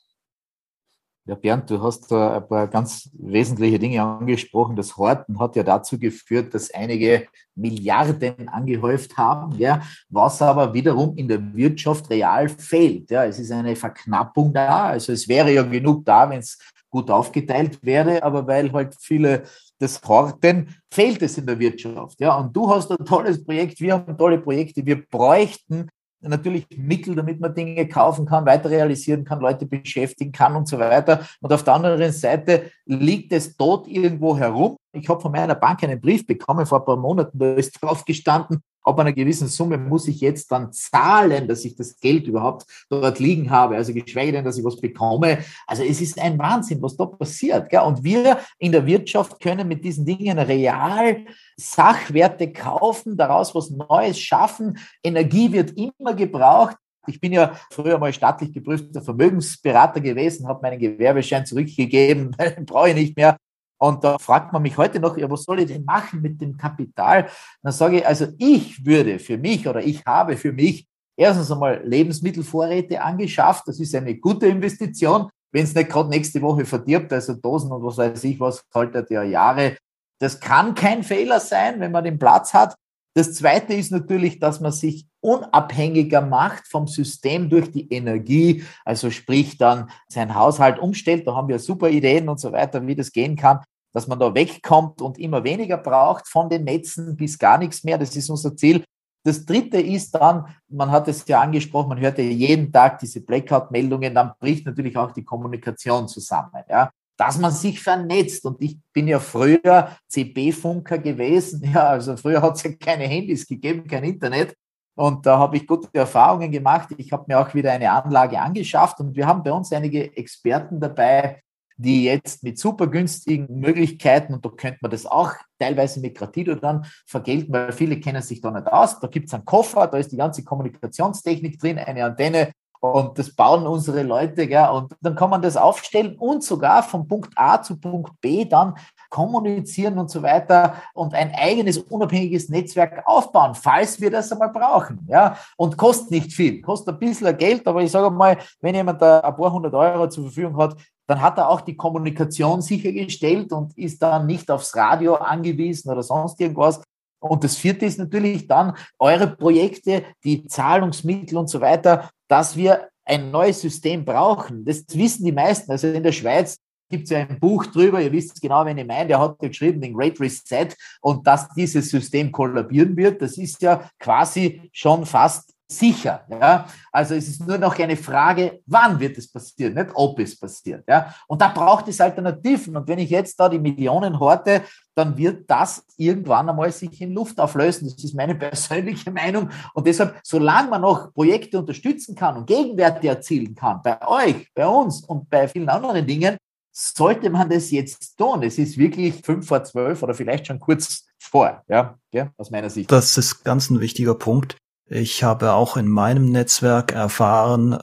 Ja, 1.27 1.37
Bernd, 1.37 1.71
du 1.71 1.83
hast 1.83 2.11
da 2.11 2.37
ein 2.37 2.47
paar 2.47 2.69
ganz 2.69 3.09
wesentliche 3.15 3.79
Dinge 3.79 4.03
angesprochen. 4.03 4.77
Das 4.77 4.95
Horten 4.99 5.39
hat 5.39 5.57
ja 5.57 5.63
dazu 5.63 5.99
geführt, 5.99 6.53
dass 6.53 6.71
einige 6.71 7.29
Milliarden 7.55 8.47
angehäuft 8.49 9.17
haben, 9.17 9.57
ja, 9.59 9.81
was 10.11 10.43
aber 10.43 10.75
wiederum 10.75 11.17
in 11.17 11.29
der 11.29 11.55
Wirtschaft 11.55 12.11
real 12.11 12.51
fehlt. 12.51 13.11
Ja, 13.11 13.25
es 13.25 13.39
ist 13.39 13.53
eine 13.53 13.75
Verknappung 13.75 14.53
da. 14.53 14.89
Also 14.89 15.13
es 15.13 15.27
wäre 15.27 15.51
ja 15.51 15.63
genug 15.63 16.05
da, 16.05 16.29
wenn 16.29 16.41
es 16.41 16.59
gut 16.91 17.11
aufgeteilt 17.11 17.79
wäre, 17.81 18.23
aber 18.23 18.47
weil 18.47 18.71
halt 18.73 18.95
viele 19.01 19.45
das 19.85 20.03
horten, 20.03 20.75
fehlt 20.93 21.23
es 21.23 21.39
in 21.39 21.47
der 21.47 21.59
Wirtschaft. 21.59 22.19
Ja, 22.21 22.37
und 22.37 22.55
du 22.55 22.69
hast 22.69 22.91
ein 22.91 23.05
tolles 23.05 23.45
Projekt, 23.45 23.81
wir 23.81 23.95
haben 23.95 24.17
tolle 24.19 24.39
Projekte, 24.39 24.85
wir 24.85 25.05
bräuchten 25.07 25.89
natürlich 26.29 26.67
Mittel, 26.77 27.15
damit 27.15 27.41
man 27.41 27.55
Dinge 27.55 27.87
kaufen 27.87 28.27
kann, 28.27 28.47
weiter 28.47 28.71
realisieren 28.71 29.25
kann, 29.25 29.41
Leute 29.41 29.67
beschäftigen 29.67 30.33
kann 30.33 30.57
und 30.57 30.67
so 30.67 30.79
weiter. 30.79 31.27
Und 31.41 31.53
auf 31.53 31.63
der 31.63 31.75
anderen 31.75 32.13
Seite 32.13 32.71
liegt 32.87 33.33
es 33.33 33.57
dort 33.57 33.87
irgendwo 33.87 34.37
herum. 34.37 34.77
Ich 34.93 35.09
habe 35.09 35.21
von 35.21 35.33
meiner 35.33 35.55
Bank 35.55 35.83
einen 35.85 36.01
Brief 36.01 36.27
bekommen 36.27 36.67
vor 36.67 36.81
ein 36.81 36.85
paar 36.85 36.97
Monaten, 36.97 37.39
da 37.39 37.55
ist 37.55 37.73
drauf 37.81 38.05
gestanden, 38.05 38.63
ab 38.85 38.99
einer 38.99 39.13
gewissen 39.13 39.49
Summe 39.49 39.79
muss 39.79 40.07
ich 40.09 40.21
jetzt 40.21 40.53
dann 40.53 40.73
zahlen, 40.73 41.49
dass 41.49 41.65
ich 41.65 41.75
das 41.75 41.99
Geld 41.99 42.27
überhaupt 42.27 42.67
dort 42.91 43.19
liegen 43.19 43.51
habe. 43.51 43.77
Also 43.77 43.93
geschweige 43.95 44.33
denn, 44.33 44.45
dass 44.45 44.59
ich 44.59 44.65
was 44.65 44.81
bekomme. 44.81 45.39
Also 45.67 45.83
es 45.83 46.01
ist 46.01 46.21
ein 46.21 46.39
Wahnsinn, 46.39 46.83
was 46.83 46.97
da 46.97 47.07
passiert. 47.07 47.71
Gell? 47.71 47.81
Und 47.81 48.05
wir 48.05 48.39
in 48.59 48.73
der 48.73 48.87
Wirtschaft 48.87 49.41
können 49.41 49.67
mit 49.67 49.85
diesen 49.85 50.05
Dingen 50.05 50.39
real 50.39 51.25
Sachwerte 51.57 52.53
kaufen, 52.53 53.17
daraus 53.17 53.55
was 53.55 53.71
Neues 53.71 54.19
schaffen. 54.19 54.79
Energie 55.03 55.51
wird 55.53 55.73
immer 55.77 56.15
gebraucht. 56.15 56.77
Ich 57.07 57.21
bin 57.21 57.33
ja 57.33 57.59
früher 57.71 57.99
mal 57.99 58.13
staatlich 58.13 58.53
geprüfter 58.53 59.03
Vermögensberater 59.03 60.01
gewesen, 60.01 60.49
habe 60.49 60.63
meinen 60.63 60.79
Gewerbeschein 60.79 61.45
zurückgegeben, 61.45 62.35
brauche 62.67 62.91
ich 62.91 62.95
nicht 62.95 63.17
mehr. 63.17 63.37
Und 63.85 64.03
da 64.03 64.17
fragt 64.19 64.51
man 64.51 64.63
mich 64.63 64.79
heute 64.79 64.99
noch, 64.99 65.19
ja, 65.19 65.31
was 65.31 65.43
soll 65.43 65.61
ich 65.61 65.67
denn 65.67 65.85
machen 65.85 66.23
mit 66.23 66.41
dem 66.41 66.57
Kapital? 66.57 67.29
Dann 67.63 67.71
sage 67.71 67.99
ich, 67.99 68.07
also 68.07 68.29
ich 68.39 68.83
würde 68.87 69.19
für 69.19 69.37
mich 69.37 69.69
oder 69.69 69.85
ich 69.85 70.03
habe 70.07 70.39
für 70.39 70.53
mich 70.53 70.87
erstens 71.19 71.53
einmal 71.53 71.83
Lebensmittelvorräte 71.85 73.03
angeschafft. 73.03 73.65
Das 73.69 73.79
ist 73.79 73.95
eine 73.95 74.17
gute 74.17 74.47
Investition. 74.47 75.29
Wenn 75.53 75.65
es 75.65 75.75
nicht 75.75 75.91
gerade 75.91 76.09
nächste 76.09 76.41
Woche 76.41 76.65
verdirbt, 76.65 77.13
also 77.13 77.35
Dosen 77.35 77.73
und 77.73 77.85
was 77.85 77.99
weiß 77.99 78.25
ich, 78.25 78.41
was 78.41 78.65
haltet 78.75 79.11
ja 79.11 79.23
Jahre. 79.23 79.77
Das 80.19 80.41
kann 80.41 80.75
kein 80.75 81.03
Fehler 81.03 81.39
sein, 81.39 81.79
wenn 81.79 81.93
man 81.93 82.05
den 82.05 82.19
Platz 82.19 82.55
hat. 82.55 82.75
Das 83.15 83.35
zweite 83.35 83.75
ist 83.75 83.93
natürlich, 83.93 84.41
dass 84.41 84.61
man 84.61 84.73
sich 84.73 85.07
unabhängiger 85.21 86.23
macht 86.23 86.67
vom 86.69 86.87
System 86.87 87.51
durch 87.51 87.71
die 87.71 87.93
Energie, 87.93 88.65
also 88.85 89.11
sprich 89.11 89.59
dann 89.59 89.91
sein 90.09 90.35
Haushalt 90.35 90.79
umstellt. 90.79 91.27
Da 91.27 91.35
haben 91.35 91.49
wir 91.49 91.59
super 91.59 91.91
Ideen 91.91 92.31
und 92.31 92.41
so 92.41 92.51
weiter, 92.51 92.85
wie 92.87 92.97
das 92.97 93.13
gehen 93.13 93.37
kann, 93.37 93.61
dass 93.95 94.07
man 94.07 94.19
da 94.19 94.35
wegkommt 94.35 95.01
und 95.01 95.19
immer 95.19 95.43
weniger 95.45 95.79
braucht 95.79 96.29
von 96.29 96.51
den 96.51 96.65
Netzen 96.65 97.17
bis 97.17 97.39
gar 97.39 97.57
nichts 97.57 97.85
mehr. 97.85 97.97
Das 97.97 98.15
ist 98.15 98.29
unser 98.29 98.55
Ziel. 98.55 98.85
Das 99.23 99.47
dritte 99.47 99.81
ist 99.81 100.15
dann, 100.15 100.47
man 100.69 100.91
hat 100.91 101.09
es 101.09 101.27
ja 101.27 101.41
angesprochen, 101.41 101.89
man 101.89 102.01
hört 102.01 102.19
ja 102.19 102.25
jeden 102.25 102.71
Tag 102.71 102.99
diese 102.99 103.23
Blackout-Meldungen, 103.23 104.15
dann 104.15 104.33
bricht 104.39 104.67
natürlich 104.67 104.99
auch 104.99 105.13
die 105.13 105.25
Kommunikation 105.25 106.07
zusammen. 106.09 106.63
Ja 106.69 106.91
dass 107.17 107.39
man 107.39 107.53
sich 107.53 107.81
vernetzt. 107.81 108.45
Und 108.45 108.61
ich 108.61 108.79
bin 108.93 109.09
ja 109.09 109.19
früher 109.19 109.97
CB-Funker 110.09 110.99
gewesen. 110.99 111.63
Ja, 111.75 111.89
also 111.89 112.17
früher 112.17 112.43
hat 112.43 112.57
es 112.57 112.63
ja 112.63 112.73
keine 112.73 113.05
Handys 113.05 113.47
gegeben, 113.47 113.87
kein 113.87 114.05
Internet. 114.05 114.55
Und 114.97 115.27
da 115.27 115.39
habe 115.39 115.57
ich 115.57 115.67
gute 115.67 115.89
Erfahrungen 115.93 116.53
gemacht. 116.53 116.91
Ich 116.99 117.13
habe 117.13 117.25
mir 117.27 117.41
auch 117.41 117.53
wieder 117.55 117.73
eine 117.73 117.91
Anlage 117.91 118.39
angeschafft 118.41 119.01
und 119.01 119.17
wir 119.17 119.27
haben 119.27 119.43
bei 119.43 119.51
uns 119.53 119.73
einige 119.73 120.17
Experten 120.17 120.79
dabei, 120.79 121.43
die 121.77 122.05
jetzt 122.05 122.43
mit 122.43 122.59
super 122.59 122.87
günstigen 122.87 123.59
Möglichkeiten, 123.59 124.35
und 124.35 124.45
da 124.45 124.51
könnte 124.51 124.79
man 124.81 124.91
das 124.91 125.07
auch 125.07 125.33
teilweise 125.59 126.01
mit 126.01 126.17
Gratido 126.17 126.55
dann 126.55 126.87
vergelten, 127.07 127.53
weil 127.53 127.73
viele 127.73 127.99
kennen 128.01 128.23
sich 128.23 128.41
da 128.41 128.51
nicht 128.51 128.67
aus. 128.67 129.01
Da 129.01 129.09
gibt 129.09 129.29
es 129.29 129.35
einen 129.35 129.45
Koffer, 129.45 129.87
da 129.87 129.99
ist 129.99 130.13
die 130.13 130.17
ganze 130.17 130.45
Kommunikationstechnik 130.45 131.59
drin, 131.59 131.79
eine 131.79 132.05
Antenne, 132.05 132.53
und 132.93 133.19
das 133.19 133.35
bauen 133.35 133.67
unsere 133.67 134.03
Leute, 134.03 134.47
gell? 134.47 134.69
und 134.69 134.95
dann 135.01 135.15
kann 135.15 135.31
man 135.31 135.41
das 135.41 135.57
aufstellen 135.57 136.17
und 136.19 136.45
sogar 136.45 136.83
von 136.83 137.09
Punkt 137.09 137.31
A 137.35 137.63
zu 137.63 137.81
Punkt 137.81 138.21
B 138.21 138.45
dann 138.45 138.75
kommunizieren 139.09 139.99
und 139.99 140.11
so 140.11 140.23
weiter 140.23 140.75
und 140.93 141.15
ein 141.15 141.33
eigenes 141.35 141.79
unabhängiges 141.79 142.51
Netzwerk 142.51 143.03
aufbauen, 143.07 143.55
falls 143.55 144.01
wir 144.03 144.11
das 144.11 144.31
einmal 144.33 144.51
brauchen. 144.51 145.07
Ja? 145.09 145.39
Und 145.57 145.79
kostet 145.79 146.11
nicht 146.11 146.33
viel, 146.35 146.61
kostet 146.61 146.95
ein 146.95 146.99
bisschen 146.99 147.35
Geld, 147.39 147.67
aber 147.67 147.83
ich 147.83 147.91
sage 147.91 148.11
mal, 148.11 148.37
wenn 148.61 148.75
jemand 148.75 149.01
da 149.01 149.21
ein 149.21 149.35
paar 149.35 149.53
hundert 149.53 149.73
Euro 149.73 150.07
zur 150.09 150.25
Verfügung 150.25 150.59
hat, 150.59 150.77
dann 151.07 151.21
hat 151.21 151.39
er 151.39 151.49
auch 151.49 151.61
die 151.61 151.77
Kommunikation 151.77 152.63
sichergestellt 152.63 153.53
und 153.53 153.77
ist 153.77 154.03
dann 154.03 154.27
nicht 154.27 154.51
aufs 154.51 154.75
Radio 154.75 155.15
angewiesen 155.15 155.91
oder 155.91 156.03
sonst 156.03 156.41
irgendwas, 156.41 156.81
und 157.25 157.43
das 157.43 157.57
vierte 157.57 157.87
ist 157.87 157.99
natürlich 157.99 158.47
dann 158.47 158.77
eure 158.99 159.27
Projekte, 159.27 160.05
die 160.25 160.47
Zahlungsmittel 160.47 161.39
und 161.39 161.49
so 161.49 161.59
weiter, 161.59 162.11
dass 162.29 162.55
wir 162.55 162.89
ein 163.07 163.31
neues 163.31 163.63
System 163.63 164.05
brauchen. 164.05 164.65
Das 164.65 164.85
wissen 164.93 165.25
die 165.25 165.33
meisten. 165.33 165.71
Also 165.71 165.89
in 165.89 166.03
der 166.03 166.13
Schweiz 166.13 166.59
gibt 166.91 167.05
es 167.05 167.11
ja 167.11 167.21
ein 167.21 167.41
Buch 167.41 167.65
drüber, 167.67 168.01
ihr 168.03 168.13
wisst 168.13 168.43
genau, 168.43 168.67
wen 168.67 168.77
ich 168.77 168.87
meine, 168.87 169.09
der 169.09 169.21
hat 169.21 169.39
geschrieben, 169.39 169.81
den 169.81 169.95
Great 169.95 170.21
Reset 170.21 170.69
und 171.01 171.27
dass 171.27 171.49
dieses 171.55 171.89
System 171.89 172.31
kollabieren 172.31 172.95
wird, 172.95 173.23
das 173.23 173.39
ist 173.39 173.63
ja 173.63 173.89
quasi 173.99 174.69
schon 174.73 175.07
fast 175.07 175.54
sicher. 175.79 176.25
Ja? 176.29 176.67
Also 176.93 177.15
es 177.15 177.29
ist 177.29 177.47
nur 177.47 177.59
noch 177.59 177.79
eine 177.79 177.97
Frage, 177.97 178.61
wann 178.67 178.99
wird 179.01 179.19
es 179.19 179.31
passieren, 179.31 179.75
nicht 179.75 179.91
ob 179.95 180.19
es 180.19 180.39
passiert. 180.39 180.85
Ja? 180.89 181.15
Und 181.27 181.41
da 181.41 181.49
braucht 181.49 181.89
es 181.89 182.01
Alternativen. 182.01 182.77
Und 182.77 182.89
wenn 182.89 182.99
ich 182.99 183.11
jetzt 183.11 183.39
da 183.39 183.49
die 183.49 183.59
Millionen 183.59 184.19
horte, 184.19 184.63
dann 184.95 185.17
wird 185.17 185.51
das 185.51 185.85
irgendwann 185.97 186.49
einmal 186.49 186.71
sich 186.71 187.01
in 187.01 187.13
Luft 187.13 187.39
auflösen. 187.41 187.89
Das 187.89 188.03
ist 188.03 188.15
meine 188.15 188.35
persönliche 188.37 189.11
Meinung. 189.11 189.51
Und 189.75 189.87
deshalb, 189.87 190.21
solange 190.23 190.71
man 190.71 190.83
noch 190.83 191.13
Projekte 191.13 191.59
unterstützen 191.59 192.15
kann 192.15 192.37
und 192.37 192.47
Gegenwerte 192.47 193.09
erzielen 193.09 193.55
kann, 193.55 193.81
bei 193.83 194.01
euch, 194.07 194.49
bei 194.55 194.67
uns 194.67 195.05
und 195.05 195.29
bei 195.29 195.49
vielen 195.49 195.69
anderen 195.69 196.07
Dingen, 196.07 196.37
sollte 196.75 197.31
man 197.31 197.49
das 197.49 197.71
jetzt 197.71 198.17
tun. 198.19 198.43
Es 198.43 198.59
ist 198.59 198.77
wirklich 198.77 199.15
fünf 199.25 199.47
vor 199.47 199.63
zwölf 199.63 200.03
oder 200.03 200.13
vielleicht 200.13 200.49
schon 200.49 200.59
kurz 200.59 201.07
vor, 201.19 201.63
ja, 201.69 201.97
ja, 202.13 202.33
aus 202.37 202.51
meiner 202.51 202.69
Sicht. 202.69 202.91
Das 202.91 203.17
ist 203.17 203.45
ganz 203.45 203.71
ein 203.71 203.81
wichtiger 203.81 204.15
Punkt. 204.15 204.57
Ich 204.89 205.23
habe 205.25 205.53
auch 205.53 205.77
in 205.77 205.89
meinem 205.89 206.31
Netzwerk 206.31 206.93
erfahren, 206.93 207.79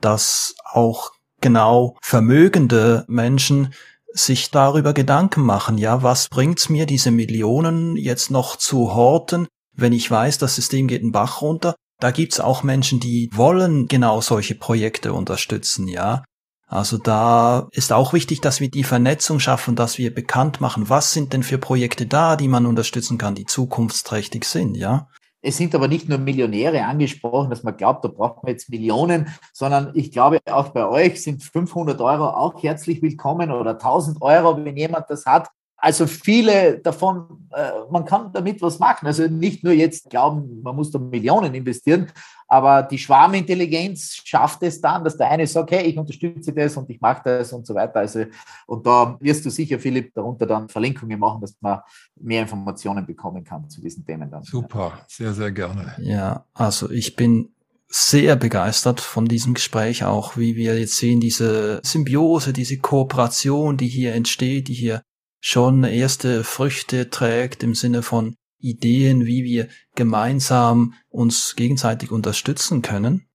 dass 0.00 0.54
auch 0.64 1.12
genau 1.40 1.96
vermögende 2.02 3.04
Menschen 3.08 3.74
sich 4.12 4.50
darüber 4.50 4.94
Gedanken 4.94 5.42
machen, 5.42 5.78
ja, 5.78 6.02
was 6.02 6.28
bringt's 6.28 6.68
mir, 6.68 6.86
diese 6.86 7.10
Millionen 7.10 7.96
jetzt 7.96 8.30
noch 8.30 8.56
zu 8.56 8.94
horten, 8.94 9.46
wenn 9.76 9.92
ich 9.92 10.10
weiß, 10.10 10.38
das 10.38 10.56
System 10.56 10.88
geht 10.88 11.02
einen 11.02 11.12
Bach 11.12 11.42
runter. 11.42 11.74
Da 12.00 12.10
gibt's 12.10 12.40
auch 12.40 12.62
Menschen, 12.62 13.00
die 13.00 13.28
wollen 13.32 13.86
genau 13.86 14.20
solche 14.20 14.54
Projekte 14.54 15.12
unterstützen, 15.12 15.88
ja. 15.88 16.24
Also 16.66 16.98
da 16.98 17.68
ist 17.72 17.92
auch 17.92 18.12
wichtig, 18.12 18.40
dass 18.40 18.60
wir 18.60 18.70
die 18.70 18.84
Vernetzung 18.84 19.40
schaffen, 19.40 19.74
dass 19.74 19.98
wir 19.98 20.14
bekannt 20.14 20.60
machen, 20.60 20.88
was 20.88 21.12
sind 21.12 21.32
denn 21.32 21.42
für 21.42 21.58
Projekte 21.58 22.06
da, 22.06 22.36
die 22.36 22.48
man 22.48 22.66
unterstützen 22.66 23.18
kann, 23.18 23.34
die 23.34 23.46
zukunftsträchtig 23.46 24.44
sind, 24.44 24.76
ja. 24.76 25.08
Es 25.40 25.56
sind 25.56 25.74
aber 25.74 25.86
nicht 25.86 26.08
nur 26.08 26.18
Millionäre 26.18 26.84
angesprochen, 26.84 27.50
dass 27.50 27.62
man 27.62 27.76
glaubt, 27.76 28.04
da 28.04 28.08
braucht 28.08 28.42
man 28.42 28.50
jetzt 28.50 28.70
Millionen, 28.70 29.28
sondern 29.52 29.92
ich 29.94 30.10
glaube, 30.10 30.40
auch 30.50 30.70
bei 30.70 30.86
euch 30.88 31.22
sind 31.22 31.42
500 31.42 32.00
Euro 32.00 32.28
auch 32.28 32.60
herzlich 32.62 33.02
willkommen 33.02 33.52
oder 33.52 33.72
1000 33.72 34.20
Euro, 34.20 34.64
wenn 34.64 34.76
jemand 34.76 35.08
das 35.10 35.26
hat. 35.26 35.48
Also 35.80 36.08
viele 36.08 36.80
davon, 36.80 37.48
äh, 37.54 37.70
man 37.88 38.04
kann 38.04 38.32
damit 38.32 38.60
was 38.60 38.80
machen. 38.80 39.06
Also 39.06 39.28
nicht 39.28 39.62
nur 39.62 39.72
jetzt 39.72 40.10
glauben, 40.10 40.60
man 40.60 40.74
muss 40.74 40.90
da 40.90 40.98
Millionen 40.98 41.54
investieren, 41.54 42.10
aber 42.48 42.82
die 42.82 42.98
Schwarmintelligenz 42.98 44.20
schafft 44.24 44.62
es 44.64 44.80
dann, 44.80 45.04
dass 45.04 45.16
der 45.16 45.30
eine 45.30 45.46
sagt, 45.46 45.70
hey, 45.70 45.84
ich 45.84 45.96
unterstütze 45.96 46.52
das 46.52 46.76
und 46.76 46.90
ich 46.90 47.00
mache 47.00 47.22
das 47.24 47.52
und 47.52 47.64
so 47.64 47.76
weiter. 47.76 48.00
Also, 48.00 48.24
und 48.66 48.84
da 48.84 49.16
wirst 49.20 49.46
du 49.46 49.50
sicher, 49.50 49.78
Philipp, 49.78 50.12
darunter 50.14 50.46
dann 50.46 50.68
Verlinkungen 50.68 51.20
machen, 51.20 51.42
dass 51.42 51.54
man 51.60 51.80
mehr 52.16 52.42
Informationen 52.42 53.06
bekommen 53.06 53.44
kann 53.44 53.70
zu 53.70 53.80
diesen 53.80 54.04
Themen 54.04 54.28
dann. 54.28 54.42
Super, 54.42 55.04
sehr, 55.06 55.32
sehr 55.32 55.52
gerne. 55.52 55.94
Ja, 55.98 56.44
also 56.54 56.90
ich 56.90 57.14
bin 57.14 57.50
sehr 57.86 58.34
begeistert 58.34 59.00
von 59.00 59.26
diesem 59.26 59.54
Gespräch, 59.54 60.04
auch 60.04 60.36
wie 60.36 60.56
wir 60.56 60.78
jetzt 60.78 60.96
sehen, 60.96 61.20
diese 61.20 61.80
Symbiose, 61.84 62.52
diese 62.52 62.78
Kooperation, 62.78 63.76
die 63.76 63.88
hier 63.88 64.14
entsteht, 64.14 64.68
die 64.68 64.74
hier 64.74 65.02
schon 65.40 65.84
erste 65.84 66.44
Früchte 66.44 67.10
trägt 67.10 67.62
im 67.62 67.74
Sinne 67.74 68.02
von 68.02 68.34
Ideen, 68.58 69.24
wie 69.24 69.44
wir 69.44 69.68
gemeinsam 69.94 70.94
uns 71.08 71.54
gegenseitig 71.56 72.10
unterstützen 72.10 72.82
können. 72.82 73.28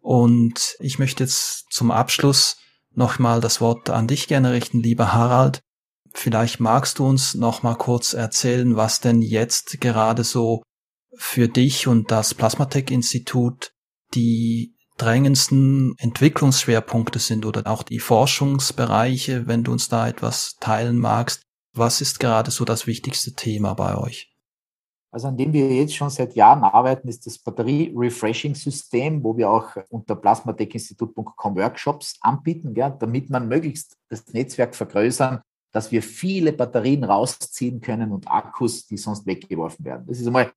Und 0.00 0.76
ich 0.80 0.98
möchte 0.98 1.24
jetzt 1.24 1.66
zum 1.70 1.90
Abschluss 1.90 2.58
nochmal 2.90 3.40
das 3.40 3.60
Wort 3.60 3.88
an 3.88 4.08
dich 4.08 4.28
gerne 4.28 4.52
richten, 4.52 4.82
lieber 4.82 5.12
Harald. 5.12 5.60
Vielleicht 6.12 6.60
magst 6.60 6.98
du 6.98 7.06
uns 7.06 7.34
noch 7.34 7.62
mal 7.62 7.76
kurz 7.76 8.12
erzählen, 8.12 8.76
was 8.76 9.00
denn 9.00 9.22
jetzt 9.22 9.80
gerade 9.80 10.24
so 10.24 10.62
für 11.16 11.48
dich 11.48 11.86
und 11.86 12.10
das 12.10 12.34
Plasmatech 12.34 12.90
Institut 12.90 13.72
die 14.14 14.74
drängendsten 15.02 15.94
Entwicklungsschwerpunkte 15.98 17.18
sind 17.18 17.44
oder 17.44 17.66
auch 17.66 17.82
die 17.82 17.98
Forschungsbereiche, 17.98 19.48
wenn 19.48 19.64
du 19.64 19.72
uns 19.72 19.88
da 19.88 20.08
etwas 20.08 20.56
teilen 20.60 20.98
magst. 20.98 21.42
Was 21.74 22.00
ist 22.00 22.20
gerade 22.20 22.50
so 22.50 22.64
das 22.64 22.86
wichtigste 22.86 23.32
Thema 23.32 23.74
bei 23.74 23.96
euch? 23.96 24.32
Also 25.10 25.28
an 25.28 25.36
dem 25.36 25.52
wir 25.52 25.70
jetzt 25.74 25.94
schon 25.94 26.08
seit 26.08 26.34
Jahren 26.34 26.62
arbeiten, 26.62 27.08
ist 27.08 27.26
das 27.26 27.38
Batterie-Refreshing-System, 27.38 29.22
wo 29.22 29.36
wir 29.36 29.50
auch 29.50 29.76
unter 29.90 30.14
plasmatechinstitut.com 30.14 31.56
Workshops 31.56 32.16
anbieten, 32.20 32.74
ja, 32.74 32.88
damit 32.88 33.28
man 33.28 33.48
möglichst 33.48 33.98
das 34.08 34.26
Netzwerk 34.32 34.74
vergrößern, 34.74 35.42
dass 35.72 35.90
wir 35.90 36.02
viele 36.02 36.52
Batterien 36.52 37.04
rausziehen 37.04 37.80
können 37.80 38.12
und 38.12 38.30
Akkus, 38.30 38.86
die 38.86 38.96
sonst 38.96 39.26
weggeworfen 39.26 39.84
werden. 39.84 40.06
Das 40.06 40.18
ist 40.18 40.26
einmal 40.26 40.52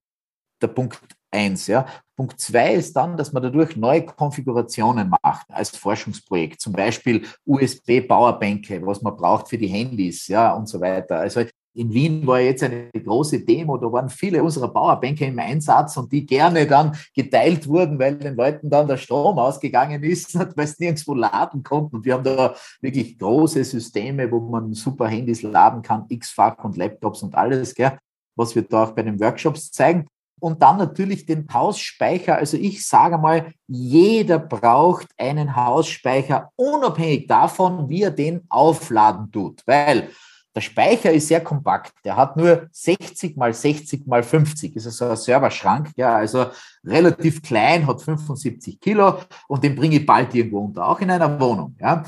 der 0.62 0.68
Punkt 0.68 1.02
eins. 1.36 1.68
Ja. 1.68 1.86
Punkt 2.16 2.40
zwei 2.40 2.76
ist 2.76 2.96
dann, 2.96 3.18
dass 3.18 3.34
man 3.34 3.44
dadurch 3.44 3.76
neue 3.76 4.06
Konfigurationen 4.06 5.10
macht 5.10 5.48
als 5.50 5.76
Forschungsprojekt, 5.76 6.62
zum 6.62 6.74
Beispiel 6.74 7.26
USB-Powerbänke, 7.46 8.86
was 8.86 9.02
man 9.02 9.18
braucht 9.18 9.50
für 9.50 9.58
die 9.58 9.68
Handys, 9.68 10.28
ja, 10.28 10.54
und 10.54 10.68
so 10.68 10.80
weiter. 10.80 11.20
Also 11.20 11.42
in 11.76 11.94
Wien 11.94 12.26
war 12.26 12.40
jetzt 12.40 12.64
eine 12.64 12.90
große 12.92 13.42
Demo, 13.42 13.78
da 13.78 13.92
waren 13.92 14.10
viele 14.10 14.42
unserer 14.42 14.70
Powerbänke 14.70 15.26
im 15.26 15.38
Einsatz 15.40 15.98
und 15.98 16.10
die 16.10 16.26
gerne 16.26 16.66
dann 16.66 16.98
geteilt 17.14 17.68
wurden, 17.68 18.00
weil 18.00 18.16
den 18.16 18.36
Leuten 18.36 18.70
dann 18.70 18.88
der 18.88 18.96
Strom 18.96 19.38
ausgegangen 19.38 20.02
ist, 20.04 20.40
weil 20.56 20.68
sie 20.68 20.86
nirgendwo 20.86 21.14
laden 21.14 21.64
konnten. 21.64 21.98
Und 21.98 22.06
wir 22.06 22.14
haben 22.14 22.24
da 22.24 22.56
wirklich 22.80 23.20
große 23.20 23.62
Systeme, 23.66 24.32
wo 24.32 24.40
man 24.40 24.74
super 24.74 25.08
Handys 25.08 25.42
laden 25.42 25.82
kann, 25.82 26.06
X-Fach 26.08 26.64
und 26.64 26.78
Laptops 26.78 27.24
und 27.24 27.36
alles, 27.36 27.76
gell, 27.76 27.98
was 28.38 28.56
wir 28.56 28.62
da 28.62 28.84
auch 28.86 28.92
bei 28.92 29.04
den 29.04 29.20
Workshops 29.20 29.70
zeigen. 29.70 30.08
Und 30.46 30.62
dann 30.62 30.78
natürlich 30.78 31.26
den 31.26 31.48
Hausspeicher. 31.52 32.36
Also 32.36 32.56
ich 32.56 32.86
sage 32.86 33.18
mal, 33.18 33.52
jeder 33.68 34.38
braucht 34.38 35.08
einen 35.18 35.56
Hausspeicher, 35.56 36.52
unabhängig 36.56 37.26
davon, 37.26 37.90
wie 37.90 38.04
er 38.04 38.12
den 38.12 38.44
aufladen 38.50 39.32
tut. 39.32 39.64
Weil 39.66 40.10
der 40.54 40.62
Speicher 40.62 41.12
ist 41.12 41.30
sehr 41.30 41.42
kompakt. 41.42 41.94
Der 42.04 42.16
hat 42.16 42.38
nur 42.38 42.68
60 42.72 43.36
mal 43.38 43.56
60 43.56 44.06
mal 44.06 44.22
50. 44.22 44.76
Das 44.76 44.86
ist 44.86 44.98
so 44.98 45.06
ein 45.06 45.18
Serverschrank, 45.18 45.90
ja, 45.96 46.16
also 46.16 46.46
relativ 46.84 47.42
klein, 47.42 47.88
hat 47.88 48.04
75 48.04 48.80
Kilo 48.80 49.22
und 49.48 49.64
den 49.64 49.76
bringe 49.76 49.96
ich 49.96 50.06
bald 50.06 50.36
irgendwo 50.36 50.60
unter, 50.60 50.88
auch 50.88 51.00
in 51.00 51.10
einer 51.10 51.40
Wohnung, 51.40 51.76
ja. 51.80 52.04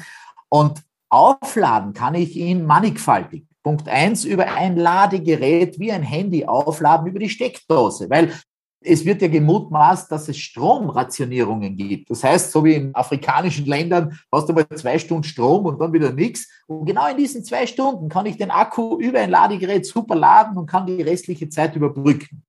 Und 0.49 0.83
aufladen 1.09 1.91
kann 1.91 2.13
ich 2.13 2.35
ihn 2.35 2.67
mannigfaltig. 2.67 3.46
Punkt 3.67 3.89
eins 3.89 4.23
über 4.23 4.49
ein 4.53 4.77
Ladegerät 4.77 5.77
wie 5.77 5.91
ein 5.91 6.01
Handy 6.01 6.45
aufladen 6.45 7.05
über 7.05 7.19
die 7.19 7.27
Steckdose, 7.27 8.09
weil 8.09 8.31
es 8.79 9.03
wird 9.03 9.21
ja 9.21 9.27
gemutmaßt, 9.27 10.09
dass 10.09 10.29
es 10.29 10.37
Stromrationierungen 10.37 11.75
gibt. 11.75 12.09
Das 12.09 12.23
heißt, 12.23 12.49
so 12.49 12.63
wie 12.63 12.75
in 12.75 12.95
afrikanischen 12.95 13.65
Ländern 13.65 14.17
hast 14.31 14.47
du 14.47 14.53
mal 14.53 14.65
zwei 14.69 14.97
Stunden 14.97 15.25
Strom 15.25 15.65
und 15.65 15.81
dann 15.81 15.91
wieder 15.91 16.13
nichts. 16.13 16.47
Und 16.65 16.85
genau 16.85 17.09
in 17.09 17.17
diesen 17.17 17.43
zwei 17.43 17.67
Stunden 17.67 18.07
kann 18.07 18.25
ich 18.25 18.37
den 18.37 18.51
Akku 18.51 18.99
über 18.99 19.19
ein 19.19 19.31
Ladegerät 19.31 19.85
super 19.85 20.15
laden 20.15 20.57
und 20.57 20.67
kann 20.67 20.85
die 20.85 21.01
restliche 21.01 21.49
Zeit 21.49 21.75
überbrücken. 21.75 22.43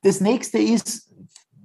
Das 0.00 0.22
nächste 0.22 0.56
ist, 0.56 1.12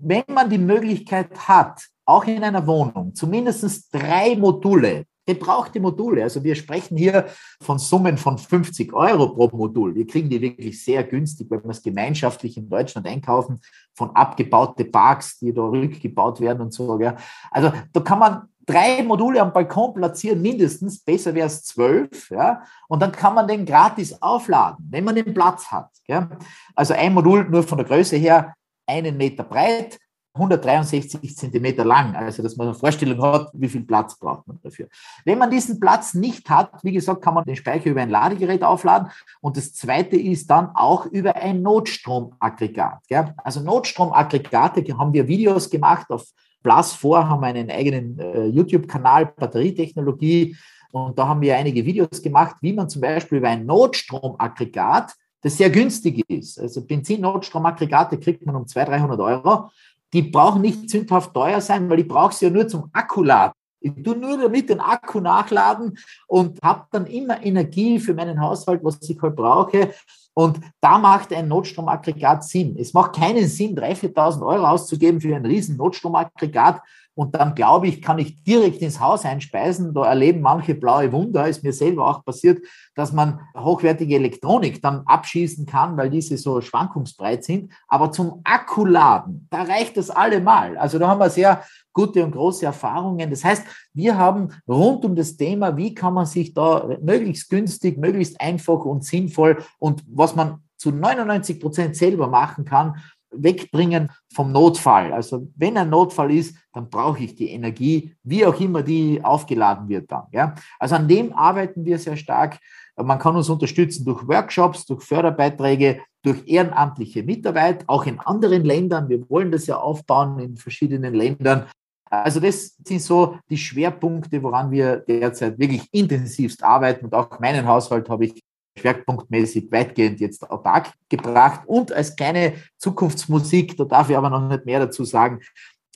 wenn 0.01 0.25
man 0.27 0.49
die 0.49 0.57
Möglichkeit 0.57 1.47
hat, 1.47 1.81
auch 2.03 2.25
in 2.25 2.43
einer 2.43 2.67
Wohnung 2.67 3.15
zumindest 3.15 3.87
drei 3.93 4.35
Module 4.35 5.05
gebrauchte 5.25 5.79
Module. 5.79 6.23
Also 6.23 6.43
wir 6.43 6.55
sprechen 6.55 6.97
hier 6.97 7.27
von 7.61 7.79
Summen 7.79 8.17
von 8.17 8.37
50 8.37 8.93
Euro 8.93 9.29
pro 9.29 9.55
Modul. 9.55 9.95
Wir 9.95 10.07
kriegen 10.07 10.29
die 10.29 10.41
wirklich 10.41 10.83
sehr 10.83 11.03
günstig, 11.03 11.49
wenn 11.49 11.63
wir 11.63 11.71
es 11.71 11.81
gemeinschaftlich 11.81 12.57
in 12.57 12.69
Deutschland 12.69 13.07
einkaufen, 13.07 13.59
von 13.93 14.15
abgebaute 14.15 14.85
Parks, 14.85 15.39
die 15.39 15.53
da 15.53 15.63
rückgebaut 15.63 16.39
werden 16.39 16.61
und 16.61 16.73
so. 16.73 16.99
Ja. 16.99 17.15
Also 17.51 17.71
da 17.91 17.99
kann 18.01 18.19
man 18.19 18.49
drei 18.65 19.03
Module 19.03 19.41
am 19.41 19.53
Balkon 19.53 19.93
platzieren, 19.93 20.41
mindestens, 20.41 20.99
besser 20.99 21.33
wäre 21.33 21.47
es 21.47 21.63
zwölf, 21.63 22.29
ja, 22.31 22.63
und 22.87 23.01
dann 23.01 23.11
kann 23.11 23.35
man 23.35 23.47
den 23.47 23.65
gratis 23.65 24.19
aufladen, 24.21 24.87
wenn 24.89 25.03
man 25.03 25.15
den 25.15 25.33
Platz 25.33 25.67
hat. 25.71 25.89
Ja. 26.07 26.29
Also 26.73 26.93
ein 26.93 27.13
Modul 27.13 27.47
nur 27.49 27.63
von 27.63 27.77
der 27.77 27.87
Größe 27.87 28.17
her 28.17 28.53
einen 28.87 29.17
Meter 29.17 29.43
breit, 29.43 29.99
163 30.35 31.35
Zentimeter 31.35 31.85
lang, 31.85 32.15
also 32.15 32.43
dass 32.43 32.57
man 32.57 32.67
eine 32.67 32.75
Vorstellung 32.75 33.21
hat, 33.21 33.49
wie 33.53 33.69
viel 33.69 33.83
Platz 33.83 34.19
braucht 34.19 34.47
man 34.47 34.59
dafür. 34.61 34.87
Wenn 35.23 35.37
man 35.37 35.49
diesen 35.49 35.79
Platz 35.79 36.13
nicht 36.13 36.49
hat, 36.49 36.71
wie 36.83 36.91
gesagt, 36.91 37.21
kann 37.21 37.33
man 37.33 37.45
den 37.45 37.55
Speicher 37.55 37.89
über 37.89 38.01
ein 38.01 38.09
Ladegerät 38.09 38.63
aufladen 38.63 39.09
und 39.41 39.55
das 39.55 39.73
zweite 39.73 40.17
ist 40.17 40.49
dann 40.49 40.75
auch 40.75 41.05
über 41.05 41.35
ein 41.35 41.61
Notstromaggregat. 41.61 42.99
Ja? 43.09 43.33
Also 43.37 43.61
Notstromaggregate 43.61 44.97
haben 44.97 45.13
wir 45.13 45.27
Videos 45.27 45.69
gemacht 45.69 46.09
auf 46.09 46.25
Plus 46.63 46.93
4 46.93 47.29
haben 47.29 47.43
einen 47.43 47.69
eigenen 47.69 48.17
äh, 48.17 48.45
YouTube-Kanal 48.47 49.27
Batterietechnologie 49.37 50.57
und 50.91 51.17
da 51.17 51.27
haben 51.27 51.41
wir 51.41 51.55
einige 51.55 51.85
Videos 51.85 52.21
gemacht, 52.23 52.55
wie 52.61 52.73
man 52.73 52.89
zum 52.89 53.01
Beispiel 53.01 53.37
über 53.37 53.49
ein 53.49 53.65
Notstromaggregat 53.67 55.13
das 55.45 55.57
sehr 55.57 55.69
günstig 55.69 56.27
ist. 56.27 56.59
Also 56.59 56.83
Benzin-Notstromaggregate 56.83 58.17
kriegt 58.19 58.43
man 58.47 58.55
um 58.55 58.65
200, 58.65 58.99
300 58.99 59.19
Euro 59.19 59.69
die 60.13 60.23
brauchen 60.23 60.61
nicht 60.61 60.89
sündhaft 60.89 61.33
teuer 61.33 61.61
sein, 61.61 61.89
weil 61.89 61.99
ich 61.99 62.07
brauche 62.07 62.33
sie 62.33 62.45
ja 62.45 62.51
nur 62.51 62.67
zum 62.67 62.89
Akkuladen. 62.93 63.53
Ich 63.85 64.03
tue 64.03 64.15
nur 64.15 64.37
damit 64.37 64.69
den 64.69 64.79
Akku 64.79 65.19
nachladen 65.19 65.95
und 66.27 66.59
habe 66.63 66.87
dann 66.91 67.05
immer 67.05 67.43
Energie 67.43 67.99
für 67.99 68.15
meinen 68.15 68.41
Haushalt, 68.41 68.83
was 68.83 68.97
ich 69.07 69.21
halt 69.21 69.35
brauche. 69.35 69.93
Und 70.33 70.59
da 70.81 70.97
macht 70.97 71.31
ein 71.31 71.47
Notstromaggregat 71.47 72.43
Sinn. 72.43 72.75
Es 72.79 72.93
macht 72.93 73.15
keinen 73.15 73.47
Sinn, 73.47 73.77
3.000, 73.77 74.13
4.000 74.13 74.45
Euro 74.45 74.65
auszugeben 74.65 75.21
für 75.21 75.35
ein 75.35 75.45
riesen 75.45 75.77
Notstromaggregat, 75.77 76.81
und 77.15 77.33
dann 77.35 77.55
glaube 77.55 77.87
ich, 77.87 78.01
kann 78.01 78.19
ich 78.19 78.43
direkt 78.43 78.81
ins 78.81 78.99
Haus 78.99 79.23
einspeisen. 79.23 79.93
Da 79.93 80.05
erleben 80.05 80.41
manche 80.41 80.75
blaue 80.75 81.11
Wunder, 81.13 81.47
ist 81.47 81.63
mir 81.63 81.71
selber 81.71 82.07
auch 82.07 82.25
passiert, 82.25 82.61
dass 82.93 83.13
man 83.13 83.39
hochwertige 83.57 84.15
Elektronik 84.15 84.81
dann 84.81 85.03
abschießen 85.05 85.65
kann, 85.65 85.95
weil 85.95 86.09
diese 86.09 86.37
so 86.37 86.59
schwankungsbreit 86.59 87.43
sind. 87.45 87.71
Aber 87.87 88.11
zum 88.11 88.41
Akkuladen, 88.43 89.47
da 89.49 89.63
reicht 89.63 89.95
das 89.95 90.09
allemal. 90.09 90.77
Also 90.77 90.99
da 90.99 91.07
haben 91.07 91.19
wir 91.19 91.29
sehr 91.29 91.63
gute 91.93 92.23
und 92.23 92.31
große 92.31 92.65
Erfahrungen. 92.65 93.29
Das 93.29 93.45
heißt, 93.45 93.65
wir 93.93 94.17
haben 94.17 94.49
rund 94.67 95.05
um 95.05 95.15
das 95.15 95.37
Thema, 95.37 95.77
wie 95.77 95.95
kann 95.95 96.13
man 96.13 96.25
sich 96.25 96.53
da 96.53 96.89
möglichst 97.01 97.49
günstig, 97.49 97.97
möglichst 97.97 98.39
einfach 98.41 98.83
und 98.83 99.05
sinnvoll 99.05 99.63
und 99.79 100.03
was 100.07 100.35
man 100.35 100.59
zu 100.77 100.91
99 100.91 101.59
Prozent 101.61 101.95
selber 101.95 102.27
machen 102.27 102.65
kann, 102.65 102.97
wegbringen 103.37 104.11
vom 104.33 104.51
Notfall. 104.51 105.13
Also 105.13 105.47
wenn 105.55 105.77
ein 105.77 105.89
Notfall 105.89 106.31
ist, 106.31 106.55
dann 106.73 106.89
brauche 106.89 107.23
ich 107.23 107.35
die 107.35 107.49
Energie, 107.49 108.15
wie 108.23 108.45
auch 108.45 108.59
immer 108.59 108.83
die 108.83 109.23
aufgeladen 109.23 109.87
wird 109.87 110.11
dann. 110.11 110.23
Ja? 110.31 110.55
Also 110.79 110.95
an 110.95 111.07
dem 111.07 111.33
arbeiten 111.33 111.85
wir 111.85 111.97
sehr 111.97 112.17
stark. 112.17 112.59
Man 112.97 113.19
kann 113.19 113.35
uns 113.35 113.49
unterstützen 113.49 114.05
durch 114.05 114.27
Workshops, 114.27 114.85
durch 114.85 115.03
Förderbeiträge, 115.03 116.01
durch 116.21 116.41
ehrenamtliche 116.47 117.23
Mitarbeit, 117.23 117.83
auch 117.87 118.05
in 118.05 118.19
anderen 118.19 118.63
Ländern. 118.63 119.09
Wir 119.09 119.29
wollen 119.29 119.51
das 119.51 119.67
ja 119.67 119.77
aufbauen 119.77 120.39
in 120.39 120.57
verschiedenen 120.57 121.13
Ländern. 121.13 121.65
Also 122.09 122.39
das 122.39 122.77
sind 122.85 123.01
so 123.01 123.37
die 123.49 123.57
Schwerpunkte, 123.57 124.41
woran 124.41 124.71
wir 124.71 124.97
derzeit 124.97 125.59
wirklich 125.59 125.87
intensivst 125.91 126.63
arbeiten. 126.63 127.05
Und 127.05 127.13
auch 127.13 127.39
meinen 127.39 127.67
Haushalt 127.67 128.09
habe 128.09 128.25
ich 128.25 128.43
schwerpunktmäßig 128.77 129.71
weitgehend 129.71 130.19
jetzt 130.19 130.49
autark 130.49 130.91
gebracht. 131.09 131.61
Und 131.65 131.91
als 131.91 132.15
kleine 132.15 132.53
Zukunftsmusik, 132.77 133.77
da 133.77 133.85
darf 133.85 134.09
ich 134.09 134.17
aber 134.17 134.29
noch 134.29 134.47
nicht 134.47 134.65
mehr 134.65 134.79
dazu 134.79 135.03
sagen, 135.03 135.39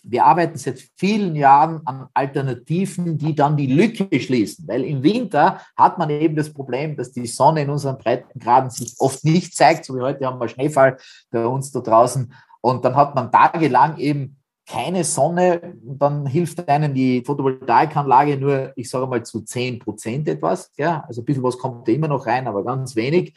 wir 0.03 0.25
arbeiten 0.25 0.57
seit 0.57 0.81
vielen 0.95 1.35
Jahren 1.35 1.81
an 1.85 2.07
Alternativen, 2.13 3.17
die 3.17 3.35
dann 3.35 3.57
die 3.57 3.67
Lücke 3.67 4.07
schließen, 4.19 4.67
weil 4.67 4.83
im 4.83 5.03
Winter 5.03 5.59
hat 5.75 5.97
man 5.97 6.09
eben 6.09 6.35
das 6.35 6.53
Problem, 6.53 6.95
dass 6.95 7.11
die 7.11 7.27
Sonne 7.27 7.63
in 7.63 7.69
unseren 7.69 7.97
Breitengraden 7.97 8.69
sich 8.69 8.95
oft 8.99 9.23
nicht 9.25 9.55
zeigt, 9.55 9.85
so 9.85 9.95
wie 9.95 10.01
heute 10.01 10.25
haben 10.25 10.39
wir 10.39 10.47
Schneefall 10.47 10.97
bei 11.31 11.45
uns 11.45 11.71
da 11.71 11.81
draußen. 11.81 12.33
Und 12.61 12.83
dann 12.85 12.95
hat 12.95 13.15
man 13.15 13.31
tagelang 13.31 13.97
eben 13.97 14.38
keine 14.69 15.03
Sonne, 15.03 15.75
dann 15.83 16.27
hilft 16.27 16.69
einem 16.69 16.93
die 16.93 17.23
Photovoltaikanlage 17.25 18.37
nur, 18.37 18.71
ich 18.75 18.87
sage 18.87 19.07
mal, 19.07 19.23
zu 19.23 19.41
10 19.41 19.79
Prozent 19.79 20.27
etwas. 20.27 20.71
Ja? 20.77 21.03
Also 21.07 21.21
ein 21.21 21.25
bisschen 21.25 21.43
was 21.43 21.57
kommt 21.57 21.89
immer 21.89 22.07
noch 22.07 22.27
rein, 22.27 22.47
aber 22.47 22.63
ganz 22.63 22.95
wenig. 22.95 23.33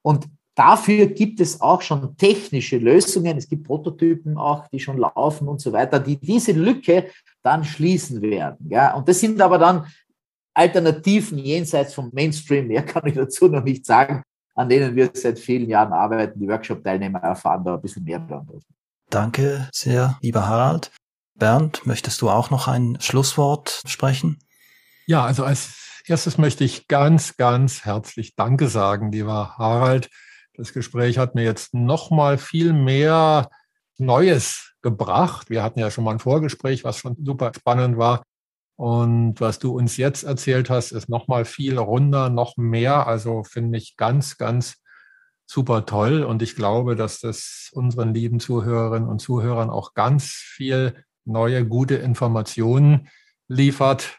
Und 0.00 0.28
dafür 0.54 1.06
gibt 1.06 1.40
es 1.40 1.60
auch 1.60 1.82
schon 1.82 2.16
technische 2.16 2.78
Lösungen. 2.78 3.36
Es 3.36 3.48
gibt 3.48 3.64
Prototypen 3.64 4.38
auch, 4.38 4.66
die 4.68 4.80
schon 4.80 4.96
laufen 4.96 5.46
und 5.46 5.60
so 5.60 5.72
weiter, 5.74 6.00
die 6.00 6.16
diese 6.16 6.52
Lücke 6.52 7.08
dann 7.42 7.64
schließen 7.64 8.22
werden. 8.22 8.70
Ja? 8.70 8.94
Und 8.94 9.06
das 9.06 9.20
sind 9.20 9.42
aber 9.42 9.58
dann 9.58 9.86
Alternativen 10.54 11.36
jenseits 11.36 11.92
vom 11.92 12.10
Mainstream. 12.14 12.68
Mehr 12.68 12.82
kann 12.82 13.06
ich 13.06 13.14
dazu 13.14 13.46
noch 13.46 13.62
nicht 13.62 13.84
sagen, 13.84 14.22
an 14.54 14.70
denen 14.70 14.96
wir 14.96 15.10
seit 15.12 15.38
vielen 15.38 15.68
Jahren 15.68 15.92
arbeiten. 15.92 16.40
Die 16.40 16.48
Workshop-Teilnehmer 16.48 17.18
erfahren 17.18 17.62
da 17.62 17.74
ein 17.74 17.82
bisschen 17.82 18.04
mehr 18.04 18.20
darüber. 18.20 18.58
Danke 19.12 19.68
sehr, 19.74 20.16
lieber 20.22 20.48
Harald. 20.48 20.90
Bernd, 21.34 21.84
möchtest 21.84 22.22
du 22.22 22.30
auch 22.30 22.48
noch 22.48 22.66
ein 22.66 22.96
Schlusswort 22.98 23.82
sprechen? 23.86 24.38
Ja, 25.06 25.22
also 25.22 25.44
als 25.44 26.00
erstes 26.06 26.38
möchte 26.38 26.64
ich 26.64 26.88
ganz, 26.88 27.36
ganz 27.36 27.84
herzlich 27.84 28.36
Danke 28.36 28.68
sagen, 28.68 29.12
lieber 29.12 29.58
Harald. 29.58 30.08
Das 30.54 30.72
Gespräch 30.72 31.18
hat 31.18 31.34
mir 31.34 31.44
jetzt 31.44 31.74
noch 31.74 32.10
mal 32.10 32.38
viel 32.38 32.72
mehr 32.72 33.50
Neues 33.98 34.72
gebracht. 34.80 35.50
Wir 35.50 35.62
hatten 35.62 35.78
ja 35.78 35.90
schon 35.90 36.04
mal 36.04 36.12
ein 36.12 36.18
Vorgespräch, 36.18 36.82
was 36.82 36.96
schon 36.96 37.14
super 37.22 37.52
spannend 37.54 37.98
war. 37.98 38.22
Und 38.76 39.42
was 39.42 39.58
du 39.58 39.76
uns 39.76 39.98
jetzt 39.98 40.22
erzählt 40.22 40.70
hast, 40.70 40.90
ist 40.90 41.10
noch 41.10 41.28
mal 41.28 41.44
viel 41.44 41.76
runder, 41.76 42.30
noch 42.30 42.56
mehr. 42.56 43.06
Also 43.06 43.42
finde 43.44 43.76
ich 43.76 43.98
ganz, 43.98 44.38
ganz 44.38 44.81
super 45.52 45.86
toll. 45.86 46.22
Und 46.22 46.42
ich 46.42 46.56
glaube, 46.56 46.96
dass 46.96 47.20
das 47.20 47.70
unseren 47.72 48.14
lieben 48.14 48.40
Zuhörerinnen 48.40 49.08
und 49.08 49.20
Zuhörern 49.20 49.70
auch 49.70 49.94
ganz 49.94 50.24
viel 50.24 51.04
neue, 51.24 51.66
gute 51.66 51.96
Informationen 51.96 53.08
liefert. 53.48 54.18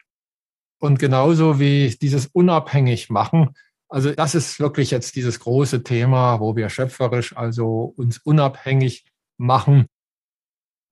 Und 0.80 1.00
genauso 1.00 1.60
wie 1.60 1.96
dieses 2.02 2.28
unabhängig 2.28 3.10
machen. 3.10 3.56
Also 3.90 4.12
das 4.12 4.36
ist 4.36 4.60
wirklich 4.60 4.92
jetzt 4.92 5.16
dieses 5.16 5.40
große 5.40 5.84
Thema, 5.84 6.40
wo 6.40 6.56
wir 6.56 6.70
schöpferisch 6.70 7.36
also 7.36 7.94
uns 7.96 8.18
unabhängig 8.20 9.06
machen. 9.38 9.88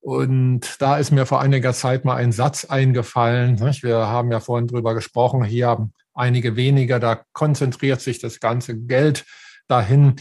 Und 0.02 0.82
da 0.82 0.98
ist 0.98 1.12
mir 1.12 1.26
vor 1.28 1.42
einiger 1.42 1.74
Zeit 1.74 2.06
mal 2.06 2.16
ein 2.16 2.32
Satz 2.32 2.66
eingefallen. 2.66 3.60
Wir 3.60 4.08
haben 4.08 4.32
ja 4.32 4.40
vorhin 4.40 4.68
drüber 4.68 4.96
gesprochen. 4.96 5.44
Hier 5.44 5.68
haben 5.68 5.94
einige 6.14 6.56
weniger, 6.56 7.00
da 7.00 7.24
konzentriert 7.34 8.02
sich 8.02 8.20
das 8.20 8.40
ganze 8.40 8.78
Geld 8.78 9.26
dahin. 9.72 10.18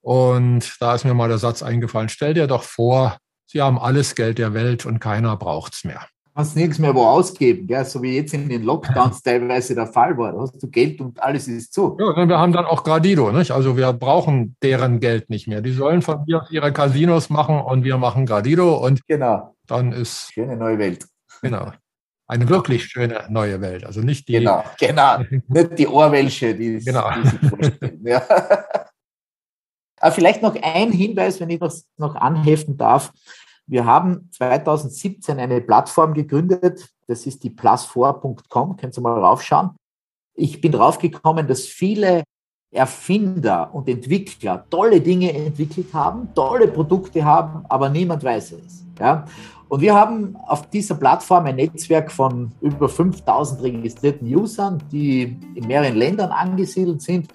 Und 0.00 0.76
da 0.80 0.94
ist 0.94 1.04
mir 1.04 1.14
mal 1.14 1.28
der 1.28 1.38
Satz 1.38 1.62
eingefallen, 1.62 2.08
stell 2.08 2.34
dir 2.34 2.46
doch 2.46 2.62
vor, 2.62 3.18
Sie 3.52 3.60
haben 3.60 3.80
alles 3.80 4.14
Geld 4.14 4.38
der 4.38 4.54
Welt 4.54 4.86
und 4.86 5.00
keiner 5.00 5.36
braucht 5.36 5.74
es 5.74 5.82
mehr. 5.82 6.06
Hast 6.36 6.54
nichts 6.54 6.78
mehr 6.78 6.94
wo 6.94 7.04
ausgeben, 7.04 7.66
gell? 7.66 7.84
so 7.84 8.00
wie 8.00 8.14
jetzt 8.14 8.32
in 8.32 8.48
den 8.48 8.62
Lockdowns 8.62 9.22
teilweise 9.22 9.74
der 9.74 9.88
Fall 9.88 10.16
war. 10.16 10.32
Da 10.32 10.38
hast 10.38 10.62
du 10.62 10.68
Geld 10.68 11.00
und 11.00 11.20
alles 11.20 11.48
ist 11.48 11.72
zu. 11.72 11.96
Ja, 11.98 12.28
wir 12.28 12.38
haben 12.38 12.52
dann 12.52 12.64
auch 12.64 12.84
Gradido, 12.84 13.32
nicht? 13.32 13.50
Also 13.50 13.76
wir 13.76 13.92
brauchen 13.92 14.56
deren 14.62 15.00
Geld 15.00 15.30
nicht 15.30 15.48
mehr. 15.48 15.62
Die 15.62 15.72
sollen 15.72 16.00
von 16.00 16.24
mir 16.26 16.46
ihre 16.50 16.72
Casinos 16.72 17.28
machen 17.28 17.60
und 17.60 17.82
wir 17.82 17.98
machen 17.98 18.24
Gradido 18.24 18.76
und 18.76 19.04
genau. 19.08 19.56
dann 19.66 19.90
ist. 19.90 20.32
Schöne 20.32 20.56
neue 20.56 20.78
Welt. 20.78 21.04
Genau. 21.42 21.72
Eine 22.30 22.48
wirklich 22.48 22.84
schöne 22.84 23.26
neue 23.28 23.60
Welt. 23.60 23.84
Also 23.84 24.02
nicht 24.02 24.28
die. 24.28 24.34
Genau, 24.34 24.62
genau. 24.78 25.18
nicht 25.48 25.76
die 25.76 25.88
Orwellsche, 25.88 26.54
die, 26.54 26.78
genau. 26.78 27.10
die 27.10 27.28
sich 27.28 27.40
vorstellen. 27.50 28.06
Ja. 28.06 28.22
Aber 30.00 30.12
vielleicht 30.12 30.40
noch 30.40 30.54
ein 30.62 30.92
Hinweis, 30.92 31.40
wenn 31.40 31.50
ich 31.50 31.58
das 31.58 31.88
noch 31.96 32.14
anheften 32.14 32.76
darf. 32.76 33.12
Wir 33.66 33.84
haben 33.84 34.30
2017 34.30 35.40
eine 35.40 35.60
Plattform 35.60 36.14
gegründet. 36.14 36.88
Das 37.08 37.26
ist 37.26 37.42
die 37.42 37.50
plus4.com. 37.50 38.76
Könnt 38.76 38.96
ihr 38.96 39.00
mal 39.00 39.18
raufschauen. 39.18 39.70
Ich 40.34 40.60
bin 40.60 40.70
draufgekommen, 40.70 41.48
dass 41.48 41.66
viele 41.66 42.22
Erfinder 42.70 43.74
und 43.74 43.88
Entwickler 43.88 44.64
tolle 44.70 45.00
Dinge 45.00 45.32
entwickelt 45.32 45.92
haben, 45.92 46.32
tolle 46.36 46.68
Produkte 46.68 47.24
haben, 47.24 47.64
aber 47.68 47.88
niemand 47.88 48.22
weiß 48.22 48.52
es. 48.52 48.84
Ja? 49.00 49.26
Und 49.70 49.80
wir 49.82 49.94
haben 49.94 50.36
auf 50.48 50.68
dieser 50.68 50.96
Plattform 50.96 51.46
ein 51.46 51.54
Netzwerk 51.54 52.10
von 52.10 52.50
über 52.60 52.88
5000 52.88 53.62
registrierten 53.62 54.26
Usern, 54.26 54.82
die 54.90 55.36
in 55.54 55.68
mehreren 55.68 55.94
Ländern 55.94 56.32
angesiedelt 56.32 57.00
sind, 57.00 57.28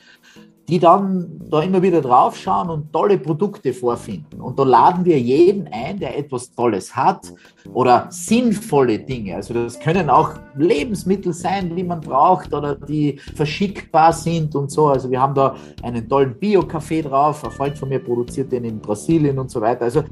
die 0.67 0.77
dann 0.77 1.39
da 1.49 1.61
immer 1.61 1.81
wieder 1.81 2.01
draufschauen 2.01 2.69
und 2.69 2.91
tolle 2.91 3.19
Produkte 3.19 3.71
vorfinden. 3.71 4.41
Und 4.41 4.59
da 4.59 4.63
laden 4.63 5.05
wir 5.05 5.17
jeden 5.17 5.69
ein, 5.71 5.97
der 5.97 6.17
etwas 6.17 6.51
Tolles 6.51 6.93
hat 6.93 7.31
oder 7.73 8.07
sinnvolle 8.09 8.99
Dinge. 8.99 9.35
Also 9.35 9.53
das 9.53 9.79
können 9.79 10.09
auch 10.09 10.31
Lebensmittel 10.57 11.31
sein, 11.31 11.73
die 11.73 11.83
man 11.83 12.01
braucht 12.01 12.53
oder 12.53 12.75
die 12.75 13.17
verschickbar 13.35 14.11
sind 14.11 14.55
und 14.55 14.69
so. 14.71 14.87
Also 14.87 15.09
wir 15.09 15.21
haben 15.21 15.35
da 15.35 15.55
einen 15.83 16.09
tollen 16.09 16.37
Bio-Kaffee 16.37 17.03
drauf. 17.03 17.45
Ein 17.45 17.51
Freund 17.51 17.77
von 17.77 17.87
mir 17.87 17.99
produziert 17.99 18.51
den 18.51 18.65
in 18.65 18.79
Brasilien 18.79 19.39
und 19.39 19.49
so 19.49 19.61
weiter. 19.61 19.85
Also 19.85 20.03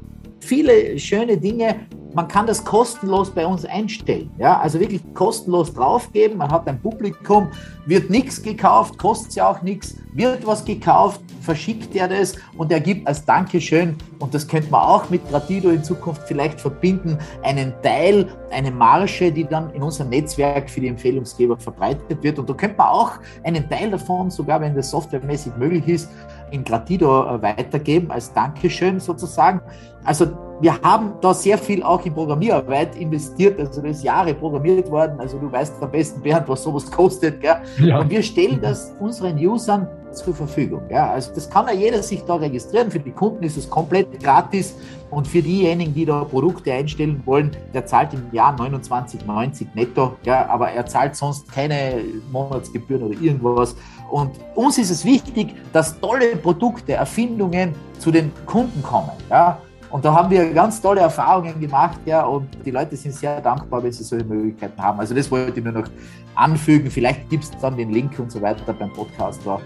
viele 0.44 0.98
schöne 0.98 1.36
Dinge. 1.36 1.76
Man 2.14 2.28
kann 2.28 2.46
das 2.46 2.64
kostenlos 2.64 3.30
bei 3.30 3.44
uns 3.44 3.64
einstellen. 3.64 4.30
Ja, 4.38 4.60
also 4.60 4.78
wirklich 4.78 5.02
kostenlos 5.14 5.74
draufgeben. 5.74 6.38
Man 6.38 6.50
hat 6.50 6.68
ein 6.68 6.80
Publikum, 6.80 7.48
wird 7.86 8.08
nichts 8.08 8.40
gekauft, 8.40 8.98
kostet 8.98 9.34
ja 9.34 9.50
auch 9.50 9.62
nichts, 9.62 9.96
wird 10.12 10.46
was 10.46 10.64
gekauft, 10.64 11.20
verschickt 11.40 11.94
er 11.96 12.08
das 12.08 12.34
und 12.56 12.70
er 12.70 12.80
gibt 12.80 13.06
als 13.06 13.24
Dankeschön, 13.24 13.96
und 14.20 14.32
das 14.32 14.46
könnte 14.46 14.70
man 14.70 14.80
auch 14.82 15.10
mit 15.10 15.28
Gratido 15.28 15.70
in 15.70 15.84
Zukunft 15.84 16.22
vielleicht 16.26 16.60
verbinden, 16.60 17.18
einen 17.42 17.74
Teil, 17.82 18.26
eine 18.50 18.70
Marge, 18.70 19.30
die 19.30 19.44
dann 19.44 19.70
in 19.74 19.82
unserem 19.82 20.10
Netzwerk 20.10 20.70
für 20.70 20.80
die 20.80 20.88
Empfehlungsgeber 20.88 21.58
verbreitet 21.58 22.22
wird. 22.22 22.38
Und 22.38 22.48
da 22.48 22.54
könnte 22.54 22.76
man 22.78 22.86
auch 22.86 23.12
einen 23.42 23.68
Teil 23.68 23.90
davon, 23.90 24.30
sogar 24.30 24.60
wenn 24.60 24.74
das 24.74 24.90
softwaremäßig 24.90 25.52
möglich 25.58 25.86
ist, 25.88 26.08
in 26.54 26.64
Gratido 26.64 27.26
äh, 27.26 27.42
weitergeben 27.42 28.10
als 28.10 28.32
Dankeschön 28.32 29.00
sozusagen. 29.00 29.60
Also 30.04 30.26
wir 30.60 30.80
haben 30.80 31.14
da 31.20 31.34
sehr 31.34 31.58
viel 31.58 31.82
auch 31.82 32.04
in 32.06 32.14
Programmierarbeit 32.14 32.96
investiert, 32.96 33.58
also 33.58 33.82
das 33.82 33.98
ist 33.98 34.04
Jahre 34.04 34.32
programmiert 34.34 34.90
worden, 34.90 35.18
also 35.18 35.38
du 35.38 35.50
weißt 35.50 35.74
am 35.82 35.90
besten, 35.90 36.22
Bernd, 36.22 36.48
was 36.48 36.62
sowas 36.62 36.90
kostet, 36.90 37.40
gell? 37.40 37.56
Ja. 37.80 37.98
Und 37.98 38.10
wir 38.10 38.22
stellen 38.22 38.60
das 38.62 38.94
unseren 39.00 39.36
Usern 39.36 39.88
zur 40.14 40.34
Verfügung. 40.34 40.82
Ja, 40.88 41.10
also 41.10 41.32
das 41.34 41.48
kann 41.48 41.66
ja 41.66 41.72
jeder 41.72 42.02
sich 42.02 42.22
da 42.24 42.36
registrieren. 42.36 42.90
Für 42.90 42.98
die 42.98 43.10
Kunden 43.10 43.42
ist 43.44 43.56
es 43.56 43.68
komplett 43.68 44.22
gratis 44.22 44.74
und 45.10 45.26
für 45.26 45.42
diejenigen, 45.42 45.94
die 45.94 46.04
da 46.04 46.24
Produkte 46.24 46.72
einstellen 46.72 47.22
wollen, 47.24 47.50
der 47.72 47.86
zahlt 47.86 48.14
im 48.14 48.26
Jahr 48.32 48.56
29,90 48.56 49.66
netto. 49.74 50.16
Ja, 50.24 50.48
aber 50.48 50.70
er 50.70 50.86
zahlt 50.86 51.16
sonst 51.16 51.50
keine 51.50 52.02
Monatsgebühren 52.30 53.04
oder 53.04 53.20
irgendwas. 53.20 53.76
Und 54.10 54.32
uns 54.54 54.78
ist 54.78 54.90
es 54.90 55.04
wichtig, 55.04 55.54
dass 55.72 55.98
tolle 56.00 56.36
Produkte, 56.36 56.92
Erfindungen 56.92 57.74
zu 57.98 58.10
den 58.10 58.32
Kunden 58.46 58.82
kommen. 58.82 59.10
Ja, 59.30 59.58
und 59.94 60.04
da 60.04 60.12
haben 60.12 60.28
wir 60.28 60.52
ganz 60.52 60.82
tolle 60.82 61.02
Erfahrungen 61.02 61.60
gemacht, 61.60 62.00
ja, 62.04 62.24
und 62.24 62.48
die 62.66 62.72
Leute 62.72 62.96
sind 62.96 63.14
sehr 63.14 63.40
dankbar, 63.40 63.80
wenn 63.80 63.92
sie 63.92 64.02
solche 64.02 64.24
Möglichkeiten 64.24 64.82
haben. 64.82 64.98
Also 64.98 65.14
das 65.14 65.30
wollte 65.30 65.60
ich 65.60 65.64
nur 65.64 65.72
noch 65.72 65.86
anfügen. 66.34 66.90
Vielleicht 66.90 67.30
gibt 67.30 67.44
es 67.44 67.52
dann 67.60 67.76
den 67.76 67.92
Link 67.92 68.18
und 68.18 68.32
so 68.32 68.42
weiter 68.42 68.72
beim 68.72 68.92
Podcast 68.92 69.40
da, 69.44 69.60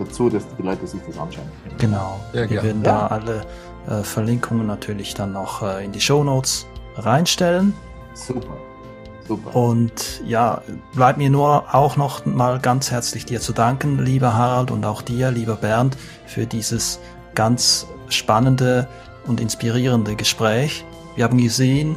dazu, 0.00 0.28
dass 0.28 0.44
die 0.56 0.62
Leute 0.62 0.86
sich 0.86 1.00
das 1.06 1.18
anschauen 1.18 1.44
können. 1.62 1.76
Genau. 1.78 2.20
Sehr 2.32 2.50
wir 2.50 2.62
werden 2.62 2.82
ja. 2.84 2.92
da 2.92 3.06
alle 3.08 3.46
äh, 3.88 4.02
Verlinkungen 4.02 4.66
natürlich 4.66 5.14
dann 5.14 5.32
noch 5.32 5.62
äh, 5.62 5.84
in 5.84 5.92
die 5.92 6.00
Show 6.00 6.24
Notes 6.24 6.66
reinstellen. 6.96 7.74
Super. 8.14 8.56
Super. 9.26 9.54
Und 9.54 10.22
ja, 10.26 10.60
bleibt 10.92 11.18
mir 11.18 11.30
nur 11.30 11.72
auch 11.72 11.96
noch 11.96 12.26
mal 12.26 12.58
ganz 12.58 12.90
herzlich 12.90 13.26
dir 13.26 13.40
zu 13.40 13.52
danken, 13.52 14.04
lieber 14.04 14.34
Harald, 14.34 14.72
und 14.72 14.84
auch 14.84 15.02
dir, 15.02 15.30
lieber 15.30 15.54
Bernd, 15.54 15.96
für 16.26 16.46
dieses 16.46 16.98
ganz 17.36 17.86
spannende 18.08 18.88
und 19.26 19.40
inspirierende 19.40 20.16
Gespräch. 20.16 20.84
Wir 21.14 21.24
haben 21.24 21.38
gesehen, 21.38 21.96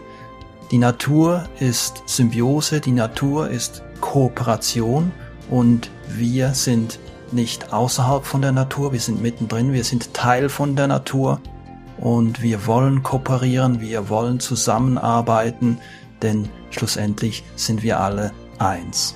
die 0.70 0.78
Natur 0.78 1.46
ist 1.60 2.04
Symbiose, 2.06 2.82
die 2.82 2.92
Natur 2.92 3.50
ist 3.50 3.84
Kooperation 4.00 5.12
und 5.50 5.90
wir 6.10 6.54
nicht 7.34 7.74
außerhalb 7.74 8.26
von 8.26 8.42
der 8.42 8.52
Natur, 8.52 8.94
wir 8.94 9.00
sind 9.00 9.22
mittendrin, 9.22 9.74
wir 9.74 9.84
sind 9.84 10.14
Teil 10.14 10.50
von 10.50 10.76
der 10.76 10.88
Natur 10.88 11.40
und 11.98 12.42
wir 12.42 12.66
wollen 12.68 13.04
kooperieren, 13.04 13.82
wir 13.82 14.10
wollen 14.10 14.40
zusammenarbeiten, 14.40 15.78
denn 16.22 16.50
schlussendlich 16.70 17.44
sind 17.56 17.84
wir 17.84 18.00
alle 18.00 18.32
eins. 18.60 19.16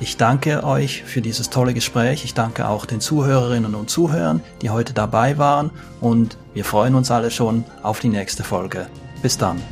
Ich 0.00 0.16
danke 0.16 0.64
euch 0.64 1.04
für 1.04 1.20
dieses 1.20 1.50
tolle 1.50 1.72
Gespräch. 1.72 2.24
Ich 2.24 2.34
danke 2.34 2.68
auch 2.68 2.84
den 2.84 3.00
Zuhörerinnen 3.00 3.74
und 3.74 3.88
Zuhörern, 3.88 4.42
die 4.60 4.70
heute 4.70 4.92
dabei 4.92 5.38
waren 5.38 5.70
und 6.00 6.36
wir 6.52 6.64
freuen 6.64 6.94
uns 6.94 7.10
alle 7.10 7.30
schon 7.30 7.64
auf 7.82 8.00
die 8.00 8.08
nächste 8.08 8.42
Folge. 8.42 8.86
Bis 9.22 9.38
dann. 9.38 9.62